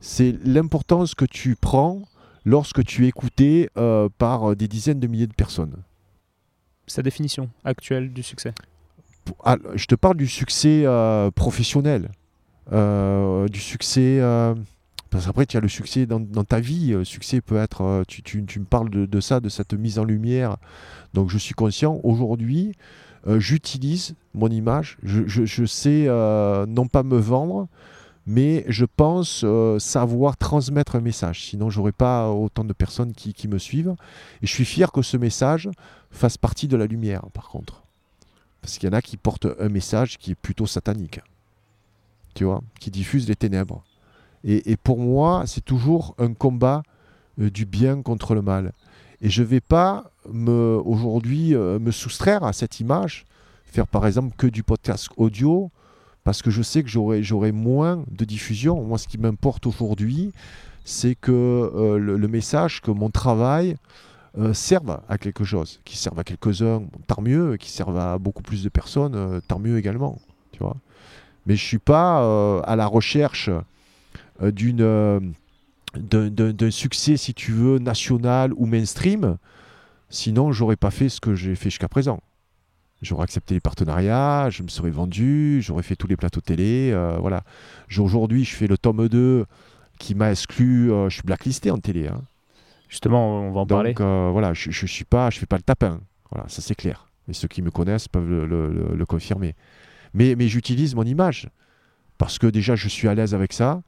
c'est 0.00 0.36
l'importance 0.44 1.14
que 1.14 1.24
tu 1.24 1.54
prends 1.54 2.02
lorsque 2.44 2.84
tu 2.84 3.04
es 3.04 3.08
écouté 3.08 3.70
euh, 3.76 4.08
par 4.18 4.56
des 4.56 4.66
dizaines 4.66 4.98
de 4.98 5.06
milliers 5.06 5.28
de 5.28 5.34
personnes. 5.34 5.76
Sa 6.88 7.02
définition 7.02 7.48
actuelle 7.64 8.12
du 8.12 8.22
succès? 8.24 8.52
Ah, 9.44 9.56
Je 9.74 9.86
te 9.86 9.94
parle 9.94 10.16
du 10.16 10.26
succès 10.26 10.82
euh, 10.84 11.30
professionnel, 11.30 12.10
du 12.70 13.60
succès 13.60 14.20
parce 15.14 15.26
qu'après, 15.26 15.46
tu 15.46 15.56
as 15.56 15.60
le 15.60 15.68
succès 15.68 16.06
dans, 16.06 16.24
ta 16.42 16.58
vie. 16.58 16.88
Le 16.88 17.04
succès 17.04 17.40
peut 17.40 17.58
être. 17.58 17.82
Euh, 17.82 18.02
tu, 18.04 18.40
me 18.40 18.64
parles 18.64 18.90
de, 18.90 19.20
ça, 19.20 19.38
de 19.38 19.48
cette 19.48 19.72
mise 19.72 20.00
en 20.00 20.04
lumière. 20.04 20.56
Donc, 21.12 21.30
je 21.30 21.38
suis 21.38 21.54
conscient. 21.54 22.00
Aujourd'hui, 22.02 22.72
euh, 23.28 23.38
j'utilise 23.38 24.16
mon 24.34 24.48
image. 24.48 24.98
Je, 25.04 25.66
sais 25.66 26.06
euh, 26.08 26.66
non 26.66 26.88
pas 26.88 27.04
me 27.04 27.16
vendre, 27.16 27.68
mais 28.26 28.64
je 28.66 28.84
pense 28.84 29.44
savoir 29.78 30.36
transmettre 30.36 30.96
un 30.96 31.00
message. 31.00 31.46
Sinon, 31.46 31.70
j'aurais 31.70 31.92
pas 31.92 32.30
autant 32.30 32.64
de 32.64 32.72
personnes 32.72 33.12
qui, 33.12 33.34
qui, 33.34 33.46
me 33.46 33.58
suivent. 33.58 33.94
Et 34.42 34.48
je 34.48 34.52
suis 34.52 34.64
fier 34.64 34.90
que 34.90 35.02
ce 35.02 35.16
message 35.16 35.70
fasse 36.10 36.36
partie 36.36 36.66
de 36.66 36.76
la 36.76 36.86
lumière, 36.86 37.22
par 37.32 37.50
contre. 37.50 37.84
Parce 38.62 38.78
qu'il 38.78 38.88
y 38.88 38.92
en 38.92 38.96
a 38.96 39.00
qui 39.00 39.16
portent 39.16 39.46
un 39.60 39.68
message 39.68 40.18
qui 40.18 40.32
est 40.32 40.34
plutôt 40.34 40.66
satanique. 40.66 41.20
Tu 42.34 42.42
vois, 42.42 42.64
qui 42.80 42.90
diffuse 42.90 43.28
les 43.28 43.36
ténèbres. 43.36 43.84
Et, 44.44 44.76
pour 44.76 44.98
moi, 44.98 45.44
c'est 45.46 45.64
toujours 45.64 46.14
un 46.18 46.34
combat 46.34 46.82
euh, 47.40 47.50
du 47.50 47.64
bien 47.64 48.02
contre 48.02 48.34
le 48.34 48.42
mal. 48.42 48.72
Et 49.22 49.30
je 49.30 49.42
ne 49.42 49.46
vais 49.46 49.60
pas 49.60 50.10
aujourd'hui 50.26 51.54
euh, 51.54 51.78
me 51.78 51.90
soustraire 51.90 52.44
à 52.44 52.52
cette 52.52 52.80
image, 52.80 53.24
faire 53.64 53.86
par 53.86 54.06
exemple 54.06 54.34
que 54.36 54.46
du 54.46 54.62
podcast 54.62 55.08
audio, 55.16 55.70
parce 56.24 56.42
que 56.42 56.50
je 56.50 56.62
sais 56.62 56.82
que 56.82 56.88
j'aurai 56.88 57.52
moins 57.52 58.04
de 58.10 58.24
diffusion. 58.24 58.82
Moi, 58.82 58.98
ce 58.98 59.08
qui 59.08 59.18
m'importe 59.18 59.66
aujourd'hui, 59.66 60.32
c'est 60.84 61.14
que 61.14 61.32
euh, 61.32 61.98
le, 61.98 62.28
message, 62.28 62.82
que 62.82 62.90
mon 62.90 63.10
travail 63.10 63.76
serve 64.52 64.98
à 65.08 65.16
quelque 65.16 65.44
chose, 65.44 65.80
qui 65.84 65.96
serve 65.96 66.18
à 66.18 66.24
quelques-uns, 66.24 66.82
tant 67.06 67.22
mieux, 67.22 67.56
qui 67.56 67.70
serve 67.70 67.96
à 67.96 68.18
beaucoup 68.18 68.42
plus 68.42 68.64
de 68.64 68.68
personnes, 68.68 69.40
tant 69.46 69.60
mieux 69.60 69.78
également. 69.78 70.18
Tu 70.50 70.58
vois 70.58 70.76
Mais 71.46 71.54
je 71.54 71.62
ne 71.62 71.68
suis 71.68 71.78
pas 71.78 72.60
à 72.62 72.74
la 72.74 72.86
recherche 72.86 73.48
euh, 73.48 73.60
d'une 74.40 74.80
euh, 74.80 75.20
d'un 75.96 76.70
succès, 76.70 77.16
si 77.16 77.34
tu 77.34 77.52
veux, 77.52 77.78
national 77.78 78.52
ou 78.56 78.66
mainstream. 78.66 79.36
Sinon, 80.10 80.52
j'aurais 80.52 80.76
pas 80.76 80.90
fait 80.90 81.08
ce 81.08 81.20
que 81.20 81.34
j'ai 81.34 81.54
fait 81.54 81.70
jusqu'à 81.70 81.88
présent. 81.88 82.20
J'aurais 83.00 83.24
accepté 83.24 83.54
les 83.54 83.60
partenariats, 83.60 84.48
je 84.50 84.62
me 84.62 84.68
serais 84.68 84.90
vendu, 84.90 85.60
j'aurais 85.62 85.82
fait 85.82 85.94
tous 85.94 86.06
les 86.06 86.16
plateaux 86.16 86.40
télé. 86.40 86.90
Euh, 86.92 87.16
voilà. 87.20 87.44
Aujourd'hui, 87.96 88.44
je 88.44 88.54
fais 88.54 88.66
le 88.66 88.76
tome 88.76 89.08
2 89.08 89.44
qui 89.98 90.14
m'a 90.14 90.32
exclu. 90.32 90.88
je 90.88 91.10
suis 91.10 91.22
blacklisté 91.22 91.70
en 91.70 91.78
télé. 91.78 92.08
Hein. 92.08 92.22
Justement, 92.88 93.40
on 93.42 93.52
va 93.52 93.60
en 93.60 93.66
parler. 93.66 93.94
Donc 93.94 94.32
voilà, 94.32 94.52
je, 94.52 94.70
je, 94.70 94.86
suis 94.86 95.04
pas, 95.04 95.30
je 95.30 95.38
fais 95.38 95.46
pas 95.46 95.56
le 95.56 95.62
tapin. 95.62 96.00
Voilà, 96.30 96.48
ça 96.48 96.60
c'est 96.60 96.74
clair. 96.74 97.06
Et 97.28 97.34
ceux 97.34 97.48
qui 97.48 97.62
me 97.62 97.70
connaissent 97.70 98.08
peuvent 98.08 98.28
le, 98.28 98.46
le 98.46 99.06
confirmer. 99.06 99.54
Mais, 100.12 100.34
mais 100.36 100.48
j'utilise 100.48 100.94
mon 100.94 101.04
image 101.04 101.48
parce 102.18 102.38
que 102.38 102.46
déjà, 102.46 102.76
je 102.76 102.88
suis 102.88 103.08
à 103.08 103.14
l'aise 103.14 103.34
avec 103.34 103.52
ça. 103.52 103.82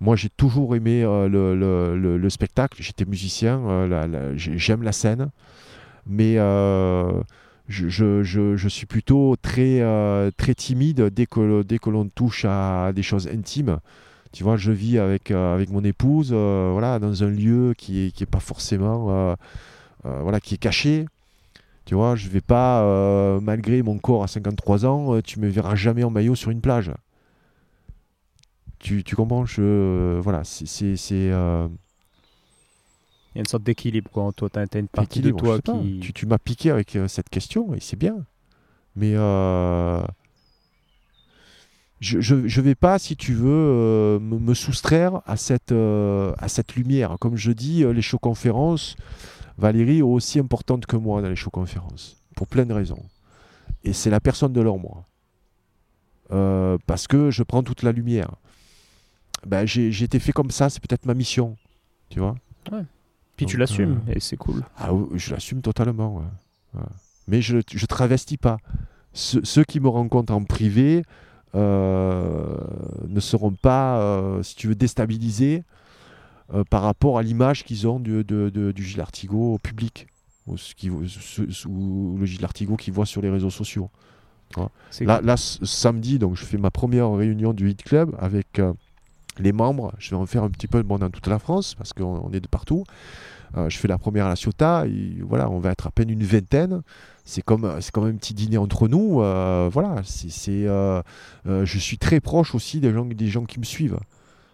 Moi, 0.00 0.14
j'ai 0.16 0.28
toujours 0.28 0.76
aimé 0.76 1.02
euh, 1.04 1.28
le, 1.28 2.30
spectacle. 2.30 2.82
J'étais 2.82 3.04
musicien, 3.04 3.60
euh, 3.66 4.32
j'aime 4.36 4.82
la 4.82 4.92
scène, 4.92 5.30
mais 6.06 6.34
euh, 6.38 7.22
je, 7.68 8.68
suis 8.68 8.86
plutôt 8.86 9.36
très, 9.40 9.80
très 10.36 10.54
timide 10.54 11.10
dès 11.14 11.26
que, 11.26 11.62
dès 11.62 11.78
que 11.78 11.90
l'on 11.90 12.08
touche 12.08 12.44
à 12.44 12.92
des 12.94 13.02
choses 13.02 13.28
intimes. 13.28 13.78
Tu 14.32 14.44
vois, 14.44 14.58
je 14.58 14.70
vis 14.70 14.98
avec, 14.98 15.30
avec 15.30 15.70
mon 15.70 15.82
épouse, 15.82 16.32
voilà, 16.32 16.98
dans 16.98 17.24
un 17.24 17.30
lieu 17.30 17.74
qui 17.76 18.04
n'est 18.04 18.10
qui 18.10 18.24
est 18.24 18.30
pas 18.30 18.40
forcément, 18.40 19.36
voilà, 20.04 20.40
qui 20.40 20.54
est 20.54 20.58
caché. 20.58 21.06
Tu 21.86 21.94
vois, 21.94 22.16
je 22.16 22.28
vais 22.28 22.42
pas, 22.42 23.40
malgré 23.40 23.82
mon 23.82 23.96
corps 23.98 24.24
à 24.24 24.28
53 24.28 24.84
ans, 24.84 25.20
tu 25.22 25.40
me 25.40 25.48
verras 25.48 25.74
jamais 25.74 26.04
en 26.04 26.10
maillot 26.10 26.34
sur 26.34 26.50
une 26.50 26.60
plage 26.60 26.92
tu, 28.78 29.04
tu 29.04 29.16
comprends 29.16 29.46
je, 29.46 29.62
euh, 29.62 30.20
Voilà, 30.22 30.42
c'est. 30.44 30.84
Euh, 31.12 31.68
Il 33.34 33.36
y 33.36 33.38
a 33.38 33.40
une 33.40 33.46
sorte 33.46 33.62
d'équilibre, 33.62 34.10
quoi. 34.10 34.30
Toi, 34.36 34.50
tu 34.50 34.58
as, 34.58 34.78
une 34.78 34.88
partie 34.88 35.20
de 35.20 35.30
toi 35.30 35.60
qui. 35.60 36.00
Tu, 36.00 36.12
tu 36.12 36.26
m'as 36.26 36.38
piqué 36.38 36.70
avec 36.70 36.96
euh, 36.96 37.08
cette 37.08 37.28
question, 37.28 37.74
et 37.74 37.80
c'est 37.80 37.96
bien. 37.96 38.24
Mais. 38.94 39.12
je 42.00 42.34
ne 42.34 42.60
vais 42.60 42.74
pas, 42.74 42.98
si 42.98 43.16
tu 43.16 43.32
veux, 43.34 44.18
me, 44.20 44.54
soustraire 44.54 45.22
à 45.26 45.36
cette, 45.36 45.72
à 45.72 46.48
cette 46.48 46.74
lumière. 46.76 47.16
Comme 47.18 47.36
je 47.36 47.52
dis, 47.52 47.84
les 47.84 48.02
show-conférences, 48.02 48.96
Valérie 49.58 49.98
est 49.98 50.02
aussi 50.02 50.38
importante 50.38 50.86
que 50.86 50.96
moi 50.96 51.22
dans 51.22 51.28
les 51.28 51.36
show-conférences, 51.36 52.22
pour 52.34 52.46
plein 52.46 52.66
de 52.66 52.74
raisons. 52.74 53.02
Et 53.84 53.92
c'est 53.92 54.10
la 54.10 54.20
personne 54.20 54.52
de 54.52 54.60
leur 54.60 54.78
moi. 54.78 55.06
parce 56.86 57.06
que 57.06 57.30
je 57.30 57.42
prends 57.42 57.62
toute 57.62 57.82
la 57.82 57.92
lumière 57.92 58.30
ben, 59.46 59.66
j'ai 59.66 60.02
été 60.02 60.18
fait 60.18 60.32
comme 60.32 60.50
ça, 60.50 60.68
c'est 60.68 60.80
peut-être 60.80 61.06
ma 61.06 61.14
mission. 61.14 61.56
Tu 62.10 62.20
vois 62.20 62.36
ouais. 62.72 62.84
Puis 63.36 63.46
tu 63.46 63.56
l'assumes, 63.56 64.00
euh, 64.08 64.14
et 64.14 64.20
c'est 64.20 64.36
cool. 64.36 64.62
Ah, 64.78 64.90
je 65.14 65.32
l'assume 65.32 65.60
totalement. 65.60 66.22
Mais 67.28 67.42
je 67.42 67.56
ne 67.56 67.86
travestis 67.86 68.38
pas. 68.38 68.58
ceux 69.12 69.64
qui 69.64 69.80
me 69.80 69.88
rencontrent 69.88 70.32
en 70.32 70.44
privé 70.44 71.02
euh, 71.54 72.56
ne 73.08 73.20
seront 73.20 73.52
pas, 73.52 73.98
euh, 73.98 74.42
si 74.42 74.56
tu 74.56 74.68
veux, 74.68 74.74
déstabilisés 74.74 75.64
par 76.70 76.82
rapport 76.82 77.18
à 77.18 77.22
l'image 77.22 77.64
qu'ils 77.64 77.88
ont 77.88 77.98
du, 77.98 78.22
de, 78.22 78.72
du 78.72 78.84
Gilles 78.84 79.00
Artigot 79.00 79.54
au 79.54 79.58
public, 79.58 80.06
ou, 80.46 80.56
ce 80.56 80.76
qui, 80.76 80.90
ou 80.90 82.16
le 82.18 82.24
Gilles 82.24 82.44
Artigot 82.44 82.76
qu'ils 82.76 82.94
voient 82.94 83.04
sur 83.04 83.20
les 83.20 83.30
réseaux 83.30 83.50
sociaux. 83.50 83.90
Là, 85.00 85.20
là, 85.20 85.36
samedi, 85.36 86.20
donc, 86.20 86.36
je 86.36 86.44
fais 86.44 86.56
ma 86.56 86.70
première 86.70 87.12
réunion 87.12 87.52
du 87.52 87.68
Hit 87.68 87.82
Club 87.82 88.14
avec 88.20 88.60
les 89.38 89.52
membres, 89.52 89.92
je 89.98 90.10
vais 90.10 90.16
en 90.16 90.26
faire 90.26 90.42
un 90.42 90.50
petit 90.50 90.66
peu 90.66 90.82
dans 90.82 91.10
toute 91.10 91.26
la 91.26 91.38
France 91.38 91.74
parce 91.74 91.92
qu'on 91.92 92.30
est 92.32 92.40
de 92.40 92.48
partout. 92.48 92.84
Euh, 93.56 93.68
je 93.68 93.78
fais 93.78 93.88
la 93.88 93.98
première 93.98 94.26
à 94.26 94.28
la 94.28 94.36
Ciotat, 94.36 94.84
voilà, 95.22 95.48
on 95.50 95.58
va 95.58 95.70
être 95.70 95.86
à 95.86 95.90
peine 95.90 96.10
une 96.10 96.24
vingtaine. 96.24 96.82
C'est 97.24 97.42
comme, 97.42 97.76
c'est 97.80 97.96
un 97.96 98.14
petit 98.14 98.34
dîner 98.34 98.58
entre 98.58 98.88
nous. 98.88 99.20
Euh, 99.20 99.68
voilà, 99.72 100.02
c'est, 100.04 100.66
euh, 100.66 101.02
je 101.44 101.78
suis 101.78 101.98
très 101.98 102.20
proche 102.20 102.54
aussi 102.54 102.80
des 102.80 102.92
gens, 102.92 103.04
des 103.04 103.28
gens 103.28 103.44
qui 103.44 103.58
me 103.58 103.64
suivent. 103.64 103.98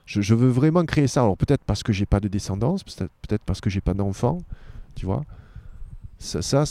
Je, 0.04 0.34
veux 0.34 0.48
vraiment 0.48 0.84
créer 0.84 1.06
ça. 1.06 1.22
Alors 1.22 1.36
peut-être 1.36 1.64
parce 1.64 1.82
que 1.82 1.92
j'ai 1.92 2.06
pas 2.06 2.20
de 2.20 2.28
descendance, 2.28 2.82
peut-être, 2.84 3.42
parce 3.44 3.60
que 3.60 3.70
j'ai 3.70 3.80
pas 3.80 3.94
d'enfant, 3.94 4.38
tu 4.94 5.06
vois. 5.06 5.22
Ça, 6.18 6.64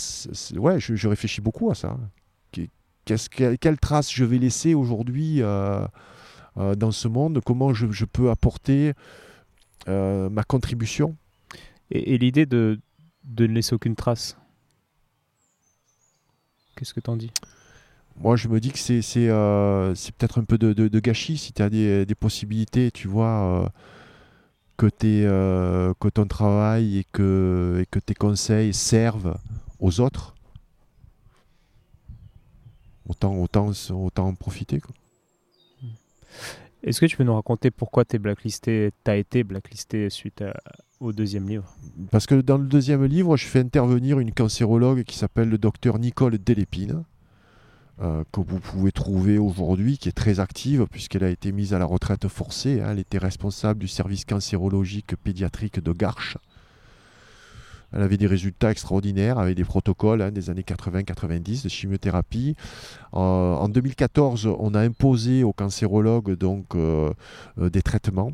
ouais, 0.55 0.79
je, 0.79 1.07
réfléchis 1.07 1.41
beaucoup 1.41 1.71
à 1.71 1.75
ça. 1.75 1.97
Quelle 3.03 3.79
trace 3.79 4.13
je 4.13 4.23
vais 4.23 4.37
laisser 4.37 4.73
aujourd'hui 4.73 5.41
euh, 6.57 6.75
dans 6.75 6.91
ce 6.91 7.07
monde, 7.07 7.41
comment 7.45 7.73
je, 7.73 8.05
peux 8.05 8.29
apporter 8.29 8.93
euh, 9.87 10.29
ma 10.29 10.43
contribution. 10.43 11.15
Et, 11.89 12.17
l'idée 12.17 12.45
de, 12.45 12.79
de 13.23 13.47
ne 13.47 13.53
laisser 13.53 13.73
aucune 13.73 13.95
trace? 13.95 14.37
Qu'est-ce 16.75 16.93
que 16.93 16.99
tu 16.99 17.09
en 17.09 17.15
dis? 17.15 17.31
Moi, 18.17 18.35
je 18.35 18.47
me 18.49 18.59
dis 18.59 18.71
que 18.71 18.79
c'est 18.79 19.01
euh, 19.29 19.93
peut-être 20.17 20.39
un 20.39 20.43
peu 20.43 20.57
de, 20.57 20.73
de, 20.73 20.99
gâchis 20.99 21.37
si 21.37 21.53
tu 21.53 21.61
as 21.61 21.69
des, 21.69 22.05
des, 22.05 22.15
possibilités, 22.15 22.91
tu 22.91 23.07
vois, 23.07 23.71
que, 24.77 24.87
que 24.89 26.09
ton 26.09 26.27
travail 26.27 26.99
et 26.99 27.05
que, 27.11 27.79
et 27.81 27.85
que 27.85 27.99
tes 27.99 28.13
conseils 28.13 28.73
servent 28.73 29.37
aux 29.79 30.01
autres. 30.01 30.35
Autant, 33.07 33.35
autant, 33.35 33.71
autant 33.91 34.27
en 34.27 34.35
profiter. 34.35 34.79
Quoi. 34.79 34.93
Est-ce 36.83 36.99
que 36.99 37.05
tu 37.05 37.15
peux 37.15 37.23
nous 37.23 37.35
raconter 37.35 37.69
pourquoi 37.69 38.05
tu 38.05 38.19
as 39.05 39.15
été 39.15 39.43
blacklisté 39.43 40.09
suite 40.09 40.43
au 40.99 41.13
deuxième 41.13 41.47
livre? 41.47 41.75
Parce 42.09 42.25
que 42.25 42.35
dans 42.35 42.57
le 42.57 42.65
deuxième 42.65 43.05
livre, 43.05 43.37
je 43.37 43.45
fais 43.45 43.59
intervenir 43.59 44.19
une 44.19 44.31
cancérologue 44.31 45.03
qui 45.03 45.17
s'appelle 45.17 45.49
le 45.49 45.59
docteur 45.59 45.99
Nicole 45.99 46.39
Delépine, 46.39 47.03
euh, 48.01 48.23
que 48.31 48.41
vous 48.41 48.59
pouvez 48.59 48.91
trouver 48.91 49.37
aujourd'hui, 49.37 49.99
qui 49.99 50.09
est 50.09 50.13
très 50.13 50.39
active 50.39 50.87
puisqu'elle 50.89 51.23
a 51.23 51.29
été 51.29 51.51
mise 51.51 51.75
à 51.75 51.79
la 51.79 51.85
retraite 51.85 52.27
forcée. 52.27 52.81
Hein. 52.81 52.89
elle 52.91 52.99
était 52.99 53.19
responsable 53.19 53.79
du 53.79 53.87
service 53.87 54.25
cancérologique 54.25 55.15
pédiatrique 55.17 55.79
de 55.79 55.91
Garches 55.91 56.37
elle 57.93 58.01
avait 58.01 58.17
des 58.17 58.27
résultats 58.27 58.71
extraordinaires 58.71 59.37
avec 59.37 59.55
des 59.55 59.63
protocoles 59.63 60.21
hein, 60.21 60.31
des 60.31 60.49
années 60.49 60.61
80-90 60.61 61.63
de 61.63 61.69
chimiothérapie. 61.69 62.55
Euh, 63.13 63.17
en 63.17 63.69
2014, 63.69 64.47
on 64.59 64.73
a 64.73 64.81
imposé 64.81 65.43
aux 65.43 65.53
cancérologues 65.53 66.35
donc, 66.37 66.75
euh, 66.75 67.11
euh, 67.59 67.69
des 67.69 67.81
traitements 67.81 68.31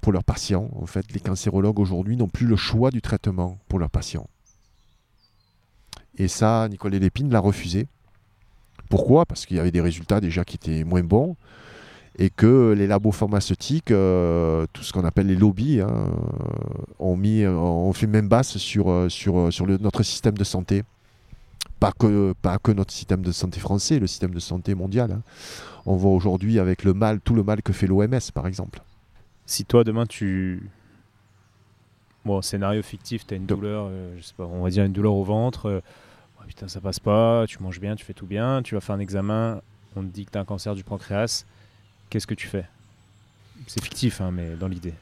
pour 0.00 0.12
leurs 0.12 0.22
patients. 0.22 0.70
En 0.80 0.86
fait, 0.86 1.12
les 1.12 1.18
cancérologues 1.18 1.80
aujourd'hui 1.80 2.16
n'ont 2.16 2.28
plus 2.28 2.46
le 2.46 2.54
choix 2.54 2.92
du 2.92 3.02
traitement 3.02 3.58
pour 3.66 3.80
leurs 3.80 3.90
patients. 3.90 4.28
Et 6.16 6.28
ça, 6.28 6.68
Nicolas 6.70 7.00
Lépine 7.00 7.28
l'a 7.28 7.40
refusé. 7.40 7.88
Pourquoi? 8.88 9.26
Parce 9.26 9.44
qu'il 9.44 9.56
y 9.56 9.60
avait 9.60 9.72
des 9.72 9.80
résultats 9.80 10.20
déjà 10.20 10.44
qui 10.44 10.54
étaient 10.54 10.84
moins 10.84 11.02
bons 11.02 11.34
et 12.18 12.30
que 12.30 12.74
les 12.76 12.86
labos 12.86 13.12
pharmaceutiques, 13.12 13.92
euh, 13.92 14.66
tout 14.72 14.82
ce 14.82 14.92
qu'on 14.92 15.04
appelle 15.04 15.28
les 15.28 15.36
lobbies, 15.36 15.80
hein, 15.80 16.10
ont, 16.98 17.16
mis, 17.16 17.46
ont 17.46 17.92
fait 17.92 18.08
même 18.08 18.28
basse 18.28 18.58
sur, 18.58 19.10
sur, 19.10 19.52
sur 19.52 19.66
notre 19.66 20.02
système 20.02 20.36
de 20.36 20.44
santé. 20.44 20.82
Pas 21.78 21.92
que, 21.92 22.34
pas 22.42 22.58
que 22.58 22.72
notre 22.72 22.92
système 22.92 23.22
de 23.22 23.30
santé 23.30 23.60
français, 23.60 24.00
le 24.00 24.08
système 24.08 24.34
de 24.34 24.40
santé 24.40 24.74
mondial. 24.74 25.12
Hein. 25.12 25.22
On 25.86 25.94
voit 25.94 26.10
aujourd'hui 26.10 26.58
avec 26.58 26.82
le 26.82 26.92
mal, 26.92 27.20
tout 27.20 27.34
le 27.34 27.44
mal 27.44 27.62
que 27.62 27.72
fait 27.72 27.86
l'OMS, 27.86 28.18
par 28.34 28.48
exemple. 28.48 28.80
Si 29.46 29.64
toi, 29.64 29.84
demain, 29.84 30.04
tu... 30.04 30.68
Bon, 32.24 32.42
scénario 32.42 32.82
fictif, 32.82 33.26
tu 33.26 33.34
as 33.34 33.36
une 33.36 33.46
douleur, 33.46 33.86
euh, 33.88 34.14
je 34.18 34.22
sais 34.22 34.34
pas, 34.36 34.44
on 34.44 34.62
va 34.62 34.70
dire 34.70 34.84
une 34.84 34.92
douleur 34.92 35.14
au 35.14 35.22
ventre, 35.22 35.66
euh, 35.66 35.80
putain, 36.48 36.66
ça 36.66 36.80
passe 36.80 36.98
pas, 36.98 37.46
tu 37.46 37.62
manges 37.62 37.80
bien, 37.80 37.94
tu 37.94 38.04
fais 38.04 38.12
tout 38.12 38.26
bien, 38.26 38.60
tu 38.62 38.74
vas 38.74 38.80
faire 38.80 38.96
un 38.96 38.98
examen, 38.98 39.62
on 39.96 40.02
te 40.02 40.08
dit 40.08 40.26
que 40.26 40.32
tu 40.32 40.38
as 40.38 40.40
un 40.40 40.44
cancer 40.44 40.74
du 40.74 40.82
pancréas, 40.82 41.46
qu'est-ce 42.10 42.26
que 42.26 42.34
tu 42.34 42.46
fais? 42.46 42.64
C'est 43.66 43.82
fictif, 43.82 44.20
hein, 44.20 44.30
mais 44.32 44.56
dans 44.56 44.68
l'idée. 44.68 44.94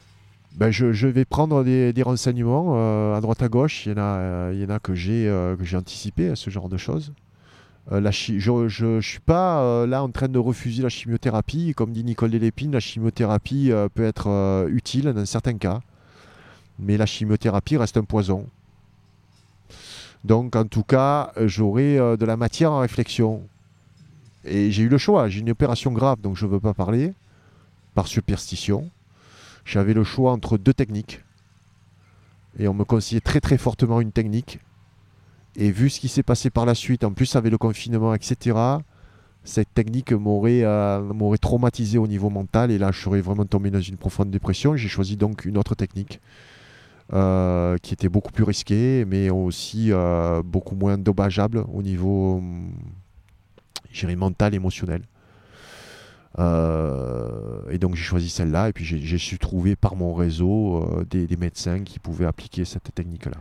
Ben 0.57 0.71
je, 0.71 1.07
vais 1.07 1.23
prendre 1.23 1.63
des, 1.63 1.93
renseignements 2.03 2.73
euh, 2.77 3.15
à 3.15 3.21
droite 3.21 3.43
à 3.43 3.47
gauche. 3.47 3.85
Il 3.85 3.91
y 3.91 3.93
en 3.93 3.97
a, 3.97 4.17
euh, 4.17 4.51
il 4.55 4.59
y 4.59 4.65
en 4.65 4.69
a 4.69 4.79
que 4.79 4.95
j'ai 4.95 5.27
euh, 5.27 5.55
anticipé 5.75 6.35
ce 6.35 6.49
genre 6.49 6.67
de 6.67 6.77
choses. 6.77 7.13
La 7.91 8.11
je 8.11 8.83
ne 8.85 9.01
suis 9.01 9.21
pas 9.21 9.85
là 9.85 10.03
en 10.03 10.09
train 10.09 10.27
de 10.27 10.39
refuser 10.39 10.83
la 10.83 10.89
chimiothérapie. 10.89 11.73
Comme 11.73 11.93
dit 11.93 12.03
Nicole 12.03 12.31
Delépine, 12.31 12.73
la 12.73 12.81
chimiothérapie 12.81 13.71
peut 13.93 14.03
être 14.03 14.67
utile 14.69 15.13
dans 15.13 15.25
certains 15.25 15.57
cas. 15.57 15.79
Mais 16.79 16.97
la 16.97 17.05
chimiothérapie 17.05 17.77
reste 17.77 17.95
un 17.95 18.03
poison. 18.03 18.45
Donc 20.25 20.57
en 20.57 20.65
tout 20.65 20.83
cas, 20.83 21.31
j'aurai 21.45 21.95
de 21.95 22.25
la 22.25 22.35
matière 22.35 22.73
en 22.73 22.79
réflexion. 22.79 23.47
Et 24.47 24.71
j'ai 24.71 24.83
eu 24.83 24.89
le 24.89 24.97
choix. 24.97 25.29
J'ai 25.29 25.41
une 25.41 25.51
opération 25.51 25.91
grave, 25.91 26.21
donc 26.21 26.35
je 26.35 26.45
ne 26.45 26.51
veux 26.51 26.59
pas 26.59 26.73
parler, 26.73 27.13
par 27.93 28.07
superstition. 28.07 28.89
J'avais 29.65 29.93
le 29.93 30.03
choix 30.03 30.31
entre 30.31 30.57
deux 30.57 30.73
techniques. 30.73 31.23
Et 32.59 32.67
on 32.67 32.73
me 32.73 32.83
conseillait 32.83 33.21
très 33.21 33.41
très 33.41 33.57
fortement 33.57 34.01
une 34.01 34.11
technique. 34.11 34.59
Et 35.55 35.71
vu 35.71 35.89
ce 35.89 35.99
qui 35.99 36.07
s'est 36.07 36.23
passé 36.23 36.49
par 36.49 36.65
la 36.65 36.75
suite, 36.75 37.03
en 37.03 37.11
plus 37.11 37.35
avec 37.35 37.51
le 37.51 37.57
confinement, 37.57 38.13
etc., 38.13 38.57
cette 39.43 39.73
technique 39.73 40.11
m'aurait 40.11 40.63
euh, 40.63 41.37
traumatisé 41.41 41.97
au 41.97 42.07
niveau 42.07 42.29
mental. 42.29 42.71
Et 42.71 42.77
là, 42.77 42.91
je 42.91 43.01
serais 43.01 43.21
vraiment 43.21 43.45
tombé 43.45 43.71
dans 43.71 43.81
une 43.81 43.97
profonde 43.97 44.29
dépression. 44.29 44.75
J'ai 44.75 44.89
choisi 44.89 45.17
donc 45.17 45.45
une 45.45 45.57
autre 45.57 45.75
technique. 45.75 46.19
Euh, 47.13 47.77
qui 47.77 47.93
était 47.93 48.09
beaucoup 48.09 48.33
plus 48.33 48.43
risquée, 48.43 49.05
mais 49.05 49.29
aussi 49.29 49.93
euh, 49.93 50.43
beaucoup 50.43 50.75
moins 50.75 50.97
dommageable 50.97 51.63
au 51.73 51.81
niveau 51.81 52.43
mental, 54.15 54.53
émotionnel. 54.53 55.01
Euh, 56.39 57.61
et 57.71 57.79
donc 57.79 57.95
j'ai 57.95 58.03
choisi 58.03 58.29
celle-là 58.29 58.69
et 58.69 58.73
puis 58.73 58.85
j'ai 58.85 59.17
su 59.17 59.39
trouver 59.39 59.75
par 59.75 59.95
mon 59.95 60.13
réseau 60.13 60.83
euh, 60.83 61.05
des, 61.09 61.35
médecins 61.35 61.83
qui 61.83 61.97
pouvaient 61.97 62.27
appliquer 62.27 62.63
cette 62.63 62.93
technique-là. 62.93 63.37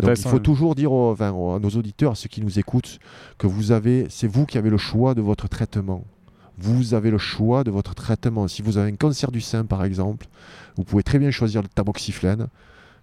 Donc 0.00 0.18
il 0.18 0.28
faut 0.28 0.38
toujours 0.38 0.74
dire 0.74 0.90
à 0.92 1.30
nos 1.30 1.70
auditeurs, 1.70 2.12
à 2.12 2.14
ceux 2.14 2.28
qui 2.28 2.42
nous 2.42 2.58
écoutent, 2.58 2.98
que 3.38 3.46
vous 3.46 3.72
avez, 3.72 4.06
c'est 4.10 4.28
vous 4.28 4.46
qui 4.46 4.58
avez 4.58 4.70
le 4.70 4.78
choix 4.78 5.14
de 5.14 5.22
votre 5.22 5.48
traitement. 5.48 6.04
Vous 6.58 6.94
avez 6.94 7.10
le 7.10 7.18
choix 7.18 7.64
de 7.64 7.70
votre 7.70 7.94
traitement. 7.94 8.48
Si 8.48 8.62
vous 8.62 8.78
avez 8.78 8.90
un 8.90 8.96
cancer 8.96 9.30
du 9.30 9.40
sein, 9.40 9.64
par 9.64 9.84
exemple, 9.84 10.26
vous 10.76 10.84
pouvez 10.84 11.02
très 11.02 11.18
bien 11.18 11.30
choisir 11.30 11.62
le 11.62 11.68
tamoxiflène, 11.68 12.48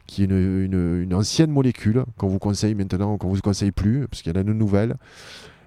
qui 0.08 0.24
est 0.24 0.26
une, 0.26 1.14
ancienne 1.14 1.52
molécule 1.52 2.04
qu'on 2.18 2.28
vous 2.28 2.40
conseille 2.40 2.76
maintenant, 2.76 3.18
qu'on 3.18 3.30
vous 3.30 3.42
conseille 3.42 3.72
plus, 3.72 4.08
parce 4.08 4.22
qu'il 4.22 4.34
y 4.34 4.38
en 4.38 4.40
a 4.40 4.44
une 4.44 4.54
nouvelle. 4.54 4.96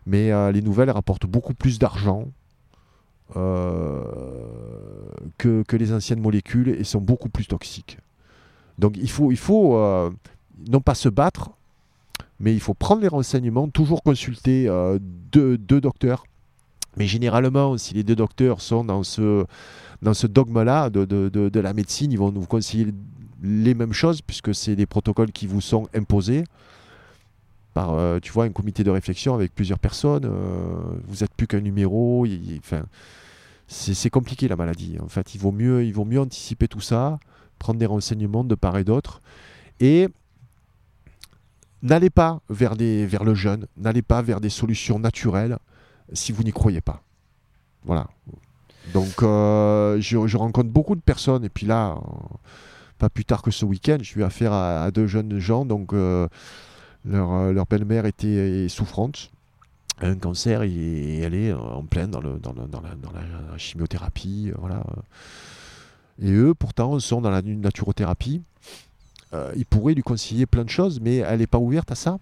Mais 0.09 0.33
euh, 0.33 0.51
les 0.53 0.63
nouvelles 0.63 0.91
rapportent 0.91 1.27
beaucoup 1.27 1.53
plus 1.53 1.79
d'argent 1.79 2.29
euh, 3.37 4.03
que, 5.37 5.63
les 5.77 5.93
anciennes 5.93 6.21
molécules 6.21 6.71
et 6.71 6.83
sont 6.83 7.01
beaucoup 7.01 7.29
plus 7.29 7.47
toxiques. 7.47 7.99
Donc 8.79 8.97
il 8.97 9.11
faut, 9.11 9.31
il 9.31 9.37
faut 9.37 9.77
euh, 9.77 10.11
non 10.67 10.81
pas 10.81 10.95
se 10.95 11.11
battre, 11.11 11.51
mais 12.41 12.55
il 12.55 12.61
faut 12.61 12.73
prendre 12.73 13.03
les 13.03 13.09
renseignements, 13.09 13.69
toujours 13.69 14.03
consulter 14.03 14.67
deux, 15.31 15.59
docteurs. 15.59 16.25
Mais 16.97 17.07
généralement, 17.07 17.77
si 17.77 17.93
les 17.93 18.03
deux 18.03 18.17
docteurs 18.17 18.63
sont 18.63 18.85
dans 18.85 19.03
ce, 19.03 19.45
dans 20.01 20.15
ce 20.15 20.27
dogme-là 20.27 20.89
de, 20.89 21.05
de, 21.05 21.61
la 21.61 21.75
médecine, 21.75 22.13
ils 22.13 22.19
vont 22.19 22.33
nous 22.33 22.47
conseiller 22.47 22.95
les 23.43 23.75
mêmes 23.75 23.93
choses, 23.93 24.23
puisque 24.23 24.55
c'est 24.55 24.75
des 24.75 24.87
protocoles 24.87 25.33
qui 25.33 25.47
vous 25.47 25.61
sont 25.61 25.87
imposés. 25.95 26.45
Euh, 27.87 28.21
tu 28.21 28.33
vois, 28.33 28.45
un 28.45 28.51
comité 28.51 28.85
de 28.85 28.91
réflexion 28.91 29.35
avec 29.35 29.55
plusieurs 29.55 29.79
personnes. 29.79 30.25
Euh, 30.25 30.77
vous 31.07 31.19
n'êtes 31.21 31.35
plus 31.35 31.47
qu'un 31.47 31.61
numéro. 31.61 32.27
enfin, 32.59 32.83
c'est 33.67 34.11
compliqué 34.11 34.49
la 34.49 34.57
maladie. 34.57 34.97
En 35.03 35.09
fait, 35.09 35.35
il 35.35 35.41
vaut 35.41 35.53
mieux, 35.53 35.93
mieux 36.05 36.21
anticiper 36.21 36.69
tout 36.69 36.81
ça, 36.81 37.19
prendre 37.59 37.79
des 37.79 37.87
renseignements 37.87 38.45
de 38.45 38.55
part 38.55 38.79
et 38.79 38.85
d'autre, 38.85 39.21
et 39.81 40.09
n'allez 41.83 42.11
pas 42.11 42.41
vers, 42.49 42.77
des, 42.77 43.07
vers 43.07 43.25
le 43.25 43.35
jeûne, 43.35 43.67
n'allez 43.77 44.03
pas 44.03 44.23
vers 44.23 44.41
des 44.41 44.51
solutions 44.51 44.99
naturelles 44.99 45.59
si 46.13 46.33
vous 46.33 46.43
n'y 46.43 46.53
croyez 46.53 46.81
pas. 46.81 47.03
Voilà. 47.85 48.09
Donc, 48.95 49.23
euh, 49.23 50.01
je, 50.01 50.37
rencontre 50.37 50.71
beaucoup 50.71 50.97
de 50.97 51.03
personnes, 51.03 51.45
et 51.45 51.51
puis 51.51 51.67
là, 51.67 51.99
pas 52.99 53.11
plus 53.11 53.27
tard 53.27 53.43
que 53.43 53.51
ce 53.51 53.67
week-end, 53.67 53.99
je 54.01 54.07
suis 54.09 54.25
affaire 54.25 54.53
à, 54.55 54.91
deux 54.91 55.07
jeunes 55.07 55.39
gens, 55.39 55.67
donc 55.67 55.93
leur, 57.05 57.67
belle-mère 57.67 58.07
était 58.07 58.67
souffrante, 58.69 59.31
un 60.01 60.17
cancer, 60.17 60.63
et, 60.63 61.19
elle 61.19 61.35
est 61.35 61.53
en 61.53 61.83
pleine 61.83 62.11
dans, 62.11 62.21
le, 62.21 62.39
dans, 62.39 62.53
la, 62.53 63.59
chimiothérapie. 63.59 64.51
Euh, 64.51 64.59
voilà. 64.59 64.83
Et 66.21 66.33
eux, 66.33 66.55
pourtant, 66.55 66.99
sont 67.01 67.21
dans 67.21 67.31
la 67.31 67.43
naturothérapie. 67.43 68.43
Euh, 69.35 69.53
ils 69.57 69.67
pourraient 69.67 69.95
lui 69.95 70.03
conseiller 70.03 70.47
plein 70.47 70.65
de 70.65 70.71
choses, 70.71 71.01
mais 71.01 71.17
elle 71.17 71.41
n'est 71.41 71.47
pas 71.47 71.59
ouverte 71.59 71.91
à 71.91 71.95
ça. 71.95 72.19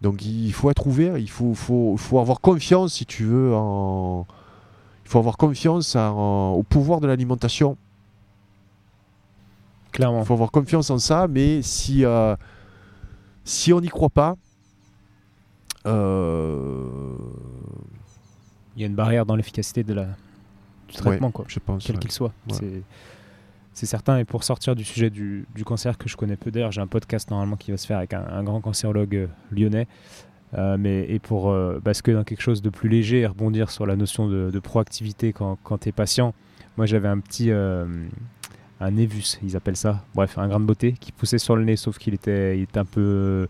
Donc 0.00 0.24
il 0.24 0.52
faut 0.52 0.68
être 0.68 0.86
ouvert, 0.88 1.16
il 1.16 1.30
faut, 1.30 1.54
faut, 1.54 1.96
faut 1.96 2.18
avoir 2.18 2.40
confiance, 2.40 2.94
si 2.94 3.06
tu 3.06 3.24
veux, 3.24 3.54
en... 3.54 4.26
il 5.04 5.08
faut 5.08 5.20
avoir 5.20 5.36
confiance 5.36 5.94
au 5.96 6.64
pouvoir 6.68 7.00
de 7.00 7.06
l'alimentation. 7.06 7.76
Clairement. 9.92 10.22
Il 10.22 10.26
faut 10.26 10.34
avoir 10.34 10.50
confiance 10.50 10.90
en 10.90 10.98
ça, 10.98 11.28
mais 11.28 11.62
si, 11.62 12.04
si 13.44 13.72
on 13.72 13.80
n'y 13.80 13.88
croit 13.88 14.10
pas, 14.10 14.36
euh, 15.86 17.14
il 18.76 18.82
y 18.82 18.84
a 18.84 18.86
une 18.86 18.94
barrière 18.94 19.26
dans 19.26 19.36
l'efficacité 19.36 19.82
de 19.82 19.94
la, 19.94 20.06
du 20.88 20.96
traitement, 20.96 21.30
quoi, 21.30 21.44
je 21.48 21.58
pense, 21.58 21.84
quel 21.84 21.98
qu'il 21.98 22.12
soit. 22.12 22.32
C'est 23.74 23.86
certain. 23.86 24.18
Et 24.18 24.26
pour 24.26 24.44
sortir 24.44 24.76
du 24.76 24.84
sujet 24.84 25.08
du, 25.08 25.46
cancer 25.64 25.96
que 25.96 26.08
je 26.08 26.16
connais 26.16 26.36
peu 26.36 26.50
d'ailleurs, 26.50 26.72
j'ai 26.72 26.82
un 26.82 26.86
podcast 26.86 27.30
normalement 27.30 27.56
qui 27.56 27.70
va 27.70 27.78
se 27.78 27.86
faire 27.86 27.98
avec 27.98 28.12
un, 28.12 28.42
grand 28.44 28.60
cancérologue 28.60 29.16
euh, 29.16 29.26
lyonnais. 29.50 29.88
Euh, 30.54 30.76
mais, 30.78 31.06
et 31.08 31.18
pour 31.18 31.54
basculer 31.80 32.14
dans 32.14 32.24
quelque 32.24 32.42
chose 32.42 32.60
de 32.60 32.68
plus 32.68 32.90
léger 32.90 33.20
et 33.20 33.26
rebondir 33.26 33.70
sur 33.70 33.86
la 33.86 33.96
notion 33.96 34.28
de, 34.28 34.58
proactivité 34.58 35.32
quand, 35.32 35.58
quand 35.64 35.78
tu 35.78 35.88
es 35.88 35.92
patient, 35.92 36.34
moi 36.76 36.84
j'avais 36.84 37.08
un 37.08 37.20
petit, 37.20 37.50
un 38.82 38.90
névus, 38.90 39.38
ils 39.42 39.56
appellent 39.56 39.76
ça. 39.76 40.02
Bref, 40.14 40.36
un 40.38 40.48
grain 40.48 40.60
de 40.60 40.64
beauté 40.64 40.92
qui 40.98 41.12
poussait 41.12 41.38
sur 41.38 41.56
le 41.56 41.64
nez, 41.64 41.76
sauf 41.76 41.98
qu'il 41.98 42.14
était, 42.14 42.58
il 42.58 42.62
était 42.62 42.78
un 42.78 42.84
peu, 42.84 43.46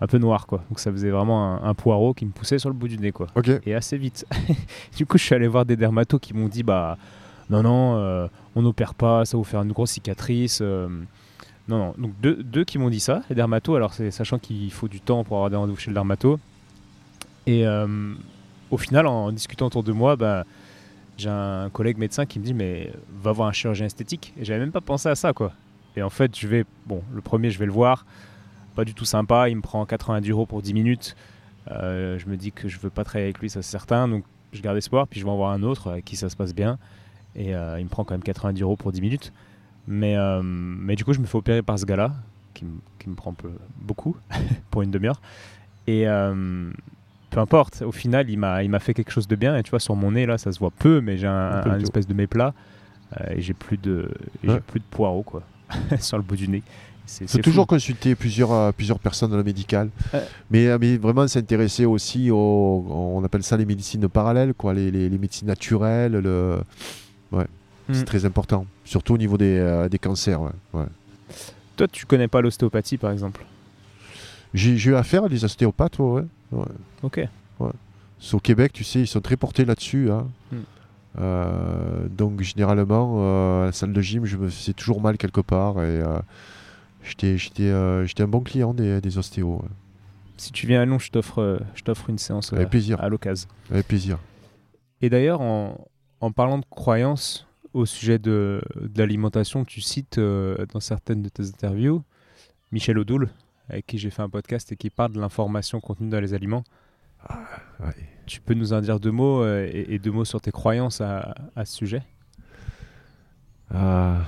un 0.00 0.06
peu 0.06 0.18
noir, 0.18 0.46
quoi. 0.46 0.62
Donc 0.68 0.78
ça 0.78 0.92
faisait 0.92 1.10
vraiment 1.10 1.62
un, 1.62 1.74
poireau 1.74 2.14
qui 2.14 2.24
me 2.24 2.30
poussait 2.30 2.58
sur 2.58 2.68
le 2.68 2.74
bout 2.74 2.88
du 2.88 2.96
nez, 2.96 3.10
quoi. 3.12 3.26
Et 3.64 3.74
assez 3.74 3.98
vite. 3.98 4.24
du 4.96 5.04
coup, 5.04 5.18
je 5.18 5.24
suis 5.24 5.34
allé 5.34 5.48
voir 5.48 5.64
des 5.64 5.76
dermatos 5.76 6.20
qui 6.20 6.34
m'ont 6.34 6.48
dit, 6.48 6.62
bah, 6.62 6.96
non, 7.50 7.62
non, 7.62 7.96
euh, 7.96 8.28
on 8.54 8.62
n'opère 8.62 8.94
pas, 8.94 9.24
ça 9.24 9.36
va 9.36 9.38
vous 9.38 9.44
faire 9.44 9.62
une 9.62 9.72
grosse 9.72 9.90
cicatrice. 9.90 10.60
Euh. 10.62 10.88
non, 11.68 11.78
non. 11.78 11.94
Donc 11.98 12.12
deux, 12.20 12.42
deux 12.42 12.64
qui 12.64 12.78
m'ont 12.78 12.90
dit 12.90 13.00
ça, 13.00 13.22
les 13.28 13.34
dermatos. 13.34 13.76
Alors, 13.76 13.92
c'est 13.92 14.12
sachant 14.12 14.38
qu'il 14.38 14.70
faut 14.72 14.88
du 14.88 15.00
temps 15.00 15.24
pour 15.24 15.36
avoir 15.36 15.50
des 15.50 15.56
rendez-vous 15.56 15.78
chez 15.78 15.90
le 15.90 15.94
dermato. 15.94 16.38
Et 17.46 17.66
euh, 17.66 18.14
au 18.70 18.78
final, 18.78 19.08
en 19.08 19.32
discutant 19.32 19.66
autour 19.66 19.82
de 19.82 19.92
moi, 19.92 20.14
bah 20.14 20.44
j'ai 21.16 21.30
un 21.30 21.70
collègue 21.70 21.98
médecin 21.98 22.26
qui 22.26 22.38
me 22.38 22.44
dit 22.44 22.54
mais 22.54 22.92
va 23.22 23.32
voir 23.32 23.48
un 23.48 23.52
chirurgien 23.52 23.86
esthétique. 23.86 24.32
Et 24.38 24.44
j'avais 24.44 24.60
même 24.60 24.72
pas 24.72 24.80
pensé 24.80 25.08
à 25.08 25.14
ça 25.14 25.32
quoi. 25.32 25.52
Et 25.96 26.02
en 26.02 26.10
fait 26.10 26.38
je 26.38 26.46
vais 26.46 26.64
bon 26.86 27.02
le 27.12 27.20
premier 27.20 27.50
je 27.50 27.58
vais 27.58 27.66
le 27.66 27.72
voir. 27.72 28.04
Pas 28.74 28.84
du 28.84 28.94
tout 28.94 29.06
sympa. 29.06 29.48
Il 29.48 29.56
me 29.56 29.62
prend 29.62 29.84
90 29.86 30.30
euros 30.30 30.46
pour 30.46 30.62
10 30.62 30.74
minutes. 30.74 31.16
Euh, 31.70 32.18
je 32.18 32.26
me 32.26 32.36
dis 32.36 32.52
que 32.52 32.68
je 32.68 32.78
veux 32.78 32.90
pas 32.90 33.04
travailler 33.04 33.26
avec 33.26 33.38
lui 33.40 33.48
ça 33.48 33.62
c'est 33.62 33.70
certain. 33.70 34.08
Donc 34.08 34.24
je 34.52 34.60
garde 34.60 34.76
espoir. 34.76 35.08
Puis 35.08 35.20
je 35.20 35.24
vais 35.24 35.30
en 35.30 35.36
voir 35.36 35.52
un 35.52 35.62
autre 35.62 35.90
avec 35.90 36.04
qui 36.04 36.16
ça 36.16 36.28
se 36.28 36.36
passe 36.36 36.54
bien. 36.54 36.78
Et 37.34 37.54
euh, 37.54 37.78
il 37.78 37.84
me 37.84 37.90
prend 37.90 38.04
quand 38.04 38.14
même 38.14 38.22
90 38.22 38.60
euros 38.62 38.76
pour 38.76 38.92
10 38.92 39.00
minutes. 39.00 39.32
Mais, 39.88 40.16
euh, 40.16 40.42
mais 40.42 40.96
du 40.96 41.04
coup 41.04 41.12
je 41.12 41.20
me 41.20 41.26
fais 41.26 41.38
opérer 41.38 41.62
par 41.62 41.78
ce 41.78 41.86
gars 41.86 41.96
là 41.96 42.12
qui, 42.52 42.64
me 42.64 43.14
prend 43.14 43.32
peu, 43.32 43.50
beaucoup 43.80 44.16
pour 44.70 44.82
une 44.82 44.90
demi-heure. 44.90 45.20
Et 45.86 46.06
peu 47.36 47.40
importe. 47.42 47.82
Au 47.82 47.92
final, 47.92 48.30
il 48.30 48.38
m'a, 48.38 48.62
il 48.62 48.70
m'a 48.70 48.78
fait 48.78 48.94
quelque 48.94 49.10
chose 49.12 49.28
de 49.28 49.36
bien. 49.36 49.54
Et 49.58 49.62
tu 49.62 49.68
vois, 49.68 49.78
sur 49.80 49.94
mon 49.94 50.12
nez, 50.12 50.24
là, 50.24 50.38
ça 50.38 50.52
se 50.52 50.58
voit 50.58 50.70
peu, 50.70 51.02
mais 51.02 51.18
j'ai 51.18 51.26
un, 51.26 51.78
espèce 51.80 52.06
de 52.06 52.14
méplat. 52.14 52.54
euh, 53.20 53.34
et 53.36 53.42
j'ai 53.42 53.52
plus 53.52 53.76
de 53.76 54.10
j'ai 54.42 54.50
Ouais. 54.52 54.60
plus 54.66 54.80
de 54.80 54.84
poireaux 54.90 55.22
quoi 55.22 55.42
sur 56.00 56.16
le 56.16 56.22
bout 56.22 56.34
du 56.36 56.48
nez. 56.48 56.62
C'est 57.04 57.28
faut 57.28 57.38
toujours 57.38 57.66
consulter 57.66 58.14
plusieurs, 58.16 58.52
euh, 58.52 58.72
plusieurs 58.72 58.98
personnes 58.98 59.30
dans 59.30 59.36
le 59.36 59.44
médical. 59.44 59.90
Ouais. 60.14 60.22
Mais, 60.50 60.66
euh, 60.66 60.78
mais 60.80 60.96
vraiment 60.96 61.28
s'intéresser 61.28 61.84
aussi 61.84 62.30
aux. 62.30 62.86
On 62.90 63.22
appelle 63.22 63.42
ça 63.42 63.56
les 63.58 63.66
médecines 63.66 64.08
parallèles, 64.08 64.54
quoi, 64.54 64.72
les, 64.72 64.90
les- 64.90 65.08
les 65.10 65.18
médecines 65.18 65.46
naturelles. 65.46 66.12
Le... 66.12 66.56
Ouais, 67.32 67.44
c'est 67.92 68.00
Mm. 68.00 68.04
très 68.04 68.24
important. 68.24 68.64
Surtout 68.84 69.12
au 69.14 69.18
niveau 69.18 69.36
des, 69.36 69.58
euh, 69.58 69.88
des 69.90 69.98
cancers. 69.98 70.40
ouais, 70.40 70.50
ouais. 70.72 70.86
Toi, 71.76 71.86
tu 71.86 72.06
connais 72.06 72.28
pas 72.28 72.40
l'ostéopathie 72.40 72.96
par 72.96 73.10
exemple? 73.12 73.44
J'ai 74.54 74.78
j'ai 74.78 74.90
eu 74.92 74.94
affaire 74.96 75.24
à 75.24 75.28
des 75.28 75.44
ostéopathes, 75.44 75.98
ouais, 75.98 76.22
ouais. 76.52 76.58
ouais. 76.58 76.66
Ok. 77.02 77.20
C'est 78.18 78.34
Au 78.34 78.40
Québec, 78.40 78.72
tu 78.72 78.82
sais, 78.82 79.00
ils 79.00 79.06
sont 79.06 79.20
très 79.20 79.36
portés 79.36 79.64
là-dessus. 79.66 80.10
hein. 80.10 80.26
Mm. 80.50 80.56
Euh, 81.18 82.08
donc 82.08 82.40
généralement, 82.42 83.16
euh, 83.18 83.62
à 83.62 83.66
la 83.66 83.72
salle 83.72 83.92
de 83.92 84.00
gym, 84.00 84.24
je 84.24 84.36
me 84.36 84.48
faisais 84.48 84.72
toujours 84.72 85.00
mal 85.00 85.16
quelque 85.18 85.40
part. 85.40 85.78
Et 85.82 86.00
euh, 86.00 86.18
j'étais 87.02 87.36
euh, 87.60 88.06
un 88.18 88.26
bon 88.28 88.40
client 88.40 88.74
des, 88.74 89.00
des 89.00 89.18
ostéos. 89.18 89.56
ouais. 89.62 89.68
Si 90.38 90.52
tu 90.52 90.66
viens 90.66 90.82
à 90.82 90.84
Lyon, 90.84 90.98
je 90.98 91.10
t'offre 91.10 92.10
une 92.10 92.18
séance 92.18 92.52
Avec 92.52 92.68
plaisir. 92.70 93.00
à 93.02 93.08
l'occasion. 93.08 93.48
Avec 93.70 93.86
plaisir. 93.88 94.18
Et 95.00 95.08
d'ailleurs, 95.08 95.40
en, 95.40 95.86
en 96.20 96.30
parlant 96.32 96.58
de 96.58 96.64
croyances 96.68 97.46
au 97.72 97.86
sujet 97.86 98.18
de, 98.18 98.60
de 98.80 98.98
l'alimentation, 98.98 99.64
tu 99.64 99.80
cites 99.80 100.18
dans 100.18 100.80
certaines 100.80 101.22
de 101.22 101.28
tes 101.30 101.46
interviews 101.48 102.02
Michel 102.72 102.98
Odoul, 102.98 103.30
avec 103.68 103.86
qui 103.86 103.98
j'ai 103.98 104.10
fait 104.10 104.22
un 104.22 104.28
podcast 104.28 104.70
et 104.72 104.76
qui 104.76 104.90
parle 104.90 105.12
de 105.12 105.20
l'information 105.20 105.80
contenue 105.80 106.08
dans 106.08 106.20
les 106.20 106.34
aliments. 106.34 106.64
Ouais. 107.80 107.94
Tu 108.26 108.40
peux 108.40 108.54
nous 108.54 108.72
en 108.72 108.80
dire 108.80 109.00
deux 109.00 109.10
mots 109.10 109.42
euh, 109.42 109.68
et, 109.72 109.94
et 109.94 109.98
deux 109.98 110.12
mots 110.12 110.24
sur 110.24 110.40
tes 110.40 110.52
croyances 110.52 111.00
à, 111.00 111.34
à 111.56 111.64
ce 111.64 111.74
sujet? 111.74 112.02
Euh, 113.74 114.18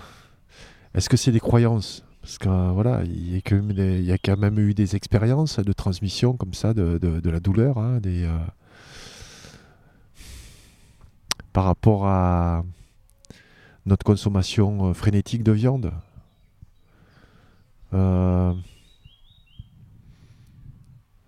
Est-ce 0.94 1.08
que 1.08 1.16
c'est 1.16 1.32
des 1.32 1.40
croyances? 1.40 2.04
Parce 2.22 2.38
que 2.38 2.48
euh, 2.48 2.70
voilà, 2.72 3.02
il 3.04 3.34
y, 3.34 3.36
a 3.36 3.40
quand 3.40 3.62
des- 3.68 4.02
y 4.02 4.12
a 4.12 4.18
quand 4.18 4.36
même 4.36 4.58
eu 4.58 4.74
des 4.74 4.96
expériences 4.96 5.60
de 5.60 5.72
transmission 5.72 6.36
comme 6.36 6.54
ça 6.54 6.74
de, 6.74 6.98
de- 6.98 7.20
de 7.20 7.30
la 7.30 7.40
douleur, 7.40 7.78
hein, 7.78 8.00
des, 8.00 8.24
euh, 8.24 8.36
par 11.52 11.64
rapport 11.64 12.06
à 12.06 12.64
notre 13.86 14.04
consommation 14.04 14.92
frénétique 14.92 15.42
de 15.42 15.52
viande. 15.52 15.92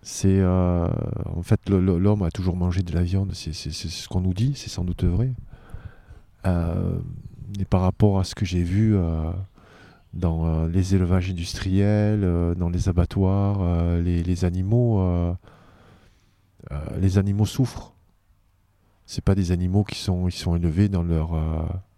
C'est 0.03 0.39
euh, 0.39 0.87
en 1.25 1.43
fait 1.43 1.69
l'homme 1.69 2.23
a 2.23 2.31
toujours 2.31 2.55
mangé 2.55 2.81
de 2.81 2.93
la 2.93 3.03
viande, 3.03 3.33
c'est 3.33 3.53
ce 3.53 4.07
qu'on 4.07 4.21
nous 4.21 4.33
dit, 4.33 4.53
c'est 4.55 4.69
sans 4.69 4.83
doute 4.83 5.03
vrai. 5.03 5.33
Euh, 6.45 6.99
et 7.59 7.65
par 7.65 7.81
rapport 7.81 8.19
à 8.19 8.23
ce 8.23 8.33
que 8.33 8.45
j'ai 8.45 8.63
vu 8.63 8.95
euh, 8.95 9.31
dans 10.13 10.45
euh, 10.45 10.67
les 10.69 10.95
élevages 10.95 11.29
industriels, 11.29 12.21
dans 12.57 12.69
les 12.69 12.89
abattoirs, 12.89 13.99
les, 14.01 14.45
animaux, 14.45 15.35
les 16.99 17.17
animaux 17.17 17.45
souffrent. 17.45 17.93
C'est 19.05 19.23
pas 19.23 19.35
des 19.35 19.51
animaux 19.51 19.83
qui 19.83 19.99
sont, 19.99 20.29
élevés 20.55 20.87
dans 20.87 21.03
leur 21.03 21.31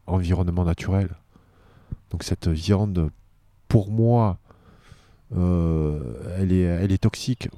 environnement 0.07 0.65
naturel. 0.65 1.09
Donc 2.09 2.23
cette 2.23 2.47
viande, 2.47 3.09
pour 3.67 3.91
moi, 3.91 4.39
elle 5.35 6.51
est 6.51 7.01
toxique. 7.01 7.49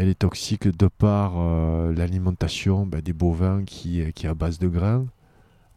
Elle 0.00 0.08
est 0.08 0.18
toxique 0.20 0.68
de 0.68 0.86
par 0.86 1.32
euh, 1.38 1.92
l'alimentation 1.92 2.86
ben, 2.86 3.00
des 3.00 3.12
bovins 3.12 3.64
qui, 3.64 4.12
qui 4.12 4.26
est 4.26 4.28
à 4.28 4.34
base 4.34 4.60
de 4.60 4.68
grains, 4.68 5.06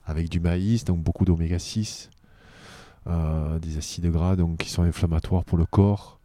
avec 0.05 0.29
du 0.29 0.39
maïs, 0.39 0.85
donc 0.85 0.99
beaucoup 1.01 1.25
d'oméga 1.25 1.57
6, 1.57 2.11
euh, 3.07 3.57
des 3.57 3.77
acides 3.79 4.05
gras 4.11 4.35
donc, 4.35 4.57
qui 4.59 4.69
sont 4.69 4.83
inflammatoires 4.83 5.43
pour 5.43 5.57
le 5.57 5.65
corps. 5.65 6.19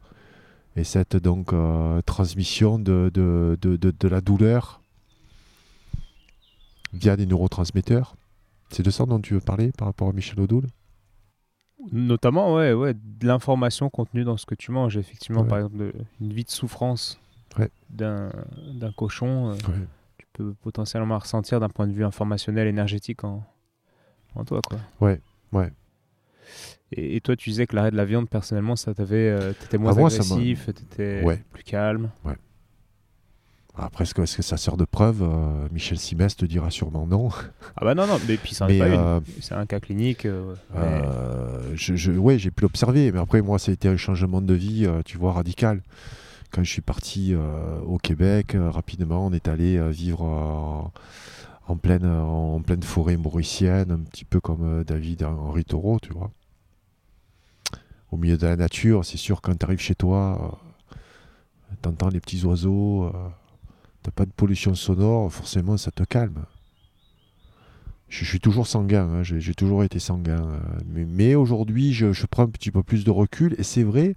Et 0.77 0.85
cette 0.85 1.17
donc, 1.17 1.55
euh, 1.55 2.03
transmission 2.03 2.79
de, 2.79 3.11
de, 3.15 3.57
de, 3.63 3.77
de- 3.79 4.09
la 4.09 4.21
douleur 4.21 4.83
via 6.93 7.17
des 7.17 7.25
neurotransmetteurs. 7.25 8.15
C'est 8.69 8.83
de 8.83 8.91
ça 8.91 9.07
dont 9.07 9.19
tu 9.21 9.33
veux 9.33 9.41
parler 9.41 9.73
par 9.73 9.89
rapport 9.89 10.11
à 10.11 10.13
Michel 10.13 10.39
Odoul 10.39 10.67
Notamment, 11.93 12.53
ouais, 12.55 12.75
ouais, 12.75 12.93
de 12.93 13.27
l'information 13.27 13.89
contenue 13.89 14.25
dans 14.25 14.37
ce 14.37 14.45
que 14.45 14.55
tu 14.55 14.71
manges. 14.71 14.99
Effectivement, 14.99 15.43
Ouais. 15.43 15.49
par 15.49 15.59
exemple, 15.59 15.93
une 16.21 16.33
vie 16.35 16.45
de 16.45 16.51
souffrance 16.51 17.19
Ouais. 17.59 17.71
d'un 17.91 18.31
cochon, 18.97 19.51
euh, 19.51 19.53
Ouais. 19.55 19.87
tu 20.19 20.27
peux 20.33 20.53
potentiellement 20.63 21.19
ressentir 21.19 21.59
d'un 21.61 21.69
point 21.69 21.87
de 21.87 21.93
vue 21.93 22.05
informationnel, 22.05 22.67
énergétique 22.69 23.25
en, 23.25 23.43
en 24.35 24.45
toi. 24.45 24.61
Quoi. 24.67 24.79
Ouais, 25.01 25.21
ouais. 25.53 25.73
Et, 26.93 27.17
et 27.17 27.21
toi, 27.21 27.35
tu 27.37 27.51
disais 27.51 27.67
que 27.67 27.75
l'arrêt 27.75 27.91
de 27.91 27.97
la 27.97 28.05
viande, 28.05 28.29
personnellement, 28.29 28.77
ça 28.77 28.95
t'avait. 28.95 29.29
euh, 29.31 29.53
t'étais 29.59 29.79
moins 29.79 29.93
Ah, 29.93 29.99
moi, 30.01 30.09
agressif, 30.13 30.67
t'étais 30.67 31.23
Ouais. 31.25 31.43
plus 31.53 31.65
calme. 31.65 32.11
Après, 33.79 34.05
est-ce 34.05 34.15
que, 34.15 34.25
ça 34.25 34.57
sert 34.57 34.79
de 34.79 34.87
preuve 34.87 35.23
Euh, 35.23 35.69
Michel 35.71 35.99
Simès 35.99 36.35
te 36.35 36.47
dira 36.47 36.71
sûrement 36.71 37.07
non. 37.07 37.29
Ah 37.77 37.85
bah 37.85 37.95
non, 37.95 38.07
non, 38.07 38.19
mais 38.27 38.39
puis 38.39 38.55
ça 38.55 38.67
euh, 38.67 39.19
une. 39.21 39.25
C'est 39.43 39.55
un 39.55 39.67
cas 39.67 39.81
clinique. 39.81 40.25
euh, 40.25 40.55
mais- 40.75 41.77
je, 41.77 41.95
je- 41.95 42.13
ouais, 42.13 42.39
j'ai 42.39 42.51
pu 42.51 42.63
l'observer, 42.63 43.13
mais 43.13 43.19
après, 43.19 43.43
moi, 43.43 43.59
ça 43.59 43.71
a 43.71 43.75
été 43.75 43.89
un 43.89 43.99
changement 43.99 44.41
de 44.41 44.55
vie, 44.55 44.89
tu 45.05 45.19
vois, 45.19 45.33
radical. 45.35 45.83
Quand 46.51 46.65
je 46.65 46.71
suis 46.71 46.83
parti 46.83 47.35
euh, 47.35 47.81
au 47.81 47.99
Québec, 47.99 48.55
euh, 48.55 48.71
rapidement, 48.71 49.27
on 49.27 49.33
est 49.33 49.49
allé 49.49 49.77
euh, 49.77 49.91
vivre 49.91 50.23
en, 51.69 51.77
pleine, 51.77 52.07
en 52.07 52.61
pleine 52.61 52.83
forêt 52.83 53.17
mauricienne, 53.17 53.91
un 53.91 53.99
petit 53.99 54.25
peu 54.25 54.41
comme 54.41 54.85
David 54.85 55.25
Henri 55.25 55.65
Thoreau, 55.65 55.99
tu 56.01 56.13
vois. 56.13 56.31
Au 58.11 58.17
milieu 58.17 58.39
de 58.39 58.47
la 58.47 58.57
nature, 58.57 59.05
c'est 59.05 59.17
sûr, 59.17 59.43
quand 59.43 59.55
tu 59.59 59.67
arrives 59.67 59.81
chez 59.81 59.97
toi, 59.97 60.61
t'entends 61.83 62.09
les 62.09 62.21
petits 62.21 62.45
oiseaux, 62.45 63.13
t'as 64.03 64.13
pas 64.13 64.25
de 64.25 64.31
pollution 64.31 64.75
sonore, 64.75 65.33
forcément, 65.33 65.77
ça 65.77 65.91
te 65.91 66.05
calme. 66.05 66.45
Je, 68.09 68.25
suis 68.25 68.41
toujours 68.41 68.67
sanguin, 68.67 69.09
hein, 69.09 69.23
j'ai 69.23 69.55
toujours 69.55 69.83
été 69.83 69.99
sanguin. 69.99 70.43
euh, 70.43 71.05
mais 71.09 71.35
aujourd'hui, 71.35 71.93
je, 71.93 72.27
prends 72.27 72.45
un 72.45 72.49
petit 72.49 72.71
peu 72.71 72.83
plus 72.83 73.05
de 73.05 73.11
recul. 73.11 73.55
Et 73.59 73.63
c'est 73.63 73.83
vrai 73.83 74.15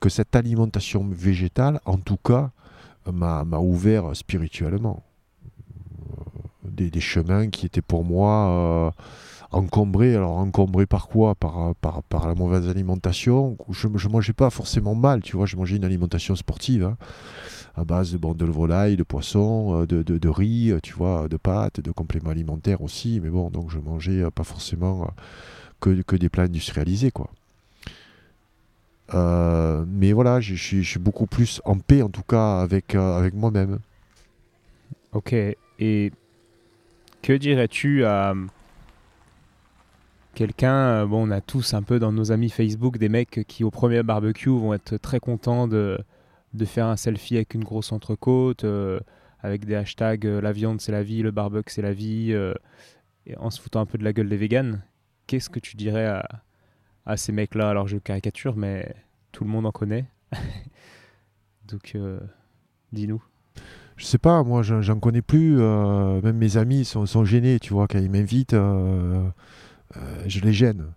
que 0.00 0.08
cette 0.08 0.36
alimentation 0.36 1.06
végétale, 1.10 1.80
en 1.84 1.96
tout 1.96 2.18
cas, 2.18 2.50
m'a 3.10 3.44
ouvert 3.58 4.14
spirituellement. 4.14 5.02
Euh, 6.66 6.68
Des, 6.70 7.00
chemins 7.00 7.48
qui 7.48 7.66
étaient 7.66 7.82
pour 7.82 8.04
moi 8.04 8.48
euh, 8.50 8.90
encombrés. 9.50 10.14
Alors 10.14 10.32
encombrés 10.32 10.86
par 10.86 11.08
quoi? 11.08 11.34
Par 11.34 12.26
la 12.26 12.34
mauvaise 12.34 12.68
alimentation? 12.68 13.56
Je 13.70 13.88
ne 13.88 14.08
mangeais 14.08 14.34
pas 14.34 14.50
forcément 14.50 14.94
mal, 14.94 15.22
tu 15.22 15.36
vois. 15.36 15.46
Je 15.46 15.56
mangeais 15.56 15.76
une 15.76 15.84
alimentation 15.84 16.36
sportive. 16.36 16.84
hein, 16.84 16.96
à 17.76 17.84
base 17.84 18.14
bon, 18.16 18.34
de 18.34 18.44
volaille, 18.44 18.96
de 18.96 19.02
poisson, 19.02 19.82
euh, 19.82 19.86
de, 19.86 20.02
de- 20.02 20.18
de 20.18 20.28
riz, 20.28 20.70
euh, 20.72 20.80
tu 20.82 20.92
vois, 20.94 21.28
de 21.28 21.36
pâtes, 21.36 21.80
de 21.80 21.90
compléments 21.90 22.30
alimentaires 22.30 22.82
aussi. 22.82 23.20
Mais 23.22 23.30
bon, 23.30 23.50
donc 23.50 23.70
je 23.70 23.78
mangeais 23.78 24.22
euh, 24.22 24.30
pas 24.30 24.44
forcément 24.44 25.10
que, 25.80 26.02
que 26.02 26.16
des 26.16 26.28
plats 26.28 26.44
industrialisés, 26.44 27.10
quoi. 27.10 27.30
Mais 29.86 30.12
voilà, 30.12 30.40
je 30.40 30.54
suis 30.54 30.82
je 30.82 30.88
suis 30.90 30.98
beaucoup 30.98 31.26
plus 31.26 31.60
en 31.64 31.78
paix, 31.78 32.02
en 32.02 32.08
tout 32.08 32.22
cas, 32.22 32.60
avec, 32.60 32.94
avec 32.94 33.34
moi-même. 33.34 33.78
Ok. 35.12 35.34
Et 35.78 36.12
que 37.22 37.32
dirais-tu 37.34 38.04
à 38.04 38.34
quelqu'un 40.34 41.06
Bon, 41.06 41.28
on 41.28 41.30
a 41.30 41.40
tous 41.40 41.74
un 41.74 41.82
peu 41.82 41.98
dans 41.98 42.12
nos 42.12 42.32
amis 42.32 42.48
Facebook 42.48 42.96
des 42.98 43.08
mecs 43.10 43.44
qui, 43.46 43.64
au 43.64 43.70
premier 43.70 44.02
barbecue, 44.02 44.48
vont 44.48 44.72
être 44.74 44.96
très 44.96 45.20
contents 45.20 45.68
de, 45.68 45.98
de 46.54 46.64
faire 46.64 46.86
un 46.86 46.96
selfie 46.96 47.36
avec 47.36 47.54
une 47.54 47.64
grosse 47.64 47.92
entrecôte, 47.92 48.64
euh, 48.64 49.00
avec 49.40 49.64
des 49.64 49.74
hashtags 49.74 50.26
euh, 50.26 50.40
la 50.40 50.52
viande 50.52 50.80
c'est 50.80 50.92
la 50.92 51.02
vie, 51.02 51.22
le 51.22 51.30
barbecue 51.30 51.72
c'est 51.72 51.82
la 51.82 51.92
vie, 51.92 52.32
euh, 52.32 52.54
et 53.26 53.36
en 53.36 53.50
se 53.50 53.60
foutant 53.60 53.80
un 53.80 53.86
peu 53.86 53.98
de 53.98 54.04
la 54.04 54.12
gueule 54.12 54.28
des 54.28 54.36
véganes. 54.36 54.82
Qu'est-ce 55.26 55.50
que 55.50 55.60
tu 55.60 55.76
dirais 55.76 56.06
à, 56.06 56.28
à 57.06 57.16
ces 57.16 57.32
mecs-là? 57.32 57.70
Alors, 57.70 57.86
je 57.88 57.96
caricature, 57.98 58.56
mais 58.56 58.94
tout 59.30 59.44
le 59.44 59.50
monde 59.50 59.64
en 59.64 59.70
connaît. 59.70 60.06
Donc, 61.68 61.96
dis-nous. 62.92 63.22
Je 63.96 64.04
sais 64.04 64.18
pas, 64.18 64.42
moi, 64.42 64.62
j'en 64.62 64.98
connais 64.98 65.22
plus. 65.22 65.58
même 65.58 66.36
mes 66.36 66.56
amis 66.56 66.84
sont, 66.84 67.06
sont 67.06 67.24
gênés, 67.24 67.60
tu 67.60 67.72
vois, 67.72 67.86
quand 67.86 68.00
ils 68.00 68.10
m'invitent, 68.10 68.56
je 70.26 70.40
les 70.40 70.52
gêne. 70.52 70.92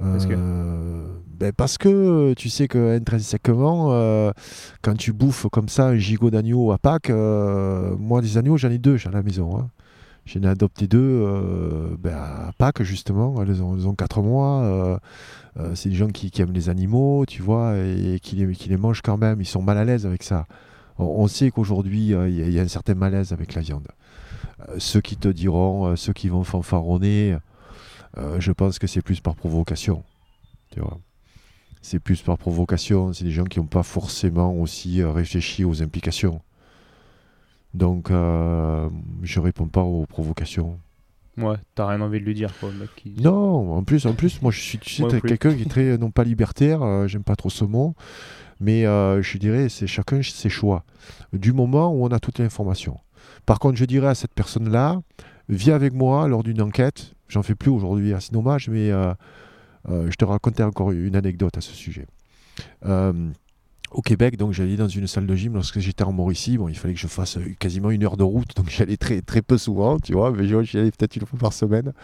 Parce 0.00 0.26
que 0.26 0.34
Euh, 0.34 1.06
ben 1.38 1.52
parce 1.52 1.76
que 1.78 2.34
tu 2.34 2.48
sais 2.48 2.68
que 2.68 2.96
intrinsèquement, 2.96 3.88
euh, 3.92 4.30
quand 4.82 4.94
tu 4.96 5.12
bouffes 5.12 5.46
comme 5.50 5.68
ça 5.68 5.88
un 5.88 5.96
gigot 5.96 6.30
d'agneau 6.30 6.72
à 6.72 6.78
Pâques, 6.78 7.10
euh, 7.10 7.94
moi 7.98 8.20
des 8.22 8.38
agneaux 8.38 8.56
j'en 8.56 8.70
ai 8.70 8.78
deux 8.78 8.96
à 9.06 9.10
la 9.10 9.22
maison. 9.22 9.58
hein. 9.58 9.68
J'en 10.24 10.42
ai 10.42 10.46
adopté 10.46 10.86
deux 10.86 10.98
euh, 11.00 11.96
ben, 11.98 12.14
à 12.14 12.52
Pâques 12.56 12.82
justement. 12.84 13.42
Elles 13.42 13.60
ont, 13.62 13.76
elles 13.76 13.88
ont 13.88 13.94
4 13.94 14.22
mois. 14.22 14.62
euh, 14.62 14.98
euh, 15.58 15.74
c'est 15.74 15.88
des 15.90 15.96
gens 15.96 16.08
qui, 16.08 16.30
aiment 16.40 16.52
les 16.52 16.68
animaux, 16.70 17.24
tu 17.26 17.42
vois, 17.42 17.76
et 17.76 18.18
qui 18.22 18.36
les, 18.36 18.54
qui 18.54 18.68
les 18.70 18.76
mangent 18.78 19.02
quand 19.02 19.18
même. 19.18 19.40
Ils 19.40 19.46
sont 19.46 19.60
mal 19.62 19.76
à 19.78 19.84
l'aise 19.84 20.06
avec 20.06 20.22
ça. 20.22 20.46
On, 20.98 21.26
sait 21.26 21.50
qu'aujourd'hui 21.50 22.14
euh, 22.14 22.28
il 22.28 22.48
y, 22.48 22.52
y 22.52 22.58
a 22.58 22.62
un 22.62 22.68
certain 22.68 22.94
malaise 22.94 23.32
avec 23.32 23.54
la 23.54 23.62
viande. 23.62 23.88
Euh, 24.68 24.76
ceux 24.78 25.00
qui 25.00 25.16
te 25.16 25.28
diront, 25.28 25.86
euh, 25.86 25.96
ceux 25.96 26.12
qui 26.12 26.28
vont 26.28 26.44
fanfaronner 26.44 27.36
Euh, 28.18 28.40
je 28.40 28.52
pense 28.52 28.78
que 28.78 28.86
c'est 28.86 29.02
plus 29.02 29.20
par 29.20 29.34
provocation. 29.34 30.04
Tu 30.70 30.80
vois. 30.80 30.98
C'est 31.80 31.98
plus 31.98 32.22
par 32.22 32.38
provocation. 32.38 33.12
C'est 33.12 33.24
des 33.24 33.30
gens 33.30 33.44
qui 33.44 33.58
n'ont 33.58 33.66
pas 33.66 33.82
forcément 33.82 34.54
aussi 34.54 35.00
euh, 35.00 35.10
réfléchi 35.10 35.64
aux 35.64 35.82
implications. 35.82 36.40
Donc, 37.74 38.10
euh, 38.10 38.88
je 39.22 39.40
réponds 39.40 39.68
pas 39.68 39.82
aux 39.82 40.06
provocations. 40.06 40.78
Ouais, 41.38 41.56
t'as 41.74 41.86
rien 41.86 42.00
envie 42.02 42.20
de 42.20 42.24
lui 42.24 42.34
dire, 42.34 42.52
quoi, 42.58 42.70
le 42.70 42.78
mec 42.78 42.90
qui... 42.94 43.14
Non, 43.18 43.74
en 43.74 43.84
plus, 43.84 44.04
en 44.04 44.12
plus, 44.12 44.42
moi, 44.42 44.52
je 44.52 44.60
suis, 44.60 44.78
tu 44.78 44.90
sais, 44.90 45.20
quelqu'un 45.22 45.54
qui 45.54 45.62
est 45.62 45.70
très, 45.70 45.96
non 45.96 46.10
pas 46.10 46.24
libertaire, 46.24 46.82
euh, 46.82 47.06
j'aime 47.06 47.24
pas 47.24 47.36
trop 47.36 47.48
ce 47.48 47.64
mot, 47.64 47.94
mais 48.60 48.84
euh, 48.84 49.22
je 49.22 49.38
dirais, 49.38 49.70
c'est 49.70 49.86
chacun 49.86 50.20
ses 50.22 50.50
choix. 50.50 50.84
Du 51.32 51.54
moment 51.54 51.90
où 51.90 52.04
on 52.04 52.08
a 52.08 52.20
toute 52.20 52.38
l'information. 52.38 52.98
Par 53.46 53.58
contre, 53.58 53.78
je 53.78 53.86
dirais 53.86 54.08
à 54.08 54.14
cette 54.14 54.34
personne-là, 54.34 55.00
viens 55.48 55.74
avec 55.74 55.94
moi 55.94 56.28
lors 56.28 56.42
d'une 56.42 56.60
enquête. 56.60 57.14
J'en 57.32 57.42
fais 57.42 57.54
plus 57.54 57.70
aujourd'hui, 57.70 58.12
hein, 58.12 58.18
c'est 58.20 58.32
dommage, 58.32 58.68
mais 58.68 58.90
euh, 58.90 59.14
euh, 59.88 60.10
je 60.10 60.16
te 60.16 60.24
racontais 60.24 60.62
encore 60.62 60.92
une 60.92 61.16
anecdote 61.16 61.56
à 61.56 61.62
ce 61.62 61.72
sujet. 61.72 62.06
Euh, 62.84 63.30
au 63.90 64.02
Québec, 64.02 64.36
donc 64.36 64.52
j'allais 64.52 64.76
dans 64.76 64.88
une 64.88 65.06
salle 65.06 65.26
de 65.26 65.34
gym 65.34 65.54
lorsque 65.54 65.78
j'étais 65.78 66.04
en 66.04 66.12
Mauricie. 66.12 66.58
Bon, 66.58 66.68
il 66.68 66.76
fallait 66.76 66.92
que 66.92 67.00
je 67.00 67.06
fasse 67.06 67.38
quasiment 67.58 67.90
une 67.90 68.04
heure 68.04 68.18
de 68.18 68.22
route, 68.22 68.54
donc 68.54 68.68
j'allais 68.68 68.98
très 68.98 69.22
très 69.22 69.40
peu 69.40 69.56
souvent, 69.56 69.98
tu 69.98 70.12
vois. 70.12 70.30
Mais 70.30 70.46
j'y 70.46 70.78
allais 70.78 70.90
peut-être 70.90 71.16
une 71.16 71.24
fois 71.24 71.38
par 71.38 71.52
semaine. 71.54 71.94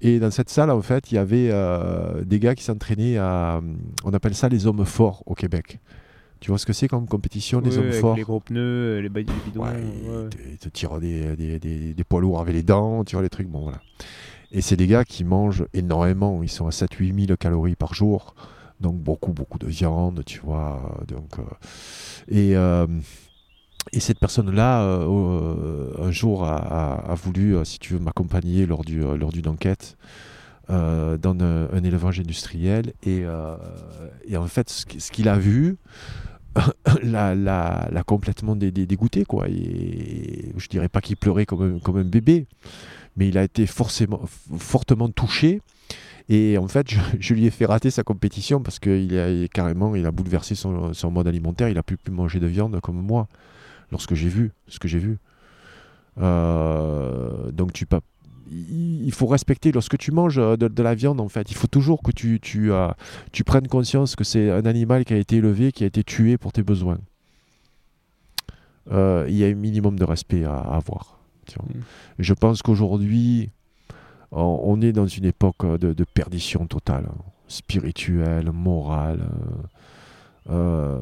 Et 0.00 0.18
dans 0.20 0.30
cette 0.30 0.48
salle, 0.48 0.70
en 0.70 0.80
fait, 0.80 1.12
il 1.12 1.16
y 1.16 1.18
avait 1.18 1.50
des 2.24 2.38
gars 2.38 2.54
qui 2.54 2.64
s'entraînaient 2.64 3.18
à. 3.18 3.60
On 4.04 4.12
appelle 4.14 4.34
ça 4.34 4.48
les 4.48 4.66
hommes 4.66 4.86
forts 4.86 5.22
au 5.26 5.34
Québec. 5.34 5.80
Tu 6.42 6.50
vois 6.50 6.58
ce 6.58 6.66
que 6.66 6.72
c'est 6.72 6.88
comme 6.88 7.06
compétition, 7.06 7.60
les 7.60 7.70
Ouais, 7.70 7.78
hommes 7.78 7.86
avec 7.90 8.00
forts 8.00 8.16
les 8.16 8.22
gros 8.24 8.40
pneus, 8.40 8.98
les, 9.00 9.08
ba- 9.08 9.20
les 9.20 9.26
bidons. 9.26 9.62
Ouais, 9.62 9.70
ouais. 9.70 10.28
ils 10.50 10.58
te, 10.58 10.68
tirent 10.68 10.98
des, 10.98 11.36
des, 11.36 11.60
des- 11.60 11.94
des 11.94 12.04
poids 12.04 12.20
lourds 12.20 12.40
avec 12.40 12.52
les 12.52 12.64
dents, 12.64 13.04
tu 13.04 13.14
vois 13.14 13.22
les 13.22 13.30
trucs, 13.30 13.46
bon 13.46 13.60
voilà. 13.62 13.80
Et 14.50 14.60
c'est 14.60 14.74
des 14.76 14.88
gars 14.88 15.04
qui 15.04 15.22
mangent 15.22 15.64
énormément, 15.72 16.42
ils 16.42 16.48
sont 16.50 16.66
à 16.66 16.70
7-8 16.70 17.26
000 17.26 17.36
calories 17.38 17.76
par 17.76 17.94
jour, 17.94 18.34
donc 18.80 18.96
beaucoup, 18.96 19.32
beaucoup 19.32 19.58
de 19.60 19.68
viande, 19.68 20.24
tu 20.26 20.40
vois. 20.40 20.98
Donc, 21.06 21.38
euh, 21.38 21.42
et, 22.26 22.56
euh, 22.56 22.88
et 23.92 24.00
cette 24.00 24.18
personne-là, 24.18 24.82
euh, 24.82 25.06
euh, 25.08 26.04
un 26.08 26.10
jour, 26.10 26.44
a, 26.44 26.56
a- 26.56 27.12
a 27.12 27.14
voulu, 27.14 27.54
euh, 27.56 27.62
si 27.64 27.78
tu 27.78 27.92
veux, 27.92 28.00
m'accompagner 28.00 28.66
lors 28.66 28.84
du- 28.84 29.04
euh, 29.04 29.16
lors 29.16 29.30
d'une 29.30 29.46
enquête. 29.48 29.96
euh, 30.70 31.18
dans 31.18 31.34
un, 31.40 31.68
un 31.72 31.82
élevage 31.84 32.20
industriel 32.20 32.92
et, 33.02 33.22
euh, 33.24 33.56
et 34.26 34.36
en 34.36 34.46
fait 34.46 34.70
ce 34.70 35.10
qu'il 35.10 35.28
a 35.28 35.36
vu 35.36 35.76
l'a, 37.02 38.02
complètement 38.06 38.56
dé- 38.56 38.70
dé- 38.70 38.86
dégoûté 38.86 39.24
quoi. 39.24 39.48
Et 39.48 40.52
je 40.56 40.68
dirais 40.68 40.88
pas 40.88 41.00
qu'il 41.00 41.16
pleurait 41.16 41.46
comme 41.46 41.80
un, 41.96 42.04
bébé 42.04 42.46
mais 43.16 43.28
il 43.28 43.36
a 43.36 43.44
été 43.44 43.66
forcément 43.66 44.22
fortement 44.58 45.08
touché. 45.08 45.60
Et 46.28 46.56
en 46.58 46.68
fait 46.68 46.86
je, 47.20 47.34
lui 47.34 47.46
ai 47.46 47.50
fait 47.50 47.66
rater 47.66 47.90
sa 47.90 48.02
compétition 48.02 48.60
parce 48.60 48.78
qu'il 48.78 49.18
a 49.18 49.48
carrément 49.48 49.90
bouleversé 50.12 50.54
son, 50.54 51.10
mode 51.10 51.26
alimentaire. 51.26 51.68
Il 51.68 51.78
a 51.78 51.82
plus 51.82 51.96
pu 51.96 52.10
manger 52.10 52.40
de 52.40 52.46
viande 52.46 52.80
comme 52.80 53.00
moi 53.00 53.28
lorsque 53.90 54.14
j'ai 54.14 54.28
vu 54.28 54.52
ce 54.68 54.78
que 54.78 54.88
j'ai 54.88 54.98
vu. 54.98 55.18
Euh, 56.18 57.50
donc 57.52 57.72
tu 57.72 57.86
peux 57.86 58.00
il 58.50 59.12
faut 59.12 59.26
respecter 59.26 59.72
lorsque 59.72 59.96
tu 59.98 60.12
manges 60.12 60.38
euh, 60.38 60.56
de, 60.56 60.68
de 60.68 60.82
la 60.82 60.94
viande 60.94 61.20
en 61.20 61.28
fait 61.28 61.50
il 61.50 61.54
faut 61.54 61.66
toujours 61.68 62.02
que 62.02 62.10
tu, 62.12 62.38
tu, 62.40 62.72
euh, 62.72 62.88
tu 63.32 63.44
prennes 63.44 63.68
conscience 63.68 64.16
que 64.16 64.24
c'est 64.24 64.50
un 64.50 64.64
animal 64.66 65.04
qui 65.04 65.14
a 65.14 65.16
été 65.16 65.36
élevé 65.36 65.72
qui 65.72 65.84
a 65.84 65.86
été 65.86 66.02
tué 66.04 66.36
pour 66.38 66.52
tes 66.52 66.62
besoins 66.62 66.98
Euh, 68.90 69.26
il 69.28 69.36
y 69.36 69.44
a 69.44 69.46
un 69.46 69.54
minimum 69.54 69.96
de 69.96 70.04
respect 70.04 70.44
à, 70.44 70.56
à 70.58 70.76
avoir 70.76 71.18
tu 71.46 71.54
vois. 71.58 71.68
Mm. 71.68 71.82
Je 72.18 72.34
pense 72.34 72.62
qu'aujourd'hui 72.62 73.50
on, 74.32 74.60
on 74.64 74.80
est 74.80 74.92
dans 74.92 75.06
une 75.06 75.24
époque 75.24 75.64
de, 75.78 75.92
de 75.94 76.04
perdition 76.04 76.66
totale 76.66 77.06
hein, 77.08 77.22
spirituelle 77.46 78.50
morale 78.50 79.22
euh, 80.50 81.00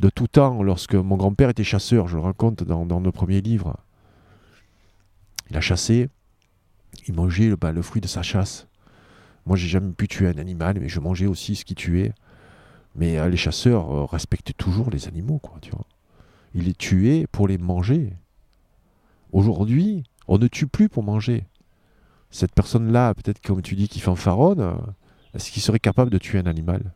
de 0.00 0.08
tout 0.08 0.28
temps 0.28 0.62
lorsque 0.62 0.94
mon 0.94 1.16
grand-père 1.18 1.50
était 1.50 1.64
chasseur 1.74 2.08
je 2.08 2.16
le 2.16 2.22
raconte 2.22 2.64
dans, 2.64 2.86
dans 2.86 3.00
nos 3.02 3.12
premiers 3.12 3.42
livres 3.42 3.76
il 5.50 5.56
a 5.56 5.60
chassé 5.60 6.08
il 7.10 7.16
mangeait 7.16 7.48
le, 7.48 7.56
bah, 7.56 7.72
le 7.72 7.82
fruit 7.82 8.00
de 8.00 8.06
sa 8.06 8.22
chasse. 8.22 8.68
Moi, 9.44 9.56
j'ai 9.56 9.68
jamais 9.68 9.92
pu 9.92 10.06
tuer 10.06 10.28
un 10.28 10.38
animal, 10.38 10.78
mais 10.80 10.88
je 10.88 11.00
mangeais 11.00 11.26
aussi 11.26 11.56
ce 11.56 11.64
qu'il 11.64 11.76
tuait. 11.76 12.12
Mais 12.94 13.18
euh, 13.18 13.28
les 13.28 13.36
chasseurs 13.36 13.90
euh, 13.90 14.04
respectaient 14.04 14.52
toujours 14.52 14.90
les 14.90 15.08
animaux, 15.08 15.38
quoi, 15.38 15.58
tu 15.60 15.70
vois. 15.70 15.86
Ils 16.54 16.64
les 16.64 16.74
tuaient 16.74 17.26
pour 17.30 17.48
les 17.48 17.58
manger. 17.58 18.12
Aujourd'hui, 19.32 20.04
on 20.28 20.38
ne 20.38 20.46
tue 20.46 20.66
plus 20.66 20.88
pour 20.88 21.02
manger. 21.02 21.44
Cette 22.30 22.54
personne-là, 22.54 23.14
peut-être 23.14 23.40
comme 23.42 23.62
tu 23.62 23.74
dis, 23.74 23.88
qui 23.88 24.00
fanfaronne, 24.00 24.60
euh, 24.60 24.74
est-ce 25.34 25.50
qu'il 25.50 25.62
serait 25.62 25.80
capable 25.80 26.10
de 26.10 26.18
tuer 26.18 26.38
un 26.38 26.46
animal? 26.46 26.92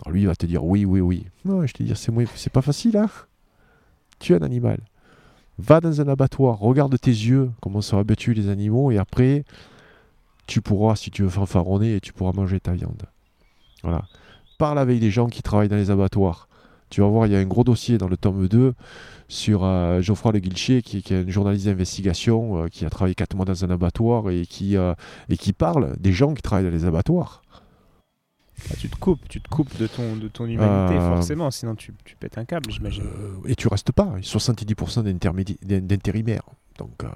Alors 0.00 0.12
lui, 0.12 0.22
il 0.22 0.26
va 0.26 0.36
te 0.36 0.46
dire 0.46 0.64
oui, 0.64 0.84
oui, 0.84 1.00
oui. 1.00 1.26
Non, 1.46 1.66
je 1.66 1.72
te 1.72 1.82
dire, 1.82 1.96
c'est 1.96 2.52
pas 2.52 2.62
facile, 2.62 2.98
hein 2.98 3.08
Tuer 4.18 4.36
un 4.36 4.42
animal. 4.42 4.80
Va 5.58 5.80
dans 5.80 6.00
un 6.00 6.08
abattoir, 6.08 6.58
regarde 6.58 6.98
tes 7.00 7.10
yeux, 7.10 7.50
comment 7.60 7.80
sont 7.80 7.98
abattus 7.98 8.36
les 8.36 8.48
animaux, 8.48 8.90
et 8.92 8.98
après, 8.98 9.44
tu 10.46 10.60
pourras, 10.60 10.94
si 10.96 11.10
tu 11.10 11.22
veux 11.22 11.28
fanfaronner, 11.28 11.96
et 11.96 12.00
tu 12.00 12.12
pourras 12.12 12.32
manger 12.32 12.60
ta 12.60 12.72
viande. 12.72 13.02
Voilà. 13.82 14.04
Parle 14.58 14.78
avec 14.78 15.00
les 15.00 15.10
gens 15.10 15.26
qui 15.26 15.42
travaillent 15.42 15.68
dans 15.68 15.76
les 15.76 15.90
abattoirs. 15.90 16.48
Tu 16.90 17.00
vas 17.00 17.08
voir, 17.08 17.26
il 17.26 17.32
y 17.32 17.36
a 17.36 17.38
un 17.38 17.44
gros 17.44 17.64
dossier 17.64 17.98
dans 17.98 18.08
le 18.08 18.16
tome 18.16 18.48
2 18.48 18.74
sur 19.28 19.62
euh, 19.62 20.00
Geoffroy 20.00 20.32
Le 20.32 20.38
Guilcher, 20.38 20.80
qui, 20.82 20.98
est 20.98 21.12
un 21.12 21.28
journaliste 21.28 21.66
d'investigation, 21.66 22.64
euh, 22.64 22.68
qui 22.68 22.86
a 22.86 22.90
travaillé 22.90 23.14
4 23.14 23.36
mois 23.36 23.44
dans 23.44 23.64
un 23.64 23.70
abattoir 23.70 24.28
euh, 24.28 24.94
et 25.28 25.36
qui 25.36 25.52
parle 25.52 25.96
des 25.98 26.12
gens 26.12 26.34
qui 26.34 26.42
travaillent 26.42 26.64
dans 26.64 26.70
les 26.70 26.86
abattoirs. 26.86 27.42
Ah, 28.70 28.74
tu 28.78 28.88
te 28.88 28.96
coupes, 28.96 29.26
tu 29.28 29.40
te 29.40 29.48
coupes 29.48 29.76
de 29.78 29.86
ton, 29.86 30.16
de 30.16 30.28
ton 30.28 30.44
humanité, 30.46 30.98
Euh, 30.98 31.14
forcément, 31.14 31.50
sinon 31.50 31.74
tu, 31.74 31.94
tu 32.04 32.16
pètes 32.16 32.38
un 32.38 32.44
câble, 32.44 32.70
j'imagine. 32.70 33.04
Euh, 33.04 33.36
et 33.48 33.54
tu 33.54 33.68
restes 33.68 33.92
pas. 33.92 34.16
70% 34.20 35.02
d'intermédi- 35.04 35.58
d'in- 35.64 35.80
d'intérimaires. 35.80 36.42
Donc, 36.78 37.04
euh, 37.04 37.08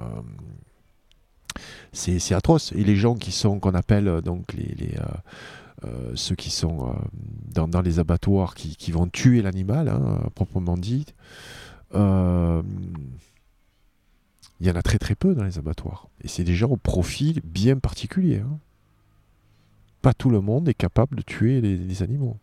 c'est 1.92 2.32
atroce. 2.34 2.72
Et 2.72 2.84
les 2.84 2.96
gens 2.96 3.14
qui 3.14 3.32
sont, 3.32 3.58
qu'on 3.60 3.74
appelle 3.74 4.20
donc 4.22 4.52
les, 4.54 4.74
les, 4.78 4.94
ceux 6.14 6.34
qui 6.36 6.50
sont 6.50 6.94
dans, 7.52 7.66
dans 7.68 7.82
les 7.82 7.98
abattoirs, 7.98 8.54
qui, 8.54 8.76
qui 8.76 8.92
vont 8.92 9.06
tuer 9.08 9.42
l'animal, 9.42 9.88
hein, 9.88 10.20
proprement 10.34 10.76
dit, 10.76 11.04
il 14.60 14.66
y 14.66 14.70
en 14.70 14.76
a 14.76 14.82
très 14.82 14.98
très 14.98 15.14
peu 15.16 15.34
dans 15.34 15.44
les 15.44 15.58
abattoirs. 15.58 16.08
Et 16.22 16.28
c'est 16.28 16.44
des 16.44 16.54
gens 16.54 16.68
au 16.70 16.76
profil 16.76 17.40
bien 17.44 17.76
particulier. 17.78 18.38
hein. 18.38 18.58
Pas 20.02 20.12
tout 20.12 20.30
le 20.30 20.40
monde 20.40 20.68
est 20.68 20.74
capable 20.74 21.16
de 21.16 21.22
tuer 21.22 21.60
les- 21.60 21.76
les 21.76 22.02
animaux. 22.02 22.36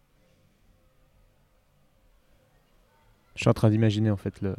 Je 3.35 3.41
suis 3.41 3.49
en 3.49 3.53
train 3.53 3.69
d'imaginer 3.69 4.09
en 4.11 4.17
fait 4.17 4.41
le. 4.41 4.55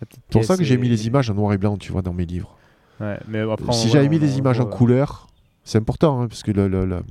C'est 0.00 0.20
pour 0.30 0.44
ça 0.44 0.56
que 0.56 0.64
j'ai 0.64 0.76
mis 0.76 0.88
les 0.88 1.06
images 1.06 1.30
en 1.30 1.34
noir 1.34 1.52
et 1.52 1.58
blanc, 1.58 1.76
tu 1.78 1.90
vois, 1.92 2.02
dans 2.02 2.12
mes 2.12 2.26
livres. 2.26 2.56
Ouais, 3.00 3.18
mais 3.28 3.40
après, 3.40 3.72
si 3.72 3.88
j'avais 3.88 4.08
mis 4.08 4.16
on- 4.16 4.20
les 4.20 4.34
on 4.34 4.38
images 4.38 4.60
en 4.60 4.66
couleur, 4.66 5.28
c'est 5.64 5.78
important, 5.78 6.20
hein, 6.20 6.28
parce 6.28 6.42
que 6.42 6.50
le, 6.50 6.68
le- 6.68 6.84
le- 6.84 7.02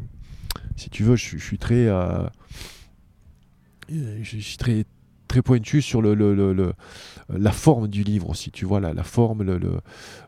si 0.75 0.89
tu 0.89 1.03
veux, 1.03 1.15
je, 1.15 1.23
suis- 1.23 1.39
je 1.39 1.43
suis 1.43 1.57
très, 1.57 1.87
euh, 1.87 2.23
euh, 3.91 4.19
je 4.21 4.37
suis 4.37 4.57
très, 4.57 4.85
pointu 5.41 5.81
sur 5.81 6.01
le, 6.01 6.13
la 7.29 7.51
forme 7.51 7.87
du 7.87 8.03
livre 8.03 8.29
aussi. 8.29 8.51
Tu 8.51 8.65
vois, 8.65 8.79
la, 8.79 8.93
la 8.93 9.03
forme, 9.03 9.43
le, 9.43 9.59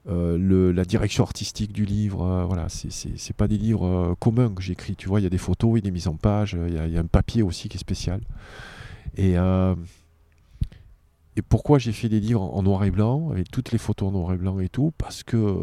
euh, 0.08 0.74
la 0.74 0.86
direction 0.86 1.24
artistique 1.24 1.74
du 1.74 1.86
livre. 1.86 2.24
euh, 2.24 2.46
voilà, 2.46 2.68
c'est, 2.70 3.34
pas 3.36 3.48
des 3.48 3.58
livres 3.58 3.86
euh, 3.86 4.16
communs 4.16 4.54
que 4.54 4.62
j'écris. 4.62 4.96
Tu 4.96 5.08
vois, 5.08 5.20
il 5.20 5.24
y 5.24 5.28
a 5.28 5.30
des 5.30 5.38
photos, 5.38 5.72
il 5.74 5.76
y 5.76 5.80
a 5.80 5.82
des 5.82 5.92
mises 5.92 6.08
en 6.08 6.16
page, 6.16 6.58
il 6.68 6.74
y 6.74 6.98
a- 6.98 7.00
un 7.00 7.06
papier 7.06 7.44
aussi 7.44 7.70
qui 7.70 7.78
est 7.78 7.80
spécial. 7.80 8.22
Et 9.18 9.36
pourquoi 11.50 11.80
j'ai 11.80 11.92
fait 11.92 12.10
des 12.10 12.20
livres 12.20 12.42
en 12.42 12.64
noir 12.64 12.84
et 12.86 12.92
blanc, 12.92 13.30
avec 13.32 13.52
toutes 13.52 13.72
les 13.72 13.78
photos 13.78 14.10
en 14.10 14.12
noir 14.14 14.34
et 14.34 14.38
blanc 14.38 14.60
et 14.60 14.70
tout 14.70 14.94
Parce 14.98 15.24
que 15.24 15.56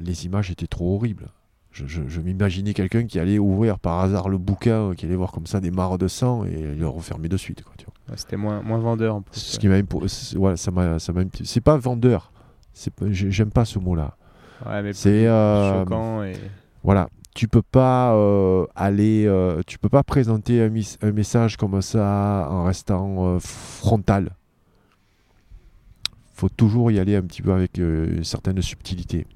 les 0.00 0.26
images 0.26 0.50
étaient 0.50 0.66
trop 0.66 0.94
horribles. 0.94 1.28
Je, 1.72 2.20
m'imaginais 2.20 2.74
quelqu'un 2.74 3.04
qui 3.06 3.18
allait 3.18 3.38
ouvrir 3.38 3.78
par 3.78 4.00
hasard 4.00 4.28
le 4.28 4.38
bouquin, 4.38 4.94
qui 4.96 5.06
allait 5.06 5.14
voir 5.16 5.32
comme 5.32 5.46
ça 5.46 5.60
des 5.60 5.70
mares 5.70 5.98
de 5.98 6.08
sang 6.08 6.44
et 6.44 6.74
le 6.74 6.88
refermer 6.88 7.28
de 7.28 7.36
suite. 7.36 7.62
Quoi. 7.62 7.74
C'était 8.16 8.36
moins, 8.36 8.62
moins 8.62 8.78
vendeur 8.78 9.16
en 9.16 9.22
plus. 9.22 9.38
Ce 9.38 9.58
qui 9.58 9.68
m'a 9.68 9.76
voilà, 10.36 10.56
ça 10.56 10.70
m'a, 10.70 10.98
ça 10.98 11.12
m'a 11.12 11.22
c'est 11.44 11.60
pas 11.60 11.76
vendeur. 11.76 12.32
C'est 12.72 12.92
j'aime 13.12 13.50
pas 13.50 13.64
ce 13.64 13.78
mot-là. 13.78 14.16
Ouais, 14.66 14.92
C'est 14.92 15.26
euh, 15.26 15.80
choquant 15.80 16.22
et. 16.22 16.34
voilà. 16.82 17.08
Tu 17.34 17.46
peux 17.46 17.62
pas 17.62 18.14
euh, 18.16 18.66
aller, 18.74 19.24
euh, 19.26 19.62
tu 19.64 19.78
peux 19.78 19.88
pas 19.88 20.02
présenter 20.02 20.60
un, 20.60 21.12
message 21.12 21.56
comme 21.56 21.80
ça 21.82 22.48
en 22.50 22.64
restant 22.64 23.38
frontal. 23.38 24.34
Faut 26.32 26.48
toujours 26.48 26.90
y 26.90 26.98
aller 26.98 27.14
un 27.14 27.22
petit 27.22 27.42
peu 27.42 27.52
avec 27.52 27.78
une 27.78 28.24
certaine 28.24 28.60
subtilité. 28.60 29.26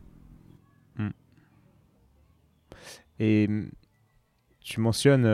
Et 3.21 3.47
hum, 3.49 3.71
tu 4.61 4.81
mentionnes 4.81 5.27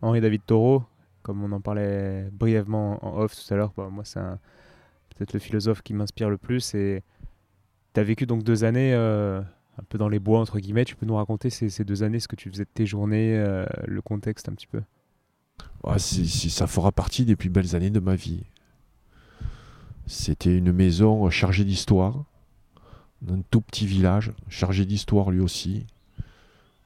Henri 0.00 0.22
David 0.22 0.40
Thoreau, 0.46 0.84
comme 1.24 1.42
on 1.42 1.50
en 1.50 1.60
parlait 1.60 2.28
brièvement 2.30 3.04
en 3.04 3.18
off 3.18 3.34
tout 3.34 3.52
à 3.52 3.56
l'heure. 3.56 3.72
Bah, 3.76 3.88
moi, 3.90 4.04
c'est 4.04 4.20
peut-être 5.16 5.32
le 5.32 5.40
philosophe 5.40 5.82
qui 5.82 5.94
m'inspire 5.94 6.30
le 6.30 6.36
plus. 6.36 6.74
Et 6.74 7.02
tu 7.94 8.00
as 8.00 8.04
vécu 8.04 8.26
donc 8.26 8.44
deux 8.44 8.62
années 8.62 8.92
euh, 8.94 9.40
un 9.40 9.82
peu 9.88 9.98
dans 9.98 10.08
les 10.08 10.20
bois, 10.20 10.38
entre 10.38 10.60
guillemets. 10.60 10.84
Tu 10.84 10.94
peux 10.94 11.06
nous 11.06 11.16
raconter 11.16 11.50
ces, 11.50 11.84
deux 11.84 12.02
années, 12.02 12.20
ce 12.20 12.28
que 12.28 12.36
tu 12.36 12.50
faisais 12.50 12.64
de 12.64 12.70
tes 12.72 12.86
journées, 12.86 13.34
euh, 13.36 13.64
le 13.86 14.02
contexte 14.02 14.48
un 14.48 14.52
petit 14.52 14.68
peu? 14.68 14.82
Ça 15.98 16.66
fera 16.66 16.92
partie 16.92 17.24
des 17.24 17.36
plus 17.36 17.50
belles 17.50 17.74
années 17.74 17.90
de 17.90 18.00
ma 18.00 18.16
vie. 18.16 18.44
C'était 20.06 20.56
une 20.56 20.72
maison 20.72 21.28
chargée 21.30 21.64
d'histoire, 21.64 22.24
un 23.30 23.40
tout 23.50 23.62
petit 23.62 23.86
village, 23.86 24.32
chargé 24.48 24.84
d'histoire 24.84 25.30
lui 25.30 25.40
aussi. 25.40 25.86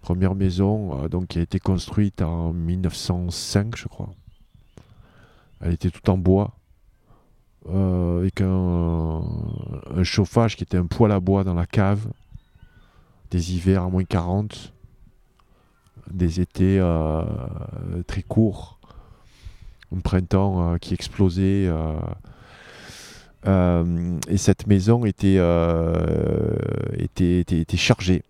Première 0.01 0.35
maison 0.35 1.03
euh, 1.03 1.09
donc, 1.09 1.29
qui 1.29 1.39
a 1.39 1.43
été 1.43 1.59
construite 1.59 2.23
en 2.23 2.53
1905, 2.53 3.77
je 3.77 3.89
crois. 3.89 4.15
Elle 5.61 5.73
était 5.73 5.91
toute 5.91 6.09
en 6.09 6.19
bois, 6.19 6.53
euh, 7.69 8.21
avec 8.21 8.41
un, 8.41 9.23
chauffage 10.05 10.57
qui 10.57 10.63
était 10.63 10.77
un 10.77 10.87
poêle 10.87 11.13
à 11.13 11.21
bois 11.21 11.45
dans 11.45 11.55
la 11.55 11.67
cave, 11.67 12.07
des 13.31 13.55
hivers 13.55 13.83
à 13.83 13.89
moins 13.89 14.05
40, 14.05 14.73
des 16.11 16.41
étés 16.41 16.79
euh, 16.81 17.25
très 18.07 18.23
courts, 18.23 18.79
un 19.95 20.01
printemps 20.01 20.77
qui 20.81 20.95
explosait. 20.95 21.69
et 23.45 24.37
cette 24.37 24.67
maison 24.67 25.05
était 25.05 25.39
chargée 27.77 28.23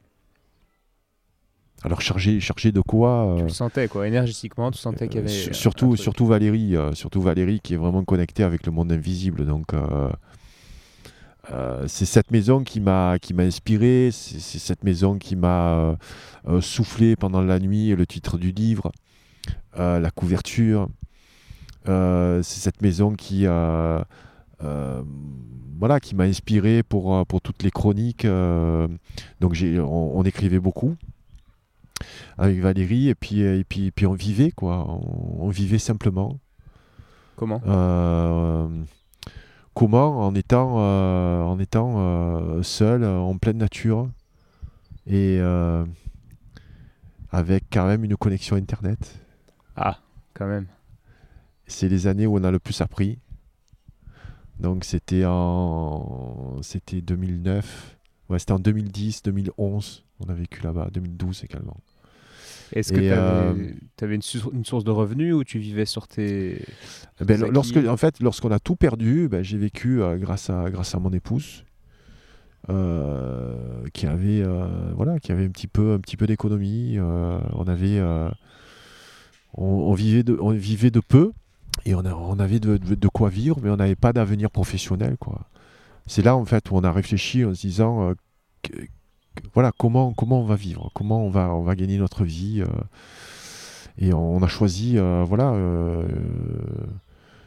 alors 1.85 2.01
chargé, 2.01 2.41
chargé 2.41 2.73
de 2.73 2.81
quoi 2.81 3.35
Tu 3.37 3.45
le 3.45 3.49
sentais 3.51 3.87
quoi, 3.87 4.09
énergétiquement, 4.09 4.71
tu 4.73 4.79
sentais 4.79 5.07
qu'il 5.07 5.21
y 5.21 5.25
avait. 5.25 5.31
Euh, 5.31 5.53
surtout, 5.53 5.97
surtout 5.97 6.27
Valérie, 6.27 6.77
euh, 6.77 6.93
surtout 6.95 7.21
Valérie 7.23 7.61
qui 7.61 7.75
est 7.75 7.77
vraiment 7.77 8.03
connectée 8.03 8.43
avec 8.43 8.67
le 8.67 8.73
monde 8.73 8.91
invisible. 8.91 9.47
Donc 9.47 9.73
euh, 9.75 10.11
c'est 11.87 12.05
cette 12.05 12.33
maison 12.33 12.65
qui 12.65 12.81
m'a 12.81 13.19
qui 13.21 13.33
m'a 13.33 13.45
inspiré, 13.45 14.11
c'est 14.13 14.59
cette 14.59 14.83
maison 14.83 15.19
qui 15.19 15.37
m'a 15.37 15.97
soufflé 16.61 17.15
pendant 17.15 17.43
la 17.43 17.61
nuit 17.61 17.95
le 17.95 18.07
titre 18.07 18.39
du 18.39 18.51
livre, 18.51 18.91
la 19.77 20.11
couverture. 20.11 20.89
c'est 21.87 22.43
cette 22.43 22.83
maison 22.83 23.15
qui 23.15 23.47
voilà 25.81 26.01
qui 26.01 26.17
m'a 26.17 26.25
inspiré 26.25 26.83
pour 26.83 27.25
pour 27.27 27.41
toutes 27.41 27.63
les 27.63 27.71
chroniques. 27.71 28.27
donc 29.41 29.57
on 29.81 30.23
écrivait 30.25 30.61
beaucoup 30.61 30.97
avec 32.37 32.61
Valérie 32.61 33.09
et 33.09 33.15
puis, 33.15 33.41
et 33.41 33.65
puis, 33.65 33.91
puis 33.91 34.07
on 34.07 34.15
vivait 34.15 34.51
quoi, 34.51 34.87
on, 34.89 35.49
vivait 35.49 35.79
simplement. 35.79 36.39
Comment? 37.37 37.61
Euh, 37.67 38.69
Comment? 39.75 40.27
En 40.27 40.35
étant, 40.35 40.77
euh, 40.79 41.43
en 41.43 41.59
étant 41.59 41.95
euh, 41.99 42.63
seul, 42.63 43.05
en 43.05 43.37
pleine 43.39 43.59
nature 43.59 44.11
et 45.07 45.41
avec 47.31 47.65
quand 47.73 47.87
même 47.87 48.05
une 48.05 48.17
connexion 48.17 48.57
internet. 48.57 49.19
Ah, 49.77 49.99
quand 50.35 50.47
même. 50.47 50.67
C'est 51.67 51.89
les 51.89 52.07
années 52.07 52.27
où 52.27 52.37
on 52.37 52.45
a 52.45 52.51
le 52.51 52.59
plus 52.59 52.81
appris. 52.81 53.19
Donc 54.59 54.85
c'était 54.85 55.25
en 55.27 56.57
c'était 56.63 57.01
2009. 57.01 57.97
Ouais, 58.29 58.39
c'était 58.39 58.53
en 58.53 58.59
2010, 58.59 59.23
2011. 59.23 60.05
On 60.21 60.29
a 60.29 60.35
vécu 60.35 60.63
là-bas, 60.63 60.89
2012 60.93 61.45
également. 61.45 61.77
Est-ce 62.73 62.93
que 62.93 62.99
tu 62.99 63.11
avais, 63.11 64.19
euh, 64.19 64.19
une, 64.53 64.65
source 64.65 64.85
de 64.85 64.91
revenus 64.91 65.35
ou 65.35 65.45
tu 65.45 65.59
vivais 65.59 65.87
sur 65.87 66.09
tes. 66.09 66.63
Eh 67.21 67.25
ben, 67.25 67.41
lorsque, 67.51 67.77
en 67.77 67.97
fait, 67.97 68.21
lorsqu'on 68.21 68.51
a 68.51 68.59
tout 68.59 68.77
perdu, 68.77 69.29
ben, 69.29 69.43
j'ai 69.43 69.59
vécu 69.59 70.03
euh, 70.03 70.17
grâce, 70.17 70.51
à, 70.51 70.71
grâce 70.71 70.95
à 70.95 70.99
mon 70.99 71.13
épouse. 71.13 71.65
Euh, 72.71 73.55
qui 73.95 74.07
avait 74.07 74.43
voilà 74.95 75.21
qui 75.21 75.33
avait 75.33 75.45
un 75.45 75.49
petit 75.49 75.69
peu 75.69 75.93
un 75.93 76.01
petit 76.01 76.19
peu 76.19 76.27
d'économie 76.27 76.99
on 77.01 77.69
avait 77.69 78.03
on, 79.55 79.95
vivait 79.95 80.25
de 80.25 80.37
on 80.39 80.51
vivait 80.51 80.91
de 80.91 81.01
peu 81.01 81.33
et 81.87 81.95
on, 81.95 82.05
on 82.05 82.39
avait 82.41 82.59
de, 82.59 82.77
de, 82.77 83.09
quoi 83.09 83.31
vivre 83.31 83.59
mais 83.63 83.71
on 83.71 83.77
n'avait 83.77 83.95
pas 83.95 84.13
d'avenir 84.13 84.51
professionnel 84.51 85.17
quoi 85.19 85.49
c'est 86.07 86.21
là 86.21 86.37
en 86.37 86.45
fait 86.45 86.71
où 86.71 86.75
on 86.75 86.83
a 86.83 86.93
réfléchi 86.93 87.45
en 87.45 87.55
se 87.55 87.61
disant 87.61 88.13
voilà, 89.55 89.73
comment, 89.77 90.13
comment 90.13 90.41
on 90.41 90.45
va 90.45 90.57
vivre, 90.57 90.91
comment 90.95 91.25
on 91.25 91.31
va, 91.31 91.55
on 91.55 91.63
va 91.63 91.75
gagner 91.75 91.99
notre 91.99 92.25
vie. 92.25 92.63
Euh, 92.63 92.67
et 93.99 94.13
on, 94.13 94.43
a 94.43 94.47
choisi, 94.47 94.97
euh, 94.97 95.25
voilà, 95.27 95.53
euh, 95.53 96.07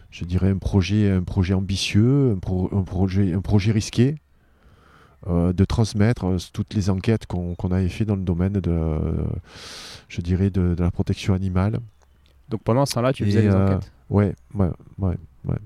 je 0.09 0.25
dirais 0.25 0.49
un 0.49 0.57
projet, 0.57 1.09
un 1.09 1.23
projet 1.23 1.53
ambitieux, 1.53 2.31
un, 2.31 2.83
projet, 2.83 3.33
un 3.33 3.41
projet 3.41 3.71
risqué. 3.71 4.15
de 5.27 5.65
transmettre 5.65 6.25
toutes 6.51 6.73
les 6.73 6.89
enquêtes 6.89 7.25
qu'on 7.25 7.71
avait 7.71 7.89
fait 7.89 8.05
dans 8.05 8.15
le 8.15 8.23
domaine 8.23 8.53
de, 8.53 8.73
je 10.09 10.21
dirais, 10.21 10.49
de, 10.49 10.75
la 10.77 10.91
protection 10.91 11.33
animale. 11.33 11.79
Donc 12.49 12.63
pendant 12.63 12.85
ce 12.85 12.95
temps-là, 12.95 13.13
tu 13.13 13.23
faisais 13.23 13.43
des 13.43 13.55
enquêtes? 13.55 13.91
Ouais, 14.09 14.35
ouais, 14.55 14.71
ouais, 14.97 15.17
ouais. 15.45 15.57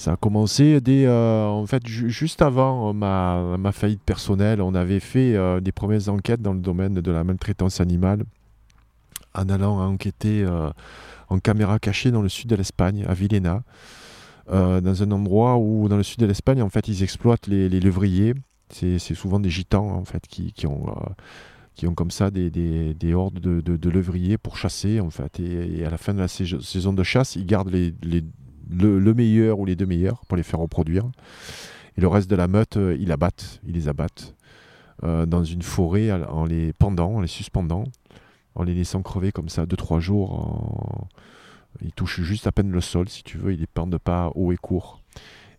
Ça 0.00 0.12
a 0.12 0.16
commencé 0.16 0.80
dès, 0.80 1.04
euh, 1.04 1.44
en 1.44 1.66
fait, 1.66 1.86
juste 1.86 2.40
avant 2.40 2.88
euh, 2.88 2.92
ma, 2.94 3.58
ma, 3.58 3.70
faillite 3.70 4.00
personnelle. 4.00 4.62
On 4.62 4.74
avait 4.74 4.98
fait 4.98 5.36
euh, 5.36 5.60
des 5.60 5.72
premières 5.72 6.08
enquêtes 6.08 6.40
dans 6.40 6.54
le 6.54 6.60
domaine 6.60 6.94
de 6.94 7.10
la 7.12 7.22
maltraitance 7.22 7.82
animale 7.82 8.24
en 9.34 9.50
allant 9.50 9.78
enquêter 9.78 10.46
en 11.28 11.38
caméra 11.38 11.78
cachée 11.78 12.10
dans 12.10 12.22
le 12.22 12.30
sud 12.30 12.48
de 12.48 12.56
l'Espagne, 12.56 13.04
à 13.06 13.12
Villena, 13.12 13.62
dans 14.48 15.02
un 15.02 15.10
endroit 15.12 15.58
où, 15.58 15.86
dans 15.86 15.98
le 15.98 16.02
sud 16.02 16.18
de 16.18 16.26
l'Espagne, 16.26 16.62
en 16.62 16.70
fait, 16.70 16.88
ils 16.88 17.02
exploitent 17.02 17.46
les, 17.46 17.68
levriers. 17.68 18.34
C'est 18.70 18.98
souvent 18.98 19.38
des 19.38 19.50
gitans, 19.50 19.90
en 19.90 20.04
fait, 20.04 20.26
qui, 20.26 20.52
qui 20.52 20.66
ont 20.66 20.86
qui 21.74 21.86
ont 21.86 21.94
comme 21.94 22.10
ça 22.10 22.30
des, 22.30 22.50
des, 22.50 22.92
des 22.94 23.14
hordes 23.14 23.38
de, 23.38 23.60
de, 23.60 23.90
levriers 23.90 24.36
pour 24.36 24.56
chasser 24.56 25.00
en 25.00 25.08
fait 25.08 25.40
et, 25.40 25.84
à 25.86 25.88
la 25.88 25.96
fin 25.96 26.12
de 26.12 26.18
la 26.18 26.28
saison 26.28 26.92
de 26.92 27.02
chasse 27.02 27.36
ils 27.36 27.46
gardent 27.46 27.70
les, 27.70 27.94
les, 28.02 28.22
le, 28.70 29.14
meilleur 29.14 29.58
ou 29.58 29.64
les 29.64 29.76
deux 29.76 29.86
meilleurs 29.86 30.24
pour 30.26 30.36
les 30.36 30.42
faire 30.42 30.60
reproduire. 30.60 31.04
Et 31.96 32.00
le 32.00 32.08
reste 32.08 32.30
de 32.30 32.36
la 32.36 32.48
meute, 32.48 32.76
euh, 32.76 32.96
ils 32.98 33.12
abattent, 33.12 33.60
ils 33.66 33.74
les 33.74 33.88
abattent 33.88 34.34
euh, 35.04 35.26
dans 35.26 35.44
une 35.44 35.62
forêt 35.62 36.10
en 36.12 36.44
les 36.44 36.72
pendant, 36.72 37.14
en 37.14 37.20
les 37.20 37.28
suspendant, 37.28 37.84
en 38.54 38.62
les 38.62 38.74
laissant 38.74 39.02
crever 39.02 39.32
comme 39.32 39.48
ça 39.48 39.64
2-3 39.64 40.00
jours. 40.00 41.08
Ils 41.82 41.92
touchent 41.92 42.20
juste 42.20 42.46
à 42.46 42.52
peine 42.52 42.70
le 42.70 42.80
sol, 42.80 43.08
si 43.08 43.22
tu 43.22 43.38
veux, 43.38 43.52
ils 43.52 43.60
ne 43.60 43.66
pendent 43.66 43.98
pas 43.98 44.30
haut 44.34 44.52
et 44.52 44.56
court. 44.56 45.00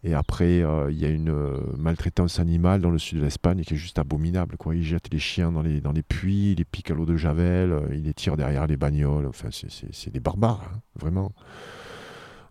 Et 0.03 0.15
après, 0.15 0.63
euh, 0.63 0.91
il 0.91 0.99
y 0.99 1.05
a 1.05 1.09
une 1.09 1.31
maltraitance 1.77 2.39
animale 2.39 2.81
dans 2.81 2.89
le 2.89 2.97
sud 2.97 3.19
de 3.19 3.23
l'Espagne 3.23 3.61
qui 3.61 3.75
est 3.75 3.77
juste 3.77 3.99
abominable. 3.99 4.55
Ils 4.73 4.83
jettent 4.83 5.13
les 5.13 5.19
chiens 5.19 5.51
dans 5.51 5.61
les, 5.61 5.79
dans 5.79 5.91
les 5.91 6.01
puits, 6.01 6.53
ils 6.53 6.57
les 6.57 6.65
piquent 6.65 6.91
à 6.91 6.95
l'eau 6.95 7.05
de 7.05 7.17
Javel, 7.17 7.87
ils 7.91 8.03
les 8.03 8.13
tirent 8.13 8.35
derrière 8.35 8.65
les 8.65 8.77
bagnoles. 8.77 9.27
Enfin, 9.27 9.49
c'est 9.51 10.11
des 10.11 10.19
barbares, 10.19 10.63
hein, 10.73 10.79
vraiment. 10.99 11.31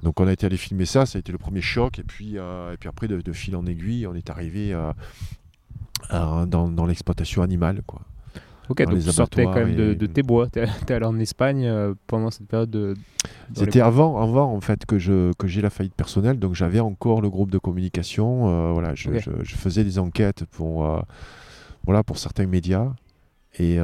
Donc 0.03 0.21
on 0.21 0.27
a 0.27 0.33
été 0.33 0.47
allé 0.47 0.57
filmer 0.57 0.87
ça, 0.87 1.07
ça 1.07 1.19
a 1.19 1.21
été 1.21 1.33
le 1.33 1.39
premier 1.39 1.61
choc, 1.61 1.99
et 1.99 2.03
puis, 2.03 2.39
euh, 2.39 2.73
et 2.73 2.77
puis 2.77 2.89
après 2.89 3.09
de, 3.09 3.33
fil 3.33 3.57
en 3.57 3.67
aiguille, 3.67 4.07
on 4.07 4.15
est 4.15 4.31
arrivé 4.31 4.73
euh, 4.73 6.47
dans, 6.47 6.87
l'exploitation 6.87 7.43
animale. 7.43 7.83
Quoi. 7.87 8.01
Ok, 8.69 8.83
donc 8.85 8.95
tu 9.01 9.13
sortais 9.13 9.45
quand 9.45 9.55
même 9.55 9.75
de, 9.75 10.07
tes 10.07 10.23
bois. 10.23 10.49
Tu 10.49 10.61
es, 10.61 10.93
allé 10.93 11.05
en 11.05 11.19
Espagne 11.19 11.67
euh, 11.67 11.95
pendant 12.07 12.31
cette 12.31 12.47
période 12.47 12.71
de. 12.71 12.95
C'était 13.55 13.81
avant, 13.81 14.23
avant 14.23 14.55
en 14.55 14.61
fait 14.61 14.87
que 14.87 14.99
je 14.99 15.33
que 15.35 15.47
j'ai 15.47 15.61
la 15.61 15.71
faillite 15.71 15.95
personnelle, 15.95 16.39
donc 16.39 16.55
j'avais 16.55 16.81
encore 16.81 17.21
le 17.21 17.29
groupe 17.29 17.51
de 17.51 17.59
communication. 17.59 18.73
voilà, 18.73 18.95
je, 18.95 19.11
faisais 19.45 19.85
des 19.85 19.99
enquêtes 19.99 20.45
pour 20.47 21.05
voilà 21.85 22.03
pour 22.03 22.19
certains 22.19 22.47
médias. 22.47 22.93
Et, 23.59 23.79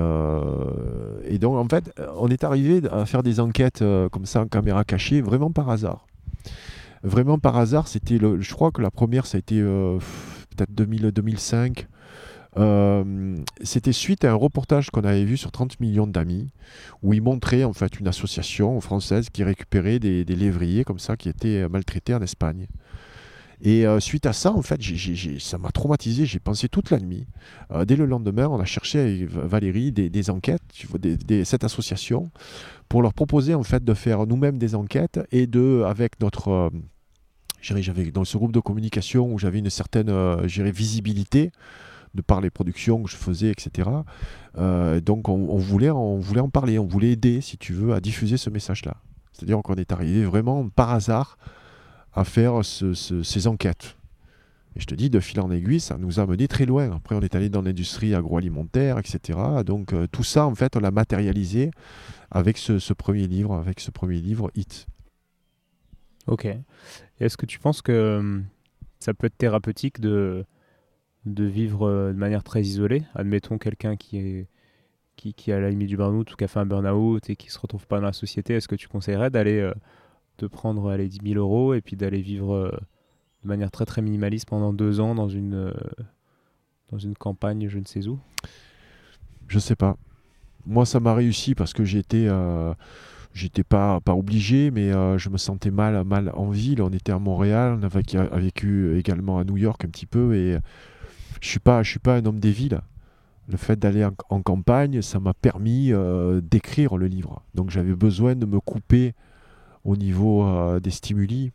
et, 1.24 1.38
donc, 1.38 1.56
en 1.56 1.68
fait, 1.68 1.92
on 2.16 2.28
est 2.28 2.44
arrivé 2.44 2.80
à 2.90 3.04
faire 3.04 3.22
des 3.22 3.40
enquêtes 3.40 3.84
comme 4.12 4.24
ça 4.24 4.40
en 4.40 4.46
caméra 4.46 4.84
cachée, 4.84 5.20
vraiment 5.20 5.50
par 5.50 5.68
hasard 5.70 6.06
vraiment 7.06 7.38
par 7.38 7.56
hasard, 7.56 7.88
c'était 7.88 8.18
je 8.18 8.54
crois 8.54 8.70
que 8.70 8.82
la 8.82 8.90
première, 8.90 9.26
ça 9.26 9.36
a 9.36 9.38
été 9.38 9.60
euh, 9.60 9.98
peut-être 10.56 10.72
2005. 10.74 11.86
Euh, 12.58 13.36
c'était 13.62 13.92
suite 13.92 14.24
à 14.24 14.30
un 14.30 14.34
reportage 14.34 14.90
qu'on 14.90 15.04
avait 15.04 15.24
vu 15.24 15.36
sur 15.36 15.52
30 15.52 15.78
millions 15.78 16.06
d'amis, 16.06 16.50
où 17.02 17.12
il 17.12 17.22
montrait 17.22 17.64
en 17.64 17.74
fait 17.74 18.00
une 18.00 18.08
association 18.08 18.80
française 18.80 19.28
qui 19.30 19.44
récupérait 19.44 19.98
des, 19.98 20.24
lévriers 20.24 20.84
comme 20.84 20.98
ça 20.98 21.16
qui 21.16 21.28
étaient 21.28 21.68
maltraités 21.68 22.14
en 22.14 22.22
Espagne. 22.22 22.66
Et 23.62 23.86
euh, 23.86 24.00
suite 24.00 24.26
à 24.26 24.32
ça, 24.32 24.52
en 24.52 24.62
fait, 24.62 24.80
ça 25.38 25.58
m'a 25.58 25.70
traumatisé. 25.70 26.26
J'ai 26.26 26.38
pensé 26.38 26.68
toute 26.68 26.90
la 26.90 26.98
nuit. 26.98 27.26
dès 27.86 27.96
le 27.96 28.06
lendemain, 28.06 28.48
on 28.48 28.60
a 28.60 28.64
cherché 28.64 29.00
avec 29.00 29.30
Valérie 29.30 29.92
des, 29.92 30.30
enquêtes, 30.30 30.62
cette 31.44 31.64
association, 31.64 32.30
pour 32.88 33.02
leur 33.02 33.14
proposer 33.14 33.54
en 33.54 33.62
fait 33.62 33.84
de 33.84 33.94
faire 33.94 34.26
nous-mêmes 34.26 34.58
des 34.58 34.74
enquêtes 34.74 35.20
et 35.32 35.46
de, 35.46 35.82
avec 35.86 36.20
notre 36.20 36.70
j'avais 37.74 38.10
dans 38.10 38.24
ce 38.24 38.36
groupe 38.36 38.52
de 38.52 38.60
communication 38.60 39.32
où 39.32 39.38
j'avais 39.38 39.58
une 39.58 39.70
certaine 39.70 40.08
euh, 40.08 40.46
visibilité 40.46 41.50
de 42.14 42.22
par 42.22 42.40
les 42.40 42.50
productions 42.50 43.02
que 43.02 43.10
je 43.10 43.16
faisais, 43.16 43.50
etc. 43.50 43.90
Euh, 44.56 45.00
donc 45.00 45.28
on, 45.28 45.56
voulait, 45.56 45.90
on 45.90 46.18
voulait 46.18 46.40
en 46.40 46.48
parler, 46.48 46.78
on 46.78 46.86
voulait 46.86 47.10
aider, 47.10 47.40
si 47.40 47.58
tu 47.58 47.72
veux, 47.74 47.92
à 47.92 48.00
diffuser 48.00 48.36
ce 48.36 48.48
message-là. 48.48 48.94
C'est-à-dire 49.32 49.60
qu'on 49.62 49.74
est 49.74 49.92
arrivé 49.92 50.24
vraiment 50.24 50.66
par 50.68 50.92
hasard 50.92 51.36
à 52.16 52.24
faire 52.24 52.64
ces 52.64 53.46
enquêtes. 53.46 53.96
Et 54.74 54.80
je 54.80 54.86
te 54.86 54.94
dis, 54.94 55.08
de 55.08 55.20
fil 55.20 55.40
en 55.40 55.50
aiguille, 55.50 55.80
ça 55.80 55.96
nous 55.96 56.20
a 56.20 56.26
mené 56.26 56.48
très 56.48 56.66
loin. 56.66 56.90
Après, 56.94 57.14
on 57.14 57.20
est 57.20 57.34
allé 57.34 57.48
dans 57.48 57.62
l'industrie 57.62 58.14
agroalimentaire, 58.14 58.98
etc. 58.98 59.38
Donc, 59.64 59.94
euh, 59.94 60.06
tout 60.06 60.24
ça, 60.24 60.46
en 60.46 60.54
fait, 60.54 60.76
on 60.76 60.80
l'a 60.80 60.90
matérialisé 60.90 61.70
avec 62.30 62.58
ce, 62.58 62.92
premier 62.92 63.26
livre, 63.26 63.54
avec 63.54 63.80
ce 63.80 63.90
premier 63.90 64.20
livre, 64.20 64.50
Hit. 64.54 64.86
Ok. 66.26 66.46
Est-ce 67.20 67.38
que 67.38 67.46
tu 67.46 67.58
penses 67.58 67.80
que 67.80 68.18
hum, 68.18 68.44
ça 68.98 69.14
peut 69.14 69.28
être 69.28 69.38
thérapeutique 69.38 70.00
de, 70.00 70.44
de 71.24 71.44
vivre 71.44 71.88
euh, 71.88 72.12
de 72.12 72.18
manière 72.18 72.42
très 72.42 72.60
isolée? 72.60 73.04
Admettons 73.14 73.56
quelqu'un 73.56 73.96
qui 73.96 74.18
est 74.18 74.48
qui, 75.16 75.32
qui 75.32 75.50
a 75.50 75.58
la 75.58 75.70
limite 75.70 75.88
du 75.88 75.96
burn-out 75.96 76.30
ou 76.30 76.36
qui 76.36 76.44
a 76.44 76.48
fait 76.48 76.58
un 76.60 76.66
burn-out 76.66 77.30
et 77.30 77.36
qui 77.36 77.50
se 77.50 77.58
retrouve 77.58 77.86
pas 77.86 78.00
dans 78.00 78.06
la 78.06 78.12
société, 78.12 78.52
est-ce 78.52 78.68
que 78.68 78.74
tu 78.74 78.86
conseillerais 78.86 79.30
d'aller 79.30 79.60
euh, 79.60 79.72
te 80.36 80.46
prendre 80.46 80.94
les 80.94 81.08
10 81.08 81.20
000 81.24 81.38
euros 81.38 81.74
et 81.74 81.80
puis 81.80 81.96
d'aller 81.96 82.20
vivre 82.20 82.72
de 83.46 83.48
manière 83.48 83.70
très 83.70 83.86
très 83.86 84.02
minimaliste 84.02 84.48
pendant 84.48 84.72
deux 84.72 85.00
ans 85.00 85.14
dans 85.14 85.28
une, 85.28 85.54
euh, 85.54 85.72
dans 86.90 86.98
une 86.98 87.14
campagne, 87.14 87.68
je 87.68 87.78
ne 87.78 87.84
sais 87.84 88.08
où 88.08 88.18
Je 89.46 89.60
sais 89.60 89.76
pas. 89.76 89.96
Moi, 90.66 90.84
ça 90.84 90.98
m'a 90.98 91.14
réussi 91.14 91.54
parce 91.54 91.72
que 91.72 91.84
j'étais. 91.84 92.26
Euh, 92.28 92.74
j'étais 93.32 93.62
pas, 93.62 94.00
pas 94.00 94.14
obligé, 94.14 94.70
mais 94.72 94.92
euh, 94.92 95.16
je 95.16 95.28
me 95.28 95.36
sentais 95.36 95.70
mal, 95.70 96.02
mal 96.04 96.32
en 96.34 96.48
ville. 96.50 96.82
On 96.82 96.90
était 96.90 97.12
à 97.12 97.20
Montréal, 97.20 97.78
on 97.80 97.84
a 97.84 98.38
vécu 98.38 98.98
également 98.98 99.38
à 99.38 99.44
New 99.44 99.56
York 99.56 99.84
un 99.84 99.88
petit 99.88 100.06
peu, 100.06 100.34
et 100.34 100.58
je 101.40 101.48
suis 101.48 101.60
pas, 101.60 101.82
je 101.82 101.90
suis 101.90 101.98
pas 102.00 102.16
un 102.16 102.26
homme 102.26 102.40
des 102.40 102.50
villes. 102.50 102.80
Le 103.48 103.58
fait 103.58 103.78
d'aller 103.78 104.04
en, 104.04 104.42
campagne, 104.42 105.02
ça 105.02 105.20
m'a 105.20 105.34
permis 105.34 105.92
d'écrire 106.42 106.96
le 106.96 107.06
livre. 107.06 107.42
Donc 107.54 107.70
j'avais 107.70 107.94
besoin 107.94 108.34
de 108.34 108.46
me 108.46 108.58
couper 108.58 109.14
au 109.86 109.96
niveau 109.96 110.78
des 110.80 110.90
stimuli 110.90 111.52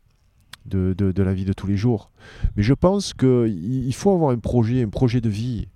de, 0.66 0.94
de, 0.94 1.24
la 1.24 1.34
vie 1.34 1.46
de 1.46 1.54
tous 1.54 1.68
les 1.68 1.78
jours. 1.78 2.12
Mais 2.56 2.64
je 2.64 2.74
pense 2.74 3.14
qu'il 3.14 3.94
faut 3.94 4.12
avoir 4.12 4.32
un 4.32 4.38
projet, 4.38 4.84
un 4.84 4.90
projet 4.90 5.22
de 5.22 5.30
vie. 5.30 5.68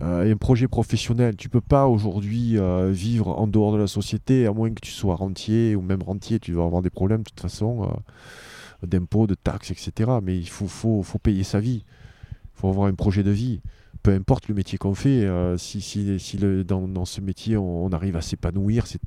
Euh, 0.00 0.32
un 0.32 0.36
projet 0.36 0.68
professionnel. 0.68 1.36
Tu 1.36 1.48
peux 1.48 1.60
pas 1.60 1.86
aujourd'hui 1.86 2.58
euh, 2.58 2.90
vivre 2.90 3.28
en 3.28 3.46
dehors 3.46 3.72
de 3.72 3.78
la 3.78 3.86
société, 3.86 4.46
à 4.46 4.52
moins 4.52 4.70
que 4.70 4.80
tu 4.80 4.90
sois 4.90 5.14
rentier 5.14 5.76
ou 5.76 5.82
même 5.82 6.02
rentier, 6.02 6.40
tu 6.40 6.52
vas 6.54 6.64
avoir 6.64 6.80
des 6.80 6.90
problèmes 6.90 7.20
de 7.20 7.28
toute 7.28 7.40
façon 7.40 7.84
euh, 7.84 8.86
d'impôts, 8.86 9.26
de 9.26 9.34
taxes, 9.34 9.70
etc. 9.70 10.10
Mais 10.22 10.36
il 10.38 10.48
faut, 10.48 10.66
faut, 10.66 11.02
faut 11.02 11.18
payer 11.18 11.44
sa 11.44 11.60
vie. 11.60 11.84
Il 11.84 12.60
faut 12.60 12.68
avoir 12.68 12.88
un 12.88 12.94
projet 12.94 13.22
de 13.22 13.30
vie. 13.30 13.60
Peu 14.02 14.12
importe 14.12 14.48
le 14.48 14.54
métier 14.54 14.78
qu'on 14.78 14.94
fait, 14.94 15.28
si, 15.58 15.80
si, 15.80 16.18
si 16.18 16.36
dans, 16.36 17.04
ce 17.04 17.20
métier 17.20 17.56
on, 17.56 17.88
arrive 17.90 18.16
à 18.16 18.20
s'épanouir, 18.20 18.88
c'est 18.88 19.00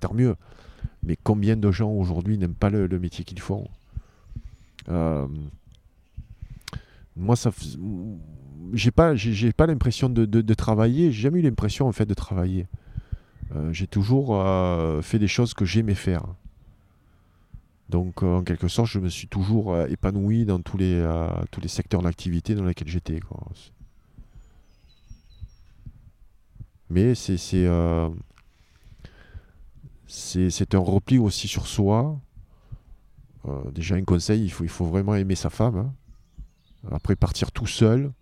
tant 0.00 0.14
mieux. 0.14 0.36
Mais 1.02 1.16
combien 1.16 1.56
de 1.56 1.70
gens 1.70 1.90
aujourd'hui 1.90 2.38
n'aiment 2.38 2.54
pas 2.54 2.70
le, 2.70 2.88
métier 2.98 3.24
qu'ils 3.24 3.40
font? 3.40 3.68
Euh, 4.88 5.26
moi, 7.16 7.36
ça, 7.36 7.50
j'ai 8.72 8.90
pas, 8.90 9.14
pas 9.56 9.66
l'impression 9.66 10.08
de, 10.08 10.24
de, 10.26 10.54
travailler. 10.54 11.10
J'ai 11.10 11.22
jamais 11.22 11.40
eu 11.40 11.42
l'impression 11.42 11.88
en 11.88 11.92
fait 11.92 12.06
de 12.06 12.14
travailler. 12.14 12.66
Euh, 13.54 13.72
j'ai 13.72 13.86
toujours 13.86 14.40
euh, 14.40 15.02
fait 15.02 15.18
des 15.18 15.28
choses 15.28 15.54
que 15.54 15.64
j'aimais 15.64 15.94
faire. 15.94 16.24
Donc, 17.88 18.22
en 18.22 18.44
quelque 18.44 18.68
sorte, 18.68 18.88
je 18.88 19.00
me 19.00 19.08
suis 19.08 19.26
toujours 19.26 19.76
épanoui 19.86 20.44
dans 20.44 20.60
tous 20.60 20.76
les, 20.76 21.04
tous 21.50 21.60
les 21.60 21.66
secteurs 21.66 22.02
d'activité 22.02 22.54
dans 22.54 22.64
lesquels 22.64 22.86
j'étais. 22.86 23.18
Mais 26.88 27.16
c'est 27.16 27.36
c'est 30.10 30.74
un 30.74 30.78
repli 30.78 31.18
aussi 31.18 31.48
sur 31.48 31.66
soi 31.66 32.20
euh, 33.48 33.70
déjà, 33.72 33.94
un 33.94 34.04
conseil, 34.04 34.44
il 34.44 34.50
faut, 34.50 34.84
vraiment 34.84 35.14
aimer 35.14 35.34
sa 35.34 35.50
femme. 35.50 35.76
Hein. 35.76 35.92
Après, 36.90 37.16
partir 37.16 37.52
tout 37.52 37.66
seul. 37.66 38.12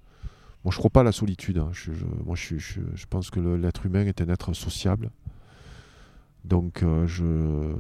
Moi, 0.65 0.73
je 0.73 0.79
crois 0.79 0.91
pas 0.91 1.01
à 1.01 1.05
la 1.05 1.13
solitude. 1.13 1.59
Hein. 1.59 1.71
Je, 1.73 1.93
moi, 2.25 2.37
je, 2.37 3.07
pense 3.09 3.31
que 3.31 3.41
l'être 3.41 3.87
humain 3.87 4.07
est 4.07 4.21
un 4.21 4.29
être 4.29 4.53
sociable. 4.53 5.11
Donc, 6.45 6.83
euh, 6.83 7.07
je 7.07 7.25
ne 7.25 7.77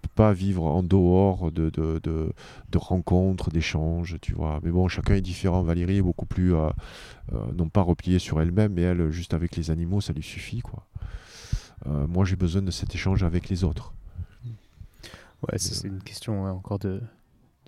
peux 0.00 0.08
pas 0.14 0.32
vivre 0.32 0.64
en 0.64 0.82
dehors 0.82 1.50
de, 1.50 1.70
de, 1.70 2.00
de, 2.02 2.32
de 2.70 2.78
rencontres, 2.78 3.50
d'échanges, 3.50 4.16
tu 4.22 4.32
vois. 4.32 4.60
Mais 4.62 4.70
bon, 4.70 4.88
chacun 4.88 5.14
est 5.14 5.20
différent. 5.20 5.62
Valérie 5.62 5.98
est 5.98 6.02
beaucoup 6.02 6.26
plus, 6.26 6.54
euh, 6.54 6.70
non 7.54 7.68
pas 7.68 7.82
repliée 7.82 8.18
sur 8.18 8.40
elle-même, 8.40 8.74
mais 8.74 8.82
elle, 8.82 9.10
juste 9.10 9.34
avec 9.34 9.56
les 9.56 9.70
animaux, 9.70 10.00
ça 10.00 10.12
lui 10.12 10.22
suffit, 10.22 10.60
quoi. 10.60 10.86
Moi, 11.86 12.24
j'ai 12.24 12.36
besoin 12.36 12.62
de 12.62 12.70
cet 12.70 12.94
échange 12.94 13.22
avec 13.24 13.48
les 13.48 13.64
autres. 13.64 13.92
Ouais, 15.48 15.58
c'est 15.58 15.88
une 15.88 16.02
question 16.02 16.44
encore 16.44 16.78
de, 16.78 17.00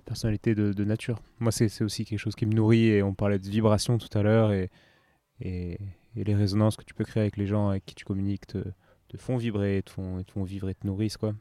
personnalité, 0.04 0.54
de, 0.54 0.84
nature. 0.84 1.20
Moi, 1.40 1.50
c'est 1.50 1.82
aussi 1.82 2.04
quelque 2.04 2.18
chose 2.18 2.36
qui 2.36 2.46
me 2.46 2.54
nourrit 2.54 2.86
et 2.86 3.02
on 3.02 3.14
parlait 3.14 3.38
de 3.38 3.48
vibration 3.48 3.98
tout 3.98 4.16
à 4.16 4.22
l'heure 4.22 4.52
et, 4.52 4.70
et, 5.40 5.78
les 6.14 6.34
résonances 6.34 6.76
que 6.76 6.84
tu 6.84 6.94
peux 6.94 7.04
créer 7.04 7.22
avec 7.22 7.36
les 7.36 7.46
gens 7.46 7.70
avec 7.70 7.84
qui 7.84 7.96
tu 7.96 8.04
communiques 8.04 8.46
te, 8.46 8.62
te 9.08 9.16
font 9.16 9.36
vibrer, 9.36 9.82
te 9.84 9.90
font, 9.90 10.22
te 10.22 10.30
font 10.30 10.44
vivre 10.44 10.68
et 10.68 10.74
te 10.74 10.86
nourrissent. 10.86 11.16
Quoi. 11.16 11.34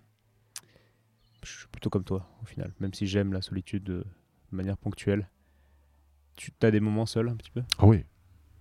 Je 1.43 1.59
suis 1.59 1.67
plutôt 1.67 1.91
comme 1.91 2.03
toi 2.03 2.27
au 2.41 2.45
final, 2.45 2.73
même 2.79 2.93
si 2.93 3.05
j'aime 3.05 3.33
la 3.33 3.43
solitude 3.43 3.83
de, 3.83 4.03
manière 4.51 4.77
ponctuelle. 4.77 5.29
Tu 6.35 6.51
as 6.61 6.71
des 6.71 6.79
moments 6.79 7.05
seuls 7.05 7.29
un 7.29 7.35
petit 7.35 7.51
peu? 7.51 7.63
Ah 7.77 7.85
oui. 7.85 8.03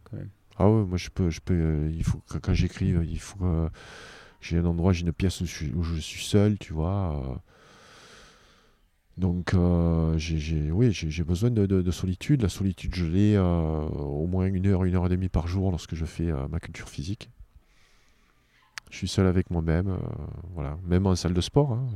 Quand 0.05 0.17
même. 0.17 0.31
Ah 0.59 0.69
oui, 0.70 0.87
moi 0.87 0.99
je 0.99 1.11
peux, 1.11 1.31
je 1.31 1.41
peux, 1.41 1.55
euh, 1.55 1.91
il 1.95 2.05
faut 2.05 2.20
quand 2.43 2.55
j'écris, 2.55 2.89
il 2.89 3.19
faut 3.20 3.39
que 3.39 3.69
j'ai 4.41 4.59
un 4.59 4.65
endroit, 4.65 4.93
j'ai 4.93 5.03
une 5.03 5.12
pièce 5.12 5.41
où 5.41 5.47
je, 5.47 5.53
suis, 5.53 5.73
où 5.73 5.83
je 5.83 6.01
suis 6.01 6.24
seul, 6.24 6.59
tu 6.59 6.73
vois. 6.73 7.23
Euh, 7.24 7.35
donc, 9.19 9.53
euh, 9.55 10.16
j'ai, 10.16 10.70
oui, 10.70 10.91
j'ai 10.93 11.24
besoin 11.24 11.51
de, 11.51 11.91
solitude. 11.91 12.43
La 12.43 12.49
solitude, 12.49 12.95
je 12.95 13.05
l'ai 13.05 13.37
euh, 13.37 13.45
au 13.45 14.27
moins 14.27 14.47
une 14.47 14.66
heure, 14.66 14.85
une 14.85 14.95
heure 14.95 15.07
et 15.07 15.11
demie 15.11 15.29
par 15.29 15.47
jour 15.49 15.70
lorsque 15.70 15.95
je 15.95 16.05
fais 16.05 16.31
euh, 16.31 16.49
ma 16.49 16.61
culture 16.61 16.89
physique. 16.89 17.31
Je 18.91 18.97
suis 18.97 19.09
seul 19.09 19.27
avec 19.27 19.51
moi-même, 19.51 19.97
voilà. 20.55 20.77
Même 20.85 21.07
en 21.07 21.15
salle 21.16 21.33
de 21.33 21.41
sport, 21.41 21.73
hein, 21.73 21.87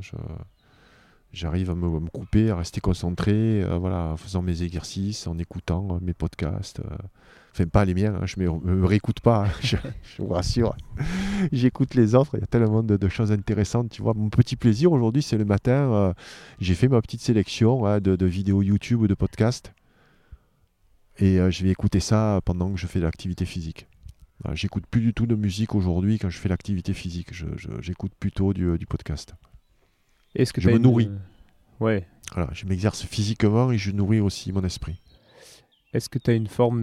j'arrive 1.33 1.69
à 1.69 1.75
me, 1.75 1.99
couper, 2.09 2.49
à 2.49 2.55
rester 2.55 2.81
concentré, 2.81 3.63
voilà, 3.79 4.13
en 4.13 4.17
faisant 4.17 4.41
mes 4.41 4.63
exercices, 4.63 5.27
en 5.27 5.37
écoutant 5.37 5.99
mes 6.01 6.13
podcasts. 6.13 6.81
Enfin, 7.57 7.67
pas 7.69 7.85
les 7.85 7.95
miens, 7.95 8.13
hein, 8.13 8.25
je 8.27 8.39
ne 8.39 8.75
me, 8.75 8.85
réécoute 8.85 9.19
pas, 9.19 9.47
hein, 9.47 9.51
je, 9.63 9.77
vous 10.19 10.27
rassure. 10.27 10.77
J'écoute 11.51 11.95
les 11.95 12.13
autres, 12.13 12.35
il 12.35 12.41
y 12.41 12.43
a 12.43 12.45
tellement 12.45 12.83
de, 12.83 13.09
choses 13.09 13.31
intéressantes. 13.31 13.89
Tu 13.89 14.03
vois, 14.03 14.13
mon 14.13 14.29
petit 14.29 14.55
plaisir 14.55 14.91
aujourd'hui, 14.91 15.23
c'est 15.23 15.39
le 15.39 15.45
matin, 15.45 15.91
euh, 15.91 16.13
j'ai 16.59 16.75
fait 16.75 16.87
ma 16.87 17.01
petite 17.01 17.21
sélection 17.21 17.83
hein, 17.87 17.99
de, 17.99 18.25
vidéos 18.27 18.61
YouTube 18.61 19.01
ou 19.01 19.07
de 19.07 19.15
podcasts. 19.15 19.73
Et 21.17 21.39
euh, 21.39 21.49
je 21.49 21.63
vais 21.63 21.71
écouter 21.71 21.99
ça 21.99 22.41
pendant 22.45 22.71
que 22.71 22.77
je 22.77 22.85
fais 22.85 22.99
l'activité 22.99 23.45
physique. 23.45 23.87
J'écoute 24.53 24.85
plus 24.85 25.01
du 25.01 25.15
tout 25.15 25.25
de 25.25 25.33
musique 25.33 25.73
aujourd'hui 25.73 26.19
quand 26.19 26.29
je 26.29 26.37
fais 26.37 26.49
l'activité 26.49 26.93
physique. 26.93 27.31
J'écoute 27.81 28.11
plutôt 28.19 28.53
du, 28.53 28.85
podcast. 28.87 29.33
Est-ce 30.35 30.53
que 30.53 30.61
je 30.61 30.69
me 30.69 30.77
nourris. 30.77 31.09
Ouais. 31.79 32.05
Voilà, 32.33 32.49
je 32.53 32.65
m'exerce 32.65 33.03
physiquement 33.03 33.71
et 33.71 33.77
je 33.77 33.91
nourris 33.91 34.19
aussi 34.19 34.51
mon 34.51 34.63
esprit. 34.63 35.01
Est-ce 35.93 36.09
que 36.09 36.19
tu 36.19 36.29
as 36.29 36.33
une 36.33 36.47
forme 36.47 36.81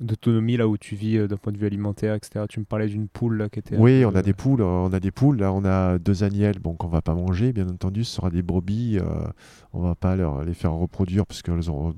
d'autonomie 0.00 0.56
là 0.56 0.68
où 0.68 0.78
tu 0.78 0.94
vis 0.94 1.18
euh, 1.18 1.26
d'un 1.26 1.36
point 1.36 1.52
de 1.52 1.58
vue 1.58 1.66
alimentaire, 1.66 2.14
etc. 2.14 2.44
Tu 2.48 2.60
me 2.60 2.64
parlais 2.64 2.86
d'une 2.86 3.08
poule 3.08 3.36
là 3.36 3.48
qui 3.48 3.58
était. 3.58 3.76
Oui, 3.76 4.04
on 4.04 4.14
a 4.14 4.22
des 4.22 4.32
poules. 4.32 4.62
On 4.62 4.92
a 4.92 5.00
des 5.00 5.10
poules. 5.10 5.38
Là, 5.38 5.52
on 5.52 5.64
a 5.64 5.98
deux 5.98 6.22
agnelles, 6.22 6.60
bon 6.60 6.74
qu'on 6.74 6.86
va 6.86 7.02
pas 7.02 7.14
manger, 7.14 7.52
bien 7.52 7.68
entendu. 7.68 8.04
Ce 8.04 8.14
sera 8.14 8.30
des 8.30 8.42
brebis. 8.42 8.98
On 9.00 9.04
euh, 9.04 9.26
on 9.72 9.80
va 9.80 9.94
pas 9.96 10.14
leur, 10.14 10.44
les 10.44 10.54
faire 10.54 10.72
reproduire 10.72 11.26
parce 11.26 11.42
qu'elles 11.42 11.68
auront, 11.68 11.92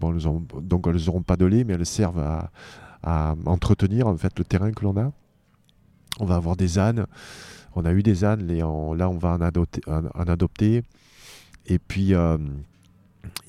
donc 0.60 0.86
elles 0.86 1.04
n'auront 1.06 1.22
pas 1.22 1.36
de 1.36 1.44
lait, 1.44 1.64
mais 1.64 1.74
elles 1.74 1.86
servent 1.86 2.18
à, 3.02 3.36
entretenir 3.46 4.08
en 4.08 4.16
fait 4.16 4.36
le 4.38 4.44
terrain 4.44 4.72
que 4.72 4.82
l'on 4.84 4.96
a. 4.96 5.12
On 6.18 6.24
va 6.24 6.36
avoir 6.36 6.56
des 6.56 6.78
ânes. 6.78 7.06
On 7.74 7.84
a 7.84 7.92
eu 7.92 8.02
des 8.02 8.24
ânes. 8.24 8.46
là, 8.46 8.66
on 9.08 9.18
va 9.18 9.30
en 9.30 9.40
adopter. 9.40 9.80
En, 9.86 10.28
adopter. 10.28 10.82
Et 11.66 11.78
puis, 11.78 12.14
euh, 12.14 12.38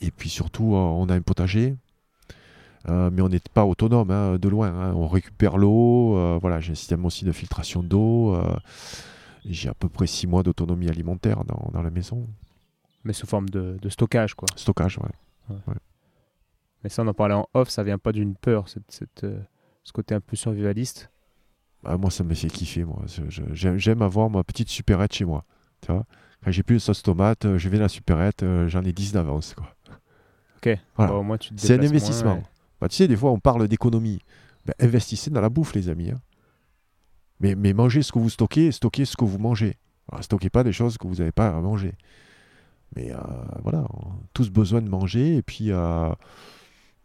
et 0.02 0.12
puis 0.12 0.30
surtout, 0.30 0.74
on 0.76 1.08
a 1.10 1.16
un 1.16 1.22
potager 1.22 1.76
euh, 2.88 3.10
mais 3.12 3.22
on 3.22 3.30
n'est 3.30 3.42
pas 3.54 3.66
autonome 3.66 4.12
hein, 4.12 4.38
de 4.38 4.50
loin. 4.50 4.70
Hein. 4.70 4.94
On 4.96 5.08
récupère 5.08 5.58
l'eau. 5.58 6.18
Euh, 6.18 6.38
voilà, 6.42 6.60
j'ai 6.60 6.72
un 6.72 6.76
système 6.76 7.06
aussi 7.06 7.26
de 7.26 7.32
filtration 7.32 7.84
d'eau. 7.84 8.36
Euh, 8.36 8.56
j'ai 9.46 9.70
à 9.70 9.74
peu 9.74 9.90
près 9.90 10.08
6 10.08 10.28
mois 10.28 10.44
d'autonomie 10.44 10.90
alimentaire 10.90 11.44
dans, 11.44 11.70
dans, 11.74 11.82
la 11.82 11.90
maison. 11.90 12.28
Mais 13.04 13.14
sous 13.14 13.28
forme 13.28 13.50
de, 13.50 13.78
de 13.82 13.90
stockage, 13.90 14.34
quoi. 14.34 14.48
Stockage, 14.56 14.98
ouais. 15.00 15.56
Mais 16.84 16.90
ça, 16.90 17.04
on 17.04 17.08
en 17.08 17.14
parlait 17.14 17.36
en 17.36 17.48
off, 17.54 17.70
ça 17.70 17.84
vient 17.84 17.98
pas 17.98 18.12
d'une 18.12 18.36
peur, 18.36 18.70
cette, 18.70 18.90
cette, 18.90 19.26
ce 19.84 19.92
côté 19.92 20.16
un 20.16 20.22
peu 20.22 20.36
survivaliste. 20.36 21.10
Bah, 21.84 21.98
moi, 21.98 22.12
ça 22.12 22.24
me 22.24 22.34
fait 22.34 22.50
kiffer, 22.50 22.84
moi. 22.84 23.04
J'aime 23.52 24.02
avoir 24.02 24.30
ma 24.30 24.44
petite 24.44 24.70
supérette 24.70 25.14
chez 25.14 25.26
moi. 25.26 25.46
Tu 25.82 25.92
vois 25.92 26.06
Quand 26.44 26.52
j'ai 26.52 26.64
plus 26.64 26.76
de 26.76 26.80
sauce 26.80 27.02
tomate, 27.02 27.58
je 27.58 27.70
vais 27.70 27.78
à 27.78 27.82
la 27.82 27.90
supérette, 27.90 28.44
j'en 28.68 28.84
ai 28.84 28.92
10 28.92 29.14
d'avance, 29.14 29.54
quoi. 29.54 29.74
Ok, 30.58 30.78
voilà. 30.98 31.38
C'est 31.56 31.80
un 31.80 31.84
investissement. 31.84 32.44
Bah, 32.82 32.90
tu 32.90 32.96
sais, 32.96 33.08
des 33.08 33.16
fois, 33.16 33.32
on 33.32 33.40
parle 33.40 33.68
d'économie. 33.68 34.20
Investissez 34.80 35.30
dans 35.30 35.42
la 35.42 35.50
bouffe, 35.50 35.74
les 35.74 35.90
amis. 35.90 36.12
Hein. 36.12 36.20
Mais, 37.40 37.56
mais, 37.56 37.74
mangez 37.74 38.02
ce 38.02 38.12
que 38.12 38.20
vous 38.20 38.30
stockez, 38.30 38.72
stockez 38.72 39.06
ce 39.06 39.16
que 39.16 39.26
vous 39.26 39.38
mangez. 39.38 39.78
Ne 40.16 40.22
stockez 40.22 40.50
pas 40.50 40.64
des 40.64 40.74
choses 40.74 40.98
que 40.98 41.08
vous 41.08 41.16
n'avez 41.16 41.32
pas 41.32 41.48
à 41.48 41.62
manger. 41.62 41.94
Mais 42.96 43.12
euh, 43.12 43.18
voilà, 43.64 43.86
on 43.94 44.10
a 44.10 44.20
tous 44.34 44.50
besoin 44.50 44.82
de 44.82 44.90
manger. 44.90 45.38
Et 45.38 45.42
puis, 45.42 45.72
euh, 45.72 46.10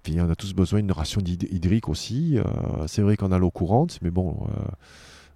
Puis 0.05 0.20
on 0.20 0.31
a 0.31 0.36
tous 0.36 0.55
besoin 0.55 0.81
d'une 0.81 0.93
ration 0.93 1.20
hydrique 1.20 1.89
aussi. 1.89 2.39
c'est 2.86 3.02
vrai 3.02 3.16
qu'on 3.16 3.32
a 3.32 3.39
l'eau 3.39 3.51
courante, 3.51 3.98
mais 4.02 4.10
bon, 4.10 4.47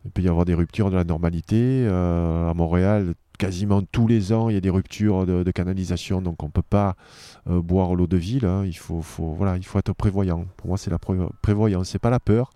il 0.04 0.12
peut 0.12 0.22
y 0.22 0.28
avoir 0.28 0.44
des 0.44 0.54
ruptures 0.54 0.90
de 0.90 0.96
la 0.96 1.04
normalité. 1.04 1.88
à 1.88 2.52
Montréal, 2.54 3.14
quasiment 3.38 3.82
tous 3.82 4.06
les 4.06 4.32
ans, 4.32 4.50
il 4.50 4.54
y 4.54 4.56
a 4.56 4.60
des 4.60 4.68
ruptures 4.68 5.24
de, 5.24 5.50
canalisation, 5.50 6.20
donc 6.20 6.42
on 6.42 6.46
ne 6.46 6.50
peut 6.50 6.60
pas 6.60 6.96
euh, 7.48 7.62
boire 7.62 7.94
l'eau 7.94 8.06
de 8.06 8.16
ville. 8.16 8.44
Hein. 8.44 8.64
Il, 8.66 8.76
faut, 8.76 9.00
voilà, 9.18 9.56
il 9.56 9.64
faut 9.64 9.78
être 9.78 9.92
prévoyant. 9.94 10.44
Pour 10.56 10.68
moi, 10.68 10.76
c'est 10.76 10.90
la 10.90 10.98
prévoyance, 10.98 11.88
c'est 11.88 11.98
pas 11.98 12.10
la 12.10 12.20
peur. 12.20 12.50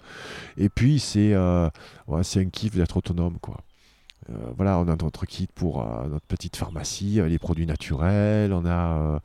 Et 0.59 0.68
puis, 0.68 0.98
c'est 0.98 1.32
euh, 1.32 1.70
un 2.09 2.44
kiff 2.51 2.74
d'être 2.74 2.97
autonome. 2.97 3.39
Quoi. 3.40 3.59
Euh, 4.30 4.34
voilà, 4.56 4.78
on 4.78 4.89
a 4.89 4.97
notre 4.97 5.24
kit 5.24 5.48
pour 5.55 5.84
notre 6.10 6.26
petite 6.26 6.56
pharmacie, 6.56 7.20
les 7.26 7.39
produits 7.39 7.66
naturels, 7.66 8.52
on 8.52 8.66
a 8.66 9.20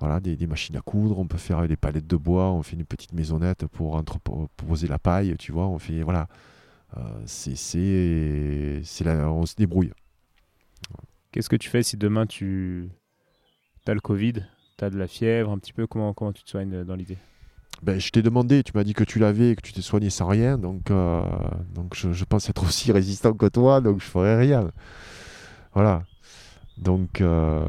voilà, 0.00 0.20
des, 0.20 0.46
machines 0.46 0.76
à 0.76 0.80
coudre, 0.80 1.18
on 1.18 1.26
peut 1.26 1.38
faire 1.38 1.66
des 1.66 1.76
palettes 1.76 2.06
de 2.06 2.16
bois, 2.16 2.50
on 2.52 2.62
fait 2.62 2.76
une 2.76 2.84
petite 2.84 3.12
maisonnette 3.12 3.66
pour, 3.66 4.02
poser 4.56 4.88
la 4.88 4.98
paille, 4.98 5.34
tu 5.38 5.52
vois, 5.52 5.66
on 5.66 5.78
fait, 5.78 6.02
voilà, 6.02 6.28
c'est, 7.26 7.54
on 9.04 9.46
se 9.46 9.54
débrouille. 9.56 9.92
Qu'est-ce 11.32 11.48
que 11.48 11.56
tu 11.56 11.68
fais 11.68 11.82
si 11.82 11.96
demain 11.96 12.26
tu 12.26 12.88
as 13.86 13.94
le 13.94 14.00
Covid, 14.00 14.34
tu 14.76 14.84
as 14.84 14.90
de 14.90 14.98
la 14.98 15.06
fièvre, 15.06 15.50
un 15.50 15.58
petit 15.58 15.72
peu 15.72 15.86
Comment, 15.86 16.12
comment 16.14 16.32
tu 16.32 16.42
te 16.42 16.50
soignes 16.50 16.72
euh, 16.74 16.84
dans 16.84 16.94
l'idée? 16.94 17.18
Ben, 17.82 18.00
je 18.00 18.10
t'ai 18.10 18.22
demandé, 18.22 18.62
tu 18.62 18.72
m'as 18.74 18.84
dit 18.84 18.92
que 18.92 19.04
tu 19.04 19.18
l'avais 19.18 19.50
et 19.50 19.56
que 19.56 19.62
tu 19.62 19.72
t'es 19.72 19.82
soigné 19.82 20.10
sans 20.10 20.26
rien, 20.26 20.58
donc, 20.58 20.90
euh, 20.90 21.22
donc 21.74 21.94
je, 21.94 22.24
pense 22.24 22.48
être 22.48 22.64
aussi 22.64 22.90
résistant 22.92 23.34
que 23.34 23.46
toi, 23.46 23.80
donc 23.80 24.00
je 24.00 24.06
ferai 24.06 24.36
rien. 24.36 24.70
Voilà. 25.74 26.02
Donc, 26.78 27.20
euh, 27.20 27.64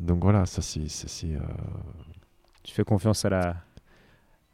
donc 0.00 0.22
voilà, 0.22 0.46
ça 0.46 0.62
c'est. 0.62 0.86
Tu 2.62 2.74
fais 2.74 2.84
confiance 2.84 3.24
à 3.24 3.30
la. 3.30 3.56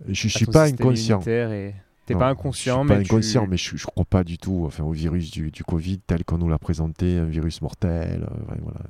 Je 0.09 0.27
ne 0.27 0.31
suis 0.31 0.47
pas 0.47 0.65
inconscient. 0.65 1.21
Et 1.23 1.75
pas 2.15 2.29
inconscient, 2.29 2.83
je 2.83 2.89
suis 2.89 2.89
mais 2.89 3.05
pas 3.05 3.15
inconscient, 3.15 3.47
mais 3.47 3.57
je, 3.57 3.75
ne 3.75 3.81
crois 3.81 4.05
pas 4.05 4.25
du 4.25 4.39
tout 4.39 4.65
enfin, 4.67 4.85
au 4.85 4.93
virus 4.93 5.31
du, 5.31 5.51
du 5.51 5.65
Covid 5.65 6.01
tel 6.01 6.25
qu'on 6.25 6.39
nous 6.39 6.49
l'a 6.49 6.59
présenté, 6.59 7.19
un 7.19 7.27
virus 7.27 7.63
mortel. 7.63 8.23
Euh, 8.25 8.55
voilà, 8.63 8.81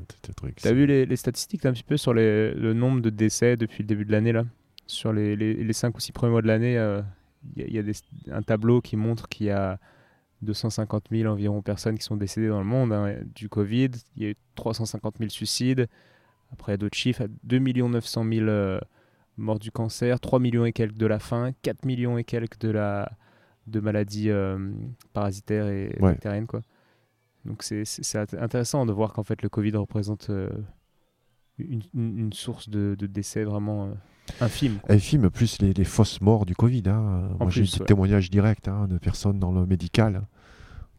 Tu 0.56 0.68
as 0.68 0.72
vu 0.72 0.86
les, 0.86 1.06
les 1.06 1.16
statistiques 1.16 1.66
un 1.66 1.72
petit 1.72 1.82
peu 1.82 1.96
sur 1.96 2.14
les, 2.14 2.52
le 2.54 2.72
nombre 2.72 3.00
de 3.00 3.10
décès 3.10 3.56
depuis 3.56 3.82
le 3.82 3.88
début 3.88 4.04
de 4.04 4.12
l'année 4.12 4.32
là? 4.32 4.44
Sur 4.86 5.12
les, 5.12 5.36
les, 5.36 5.54
les 5.54 5.72
5 5.72 5.96
ou 5.96 6.00
6 6.00 6.12
premiers 6.12 6.32
mois 6.32 6.42
de 6.42 6.48
l'année, 6.48 6.72
il 6.72 6.78
euh, 6.78 7.02
y, 7.56 7.78
a, 7.78 8.36
un 8.36 8.42
tableau 8.42 8.80
qui 8.80 8.96
montre 8.96 9.28
qu'il 9.28 9.46
y 9.46 9.50
a 9.50 9.78
250 10.42 11.08
000 11.10 11.30
environ 11.30 11.62
personnes 11.62 11.98
qui 11.98 12.04
sont 12.04 12.16
décédées 12.16 12.48
dans 12.48 12.60
le 12.60 12.66
monde 12.66 12.92
hein, 12.92 13.16
du 13.34 13.48
Covid. 13.48 13.90
Il 14.16 14.22
y 14.22 14.26
a 14.26 14.30
eu 14.30 14.36
350 14.54 15.18
000 15.18 15.30
suicides. 15.30 15.88
Après, 16.52 16.78
d'autres 16.78 16.96
chiffres, 16.96 17.26
2 17.44 17.58
900 17.58 18.24
000 18.24 18.80
mort 19.36 19.58
du 19.58 19.70
cancer, 19.70 20.20
3 20.20 20.38
millions 20.38 20.64
et 20.64 20.72
quelques 20.72 20.96
de 20.96 21.06
la 21.06 21.18
faim, 21.18 21.52
4 21.62 21.84
millions 21.84 22.18
et 22.18 22.24
quelques 22.24 22.58
de, 22.60 22.70
la, 22.70 23.10
de 23.66 23.80
maladies 23.80 24.30
euh, 24.30 24.72
parasitaires 25.12 25.68
et 25.68 25.96
bactériennes. 26.00 26.46
Quoi. 26.46 26.60
Donc 27.44 27.62
c'est 27.62 28.16
intéressant 28.38 28.86
de 28.86 28.92
voir 28.92 29.12
qu'en 29.12 29.24
fait 29.24 29.42
le 29.42 29.48
Covid 29.48 29.76
représente 29.76 30.30
euh, 30.30 30.50
une, 31.58 31.82
une, 31.94 32.32
source 32.32 32.68
de, 32.68 32.94
de, 32.98 33.06
décès 33.06 33.44
vraiment 33.44 33.92
euh, 34.40 34.44
infime. 34.44 34.80
Infime, 34.88 35.30
plus 35.30 35.60
les, 35.60 35.72
les, 35.72 35.84
fausses 35.84 36.20
morts 36.20 36.46
du 36.46 36.54
Covid. 36.54 36.84
Hein. 36.86 37.30
Moi 37.38 37.50
j'ai 37.50 37.62
eu 37.62 37.78
des 37.78 37.84
témoignages 37.84 38.30
directs 38.30 38.68
hein, 38.68 38.86
de 38.88 38.98
personnes 38.98 39.38
dans 39.38 39.52
le 39.52 39.66
médical 39.66 40.22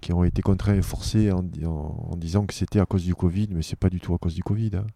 qui 0.02 0.14
ont 0.14 0.24
été 0.24 0.42
contraints 0.42 0.76
et 0.76 0.82
forcés 0.82 1.32
en, 1.32 1.46
en, 1.64 2.18
disant 2.18 2.46
que 2.46 2.54
c'était 2.54 2.80
à 2.80 2.86
cause 2.86 3.04
du 3.04 3.14
Covid, 3.16 3.50
mais 3.52 3.62
c'est 3.62 3.76
pas 3.76 3.90
du 3.90 4.00
tout 4.00 4.14
à 4.14 4.18
cause 4.18 4.34
du 4.34 4.44
Covid. 4.44 4.72
Hein. 4.76 4.88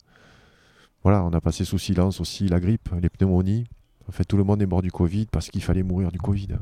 Voilà, 1.03 1.23
on 1.23 1.31
a 1.33 1.39
passé 1.39 1.63
sous 1.63 1.77
silence 1.77 2.19
aussi 2.19 2.47
la 2.47 2.59
grippe, 2.59 2.89
les 2.99 3.09
pneumonies. 3.09 3.65
En 4.09 4.11
fait, 4.11 4.25
tout 4.25 4.37
le 4.37 4.43
monde 4.43 4.61
est 4.61 4.65
mort 4.65 4.81
du 4.81 4.91
Covid 4.91 5.27
parce 5.27 5.49
qu'il 5.49 5.63
fallait 5.63 5.83
mourir 5.83 6.11
du 6.11 6.17
Covid. 6.17 6.57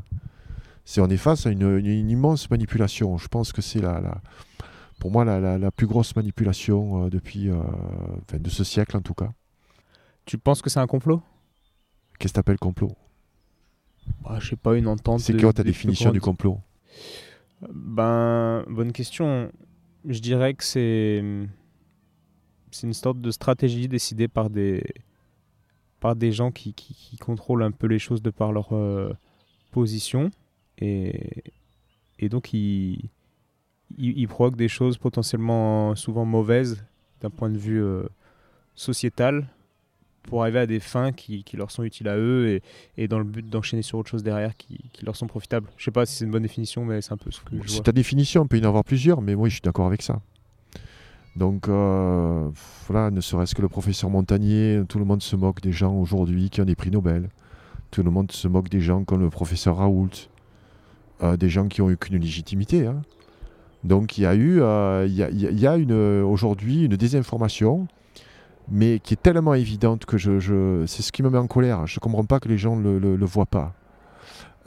C'est 0.86 1.00
on 1.00 1.08
est 1.08 1.18
face 1.18 1.46
à 1.46 1.50
une, 1.50 1.86
immense 1.86 2.50
manipulation. 2.50 3.18
Je 3.18 3.30
pense 3.30 3.54
que 3.54 3.62
c'est 3.62 3.80
la, 3.80 4.22
pour 5.00 5.12
moi 5.12 5.24
la, 5.24 5.72
plus 5.72 5.88
grosse 5.88 6.16
manipulation 6.16 7.06
euh, 7.06 7.10
depuis 7.10 7.50
euh, 7.50 7.56
de 8.34 8.50
ce 8.50 8.66
siècle 8.66 8.98
en 8.98 9.02
tout 9.02 9.14
cas. 9.14 9.32
Tu 10.26 10.38
penses 10.38 10.62
que 10.62 10.70
c'est 10.70 10.80
un 10.80 10.88
complot? 10.88 11.22
Qu'est-ce 12.20 12.34
que 12.34 12.36
tu 12.36 12.40
appelles 12.40 12.60
complot? 12.60 12.96
Bah, 14.24 14.38
Je 14.40 14.50
sais 14.50 14.56
pas, 14.56 14.76
une 14.76 14.88
entente. 14.88 15.20
C'est 15.20 15.40
quoi 15.40 15.54
ta 15.54 15.64
définition 15.64 16.12
du 16.12 16.22
complot? 16.22 16.60
Ben, 17.72 18.64
bonne 18.70 18.92
question. 18.92 19.52
Je 20.06 20.20
dirais 20.20 20.54
que 20.54 20.64
c'est 20.64 21.24
c'est 22.74 22.88
une 22.88 22.94
sorte 22.94 23.22
de 23.22 23.32
stratégie 23.32 23.88
décidée 23.88 24.28
par 24.28 24.50
des, 24.50 24.84
par 26.00 26.16
des 26.16 26.32
gens 26.32 26.52
qui, 26.52 26.74
qui, 26.74 27.18
contrôlent 27.18 27.64
un 27.64 27.72
peu 27.72 27.88
les 27.88 28.00
choses 28.00 28.22
de 28.22 28.30
par 28.30 28.52
leur 28.52 28.74
euh, 28.74 29.14
position. 29.72 30.32
Et, 30.80 31.44
et 32.20 32.30
donc, 32.30 32.54
ils, 32.54 33.10
ils, 33.98 34.28
provoquent 34.28 34.58
des 34.58 34.68
choses 34.68 34.98
potentiellement 34.98 35.96
souvent 35.96 36.26
mauvaises 36.26 36.84
d'un 37.22 37.30
point 37.30 37.50
de 37.50 37.58
vue 37.58 37.82
euh, 37.82 38.04
sociétal 38.76 39.48
pour 40.24 40.42
arriver 40.42 40.60
à 40.60 40.66
des 40.66 40.80
fins 40.80 41.12
qui, 41.12 41.44
qui, 41.44 41.58
leur 41.58 41.72
sont 41.72 41.84
utiles 41.84 42.08
à 42.08 42.18
eux 42.18 42.48
et, 42.48 42.62
et 42.98 43.08
dans 43.08 43.20
le 43.20 43.26
but 43.26 43.48
d'enchaîner 43.48 43.82
sur 43.82 44.00
autre 44.00 44.10
chose 44.10 44.24
derrière 44.24 44.56
qui, 44.56 44.80
qui, 44.94 45.06
leur 45.06 45.16
sont 45.16 45.28
profitables. 45.28 45.68
Je 45.78 45.84
sais 45.84 45.92
pas 45.92 46.06
si 46.06 46.16
c'est 46.16 46.26
une 46.26 46.32
bonne 46.32 46.44
définition, 46.44 46.86
mais 46.86 47.02
c'est 47.02 47.12
un 47.12 47.18
peu 47.18 47.32
ce 47.32 47.42
que 47.42 47.56
je. 47.62 47.70
C'est 47.70 47.84
ta 47.84 47.92
définition, 47.92 48.42
on 48.42 48.48
peut 48.48 48.58
y 48.58 48.62
en 48.62 48.70
avoir 48.70 48.84
plusieurs, 48.84 49.22
mais 49.22 49.36
moi 49.36 49.50
je 49.50 49.54
suis 49.54 49.62
d'accord 49.62 49.88
avec 49.88 50.02
ça. 50.02 50.22
Donc 51.36 51.68
euh, 51.68 52.50
voilà, 52.88 53.10
ne 53.10 53.22
serait-ce 53.22 53.56
que 53.56 53.62
le 53.62 53.70
professeur 53.70 54.10
Montagnier, 54.10 54.82
tout 54.88 55.00
le 55.00 55.06
monde 55.06 55.24
se 55.24 55.36
moque 55.36 55.62
des 55.62 55.72
gens 55.72 55.96
aujourd'hui 55.96 56.50
qui 56.50 56.62
ont 56.62 56.66
des 56.66 56.76
prix 56.76 56.92
Nobel. 56.92 57.30
Tout 57.92 58.04
le 58.04 58.12
monde 58.12 58.32
se 58.32 58.48
moque 58.48 58.70
des 58.70 58.82
gens 58.82 59.04
comme 59.04 59.22
le 59.22 59.30
professeur 59.30 59.78
Raoult, 59.78 60.10
euh, 61.22 61.38
des 61.38 61.50
gens 61.50 61.68
qui 61.68 61.82
ont 61.82 61.90
eu 61.90 61.98
qu'une 61.98 62.20
légitimité. 62.20 62.86
Hein. 62.86 63.02
Donc 63.84 64.18
il 64.18 64.22
y 64.22 64.26
a 64.26 64.36
eu, 64.36 64.62
euh, 64.62 65.08
y, 65.10 65.68
a, 65.68 65.76
une, 65.76 65.94
aujourd'hui 66.22 66.86
une 66.86 66.96
désinformation, 66.96 67.88
mais 68.70 69.00
qui 69.00 69.14
est 69.14 69.22
tellement 69.22 69.54
évidente 69.54 70.06
que 70.06 70.18
je, 70.18 70.86
c'est 70.88 71.02
ce 71.02 71.12
qui 71.12 71.24
me 71.24 71.30
met 71.30 71.38
en 71.38 71.48
colère. 71.48 71.86
Je 71.88 71.98
ne 71.98 72.00
comprends 72.00 72.26
pas 72.26 72.40
que 72.40 72.50
les 72.50 72.58
gens 72.58 72.76
ne 72.76 72.98
le, 72.98 73.26
voient 73.26 73.46
pas. 73.46 73.74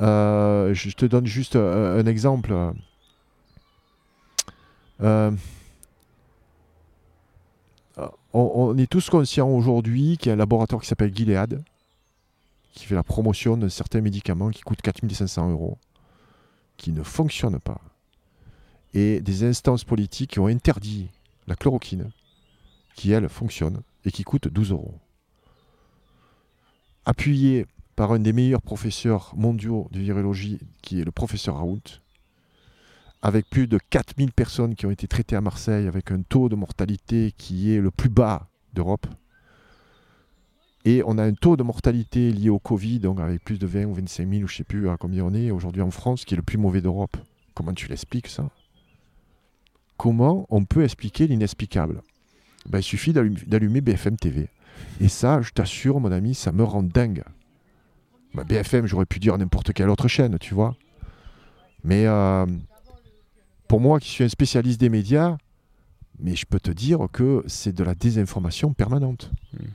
je 0.00 0.94
te 0.94 1.06
donne 1.06 1.26
juste 1.26 1.56
un, 1.56 1.98
un 1.98 2.06
exemple. 2.06 2.54
on, 8.36 8.76
est 8.78 8.90
tous 8.90 9.08
conscients 9.08 9.48
aujourd'hui 9.48 10.18
qu'il 10.18 10.28
y 10.28 10.30
a 10.30 10.34
un 10.34 10.36
laboratoire 10.36 10.80
qui 10.80 10.88
s'appelle 10.88 11.14
Gilead, 11.14 11.62
qui 12.72 12.84
fait 12.84 12.94
la 12.94 13.02
promotion 13.02 13.56
de 13.56 13.68
certains 13.68 14.00
médicaments 14.00 14.50
qui 14.50 14.62
coûtent 14.62 14.82
4500 14.82 15.50
euros, 15.50 15.78
qui 16.76 16.92
ne 16.92 17.02
fonctionnent 17.02 17.60
pas. 17.60 17.80
Et 18.94 19.20
des 19.20 19.44
instances 19.44 19.84
politiques 19.84 20.32
qui 20.32 20.40
ont 20.40 20.46
interdit 20.46 21.08
la 21.46 21.54
chloroquine, 21.54 22.10
qui 22.96 23.12
elle 23.12 23.28
fonctionne 23.28 23.82
et 24.04 24.10
qui 24.10 24.24
coûte 24.24 24.48
12 24.48 24.72
euros. 24.72 24.98
Appuyé 27.04 27.66
par 27.94 28.12
un 28.12 28.18
des 28.18 28.32
meilleurs 28.32 28.62
professeurs 28.62 29.32
mondiaux 29.36 29.88
de 29.92 30.00
virologie, 30.00 30.58
qui 30.82 31.00
est 31.00 31.04
le 31.04 31.12
professeur 31.12 31.56
Raoult, 31.56 32.00
avec 33.22 33.48
plus 33.48 33.66
de 33.66 33.78
4000 33.90 34.32
personnes 34.32 34.74
qui 34.74 34.86
ont 34.86 34.90
été 34.90 35.06
traitées 35.06 35.36
à 35.36 35.40
Marseille, 35.40 35.86
avec 35.86 36.10
un 36.10 36.22
taux 36.22 36.48
de 36.48 36.56
mortalité 36.56 37.32
qui 37.36 37.72
est 37.72 37.80
le 37.80 37.90
plus 37.90 38.10
bas 38.10 38.48
d'Europe. 38.74 39.06
Et 40.84 41.02
on 41.04 41.18
a 41.18 41.24
un 41.24 41.34
taux 41.34 41.56
de 41.56 41.62
mortalité 41.62 42.30
lié 42.30 42.48
au 42.48 42.58
Covid, 42.58 43.00
donc 43.00 43.18
avec 43.18 43.42
plus 43.42 43.58
de 43.58 43.66
20 43.66 43.86
ou 43.86 43.94
25 43.94 44.28
000, 44.28 44.42
ou 44.44 44.46
je 44.46 44.54
ne 44.54 44.56
sais 44.58 44.64
plus 44.64 44.88
à 44.88 44.96
combien 44.96 45.24
on 45.24 45.34
est 45.34 45.50
aujourd'hui 45.50 45.82
en 45.82 45.90
France, 45.90 46.24
qui 46.24 46.34
est 46.34 46.36
le 46.36 46.42
plus 46.42 46.58
mauvais 46.58 46.80
d'Europe. 46.80 47.16
Comment 47.54 47.72
tu 47.72 47.88
l'expliques 47.88 48.28
ça? 48.28 48.50
Comment 49.96 50.46
on 50.50 50.64
peut 50.64 50.84
expliquer 50.84 51.26
l'inexplicable? 51.26 52.02
Ben, 52.68 52.78
Il 52.78 52.82
suffit 52.82 53.12
d'allumer 53.12 53.80
BFM 53.80 54.16
TV. 54.16 54.48
Et 55.00 55.08
ça, 55.08 55.40
je 55.42 55.50
t'assure, 55.50 56.00
mon 56.00 56.12
ami, 56.12 56.34
ça 56.34 56.52
me 56.52 56.64
rend 56.64 56.82
dingue. 56.82 57.22
Ben, 58.34 58.44
BFM, 58.44 58.86
j'aurais 58.86 59.06
pu 59.06 59.18
dire 59.18 59.36
n'importe 59.38 59.72
quelle 59.72 59.88
autre 59.88 60.08
chaîne, 60.08 60.38
tu 60.38 60.54
vois. 60.54 60.76
Mais 61.84 62.06
euh, 62.06 62.46
pour 63.68 63.80
moi 63.80 64.00
qui 64.00 64.10
suis 64.10 64.24
un 64.24 64.28
spécialiste 64.28 64.80
des 64.80 64.88
médias, 64.88 65.36
mais 66.18 66.34
je 66.34 66.46
peux 66.46 66.60
te 66.60 66.70
dire 66.70 67.06
que 67.12 67.44
c'est 67.46 67.74
de 67.74 67.84
la 67.84 67.94
désinformation 67.94 68.72
permanente. 68.72 69.30
Hmm. 69.52 69.66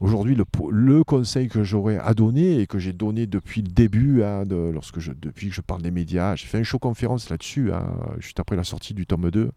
Aujourd'hui, 0.00 0.36
le, 0.36 1.04
conseil 1.04 1.48
que 1.48 1.62
j'aurais 1.62 1.98
à 1.98 2.14
donner 2.14 2.60
et 2.60 2.66
que 2.66 2.78
j'ai 2.78 2.92
donné 2.92 3.26
depuis 3.26 3.62
le 3.62 3.68
début, 3.68 4.22
hein, 4.22 4.44
lorsque 4.44 4.98
je, 4.98 5.12
depuis 5.12 5.48
que 5.48 5.54
je 5.54 5.60
parle 5.60 5.82
des 5.82 5.90
médias, 5.90 6.34
j'ai 6.36 6.46
fait 6.46 6.58
une 6.58 6.64
show 6.64 6.78
conférence 6.78 7.30
là-dessus, 7.30 7.72
hein, 7.72 7.86
juste 8.18 8.38
après 8.40 8.56
la 8.56 8.64
sortie 8.64 8.92
du 8.92 9.06
tome 9.06 9.30
2, 9.30 9.40
euh, 9.40 9.50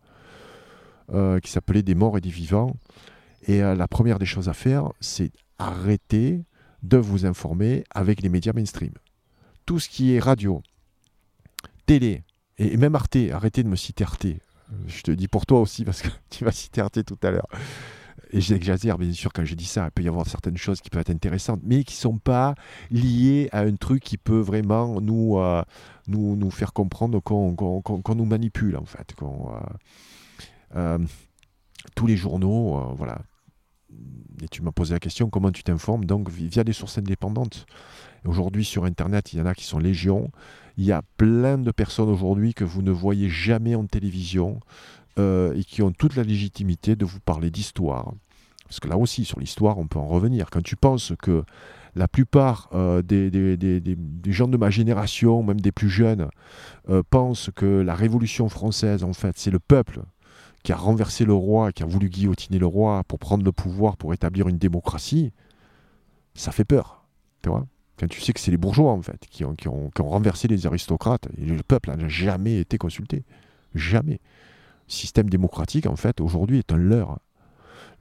qui 1.12 1.52
s'appelait 1.52 1.84
Des 1.84 1.96
morts 1.96 2.18
et 2.18 2.22
des 2.22 2.30
vivants. 2.30 2.74
Et 3.48 3.64
euh, 3.64 3.76
la 3.76 3.88
première 3.88 4.20
des 4.20 4.26
choses 4.26 4.50
à 4.50 4.54
faire, 4.54 4.92
c'est 5.00 5.32
arrêter 5.58 6.44
de 6.84 6.98
vous 6.98 7.26
informer 7.26 7.84
avec 7.90 8.22
les 8.22 8.30
médias 8.30 8.54
mainstream. 8.54 8.94
Tout 9.66 9.80
ce 9.80 9.90
qui 9.90 10.14
est 10.14 10.20
radio, 10.20 10.62
télé, 11.86 12.24
et 12.58 12.78
même 12.78 12.96
Arte, 12.96 13.18
arrêtez 13.32 13.64
de 13.64 13.70
me 13.70 13.76
citer 13.76 14.04
Arte. 14.04 14.28
Je 14.88 15.02
te 15.02 15.12
dis 15.12 15.28
pour 15.28 15.46
toi 15.46 15.62
aussi, 15.62 15.86
parce 15.86 16.02
que 16.02 16.10
tu 16.30 16.44
vas 16.44 16.52
citer 16.52 16.82
Arte 16.82 17.04
tout 17.06 17.18
à 17.24 17.32
l'heure. 17.32 17.48
et 18.32 18.42
j'exagère 18.42 18.98
bien 18.98 19.14
sûr 19.14 19.32
quand 19.32 19.46
je 19.46 19.56
dis 19.56 19.66
ça, 19.66 19.86
il 19.86 19.92
peut 19.92 20.04
y 20.04 20.08
avoir 20.10 20.28
certaines 20.28 20.58
choses 20.58 20.82
qui 20.82 20.90
peuvent 20.90 21.02
être 21.02 21.10
intéressantes, 21.10 21.62
mais 21.64 21.84
qui 21.84 21.96
ne 21.96 22.02
sont 22.02 22.18
pas 22.18 22.54
liées 22.92 23.48
à 23.54 23.62
un 23.62 23.76
truc 23.76 24.04
qui 24.04 24.18
peut 24.18 24.40
vraiment 24.40 25.00
nous, 25.00 25.38
euh, 25.38 25.64
nous, 26.08 26.36
nous, 26.36 26.52
faire 26.52 26.74
comprendre 26.74 27.22
qu'on 27.22 28.16
nous 28.16 28.26
manipule 28.26 28.76
en 28.76 28.86
fait. 28.86 29.16
Euh, 29.22 29.60
tous 31.96 32.08
les 32.08 32.18
journaux, 32.18 32.94
voilà. 32.96 33.22
Et 34.42 34.48
tu 34.48 34.62
m'as 34.62 34.72
posé 34.72 34.94
la 34.94 35.00
question, 35.00 35.30
comment 35.30 35.52
tu 35.52 35.64
t'informes 35.64 36.06
Donc 36.06 36.30
via 36.30 36.64
des 36.64 36.74
sources 36.74 36.98
indépendantes? 36.98 37.66
Aujourd'hui 38.26 38.66
sur 38.66 38.86
Internet, 38.86 39.34
il 39.34 39.40
y 39.40 39.42
en 39.42 39.46
a 39.46 39.56
qui 39.56 39.64
sont 39.64 39.80
légion. 39.80 40.32
Il 40.78 40.84
y 40.84 40.92
a 40.92 41.02
plein 41.18 41.58
de 41.58 41.72
personnes 41.72 42.10
aujourd'hui 42.10 42.54
que 42.54 42.64
vous 42.64 42.82
ne 42.82 42.92
voyez 42.92 43.30
jamais 43.30 43.74
en 43.74 43.86
télévision, 43.86 44.60
euh, 45.18 45.56
et 45.56 45.64
qui 45.64 45.82
ont 45.82 45.92
toute 45.92 46.16
la 46.16 46.22
légitimité 46.22 46.96
de 46.96 47.04
vous 47.04 47.20
parler 47.20 47.50
d'histoire. 47.50 48.14
Parce 48.66 48.80
que 48.80 48.88
là 48.88 48.98
aussi, 48.98 49.26
sur 49.26 49.40
l'histoire, 49.40 49.80
on 49.80 49.88
peut 49.88 49.98
en 49.98 50.06
revenir. 50.06 50.52
Quand 50.52 50.62
tu 50.62 50.76
penses 50.76 51.14
que 51.20 51.44
la 51.96 52.08
plupart 52.08 52.70
euh, 52.74 53.02
des, 53.02 53.32
gens 54.28 54.48
de 54.48 54.58
ma 54.58 54.70
génération, 54.70 55.42
même 55.42 55.60
des 55.60 55.72
plus 55.72 55.90
jeunes, 55.90 56.28
euh, 56.90 57.02
pensent 57.10 57.50
que 57.56 57.66
la 57.66 57.96
Révolution 57.96 58.48
française, 58.48 59.04
en 59.04 59.14
fait, 59.14 59.38
c'est 59.38 59.50
le 59.50 59.58
peuple 59.60 60.02
qui 60.68 60.74
a 60.74 60.76
renversé 60.76 61.24
le 61.24 61.34
roi, 61.34 61.72
qui 61.72 61.82
a 61.82 61.86
voulu 61.86 62.10
guillotiner 62.10 62.60
le 62.60 62.66
roi 62.66 63.02
pour 63.08 63.20
prendre 63.20 63.46
le 63.46 63.54
pouvoir, 63.54 63.96
pour 63.96 64.14
établir 64.14 64.50
une 64.50 64.58
démocratie, 64.58 65.32
ça 66.36 66.52
fait 66.52 66.66
peur. 66.66 67.06
Tu 67.42 67.48
vois 67.48 67.66
quand 67.98 68.10
tu 68.10 68.20
sais 68.20 68.34
que 68.34 68.40
c'est 68.42 68.52
les 68.52 68.58
bourgeois, 68.58 68.92
en 68.92 69.02
fait, 69.02 69.26
qui 69.30 69.46
ont, 69.46 69.56
renversé 69.98 70.50
les 70.50 70.68
aristocrates, 70.68 71.30
et 71.38 71.46
le 71.46 71.64
peuple 71.64 71.96
n'a 71.96 72.10
jamais 72.10 72.60
été 72.60 72.78
consulté. 72.78 73.24
Jamais 73.76 74.20
système 74.90 75.30
démocratique, 75.30 75.86
en 75.86 75.96
fait, 75.96 76.20
aujourd'hui 76.20 76.58
est 76.58 76.74
un 76.74 76.78
leurre. 76.78 77.20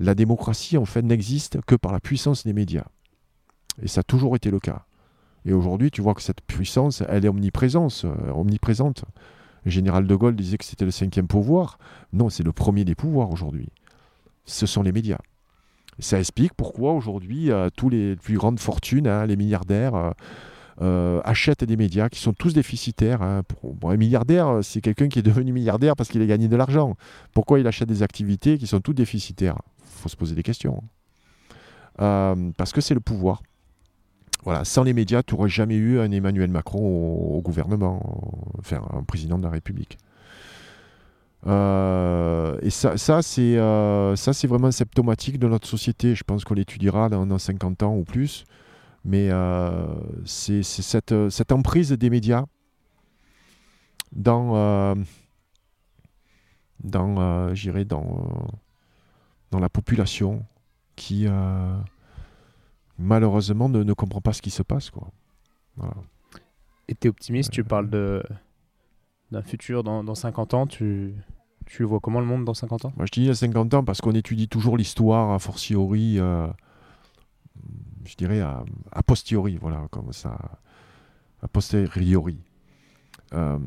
La 0.00 0.16
démocratie, 0.16 0.76
en 0.76 0.86
fait, 0.86 1.02
n'existe 1.02 1.60
que 1.68 1.76
par 1.76 1.92
la 1.92 2.00
puissance 2.00 2.44
des 2.44 2.52
médias. 2.52 2.86
Et 3.80 3.86
ça 3.86 4.00
a 4.00 4.02
toujours 4.02 4.34
été 4.34 4.50
le 4.50 4.58
cas. 4.58 4.86
Et 5.44 5.52
aujourd'hui, 5.52 5.92
tu 5.92 6.02
vois 6.02 6.14
que 6.14 6.22
cette 6.22 6.40
puissance, 6.40 7.04
elle 7.08 7.26
est 7.26 7.28
omniprésente. 7.28 8.02
Euh, 8.06 8.32
omniprésente. 8.32 9.04
Le 9.66 9.72
général 9.72 10.06
de 10.06 10.14
Gaulle 10.14 10.36
disait 10.36 10.58
que 10.58 10.64
c'était 10.64 10.84
le 10.84 10.92
cinquième 10.92 11.26
pouvoir. 11.26 11.78
Non, 12.12 12.30
c'est 12.30 12.44
le 12.44 12.52
premier 12.52 12.84
des 12.84 12.94
pouvoirs 12.94 13.32
aujourd'hui. 13.32 13.68
Ce 14.44 14.64
sont 14.64 14.82
les 14.82 14.92
médias. 14.92 15.18
Ça 15.98 16.20
explique 16.20 16.54
pourquoi 16.54 16.92
aujourd'hui, 16.92 17.50
euh, 17.50 17.68
tous 17.76 17.88
les 17.88 18.14
plus 18.14 18.36
grandes 18.36 18.60
fortunes, 18.60 19.08
hein, 19.08 19.26
les 19.26 19.34
milliardaires, 19.34 19.96
euh, 19.96 20.10
euh, 20.82 21.20
achètent 21.24 21.64
des 21.64 21.76
médias 21.76 22.08
qui 22.08 22.20
sont 22.20 22.32
tous 22.32 22.54
déficitaires. 22.54 23.22
Hein. 23.22 23.42
Un 23.82 23.96
milliardaire, 23.96 24.60
c'est 24.62 24.80
quelqu'un 24.80 25.08
qui 25.08 25.18
est 25.18 25.22
devenu 25.22 25.52
milliardaire 25.52 25.96
parce 25.96 26.10
qu'il 26.10 26.22
a 26.22 26.26
gagné 26.26 26.46
de 26.46 26.54
l'argent. 26.54 26.96
Pourquoi 27.32 27.58
il 27.58 27.66
achète 27.66 27.88
des 27.88 28.04
activités 28.04 28.58
qui 28.58 28.68
sont 28.68 28.80
toutes 28.80 28.96
déficitaires? 28.96 29.58
Il 29.80 30.02
faut 30.02 30.08
se 30.08 30.16
poser 30.16 30.36
des 30.36 30.44
questions. 30.44 30.84
Euh, 32.00 32.52
parce 32.56 32.72
que 32.72 32.80
c'est 32.80 32.94
le 32.94 33.00
pouvoir. 33.00 33.42
Voilà, 34.46 34.64
sans 34.64 34.84
les 34.84 34.92
médias, 34.92 35.24
tu 35.24 35.34
n'aurais 35.34 35.48
jamais 35.48 35.74
eu 35.74 35.98
un 35.98 36.08
Emmanuel 36.12 36.48
Macron 36.52 36.78
au, 36.78 37.40
gouvernement, 37.42 38.54
enfin 38.60 38.80
un 38.92 39.02
président 39.02 39.38
de 39.38 39.42
la 39.42 39.50
République. 39.50 39.98
Euh, 41.48 42.56
et 42.62 42.70
ça, 42.70 42.96
ça 42.96 43.22
c'est 43.22 44.46
vraiment 44.46 44.70
symptomatique 44.70 45.40
de 45.40 45.48
notre 45.48 45.66
société. 45.66 46.14
Je 46.14 46.22
pense 46.22 46.44
qu'on 46.44 46.54
l'étudiera 46.54 47.08
dans, 47.08 47.26
dans, 47.26 47.38
50 47.38 47.82
ans 47.82 47.96
ou 47.96 48.04
plus. 48.04 48.44
Mais 49.04 49.30
euh, 49.32 49.84
c'est 50.24 50.62
cette, 50.62 51.28
cette, 51.28 51.50
emprise 51.50 51.90
des 51.90 52.08
médias 52.08 52.44
dans, 54.12 54.54
euh, 54.54 54.94
dans, 56.84 57.16
euh, 57.18 57.84
dans, 57.84 58.48
dans 59.50 59.58
la 59.58 59.68
population 59.68 60.46
qui 60.94 61.26
malheureusement 62.98 63.68
ne, 63.68 63.82
ne, 63.82 63.92
comprend 63.92 64.20
pas 64.20 64.32
ce 64.32 64.42
qui 64.42 64.50
se 64.50 64.62
passe. 64.62 64.90
Quoi. 64.90 65.10
Voilà. 65.76 65.94
Et 66.88 66.94
tu 66.94 67.08
es 67.08 67.10
optimiste, 67.10 67.50
tu 67.50 67.64
parles 67.64 67.90
d'un 69.30 69.42
futur 69.42 69.82
dans, 69.82 70.04
dans, 70.04 70.14
50 70.14 70.54
ans, 70.54 70.66
tu, 70.66 71.14
tu 71.66 71.84
vois 71.84 72.00
comment 72.00 72.20
le 72.20 72.26
monde 72.26 72.44
dans 72.44 72.54
50 72.54 72.86
ans? 72.86 72.92
Moi 72.96 73.06
je 73.06 73.20
dis 73.20 73.34
50 73.34 73.74
ans 73.74 73.84
parce 73.84 74.00
qu'on 74.00 74.12
étudie 74.12 74.48
toujours 74.48 74.76
l'histoire, 74.76 75.32
a 75.32 75.38
fortiori 75.38 76.20
je 78.06 78.14
dirais, 78.16 78.40
a, 78.40 78.64
posteriori, 79.04 79.58
voilà, 79.60 79.86
comme 79.90 80.12
ça, 80.12 80.38
a 81.42 81.48
posteriori. 81.48 82.38
Euh, 83.34 83.58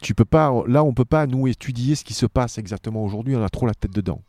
tu 0.00 0.14
peux 0.14 0.24
pas, 0.24 0.52
là, 0.66 0.82
on 0.82 0.92
peut 0.92 1.04
pas 1.04 1.26
nous 1.26 1.46
étudier 1.46 1.94
ce 1.94 2.04
qui 2.04 2.14
se 2.14 2.26
passe 2.26 2.58
exactement 2.58 3.04
aujourd'hui. 3.04 3.36
On 3.36 3.42
a 3.42 3.48
trop 3.48 3.66
la 3.66 3.74
tête 3.74 3.94
dedans. 3.94 4.22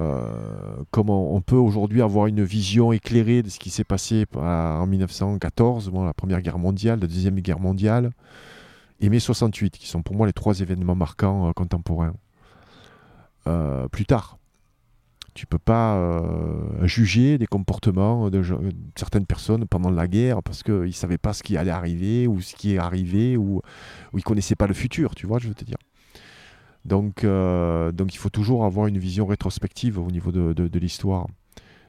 Euh, 0.00 0.76
comment 0.90 1.34
on 1.34 1.40
peut 1.40 1.56
aujourd'hui 1.56 2.02
avoir 2.02 2.26
une 2.26 2.42
vision 2.42 2.92
éclairée 2.92 3.42
de 3.42 3.48
ce 3.48 3.58
qui 3.58 3.70
s'est 3.70 3.84
passé 3.84 4.26
en 4.34 4.86
1914, 4.86 5.90
bon, 5.90 6.04
la 6.04 6.14
Première 6.14 6.42
Guerre 6.42 6.58
mondiale, 6.58 7.00
la 7.00 7.06
Deuxième 7.06 7.38
Guerre 7.40 7.60
mondiale, 7.60 8.10
et 9.00 9.08
mai 9.08 9.20
68, 9.20 9.78
qui 9.78 9.86
sont 9.86 10.02
pour 10.02 10.16
moi 10.16 10.26
les 10.26 10.32
trois 10.32 10.60
événements 10.60 10.96
marquants 10.96 11.48
euh, 11.48 11.52
contemporains. 11.52 12.14
plus 13.90 14.06
tard, 14.06 14.38
tu 15.34 15.46
peux 15.46 15.58
pas 15.58 15.96
euh, 15.96 16.86
juger 16.86 17.38
des 17.38 17.46
comportements 17.46 18.30
de, 18.30 18.42
certaines 18.96 19.26
personnes 19.26 19.66
pendant 19.66 19.90
la 19.90 20.06
guerre 20.06 20.42
parce 20.42 20.62
qu'ils 20.62 20.74
ne 20.74 20.90
savaient 20.92 21.18
pas 21.18 21.32
ce 21.32 21.42
qui 21.42 21.56
allait 21.56 21.72
arriver 21.72 22.28
ou 22.28 22.40
ce 22.40 22.54
qui 22.54 22.74
est 22.74 22.78
arrivé 22.78 23.36
ou, 23.36 23.60
ils 24.12 24.18
ne 24.18 24.22
connaissaient 24.22 24.54
pas 24.54 24.68
le 24.68 24.74
futur, 24.74 25.14
tu 25.14 25.26
vois, 25.26 25.40
je 25.40 25.48
veux 25.48 25.54
te 25.54 25.64
dire? 25.64 25.76
Donc, 26.84 27.24
euh, 27.24 27.92
donc 27.92 28.14
il 28.14 28.18
faut 28.18 28.30
toujours 28.30 28.64
avoir 28.64 28.86
une 28.86 28.98
vision 28.98 29.26
rétrospective 29.26 29.98
au 29.98 30.10
niveau 30.10 30.32
de, 30.32 30.78
l'histoire. 30.78 31.26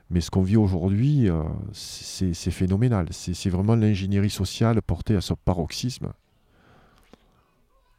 Mais 0.10 0.22
ce 0.22 0.30
qu'on 0.30 0.44
vit 0.44 0.58
aujourd'hui, 0.58 1.30
euh, 1.30 1.44
c'est 1.74 2.52
phénoménal. 2.52 3.08
C'est 3.12 3.50
vraiment 3.50 3.76
l'ingénierie 3.76 4.30
sociale 4.30 4.82
portée 4.82 5.16
à 5.16 5.22
son 5.22 5.36
paroxysme. 5.36 6.14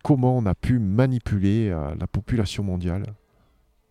Comment 0.02 0.36
on 0.36 0.47
a 0.47 0.55
pu 0.55 0.78
manipuler 0.78 1.70
la 1.70 2.06
population 2.06 2.62
mondiale 2.62 3.06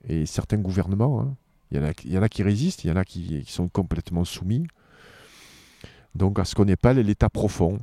et 0.07 0.25
certains 0.25 0.57
gouvernements, 0.57 1.21
hein, 1.21 1.35
il 1.71 1.77
y, 1.77 2.17
en 2.17 2.21
a, 2.21 2.29
qui 2.29 2.43
résistent, 2.43 2.83
il 2.83 2.87
y 2.87 2.91
en 2.91 2.95
a 2.95 3.03
qui, 3.03 3.43
sont 3.47 3.67
complètement 3.67 4.23
soumis. 4.23 4.67
Donc 6.13 6.39
à 6.39 6.45
ce 6.45 6.55
qu'on 6.55 6.65
pas 6.75 6.93
l'état 6.93 7.29
profond. 7.29 7.79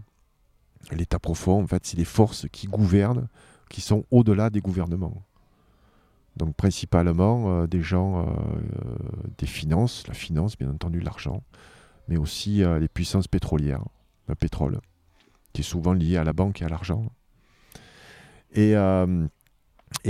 L'état 0.92 1.18
profond, 1.18 1.62
en 1.62 1.66
fait, 1.66 1.84
c'est 1.84 1.96
les 1.96 2.04
forces 2.04 2.46
qui 2.50 2.66
gouvernent, 2.66 3.28
qui 3.72 3.80
sont 3.80 4.04
au-delà 4.10 4.50
des 4.50 4.60
gouvernements. 4.60 5.24
Donc 6.36 6.54
principalement 6.54 7.62
euh, 7.62 7.66
des 7.66 7.82
gens 7.82 8.26
euh, 8.26 8.32
des 9.38 9.46
finances, 9.46 10.06
la 10.06 10.14
finance, 10.14 10.56
bien 10.56 10.70
entendu, 10.70 11.00
l'argent, 11.00 11.42
mais 12.06 12.16
aussi 12.16 12.62
euh, 12.62 12.78
les 12.78 12.88
puissances 12.88 13.28
pétrolières, 13.28 13.84
le 14.28 14.34
pétrole, 14.36 14.80
qui 15.52 15.62
est 15.62 15.64
souvent 15.64 15.92
lié 15.92 16.16
à 16.16 16.24
la 16.24 16.32
banque 16.32 16.62
et 16.62 16.64
à 16.64 16.68
l'argent. 16.68 17.10
Et, 18.54 18.74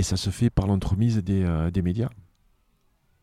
ça 0.01 0.17
se 0.17 0.29
fait 0.29 0.49
par 0.49 0.67
l'entremise 0.67 1.17
des 1.23 1.81
médias. 1.81 2.09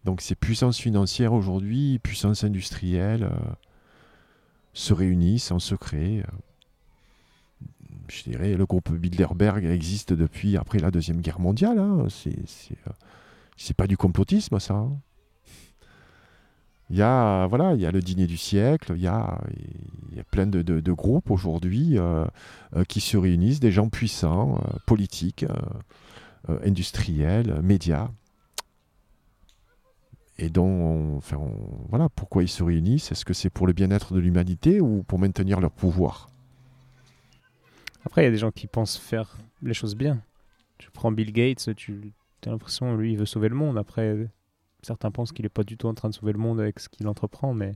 Donc 0.04 0.20
ces 0.22 0.34
puissances 0.34 0.78
financières 0.78 1.32
aujourd'hui, 1.32 1.98
puissances 1.98 2.44
industrielles, 2.44 3.24
euh, 3.24 3.52
se 4.72 4.94
réunissent 4.94 5.50
en 5.50 5.58
secret. 5.58 6.20
Euh, 6.20 6.36
je 8.10 8.24
dirais, 8.24 8.54
le 8.54 8.66
groupe 8.66 8.90
Bilderberg 8.92 9.64
existe 9.64 10.12
depuis 10.12 10.56
après 10.56 10.78
la 10.78 10.90
Deuxième 10.90 11.20
Guerre 11.20 11.40
mondiale. 11.40 11.78
Hein. 11.78 12.06
C'est 12.08 12.36
euh, 12.86 13.72
pas 13.76 13.86
du 13.86 13.96
complotisme, 13.96 14.58
ça. 14.58 14.74
Hein. 14.74 14.98
Il 16.90 16.96
y 16.96 17.02
a, 17.02 17.46
voilà, 17.46 17.74
il 17.74 17.80
y 17.80 17.86
a 17.86 17.92
le 17.92 18.00
dîner 18.00 18.26
du 18.26 18.36
siècle, 18.36 18.94
il 18.96 19.02
y 19.02 19.06
a, 19.06 19.38
plein 20.32 20.48
de, 20.48 20.92
groupes 20.92 21.30
aujourd'hui 21.30 21.96
qui 22.88 23.00
se 23.00 23.16
réunissent, 23.16 23.60
des 23.60 23.70
gens 23.70 23.88
puissants, 23.88 24.60
politiques, 24.86 25.46
industriels, 26.48 27.60
médias, 27.62 28.08
et 30.40 30.48
dont, 30.48 31.20
voilà, 31.90 32.08
pourquoi 32.08 32.42
ils 32.42 32.48
se 32.48 32.62
réunissent? 32.62 33.12
Est-ce 33.12 33.26
que 33.26 33.34
c'est 33.34 33.50
pour 33.50 33.66
le 33.66 33.74
bien-être 33.74 34.14
de 34.14 34.20
l'humanité 34.20 34.80
ou 34.80 35.02
pour 35.02 35.18
maintenir 35.18 35.60
leur 35.60 35.70
pouvoir? 35.70 36.30
Après, 38.04 38.22
il 38.22 38.24
y 38.24 38.28
a 38.28 38.30
des 38.30 38.38
gens 38.38 38.50
qui 38.50 38.66
pensent 38.66 38.96
faire 38.96 39.36
les 39.62 39.74
choses 39.74 39.94
bien. 39.94 40.22
Tu 40.78 40.90
prends 40.90 41.12
Bill 41.12 41.32
Gates, 41.32 41.74
tu 41.76 42.12
as 42.46 42.50
l'impression, 42.50 42.96
lui, 42.96 43.12
il 43.12 43.18
veut 43.18 43.26
sauver 43.26 43.48
le 43.48 43.54
monde. 43.54 43.76
Après, 43.76 44.28
certains 44.82 45.10
pensent 45.10 45.32
qu'il 45.32 45.44
n'est 45.44 45.50
pas 45.50 45.64
du 45.64 45.76
tout 45.76 45.86
en 45.86 45.94
train 45.94 46.08
de 46.08 46.14
sauver 46.14 46.32
le 46.32 46.38
monde 46.38 46.60
avec 46.60 46.80
ce 46.80 46.88
qu'il 46.88 47.06
entreprend, 47.06 47.52
mais 47.52 47.74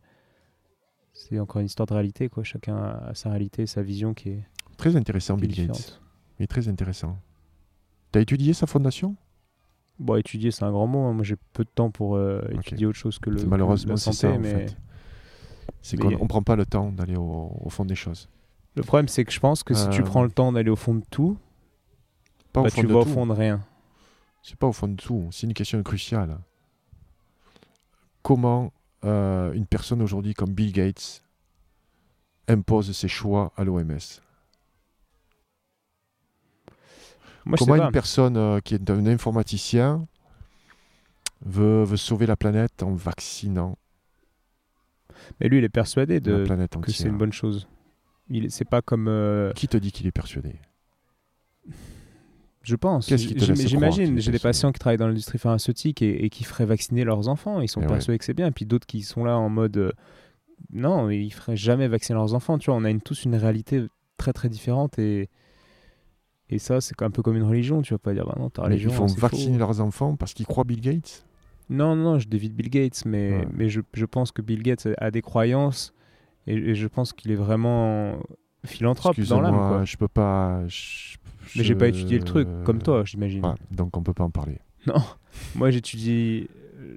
c'est 1.13 1.39
encore 1.39 1.61
une 1.61 1.67
histoire 1.67 1.87
de 1.87 1.95
réalité. 1.95 2.29
Quoi. 2.29 2.45
Chacun 2.45 2.77
a 2.77 3.15
sa 3.15 3.31
réalité, 3.31 3.67
sa 3.67 3.83
vision 3.83 4.15
qui 4.15 4.31
est. 4.31 4.45
Très 4.77 4.97
intéressant, 4.97 5.37
Bill 5.37 5.55
Gates. 5.55 6.01
Il 6.39 6.45
est 6.45 6.49
très 6.49 6.69
intéressant. 6.69 7.19
Tu 8.13 8.19
as 8.19 8.23
étudié 8.23 8.53
sa 8.53 8.67
fondation? 8.67 9.17
Bon, 9.99 10.17
étudier, 10.17 10.51
c'est 10.51 10.65
un 10.65 10.73
grand 10.73 10.89
mot. 10.89 11.05
Hein. 11.05 11.13
Moi, 11.13 11.23
j'ai 11.23 11.37
peu 11.53 11.65
de 11.65 11.71
temps 11.73 11.91
pour 11.91 12.17
euh, 12.17 12.43
étudier 12.51 12.87
autre 12.87 12.99
chose 12.99 13.19
que 13.19 13.31
le. 13.31 13.45
Malheureusement, 13.45 13.97
c'est 13.97 14.13
ça. 14.13 14.37
Mais... 14.39 14.67
C'est 15.83 15.97
qu'on 15.97 16.11
ne 16.11 16.17
prend 16.17 16.43
pas 16.43 16.57
le 16.57 16.67
temps 16.67 16.91
d'aller 16.91 17.17
au, 17.17 17.69
fond 17.69 17.85
des 17.85 17.95
choses. 17.95 18.29
Le 18.77 18.83
problème, 18.83 19.09
c'est 19.09 19.25
que 19.25 19.33
je 19.33 19.41
pense 19.41 19.63
que 19.63 19.75
si 19.75 19.89
tu 19.91 20.01
euh. 20.01 20.05
prends 20.05 20.23
le 20.23 20.31
temps 20.31 20.53
d'aller 20.53 20.71
au 20.71 20.77
fond 20.77 20.95
de 20.95 21.05
tout, 21.11 21.39
pas 22.53 22.63
bah, 22.63 22.71
tu 22.71 22.87
vas 22.87 22.99
au 22.99 23.05
fond 23.05 23.27
de 23.27 23.33
rien. 23.33 23.61
C'est 24.43 24.57
pas 24.57 24.67
au 24.67 24.73
fond 24.73 24.89
de 24.89 24.97
tout. 24.97 25.29
C'est 25.31 25.47
une 25.47 25.55
question 25.55 25.83
cruciale. 25.83 26.39
comment 28.23 28.73
euh, 29.05 29.53
une 29.53 29.67
personne 29.67 30.01
aujourd'hui 30.01 30.33
comme 30.33 30.53
Bill 30.53 30.73
Gates 30.73 31.23
impose 32.49 32.93
ses 32.93 33.09
choix 33.09 33.53
à 33.57 33.65
l'OMS 33.65 33.99
Comment 37.59 37.77
une 37.77 37.93
personne 37.93 38.39
euh, 38.39 38.61
qui 38.61 38.75
est 38.75 38.91
un 38.91 39.07
informaticien 39.07 40.07
veut, 41.45 41.85
veut, 41.85 41.99
sauver 41.99 42.25
la 42.25 42.37
planète 42.37 42.83
en 42.83 42.95
vaccinant 42.95 43.77
Mais 45.39 45.49
lui, 45.49 45.59
il 45.59 45.65
est 45.65 45.69
persuadé 45.69 46.21
de, 46.21 46.47
que 46.81 46.91
c'est 46.91 47.09
une 47.09 47.19
bonne 47.19 47.35
chose. 47.35 47.69
Il, 48.31 48.51
c'est 48.51 48.69
pas 48.69 48.83
comme. 48.83 49.09
Euh, 49.09 49.53
qui 49.53 49.69
te 49.69 49.77
dit 49.77 49.93
qu'il 49.93 50.07
est 50.07 50.13
persuadé? 50.13 50.57
Je 52.63 52.77
pense. 52.77 53.15
J'imagine, 53.15 54.19
j'ai 54.19 54.33
des 54.33 54.39
patients 54.39 54.73
qui 54.73 54.79
travaillent 54.79 54.99
dans 54.99 55.07
l'industrie 55.07 55.39
pharmaceutique 55.39 56.01
et, 56.01 56.31
qui 56.31 56.45
feraient 56.45 56.65
vacciner 56.65 57.05
leurs 57.05 57.29
enfants. 57.29 57.61
Ils 57.61 57.69
sont 57.69 57.83
eh 57.83 57.87
persuadés 57.87 58.19
que 58.19 58.25
c'est 58.25 58.35
bien. 58.35 58.47
Et 58.47 58.51
puis 58.51 58.65
d'autres 58.65 58.87
qui 58.87 59.03
sont 59.03 59.25
là 59.25 59.37
en 59.37 59.51
mode 59.51 59.77
euh, 59.77 59.93
non, 60.73 61.11
ils 61.11 61.33
feraient 61.33 61.57
jamais 61.57 61.89
vacciner 61.89 62.17
leurs 62.17 62.33
enfants. 62.33 62.59
Tu 62.59 62.71
vois, 62.71 62.79
on 62.79 62.85
a 62.85 62.91
une, 62.91 63.03
tous 63.03 63.25
une 63.25 63.37
réalité 63.37 63.85
très 64.17 64.33
très 64.33 64.49
différente 64.49 64.99
et 64.99 65.29
et 66.51 66.59
ça, 66.59 66.81
c'est 66.81 67.01
un 67.03 67.11
peu 67.11 67.23
comme 67.23 67.37
une 67.37 67.45
religion. 67.45 67.83
Tu 67.83 67.95
vas 67.95 67.99
pas 67.99 68.13
dire 68.13 68.27
bah 68.27 68.37
non, 68.39 68.51
ta 68.51 68.63
religion. 68.63 68.91
ils 68.91 68.95
font 68.95 69.07
vacciner 69.07 69.59
leurs 69.59 69.81
enfants 69.81 70.15
parce 70.15 70.35
qu'ils 70.35 70.47
croient 70.47 70.65
Bill 70.65 70.81
Gates? 70.81 71.27
Non, 71.71 71.97
non, 71.97 72.19
je 72.19 72.29
dévite 72.29 72.55
Bill 72.55 72.69
Gates, 72.69 73.05
mais 73.07 73.47
mais 73.53 73.71
je, 73.71 73.81
je, 73.95 74.05
pense 74.05 74.31
que 74.31 74.43
Bill 74.43 74.63
Gates 74.63 74.89
a 74.99 75.11
des 75.11 75.23
croyances 75.23 75.94
et, 76.47 76.75
je 76.75 76.87
pense 76.87 77.13
qu'il 77.13 77.31
est 77.31 77.37
vraiment 77.37 78.19
philanthrope 78.65 79.19
dans 79.21 79.41
l'âme. 79.41 79.85
Je 79.85 79.97
peux 79.97 80.09
pas. 80.09 80.63
Mais 81.57 81.63
j'ai 81.63 81.75
pas 81.75 81.89
étudié 81.89 82.19
le 82.19 82.25
truc, 82.25 82.49
comme 82.65 82.83
toi, 82.83 83.05
j'imagine. 83.05 83.43
donc 83.71 83.97
on 83.97 84.03
peut 84.03 84.15
pas 84.15 84.25
en 84.25 84.31
parler. 84.31 84.59
Non, 84.87 85.03
moi 85.55 85.71
j'étudie 85.71 86.49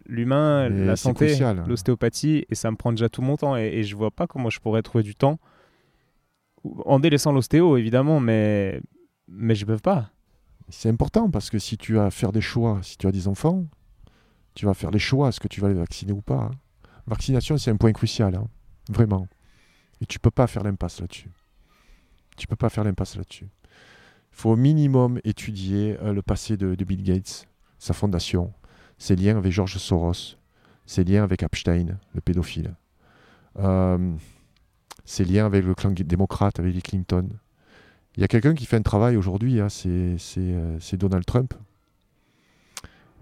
l'humain, 0.07 0.69
la 0.69 0.95
santé, 0.95 1.37
l'ostéopathie, 1.67 2.45
et 2.49 2.55
ça 2.55 2.71
me 2.71 2.75
prend 2.75 2.91
déjà 2.91 3.09
tout 3.09 3.21
mon 3.21 3.37
temps. 3.37 3.55
Et, 3.55 3.83
je 3.83 3.95
vois 3.95 4.11
pas 4.11 4.27
comment 4.27 4.49
je 4.49 4.59
pourrais 4.59 4.81
trouver 4.81 5.03
du 5.03 5.15
temps, 5.15 5.39
en 6.85 6.99
délaissant 6.99 7.31
l'ostéo 7.31 7.77
évidemment, 7.77 8.19
mais, 8.19 8.81
mais 9.27 9.55
je 9.55 9.65
peux 9.65 9.77
pas. 9.77 10.11
C'est 10.69 10.89
important 10.89 11.29
parce 11.29 11.49
que 11.49 11.59
si 11.59 11.77
tu 11.77 11.97
as 11.97 12.05
à 12.05 12.11
faire 12.11 12.33
des 12.33 12.41
choix, 12.41 12.79
si 12.81 12.97
tu 12.97 13.07
as 13.07 13.11
des 13.11 13.27
enfants, 13.27 13.65
tu 14.53 14.65
vas 14.65 14.73
faire 14.73 14.91
les 14.91 14.99
choix, 14.99 15.29
est-ce 15.29 15.39
que 15.39 15.47
tu 15.47 15.61
vas 15.61 15.69
les 15.69 15.75
vacciner 15.75 16.11
ou 16.11 16.21
pas. 16.21 16.49
Hein. 16.51 16.51
Vaccination, 17.05 17.57
c'est 17.57 17.71
un 17.71 17.77
point 17.77 17.93
crucial, 17.93 18.35
hein. 18.35 18.47
vraiment. 18.89 19.27
Et 20.01 20.05
tu 20.05 20.19
peux 20.19 20.31
pas 20.31 20.47
faire 20.47 20.63
l'impasse 20.63 21.01
là-dessus. 21.01 21.29
Tu 22.37 22.47
peux 22.47 22.55
pas 22.55 22.69
faire 22.69 22.83
l'impasse 22.83 23.15
là-dessus. 23.15 23.49
Il 24.31 24.41
faut 24.41 24.51
au 24.51 24.55
minimum 24.55 25.19
étudier 25.23 25.97
euh, 26.01 26.13
le 26.13 26.21
passé 26.21 26.57
de, 26.57 26.75
Bill 26.75 27.03
Gates, 27.03 27.47
sa 27.79 27.93
fondation, 27.93 28.53
ses 28.97 29.15
liens 29.15 29.37
avec 29.37 29.51
George 29.51 29.77
Soros, 29.77 30.37
ses 30.85 31.03
liens 31.03 31.23
avec 31.23 31.41
Epstein, 31.41 31.97
le 32.13 32.21
pédophile, 32.21 32.75
euh, 33.57 34.15
ses 35.05 35.25
liens 35.25 35.47
avec 35.47 35.65
le 35.65 35.73
clan 35.73 35.91
démocrate, 35.91 36.59
avec 36.59 36.75
les 36.75 36.81
Clinton. 36.81 37.29
Il 38.15 38.21
y 38.21 38.23
a 38.23 38.27
quelqu'un 38.27 38.53
qui 38.53 38.65
fait 38.65 38.77
un 38.77 38.83
travail 38.83 39.17
aujourd'hui, 39.17 39.59
hein, 39.59 39.67
euh, 39.87 40.77
c'est 40.79 40.97
Donald 40.97 41.25
Trump. 41.25 41.53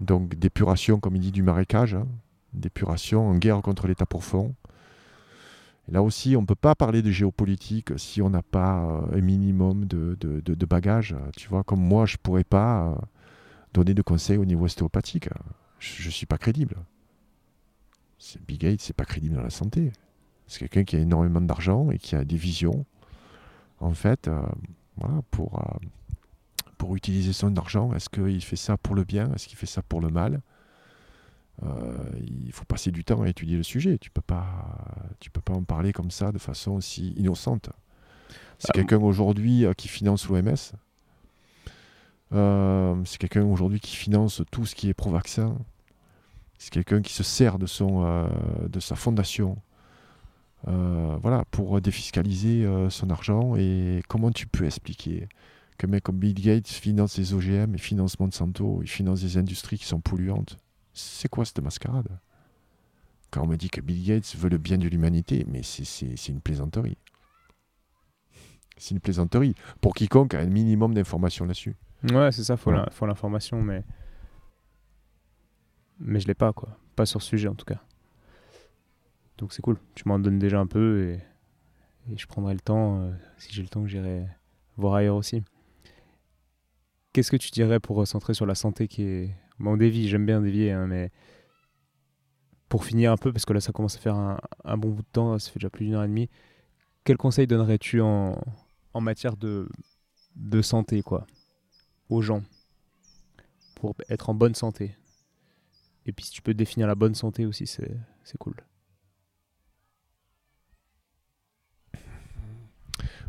Donc 0.02 0.34
d'épuration, 0.34 1.00
comme 1.00 1.16
il 1.16 1.20
dit, 1.20 1.32
du 1.32 1.42
marécage, 1.42 1.94
hein, 1.94 2.06
d'épuration 2.52 3.28
en 3.28 3.36
guerre 3.36 3.62
contre 3.62 3.86
l'État 3.86 4.04
profond 4.06 4.54
là 5.88 6.02
aussi, 6.02 6.36
on 6.36 6.42
ne 6.42 6.46
peut 6.46 6.54
pas 6.54 6.74
parler 6.74 7.02
de 7.02 7.10
géopolitique 7.10 7.98
si 7.98 8.22
on 8.22 8.30
n'a 8.30 8.42
pas 8.42 8.84
euh, 8.84 9.18
un 9.18 9.20
minimum 9.20 9.86
de, 9.86 10.64
bagages. 10.64 11.16
Tu 11.36 11.48
vois, 11.48 11.64
comme 11.64 11.80
moi, 11.80 12.06
je 12.06 12.14
ne 12.14 12.22
pourrais 12.22 12.44
pas 12.44 12.88
euh, 12.88 12.94
donner 13.74 13.94
de 13.94 14.02
conseils 14.02 14.38
au 14.38 14.44
niveau 14.44 14.64
ostéopathique. 14.64 15.28
Je 15.78 16.06
ne 16.06 16.10
suis 16.10 16.26
pas 16.26 16.38
crédible. 16.38 16.76
Big 18.46 18.60
Gates, 18.60 18.80
c'est 18.80 18.96
pas 18.96 19.04
crédible 19.04 19.36
dans 19.36 19.42
la 19.42 19.50
santé. 19.50 19.92
C'est 20.46 20.60
quelqu'un 20.60 20.84
qui 20.84 20.96
a 20.96 21.00
énormément 21.00 21.40
d'argent 21.40 21.90
et 21.90 21.98
qui 21.98 22.16
a 22.16 22.24
des 22.24 22.36
visions. 22.36 22.84
En 23.80 23.92
fait, 23.92 24.28
euh, 24.28 24.42
pour, 25.30 26.96
utiliser 26.96 27.32
son 27.32 27.56
argent, 27.56 27.92
est-ce 27.92 28.08
qu'il 28.08 28.42
fait 28.42 28.56
ça 28.56 28.76
pour 28.76 28.94
le 28.94 29.04
bien? 29.04 29.32
Est-ce 29.34 29.48
qu'il 29.48 29.58
fait 29.58 29.66
ça 29.66 29.82
pour 29.82 30.00
le 30.00 30.08
mal? 30.08 30.40
Il 31.62 32.52
faut 32.52 32.64
passer 32.64 32.90
du 32.90 33.04
temps 33.04 33.22
à 33.22 33.28
étudier 33.28 33.56
le 33.56 33.62
sujet. 33.62 33.98
Tu 33.98 34.10
peux 34.10 34.20
pas, 34.20 34.46
tu 35.20 35.30
peux 35.30 35.40
pas 35.40 35.54
en 35.54 35.62
parler 35.62 35.92
comme 35.92 36.10
ça 36.10 36.32
de 36.32 36.38
façon 36.38 36.72
aussi 36.72 37.12
innocente. 37.16 37.70
C'est 38.58 38.68
bah, 38.68 38.74
quelqu'un 38.74 38.98
aujourd'hui 38.98 39.64
euh, 39.64 39.72
qui 39.72 39.88
finance 39.88 40.28
l'OMS. 40.28 40.54
Euh, 42.32 42.94
c'est 43.04 43.18
quelqu'un 43.18 43.44
aujourd'hui 43.44 43.80
qui 43.80 43.96
finance 43.96 44.42
tout 44.50 44.66
ce 44.66 44.74
qui 44.74 44.88
est 44.88 44.94
pro-vaccin. 44.94 45.56
C'est 46.58 46.70
quelqu'un 46.70 47.02
qui 47.02 47.12
se 47.12 47.22
sert 47.22 47.58
de, 47.58 47.66
son, 47.66 48.28
de 48.66 48.80
sa 48.80 48.96
fondation 48.96 49.58
voilà, 50.64 51.44
pour 51.50 51.82
défiscaliser 51.82 52.66
son 52.88 53.10
argent. 53.10 53.56
Et 53.56 54.02
comment 54.08 54.30
tu 54.30 54.46
peux 54.46 54.64
expliquer 54.64 55.28
qu'un 55.76 55.88
mec 55.88 56.04
comme 56.04 56.16
Bill 56.16 56.34
Gates 56.34 56.68
finance 56.68 57.18
les 57.18 57.34
OGM 57.34 57.74
et 57.74 57.78
finance 57.78 58.18
Monsanto, 58.18 58.80
il 58.82 58.88
finance 58.88 59.20
des 59.20 59.36
industries 59.36 59.76
qui 59.76 59.84
sont 59.84 60.00
polluantes? 60.00 60.56
C'est 60.96 61.28
quoi 61.28 61.44
cette 61.44 61.60
mascarade? 61.60 62.08
Quand 63.30 63.42
on 63.42 63.46
me 63.46 63.56
dit 63.56 63.68
que 63.68 63.80
Bill 63.80 64.02
Gates 64.04 64.34
veut 64.36 64.48
le 64.48 64.58
bien 64.58 64.78
de 64.78 64.88
l'humanité, 64.88 65.44
mais 65.46 65.62
c'est 65.62 66.28
une 66.28 66.40
plaisanterie. 66.40 66.96
C'est 68.78 68.94
une 68.94 69.00
plaisanterie 69.00 69.54
pour 69.80 69.94
quiconque 69.94 70.34
a 70.34 70.40
un 70.40 70.46
minimum 70.46 70.94
d'informations 70.94 71.44
là-dessus. 71.44 71.76
Ouais, 72.10 72.32
c'est 72.32 72.44
ça, 72.44 72.56
faut 72.56 72.72
faut 72.90 73.06
l'information, 73.06 73.62
mais 73.62 73.84
mais 75.98 76.20
je 76.20 76.26
l'ai 76.26 76.34
pas 76.34 76.52
quoi, 76.52 76.78
pas 76.94 77.06
sur 77.06 77.22
ce 77.22 77.28
sujet 77.28 77.48
en 77.48 77.54
tout 77.54 77.64
cas. 77.64 77.82
Donc 79.38 79.52
c'est 79.52 79.62
cool, 79.62 79.78
tu 79.94 80.06
m'en 80.06 80.18
donnes 80.18 80.38
déjà 80.38 80.58
un 80.58 80.66
peu 80.66 81.10
et, 81.10 81.20
je 82.16 82.26
prendrai 82.26 82.54
le 82.54 82.60
temps, 82.60 83.00
euh, 83.00 83.12
si 83.36 83.52
j'ai 83.52 83.62
le 83.62 83.68
temps, 83.68 83.82
que 83.82 83.88
j'irai 83.88 84.26
voir 84.76 84.94
ailleurs 84.94 85.16
aussi. 85.16 85.42
Qu'est-ce 87.12 87.30
que 87.30 87.36
tu 87.36 87.50
dirais 87.50 87.80
pour 87.80 87.96
recentrer 87.96 88.32
sur 88.32 88.46
la 88.46 88.54
santé 88.54 88.88
qui 88.88 89.02
est 89.02 89.36
Bon, 89.58 89.76
dévie, 89.76 90.08
j'aime 90.08 90.26
bien 90.26 90.40
dévier, 90.40 90.72
hein, 90.72 90.86
mais 90.86 91.10
pour 92.68 92.84
finir 92.84 93.12
un 93.12 93.16
peu, 93.16 93.32
parce 93.32 93.44
que 93.44 93.52
là 93.52 93.60
ça 93.60 93.72
commence 93.72 93.96
à 93.96 94.00
faire 94.00 94.16
un, 94.16 94.76
bon 94.76 94.90
bout 94.90 95.02
de 95.02 95.08
temps, 95.12 95.38
ça 95.38 95.50
fait 95.50 95.58
déjà 95.58 95.70
plus 95.70 95.86
d'une 95.86 95.94
heure 95.94 96.04
et 96.04 96.08
demie, 96.08 96.28
quel 97.04 97.16
conseil 97.16 97.46
donnerais-tu 97.46 98.00
en, 98.00 98.38
en 98.92 99.00
matière 99.00 99.36
de, 99.36 99.68
de 100.34 100.62
santé, 100.62 101.02
quoi, 101.02 101.26
aux 102.08 102.20
gens, 102.20 102.42
pour 103.76 103.94
être 104.08 104.28
en 104.28 104.34
bonne 104.34 104.54
santé? 104.54 104.96
Et 106.04 106.12
puis 106.12 106.26
si 106.26 106.32
tu 106.32 106.42
peux 106.42 106.54
définir 106.54 106.86
la 106.86 106.94
bonne 106.94 107.14
santé 107.14 107.46
aussi, 107.46 107.66
c'est 107.66 108.38
cool. 108.38 108.54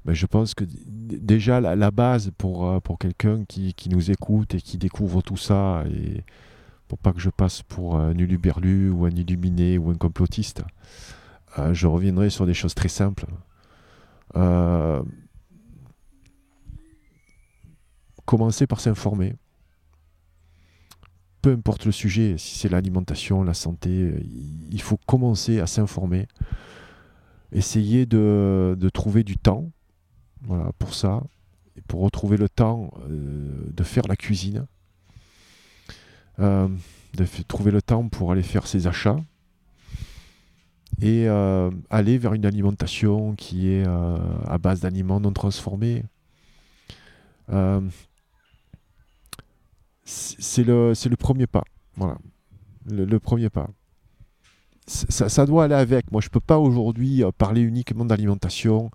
Ben, 0.07 0.13
je 0.13 0.25
pense 0.25 0.53
que 0.53 0.63
déjà 0.63 1.59
la, 1.59 1.91
base 1.91 2.31
pour, 2.37 2.69
euh, 2.69 2.79
pour 2.79 2.97
quelqu'un 2.97 3.43
qui, 3.43 3.73
qui, 3.73 3.89
nous 3.89 4.09
écoute 4.09 4.55
et 4.55 4.61
qui 4.61 4.77
découvre 4.77 5.21
tout 5.21 5.35
ça, 5.35 5.83
et 5.91 6.23
pour 6.87 6.97
pas 6.97 7.11
que 7.11 7.19
je 7.19 7.29
passe 7.29 7.61
pour 7.61 7.97
un 7.97 8.17
uluberlu 8.17 8.89
ou 8.89 9.03
un 9.03 9.09
illuminé 9.09 9.77
ou 9.77 9.89
un 9.89 9.95
complotiste, 9.95 10.63
euh, 11.59 11.73
je 11.73 11.87
reviendrai 11.87 12.29
sur 12.29 12.45
des 12.45 12.53
choses 12.53 12.73
très 12.73 12.87
simples. 12.87 13.25
Euh, 14.37 15.03
commencer 18.23 18.65
par 18.65 18.79
s'informer. 18.79 19.35
Peu 21.41 21.51
importe 21.51 21.85
le 21.85 21.91
sujet, 21.91 22.37
si 22.37 22.57
c'est 22.57 22.69
l'alimentation, 22.69 23.43
la 23.43 23.53
santé, 23.53 24.25
il 24.71 24.81
faut 24.81 24.97
commencer 25.05 25.59
à 25.59 25.67
s'informer. 25.67 26.29
Essayer 27.51 28.05
de, 28.05 28.77
de 28.79 28.89
trouver 28.89 29.25
du 29.25 29.37
temps 29.37 29.69
voilà, 30.41 30.71
pour 30.79 30.93
ça, 30.93 31.23
et 31.77 31.81
pour 31.81 32.01
retrouver 32.01 32.37
le 32.37 32.49
temps 32.49 32.91
euh, 33.09 33.69
de 33.71 33.83
faire 33.83 34.07
la 34.07 34.15
cuisine, 34.15 34.65
euh, 36.39 36.67
de 37.15 37.25
trouver 37.47 37.71
le 37.71 37.81
temps 37.81 38.07
pour 38.09 38.31
aller 38.31 38.43
faire 38.43 38.67
ses 38.67 38.87
achats 38.87 39.19
et 41.01 41.27
euh, 41.27 41.69
aller 41.89 42.17
vers 42.17 42.33
une 42.33 42.45
alimentation 42.45 43.35
qui 43.35 43.69
est 43.69 43.85
à 43.85 44.57
base 44.57 44.81
d'aliments 44.81 45.19
non 45.19 45.31
transformés. 45.31 46.03
c'est 50.03 50.63
le, 50.63 50.93
le 50.93 51.15
premier 51.15 51.47
pas. 51.47 51.63
Voilà. 51.95 52.17
Le, 52.89 53.19
premier 53.19 53.49
pas. 53.49 53.69
Ça, 54.87 55.27
ça, 55.27 55.45
doit 55.45 55.65
aller 55.65 55.75
avec. 55.75 56.11
Moi, 56.11 56.21
je 56.21 56.27
ne 56.27 56.31
peux 56.31 56.39
pas 56.39 56.57
aujourd'hui 56.57 57.21
parler 57.37 57.61
uniquement 57.61 58.05
d'alimentation. 58.05 58.91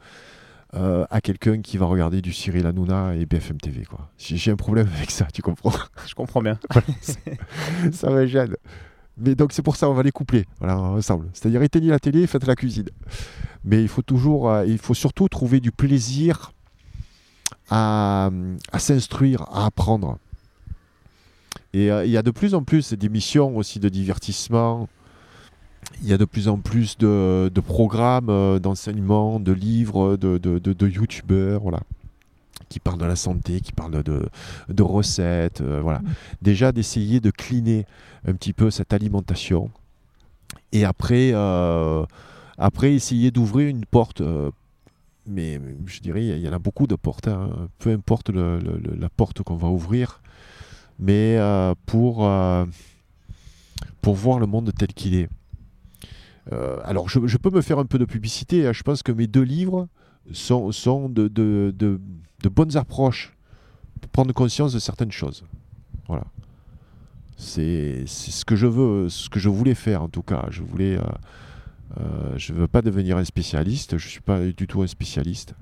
Euh, 0.74 1.05
à 1.11 1.20
quelqu'un 1.20 1.61
qui 1.61 1.77
va 1.77 1.85
regarder 1.85 2.23
du 2.23 2.32
Cyril 2.32 2.66
Hanouna 2.66 3.15
et 3.15 3.27
BFM 3.27 3.59
TV. 3.59 3.85
Quoi. 3.85 4.09
J'ai, 4.16 4.51
un 4.51 4.57
problème 4.57 4.89
avec 4.97 5.11
ça, 5.11 5.27
tu 5.31 5.43
comprends? 5.43 5.74
Je 6.07 6.15
comprends 6.15 6.40
bien. 6.40 6.59
ça 7.93 8.09
me 8.09 8.27
gêne. 8.27 8.57
Mais 9.19 9.35
donc 9.35 9.53
c'est 9.53 9.61
pour 9.61 9.77
ça 9.77 9.90
on 9.90 9.93
va 9.93 10.03
les 10.03 10.12
coupler, 10.12 10.47
voilà, 10.59 10.78
ensemble. 10.78 11.28
C'est-à-dire 11.35 11.62
éteignez 11.62 11.90
la 11.90 11.99
télé, 11.99 12.27
faites 12.27 12.47
la 12.47 12.57
cuisine. 12.57 12.89
Mais 13.65 13.82
il 13.82 13.89
faut 13.89 14.01
toujours, 14.01 14.49
euh, 14.49 14.65
il 14.65 14.78
faut 14.78 14.94
surtout 14.94 15.28
trouver 15.28 15.61
du 15.61 15.73
plaisir 15.73 16.53
à, 17.69 18.31
s'instruire, 18.78 19.43
à 19.53 19.66
apprendre. 19.66 20.16
Et 21.74 21.90
euh, 21.90 22.07
il 22.07 22.11
y 22.11 22.16
a 22.16 22.23
de 22.23 22.31
plus 22.31 22.55
en 22.55 22.62
plus 22.62 22.94
d'émissions 22.94 23.59
aussi 23.59 23.78
de 23.78 23.90
divertissement 23.90 24.89
il 26.02 26.09
y 26.09 26.12
a 26.12 26.18
de 26.18 26.24
plus 26.24 26.48
en 26.48 26.59
plus 26.59 26.98
de, 26.98 27.50
programmes 27.64 28.28
euh, 28.28 28.59
d'enseignement, 28.59 29.40
de 29.40 29.52
livres, 29.52 30.16
de, 30.16 30.38
de, 30.38 30.88
youtubeurs, 30.88 31.62
voilà, 31.62 31.80
qui 32.68 32.80
parlent 32.80 32.98
de 32.98 33.06
la 33.06 33.16
santé, 33.16 33.60
qui 33.60 33.72
parlent 33.72 34.02
de, 34.02 34.28
de 34.68 34.82
recettes, 34.82 35.60
euh, 35.60 35.80
voilà. 35.80 36.00
Mm. 36.00 36.14
Déjà 36.42 36.72
d'essayer 36.72 37.20
de 37.20 37.30
cleaner 37.30 37.86
un 38.26 38.34
petit 38.34 38.52
peu 38.52 38.70
cette 38.70 38.92
alimentation. 38.92 39.70
Et 40.72 40.84
après, 40.84 41.30
euh, 41.34 42.04
après 42.59 42.94
essayer 42.94 43.30
d'ouvrir 43.30 43.68
une 43.68 43.84
porte. 43.84 44.22
mais 45.26 45.60
je 45.86 46.00
dirais, 46.00 46.24
il 46.26 46.38
y 46.38 46.48
en 46.48 46.52
a 46.52 46.59
beaucoup 46.59 46.86
de 46.86 46.96
portes, 46.96 47.28
hein. 47.28 47.68
peu 47.78 47.90
importe 47.90 48.30
la 48.30 49.09
porte 49.09 49.42
qu'on 49.42 49.56
va 49.56 49.68
ouvrir, 49.68 50.20
mais 50.98 51.38
pour, 51.86 52.28
pour 54.02 54.14
voir 54.14 54.38
le 54.38 54.46
monde 54.46 54.72
tel 54.76 54.88
qu'il 54.88 55.14
est. 55.14 55.28
Euh, 56.51 56.78
alors, 56.85 57.09
je, 57.09 57.36
peux 57.36 57.51
me 57.51 57.60
faire 57.60 57.78
un 57.78 57.85
peu 57.85 57.98
de 57.98 58.05
publicité. 58.05 58.66
Hein. 58.66 58.73
Je 58.73 58.82
pense 58.82 59.02
que 59.02 59.12
mes 59.12 59.27
deux 59.27 59.43
livres 59.43 59.89
sont, 60.32 60.70
de, 61.09 62.01
bonnes 62.51 62.77
approches 62.77 63.36
pour 64.01 64.10
prendre 64.10 64.32
conscience 64.32 64.73
de 64.73 64.78
certaines 64.78 65.12
choses. 65.12 65.44
Voilà. 66.09 66.24
C'est 67.36 68.05
ce 68.06 68.44
que 68.44 68.56
je 68.56 68.66
veux, 68.66 69.09
ce 69.09 69.28
que 69.28 69.40
je 69.40 69.48
voulais 69.48 69.74
faire 69.74 70.02
en 70.02 70.09
tout 70.09 70.23
cas. 70.23 70.47
Je 70.51 70.62
voulais. 70.62 70.97
Euh, 70.97 71.02
euh, 72.01 72.32
je 72.36 72.52
ne 72.52 72.59
veux 72.59 72.69
pas 72.69 72.81
devenir 72.81 73.19
un 73.19 73.24
spécialiste, 73.24 73.98
je 73.98 74.06
ne 74.06 74.10
suis 74.10 74.20
pas 74.20 74.40
du 74.40 74.66
tout 74.66 74.81
un 74.81 74.86
spécialiste, 74.86 75.55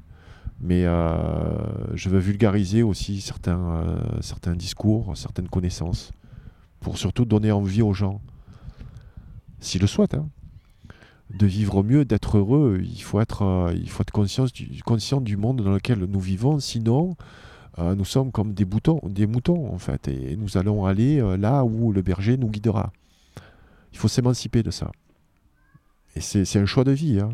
mais 0.60 0.84
je 0.84 2.08
veux 2.08 2.20
vulgariser 2.20 2.84
aussi 2.84 3.20
certains, 3.20 3.82
certains 4.20 4.54
discours, 4.54 5.16
certaines 5.16 5.48
connaissances, 5.48 6.12
pour 6.78 6.98
surtout 6.98 7.24
donner 7.24 7.50
envie 7.50 7.82
aux 7.82 7.94
gens, 7.94 8.20
s'ils 9.58 9.80
le 9.80 9.88
souhaitent. 9.88 10.14
Hein 10.14 10.28
de 11.34 11.46
vivre 11.46 11.82
mieux, 11.82 12.04
d'être 12.04 12.38
heureux, 12.38 12.80
il 12.82 13.02
faut 13.02 13.20
être, 13.20 13.42
euh, 13.42 13.74
il 13.74 13.88
faut 13.88 14.02
être 14.02 14.12
conscient 14.12 15.20
du, 15.20 15.36
monde 15.36 15.62
dans 15.62 15.72
lequel 15.72 15.98
nous 16.00 16.20
vivons. 16.20 16.58
Sinon, 16.58 17.16
euh, 17.78 17.94
nous 17.94 18.04
sommes 18.04 18.32
comme 18.32 18.52
des, 18.52 18.64
boutons, 18.64 19.00
des 19.04 19.26
moutons, 19.26 19.72
en 19.72 19.78
fait, 19.78 20.08
et 20.08 20.36
nous 20.36 20.56
allons 20.56 20.84
aller 20.84 21.20
euh, 21.20 21.36
là 21.36 21.64
où 21.64 21.92
le 21.92 22.02
berger 22.02 22.36
nous 22.36 22.48
guidera. 22.48 22.92
Il 23.92 23.98
faut 23.98 24.08
s'émanciper 24.08 24.62
de 24.62 24.70
ça. 24.70 24.90
Et 26.16 26.20
c'est 26.20 26.58
un 26.58 26.66
choix 26.66 26.84
de 26.84 26.92
vie. 26.92 27.20
Hein. 27.20 27.30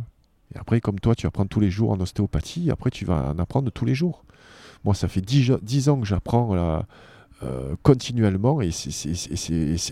Et 0.55 0.59
après, 0.59 0.81
comme 0.81 1.01
toi, 1.01 1.15
tu 1.15 1.27
apprends 1.27 1.47
tous 1.47 1.61
les 1.61 1.71
jours 1.71 1.91
en 1.91 2.01
ostéopathie, 2.01 2.71
après, 2.71 2.91
tu 2.91 3.07
vas 3.07 3.31
en 3.31 3.39
apprendre 3.39 3.71
tous 3.71 3.87
les 3.87 3.95
jours. 3.95 4.25
Moi, 4.85 4.95
ça 4.95 5.09
fait 5.09 5.23
dix 5.23 5.89
ans 5.89 5.99
que 5.99 6.07
j'apprends 6.07 6.85
euh, 7.43 7.77
continuellement, 7.83 8.63
et, 8.63 8.71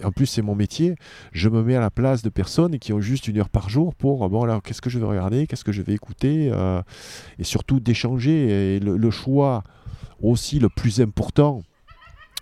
en 0.03 0.13
plus 0.13 0.25
c'est 0.25 0.41
mon 0.41 0.55
métier, 0.55 0.95
je 1.33 1.51
me 1.51 1.63
mets 1.63 1.77
à 1.77 1.81
la 1.81 1.91
place 1.91 2.23
de 2.23 2.31
personnes 2.31 2.79
qui 2.79 2.95
ont 2.95 3.03
juste 3.03 3.29
une 3.29 3.39
heure 3.39 3.51
par 3.51 3.69
jour 3.69 3.95
pour, 3.95 4.27
bon 4.31 4.45
alors 4.45 4.63
qu'est-ce 4.63 4.81
que 4.81 4.89
je 4.89 4.99
vais 4.99 5.05
regarder, 5.05 5.47
qu'est-ce 5.47 5.65
que 5.65 5.73
je 5.73 5.83
vais 5.83 5.93
écouter, 5.93 6.49
euh, 6.51 6.81
et 7.39 7.45
surtout 7.45 7.81
d'échanger. 7.81 8.77
Et 8.77 8.81
le, 8.81 9.11
choix 9.11 9.63
aussi 10.23 10.59
le 10.59 10.71
plus 10.71 11.03
important 11.03 11.63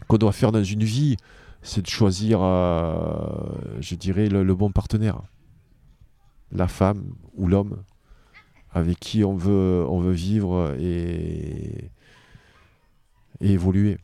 qu'on 0.07 0.19
doit 0.19 0.31
faire 0.31 0.53
dans 0.53 0.63
une 0.63 0.85
vie, 0.85 1.17
c'est 1.63 1.83
de 1.83 1.91
choisir, 1.91 2.39
euh, 2.41 3.05
je 3.81 3.97
dirais, 3.97 4.29
le, 4.29 4.55
bon 4.55 4.71
partenaire. 4.71 5.21
La 6.53 6.69
femme 6.69 7.15
ou 7.35 7.49
l'homme 7.49 7.83
avec 8.71 9.01
qui 9.01 9.25
on 9.25 9.35
veut, 9.35 9.85
on 9.89 9.99
veut 9.99 10.13
vivre 10.13 10.77
et 10.79 11.91
évoluer. 13.41 13.99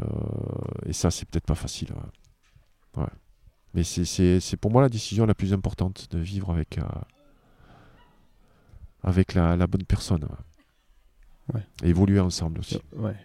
Euh, 0.00 0.86
et 0.86 0.92
ça, 0.92 1.10
c'est 1.10 1.28
peut-être 1.28 1.46
pas 1.46 1.54
facile. 1.54 1.88
Mais 3.74 3.84
c'est 3.84 4.56
pour 4.56 4.70
moi 4.70 4.82
la 4.82 4.88
décision 4.88 5.26
la 5.26 5.34
plus 5.34 5.52
importante 5.52 6.10
de 6.10 6.18
vivre 6.18 6.50
avec, 6.50 6.78
euh, 6.78 6.82
avec 9.02 9.34
la, 9.34 9.66
bonne 9.66 9.84
personne. 9.84 10.26
Et 11.82 11.90
évoluer 11.90 12.20
ensemble 12.20 12.58
aussi. 12.60 12.80
Ouais. 12.94 13.16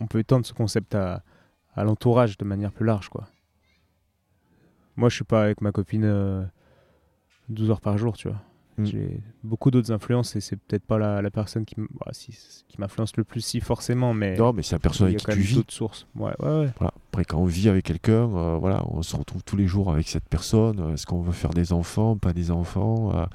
On 0.00 0.06
peut 0.06 0.18
étendre 0.18 0.46
ce 0.46 0.52
concept 0.52 0.94
à, 0.94 1.22
à 1.74 1.84
l'entourage 1.84 2.36
de 2.36 2.44
manière 2.44 2.72
plus 2.72 2.84
large. 2.84 3.08
quoi. 3.08 3.28
Moi, 4.96 5.08
je 5.08 5.14
suis 5.14 5.24
pas 5.24 5.44
avec 5.44 5.60
ma 5.60 5.70
copine 5.70 6.50
12 7.48 7.68
euh, 7.68 7.72
heures 7.72 7.80
par 7.80 7.96
jour, 7.98 8.16
tu 8.16 8.28
vois. 8.28 8.42
Mm. 8.78 8.86
J'ai 8.86 9.20
beaucoup 9.42 9.70
d'autres 9.70 9.92
influences 9.92 10.36
et 10.36 10.40
c'est 10.40 10.56
peut-être 10.56 10.84
pas 10.84 10.98
la, 10.98 11.30
personne 11.30 11.64
qui, 11.64 11.74
bah, 11.76 12.12
qui 12.12 12.80
m'influence 12.80 13.16
le 13.16 13.24
plus, 13.24 13.40
si 13.40 13.60
forcément, 13.60 14.14
mais. 14.14 14.36
Non, 14.36 14.52
mais 14.52 14.62
c'est 14.62 14.76
la 14.76 14.80
personne 14.80 15.08
avec 15.08 15.18
qui 15.18 15.26
tu 15.26 15.38
vis. 15.38 15.54
d'autres 15.56 15.72
sources. 15.72 16.06
Ouais, 16.14 16.32
ouais, 16.40 16.68
Après, 16.80 17.24
quand 17.24 17.38
on 17.38 17.44
vit 17.44 17.68
avec 17.68 17.84
quelqu'un, 17.84 18.28
euh, 18.34 18.56
voilà, 18.58 18.84
on 18.88 19.02
se 19.02 19.16
retrouve 19.16 19.42
tous 19.42 19.56
les 19.56 19.66
jours 19.66 19.90
avec 19.90 20.08
cette 20.08 20.28
personne. 20.28 20.92
Est-ce 20.94 21.06
qu'on 21.06 21.20
veut 21.20 21.32
faire 21.32 21.50
des 21.50 21.72
enfants, 21.72 22.16
pas 22.16 22.32
des 22.32 22.50
enfants 22.50 23.12
euh, 23.14 23.26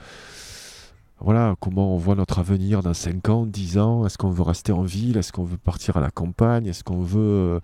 voilà, 1.23 1.55
comment 1.61 1.95
on 1.95 1.97
voit 1.97 2.15
notre 2.15 2.39
avenir 2.39 2.83
dans 2.83 2.93
5 2.93 3.29
ans, 3.29 3.45
10 3.45 3.77
ans? 3.77 4.05
Est-ce 4.05 4.17
qu'on 4.17 4.29
veut 4.29 4.43
rester 4.43 4.73
en 4.73 4.81
ville? 4.81 5.15
Est-ce 5.15 5.31
qu'on 5.31 5.45
veut 5.45 5.57
partir 5.57 5.95
à 5.95 6.01
la 6.01 6.11
campagne? 6.11 6.65
Est-ce 6.65 6.83
qu'on 6.83 7.01
veut, 7.01 7.21
euh, 7.21 7.59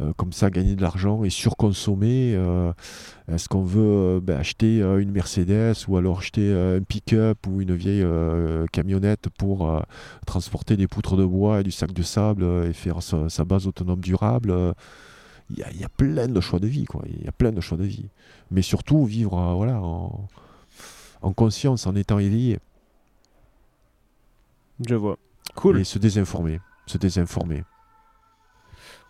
euh, 0.00 0.12
comme 0.16 0.32
ça, 0.32 0.50
gagner 0.50 0.74
de 0.74 0.82
l'argent 0.82 1.22
et 1.22 1.30
surconsommer 1.30 2.34
euh, 2.34 2.72
Est-ce 3.28 3.48
qu'on 3.48 3.62
veut 3.62 4.18
ben, 4.20 4.36
acheter 4.38 4.80
une 4.80 5.12
Mercedes 5.12 5.86
ou 5.86 5.96
alors 5.96 6.18
acheter 6.18 6.52
un 6.52 6.82
pick-up 6.82 7.46
ou 7.46 7.60
une 7.60 7.76
vieille 7.76 8.04
camionnette 8.72 9.28
pour 9.38 9.80
transporter 10.26 10.76
des 10.76 10.88
poutres 10.88 11.16
de 11.16 11.24
bois 11.24 11.60
et 11.60 11.62
du 11.62 11.70
sac 11.70 11.92
de 11.92 12.02
sable 12.02 12.44
et 12.68 12.72
faire 12.72 13.04
sa, 13.04 13.44
base 13.44 13.68
autonome 13.68 14.00
durable? 14.00 14.74
Il 15.50 15.58
y, 15.58 15.84
a, 15.84 15.88
plein 15.88 16.26
de 16.26 16.40
choix 16.40 16.58
de 16.58 16.66
vie, 16.66 16.86
quoi. 16.86 17.04
Il 17.06 17.24
y 17.24 17.28
a 17.28 17.32
plein 17.32 17.52
de 17.52 17.60
choix 17.60 17.78
de 17.78 17.84
vie. 17.84 18.08
Mais 18.50 18.62
surtout, 18.62 19.04
vivre 19.04 19.54
voilà, 19.54 19.80
en, 19.80 20.26
en 21.22 21.32
conscience, 21.32 21.86
en 21.86 21.94
étant 21.94 22.18
éveillé. 22.18 22.58
Je 24.84 24.94
vois. 24.94 25.18
Cool. 25.54 25.80
Et 25.80 25.84
se 25.84 25.98
désinformer. 25.98 26.60
Se 26.86 26.98
désinformer. 26.98 27.64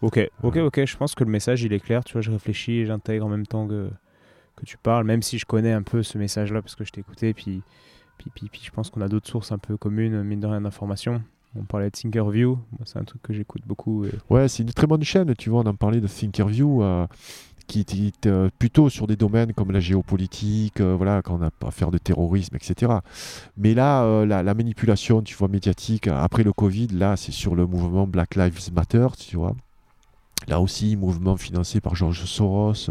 Ok, 0.03 0.21
ok, 0.43 0.57
ok. 0.59 0.85
Je 0.85 0.97
pense 0.97 1.15
que 1.15 1.25
le 1.25 1.31
message, 1.31 1.63
il 1.63 1.73
est 1.73 1.81
clair. 1.81 2.05
Tu 2.05 2.13
vois, 2.13 2.23
je 2.23 2.31
réfléchis 2.31 2.85
j'intègre 2.87 3.27
en 3.27 3.29
même 3.29 3.47
temps 3.47 3.67
que, 3.67 3.91
que 4.57 4.67
tu 4.67 4.77
parles, 4.79 5.05
même 5.05 5.23
si 5.23 5.39
je 5.39 5.47
connais 5.47 5.73
un 5.73 5.83
peu 5.83 6.03
ce 6.03 6.19
message-là 6.19 6.63
parce 6.63 6.77
que 6.77 6.85
je 6.85 6.93
t'ai 6.93 7.01
écouté. 7.01 7.35
Puis, 7.35 7.63
puis, 8.19 8.31
puis, 8.35 8.49
puis, 8.49 8.61
je 8.63 8.71
pense 8.71 8.91
qu'on 8.91 9.01
a 9.01 9.09
d'autres 9.09 9.29
sources 9.29 9.53
un 9.53 9.59
peu 9.59 9.77
communes, 9.77 10.23
mine 10.23 10.41
de 10.41 10.47
rien, 10.47 10.61
d'informations. 10.61 11.23
On 11.59 11.65
parlait 11.65 11.87
de 11.87 11.97
Thinkerview, 11.97 12.59
c'est 12.85 12.99
un 12.99 13.05
truc 13.05 13.23
que 13.23 13.33
j'écoute 13.33 13.63
beaucoup. 13.65 14.05
Ouais, 14.29 14.47
c'est 14.47 14.63
une 14.63 14.73
très 14.73 14.87
bonne 14.87 15.03
chaîne, 15.03 15.35
tu 15.37 15.49
vois, 15.49 15.61
on 15.61 15.67
en 15.67 15.75
parlait 15.75 16.01
de 16.01 16.07
Thinkerview. 16.07 16.83
Euh, 16.83 17.07
qui 17.67 17.81
est 17.81 18.27
euh, 18.27 18.49
plutôt 18.59 18.89
sur 18.89 19.07
des 19.07 19.17
domaines 19.17 19.53
comme 19.53 19.73
la 19.73 19.81
géopolitique, 19.81 20.81
euh, 20.81 20.95
voilà, 20.97 21.23
quand 21.23 21.39
on 21.39 21.43
a 21.43 21.51
pas 21.51 21.69
à 21.69 21.71
faire 21.71 21.91
de 21.91 21.99
terrorisme, 21.99 22.57
etc. 22.57 22.93
Mais 23.57 23.75
là, 23.75 24.05
euh, 24.05 24.25
la, 24.25 24.55
manipulation, 24.55 25.23
tu 25.23 25.35
vois, 25.35 25.49
médiatique, 25.49 26.07
après 26.09 26.43
le 26.43 26.53
Covid, 26.53 26.89
là, 26.89 27.17
c'est 27.17 27.33
sur 27.33 27.55
le 27.55 27.67
mouvement 27.67 28.07
Black 28.07 28.37
Lives 28.37 28.73
Matter, 28.73 29.09
tu 29.19 29.37
vois. 29.37 29.55
Là 30.49 30.61
aussi, 30.61 30.97
mouvement 30.97 31.37
financé 31.37 31.81
par 31.81 31.95
George 31.95 32.25
Soros. 32.25 32.91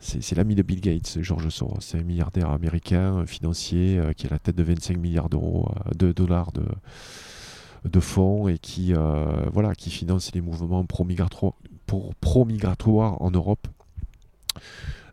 C'est 0.00 0.36
l'ami 0.36 0.54
de 0.54 0.62
Bill 0.62 0.80
Gates, 0.80 1.18
George 1.20 1.48
Soros. 1.48 1.80
C'est 1.80 1.98
un 1.98 2.04
milliardaire 2.04 2.50
américain, 2.50 3.26
financier, 3.26 4.00
qui 4.16 4.28
a 4.28 4.30
la 4.30 4.38
tête 4.38 4.54
de 4.54 4.62
25 4.62 4.96
milliards 4.96 5.28
d'euros, 5.28 5.72
de 5.96 6.12
dollars 6.12 6.52
de, 6.52 6.64
de 7.84 7.98
fonds 7.98 8.46
et 8.46 8.58
qui, 8.58 8.92
voilà, 9.52 9.74
qui 9.74 9.90
finance 9.90 10.32
les 10.34 10.40
mouvements 10.40 10.84
pro-migratoires 10.84 11.54
pro-migratoire 12.20 13.20
en 13.22 13.30
Europe. 13.30 13.66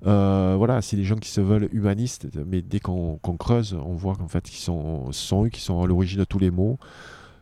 Euh, 0.05 0.55
voilà, 0.57 0.81
c'est 0.81 0.95
des 0.95 1.03
gens 1.03 1.15
qui 1.15 1.29
se 1.29 1.41
veulent 1.41 1.69
humanistes, 1.71 2.27
mais 2.45 2.61
dès 2.61 2.79
qu'on 2.79 3.17
creuse, 3.39 3.73
on 3.73 3.93
voit 3.93 4.15
qu'en 4.15 4.27
fait, 4.27 4.45
ce 4.47 4.71
sont 5.11 5.45
eux 5.45 5.49
qui 5.49 5.61
sont 5.61 5.81
à 5.81 5.87
l'origine 5.87 6.19
de 6.19 6.25
tous 6.25 6.39
les 6.39 6.51
maux. 6.51 6.77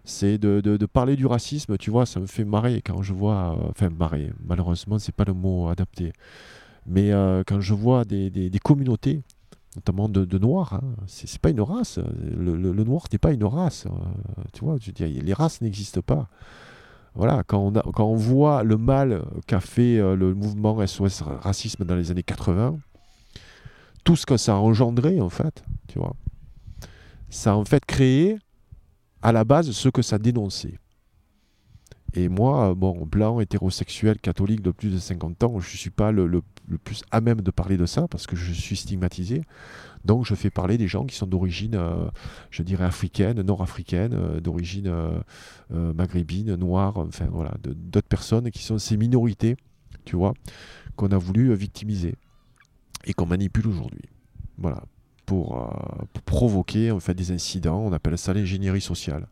C'est 0.05 0.37
de, 0.37 0.85
parler 0.85 1.15
du 1.15 1.25
racisme, 1.25 1.77
tu 1.77 1.89
vois, 1.89 2.05
ça 2.05 2.19
me 2.19 2.25
fait 2.25 2.43
marrer 2.43 2.81
quand 2.81 3.01
je 3.01 3.13
vois, 3.13 3.57
euh, 3.57 3.69
enfin 3.69 3.89
marrer, 3.89 4.31
malheureusement, 4.45 4.99
c'est 4.99 5.15
pas 5.15 5.23
le 5.23 5.33
mot 5.33 5.69
adapté, 5.69 6.11
mais 6.85 7.13
euh, 7.13 7.43
quand 7.47 7.61
je 7.61 7.73
vois 7.73 8.03
des, 8.03 8.51
communautés, 8.61 9.21
notamment 9.77 10.09
de, 10.09 10.37
noirs, 10.37 10.73
hein, 10.73 10.81
c'est 11.07 11.39
pas 11.39 11.51
une 11.51 11.61
race, 11.61 11.99
le, 12.37 12.73
noir 12.83 13.05
n'est 13.13 13.17
pas 13.17 13.31
une 13.31 13.45
race, 13.45 13.87
tu 14.51 14.65
vois, 14.65 14.75
je 14.81 14.91
dis, 14.91 15.05
les 15.05 15.33
races 15.33 15.61
n'existent 15.61 16.01
pas 16.01 16.27
voilà, 17.15 17.43
quand 17.43 17.71
on, 17.99 18.15
voit 18.15 18.63
le 18.63 18.77
mal 18.77 19.23
qu'a 19.45 19.59
fait 19.59 19.99
euh, 19.99 20.15
le 20.15 20.33
mouvement 20.33 20.85
SOS 20.85 21.21
Racisme 21.21 21.85
dans 21.85 21.95
les 21.95 22.09
années 22.09 22.23
80, 22.23 22.77
tout 24.03 24.15
ce 24.15 24.25
que 24.25 24.37
ça 24.37 24.53
a 24.53 24.57
engendré, 24.57 25.21
en 25.21 25.29
fait, 25.29 25.63
tu 25.87 25.99
vois, 25.99 26.15
ça 27.29 27.51
a 27.51 27.55
en 27.55 27.65
fait 27.65 27.85
créé 27.85 28.37
à 29.21 29.31
la 29.31 29.43
base 29.43 29.71
ce 29.71 29.89
que 29.89 30.01
ça 30.01 30.17
dénonçait. 30.17 30.79
Et 32.15 32.29
moi, 32.29 32.75
bon, 32.75 33.05
blanc, 33.05 33.39
hétérosexuel, 33.39 34.19
catholique 34.19 34.61
de 34.61 34.71
plus 34.71 34.89
de 34.89 34.99
50 34.99 35.43
ans, 35.43 35.59
je 35.59 35.71
ne 35.71 35.77
suis 35.77 35.89
pas 35.89 36.11
le, 36.11 36.41
plus 36.83 37.03
à 37.11 37.21
même 37.21 37.41
de 37.41 37.51
parler 37.51 37.77
de 37.77 37.85
ça 37.85 38.07
parce 38.07 38.27
que 38.27 38.35
je 38.35 38.53
suis 38.53 38.75
stigmatisé. 38.75 39.41
Donc 40.05 40.25
je 40.25 40.35
fais 40.35 40.49
parler 40.49 40.77
des 40.77 40.87
gens 40.87 41.05
qui 41.05 41.15
sont 41.15 41.27
d'origine, 41.27 41.75
euh, 41.75 42.09
je 42.51 42.63
dirais, 42.63 42.83
africaine, 42.83 43.41
nord-africaine, 43.41 44.13
euh, 44.13 44.39
d'origine 44.39 44.91
maghrébine, 45.69 46.55
noire, 46.55 46.97
enfin 46.97 47.27
voilà, 47.31 47.53
d'autres 47.63 48.07
personnes 48.07 48.51
qui 48.51 48.63
sont 48.63 48.77
ces 48.77 48.97
minorités, 48.97 49.55
tu 50.05 50.15
vois, 50.15 50.33
qu'on 50.95 51.11
a 51.11 51.17
voulu 51.17 51.53
victimiser. 51.55 52.15
et 53.05 53.13
qu'on 53.13 53.25
manipule 53.25 53.67
aujourd'hui. 53.67 54.03
Voilà. 54.57 54.81
Pour, 55.25 55.57
euh, 55.57 56.05
pour 56.13 56.23
provoquer 56.23 56.91
en 56.91 57.01
fait, 57.01 57.13
des 57.13 57.31
incidents, 57.31 57.79
on 57.79 57.91
appelle 57.91 58.17
ça 58.17 58.33
l'ingénierie 58.33 58.79
sociale. 58.79 59.27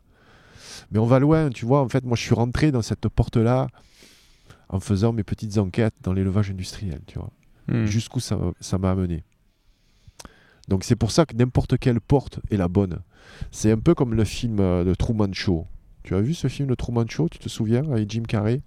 Mais 0.90 0.98
on 0.98 1.06
va 1.06 1.18
loin, 1.18 1.48
tu 1.48 1.64
vois. 1.64 1.80
En 1.80 1.88
fait, 1.88 2.04
moi, 2.04 2.16
je 2.16 2.22
suis 2.22 2.34
rentré 2.34 2.70
dans 2.70 2.82
cette 2.82 3.08
porte-là 3.08 3.68
en 4.68 4.78
faisant 4.78 5.14
mes 5.14 5.22
petites 5.22 5.56
enquêtes 5.56 5.94
dans 6.02 6.12
l'élevage 6.12 6.50
industriel, 6.50 7.00
tu 7.06 7.18
vois. 7.18 7.30
Hmm. 7.68 7.86
Jusqu'où 7.86 8.20
ça 8.20 8.78
m'a 8.78 8.90
amené. 8.90 9.24
Donc 10.72 10.84
c'est 10.84 10.96
pour 10.96 11.10
ça 11.10 11.26
que 11.26 11.36
n'importe 11.36 11.76
quelle 11.76 12.00
porte 12.00 12.40
est 12.50 12.56
la 12.56 12.66
bonne. 12.66 13.00
C'est 13.50 13.70
un 13.70 13.76
peu 13.76 13.94
comme 13.94 14.14
le 14.14 14.24
film 14.24 14.58
euh, 14.58 14.84
de 14.84 14.94
Truman 14.94 15.30
Show. 15.34 15.66
Tu 16.02 16.14
as 16.14 16.22
vu 16.22 16.32
ce 16.32 16.48
film 16.48 16.70
de 16.70 16.74
Truman 16.74 17.04
Show, 17.06 17.28
tu 17.28 17.38
te 17.38 17.50
souviens, 17.50 17.84
avec 17.92 18.10
Jim 18.10 18.22
Carrey 18.26 18.62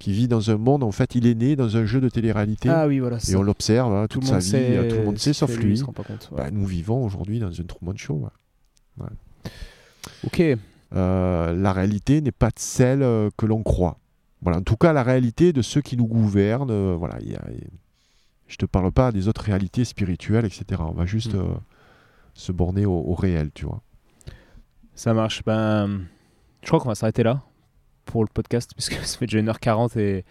qui 0.00 0.12
vit 0.12 0.26
dans 0.26 0.50
un 0.50 0.56
monde, 0.56 0.82
en 0.82 0.90
fait, 0.90 1.14
il 1.14 1.28
est 1.28 1.36
né 1.36 1.54
dans 1.54 1.76
un 1.76 1.84
jeu 1.84 2.00
de 2.00 2.08
télé-réalité. 2.08 2.68
Ah 2.68 2.88
oui, 2.88 2.98
voilà. 2.98 3.18
et 3.28 3.36
on 3.36 3.42
l'observe 3.42 3.94
hein, 3.94 4.08
toute 4.08 4.24
sa 4.24 4.38
vie, 4.38 4.54
euh, 4.56 4.90
tout 4.90 4.96
le 4.96 5.04
monde 5.04 5.18
sait, 5.18 5.32
sauf 5.32 5.56
lui. 5.56 5.78
compte. 5.78 5.96
ouais. 6.32 6.38
Bah, 6.38 6.50
nous 6.50 6.66
vivons 6.66 7.04
aujourd'hui 7.04 7.38
dans 7.38 7.52
une 7.52 7.66
Truman 7.66 7.96
Show. 7.96 8.28
ouais. 8.98 9.06
ok. 10.24 10.42
Euh, 10.96 11.54
la 11.54 11.72
réalité 11.72 12.20
n'est 12.22 12.32
pas 12.32 12.50
celle 12.56 13.00
que 13.36 13.46
l'on 13.46 13.62
croit. 13.62 13.98
Voilà, 14.42 14.58
en 14.58 14.62
tout 14.62 14.76
cas, 14.76 14.92
la 14.92 15.04
réalité 15.04 15.52
de 15.52 15.62
ceux 15.62 15.80
qui 15.80 15.96
nous 15.96 16.06
gouvernent, 16.08 16.72
euh, 16.72 16.96
voilà, 16.98 17.18
il 17.20 17.30
y 17.30 17.36
a- 17.36 17.44
je 18.50 18.56
te 18.56 18.66
parle 18.66 18.90
pas 18.92 19.12
des 19.12 19.28
autres 19.28 19.42
réalités 19.42 19.84
spirituelles, 19.84 20.44
etc. 20.44 20.64
On 20.80 20.90
va 20.92 21.06
juste 21.06 21.34
Mm. 21.34 21.38
euh, 21.40 21.54
se 22.34 22.52
borner 22.52 22.84
au, 22.86 22.92
au 22.92 23.14
réel, 23.14 23.50
tu 23.54 23.64
vois. 23.64 23.80
Ça 24.94 25.14
marche. 25.14 25.42
Ben, 25.44 26.02
je 26.62 26.66
crois 26.66 26.80
qu'on 26.80 26.88
va 26.88 26.94
s'arrêter 26.94 27.22
là 27.22 27.42
pour 28.04 28.22
le 28.24 28.28
podcast, 28.32 28.72
puisque 28.76 28.94
ça 28.94 29.18
fait 29.18 29.26
déjà 29.26 29.40
1h40 29.40 29.98
et, 29.98 30.24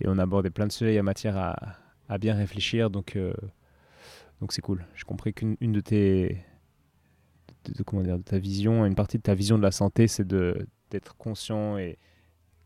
et 0.00 0.08
on 0.08 0.18
a 0.18 0.22
abordé 0.22 0.50
plein 0.50 0.66
de 0.66 0.72
sujets. 0.72 0.92
Il 0.92 0.96
y 0.96 0.98
a 0.98 1.02
matière 1.02 1.36
à, 1.36 1.56
à 2.08 2.18
bien 2.18 2.34
réfléchir. 2.34 2.90
Donc, 2.90 3.16
euh, 3.16 3.32
donc 4.40 4.52
c'est 4.52 4.62
cool. 4.62 4.84
J'ai 4.94 5.04
compris 5.04 5.32
qu'une 5.34 5.56
une 5.60 5.72
de 5.72 5.80
tes. 5.80 6.44
De, 7.64 7.72
de- 7.72 7.82
comment 7.82 8.02
dire, 8.02 8.18
de 8.18 8.22
ta 8.22 8.38
vision, 8.38 8.84
une 8.84 8.94
partie 8.94 9.16
de 9.16 9.22
ta 9.22 9.34
vision 9.34 9.56
de 9.56 9.62
la 9.62 9.70
santé, 9.72 10.06
c'est 10.06 10.26
de- 10.26 10.66
d'être 10.90 11.16
conscient 11.16 11.78
et 11.78 11.98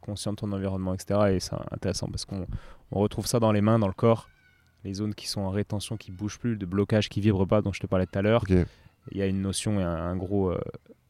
conscient 0.00 0.32
de 0.32 0.36
ton 0.36 0.50
environnement, 0.52 0.92
etc. 0.92 1.20
Et 1.36 1.40
c'est 1.40 1.54
intéressant 1.70 2.08
parce 2.08 2.24
qu'on 2.24 2.46
on 2.90 2.98
retrouve 3.00 3.26
ça 3.26 3.38
dans 3.38 3.52
les 3.52 3.60
mains, 3.60 3.78
dans 3.78 3.86
le 3.86 3.92
corps. 3.92 4.28
Les 4.84 4.94
zones 4.94 5.14
qui 5.14 5.26
sont 5.28 5.40
en 5.40 5.50
rétention, 5.50 5.96
qui 5.96 6.10
bougent 6.12 6.38
plus, 6.38 6.56
de 6.56 6.64
blocage 6.66 7.08
qui 7.08 7.20
vibrent 7.20 7.46
pas, 7.46 7.62
dont 7.62 7.72
je 7.72 7.80
te 7.80 7.86
parlais 7.86 8.06
tout 8.06 8.18
à 8.18 8.22
l'heure. 8.22 8.44
Il 9.10 9.16
y 9.18 9.22
a 9.22 9.26
une 9.26 9.40
notion 9.42 9.80
et 9.80 9.82
un, 9.82 9.88
un 9.94 10.16
gros, 10.16 10.50
euh, 10.50 10.60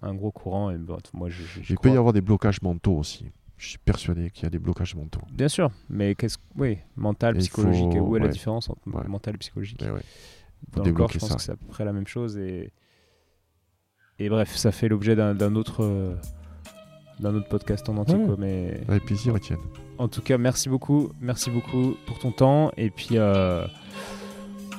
un 0.02 0.14
gros 0.14 0.30
courant. 0.30 0.70
Et 0.70 0.78
bon, 0.78 0.98
moi, 1.12 1.28
je, 1.28 1.42
je- 1.42 1.72
Il 1.72 1.78
peut 1.78 1.90
y 1.90 1.96
avoir 1.96 2.12
des 2.12 2.20
blocages 2.20 2.62
mentaux 2.62 2.96
aussi. 2.96 3.26
Je 3.56 3.68
suis 3.70 3.78
persuadé 3.78 4.30
qu'il 4.30 4.44
y 4.44 4.46
a 4.46 4.50
des 4.50 4.58
blocages 4.60 4.94
mentaux. 4.94 5.20
Bien 5.32 5.48
sûr, 5.48 5.70
mais 5.90 6.14
qu'est-ce 6.14 6.38
oui, 6.56 6.78
mental, 6.96 7.34
Et 7.36 7.40
psychologique. 7.40 7.90
faut- 7.92 7.98
où 7.98 8.16
est 8.16 8.20
la 8.20 8.28
différence 8.28 8.70
entre 8.70 8.80
Ouais. 8.86 9.06
mental 9.08 9.34
et 9.34 9.38
psychologique 9.38 9.82
ouais. 9.82 10.00
Dans 10.72 10.84
le 10.84 10.92
corps, 10.92 11.10
je 11.10 11.18
pense 11.18 11.28
ça. 11.30 11.34
que 11.36 11.42
c'est 11.42 11.52
à 11.52 11.56
peu 11.56 11.66
près 11.66 11.84
la 11.84 11.92
même 11.92 12.06
chose. 12.06 12.36
Et, 12.38 12.72
et 14.20 14.28
bref, 14.28 14.54
ça 14.56 14.72
fait 14.72 14.88
l'objet 14.88 15.14
d'un 15.16 15.34
d'un 15.34 15.54
autre, 15.56 15.82
euh, 15.84 16.14
d'un 17.20 17.34
autre 17.34 17.48
podcast 17.48 17.88
en 17.88 17.96
entier. 17.98 18.14
Ouais. 18.16 18.26
quoi, 18.26 18.36
mais 18.38 18.80
Avec 18.88 19.04
plaisir, 19.04 19.36
Étienne. 19.36 19.58
en 19.98 20.08
tout 20.08 20.22
cas, 20.22 20.38
merci 20.38 20.68
beaucoup, 20.68 21.10
merci 21.20 21.50
beaucoup 21.50 21.94
pour 22.06 22.18
ton 22.18 22.30
temps. 22.32 22.70
Et 22.76 22.90
puis, 22.90 23.10
euh, 23.12 23.64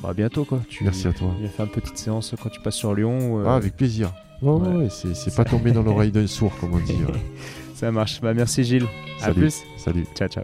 bah, 0.02 0.10
à 0.10 0.14
bientôt 0.14 0.46
quoi. 0.46 0.60
Tu 0.70 0.84
Merci 0.84 1.08
à 1.08 1.14
toi. 1.14 1.30
viens 1.40 1.50
faire 1.50 1.66
une 1.66 1.72
petite 1.72 1.98
séance 1.98 2.34
quand 2.42 2.50
tu 2.50 2.62
passes 2.62 2.76
sur 2.76 2.94
Lyon. 2.96 3.40
euh, 3.40 3.46
Ah, 3.48 3.56
avec 3.56 3.76
plaisir. 3.76 4.14
Ouais, 4.42 4.54
ouais, 4.54 4.88
c'est 4.90 5.14
c'est 5.16 5.36
pas 5.36 5.44
tombé 5.44 5.72
dans 5.72 5.84
l'oreille 5.84 6.12
d'un 6.14 6.26
sourd, 6.28 6.54
comme 6.62 6.74
on 6.74 6.80
dit. 6.80 6.94
ouais. 6.94 7.20
Ça 7.76 7.92
marche. 7.92 8.22
Bah, 8.22 8.34
merci 8.34 8.64
Gilles. 8.64 8.88
À 9.22 9.26
Salut. 9.26 9.40
plus. 9.42 9.64
Salut. 9.78 10.06
Ciao, 10.16 10.28
ciao. 10.30 10.44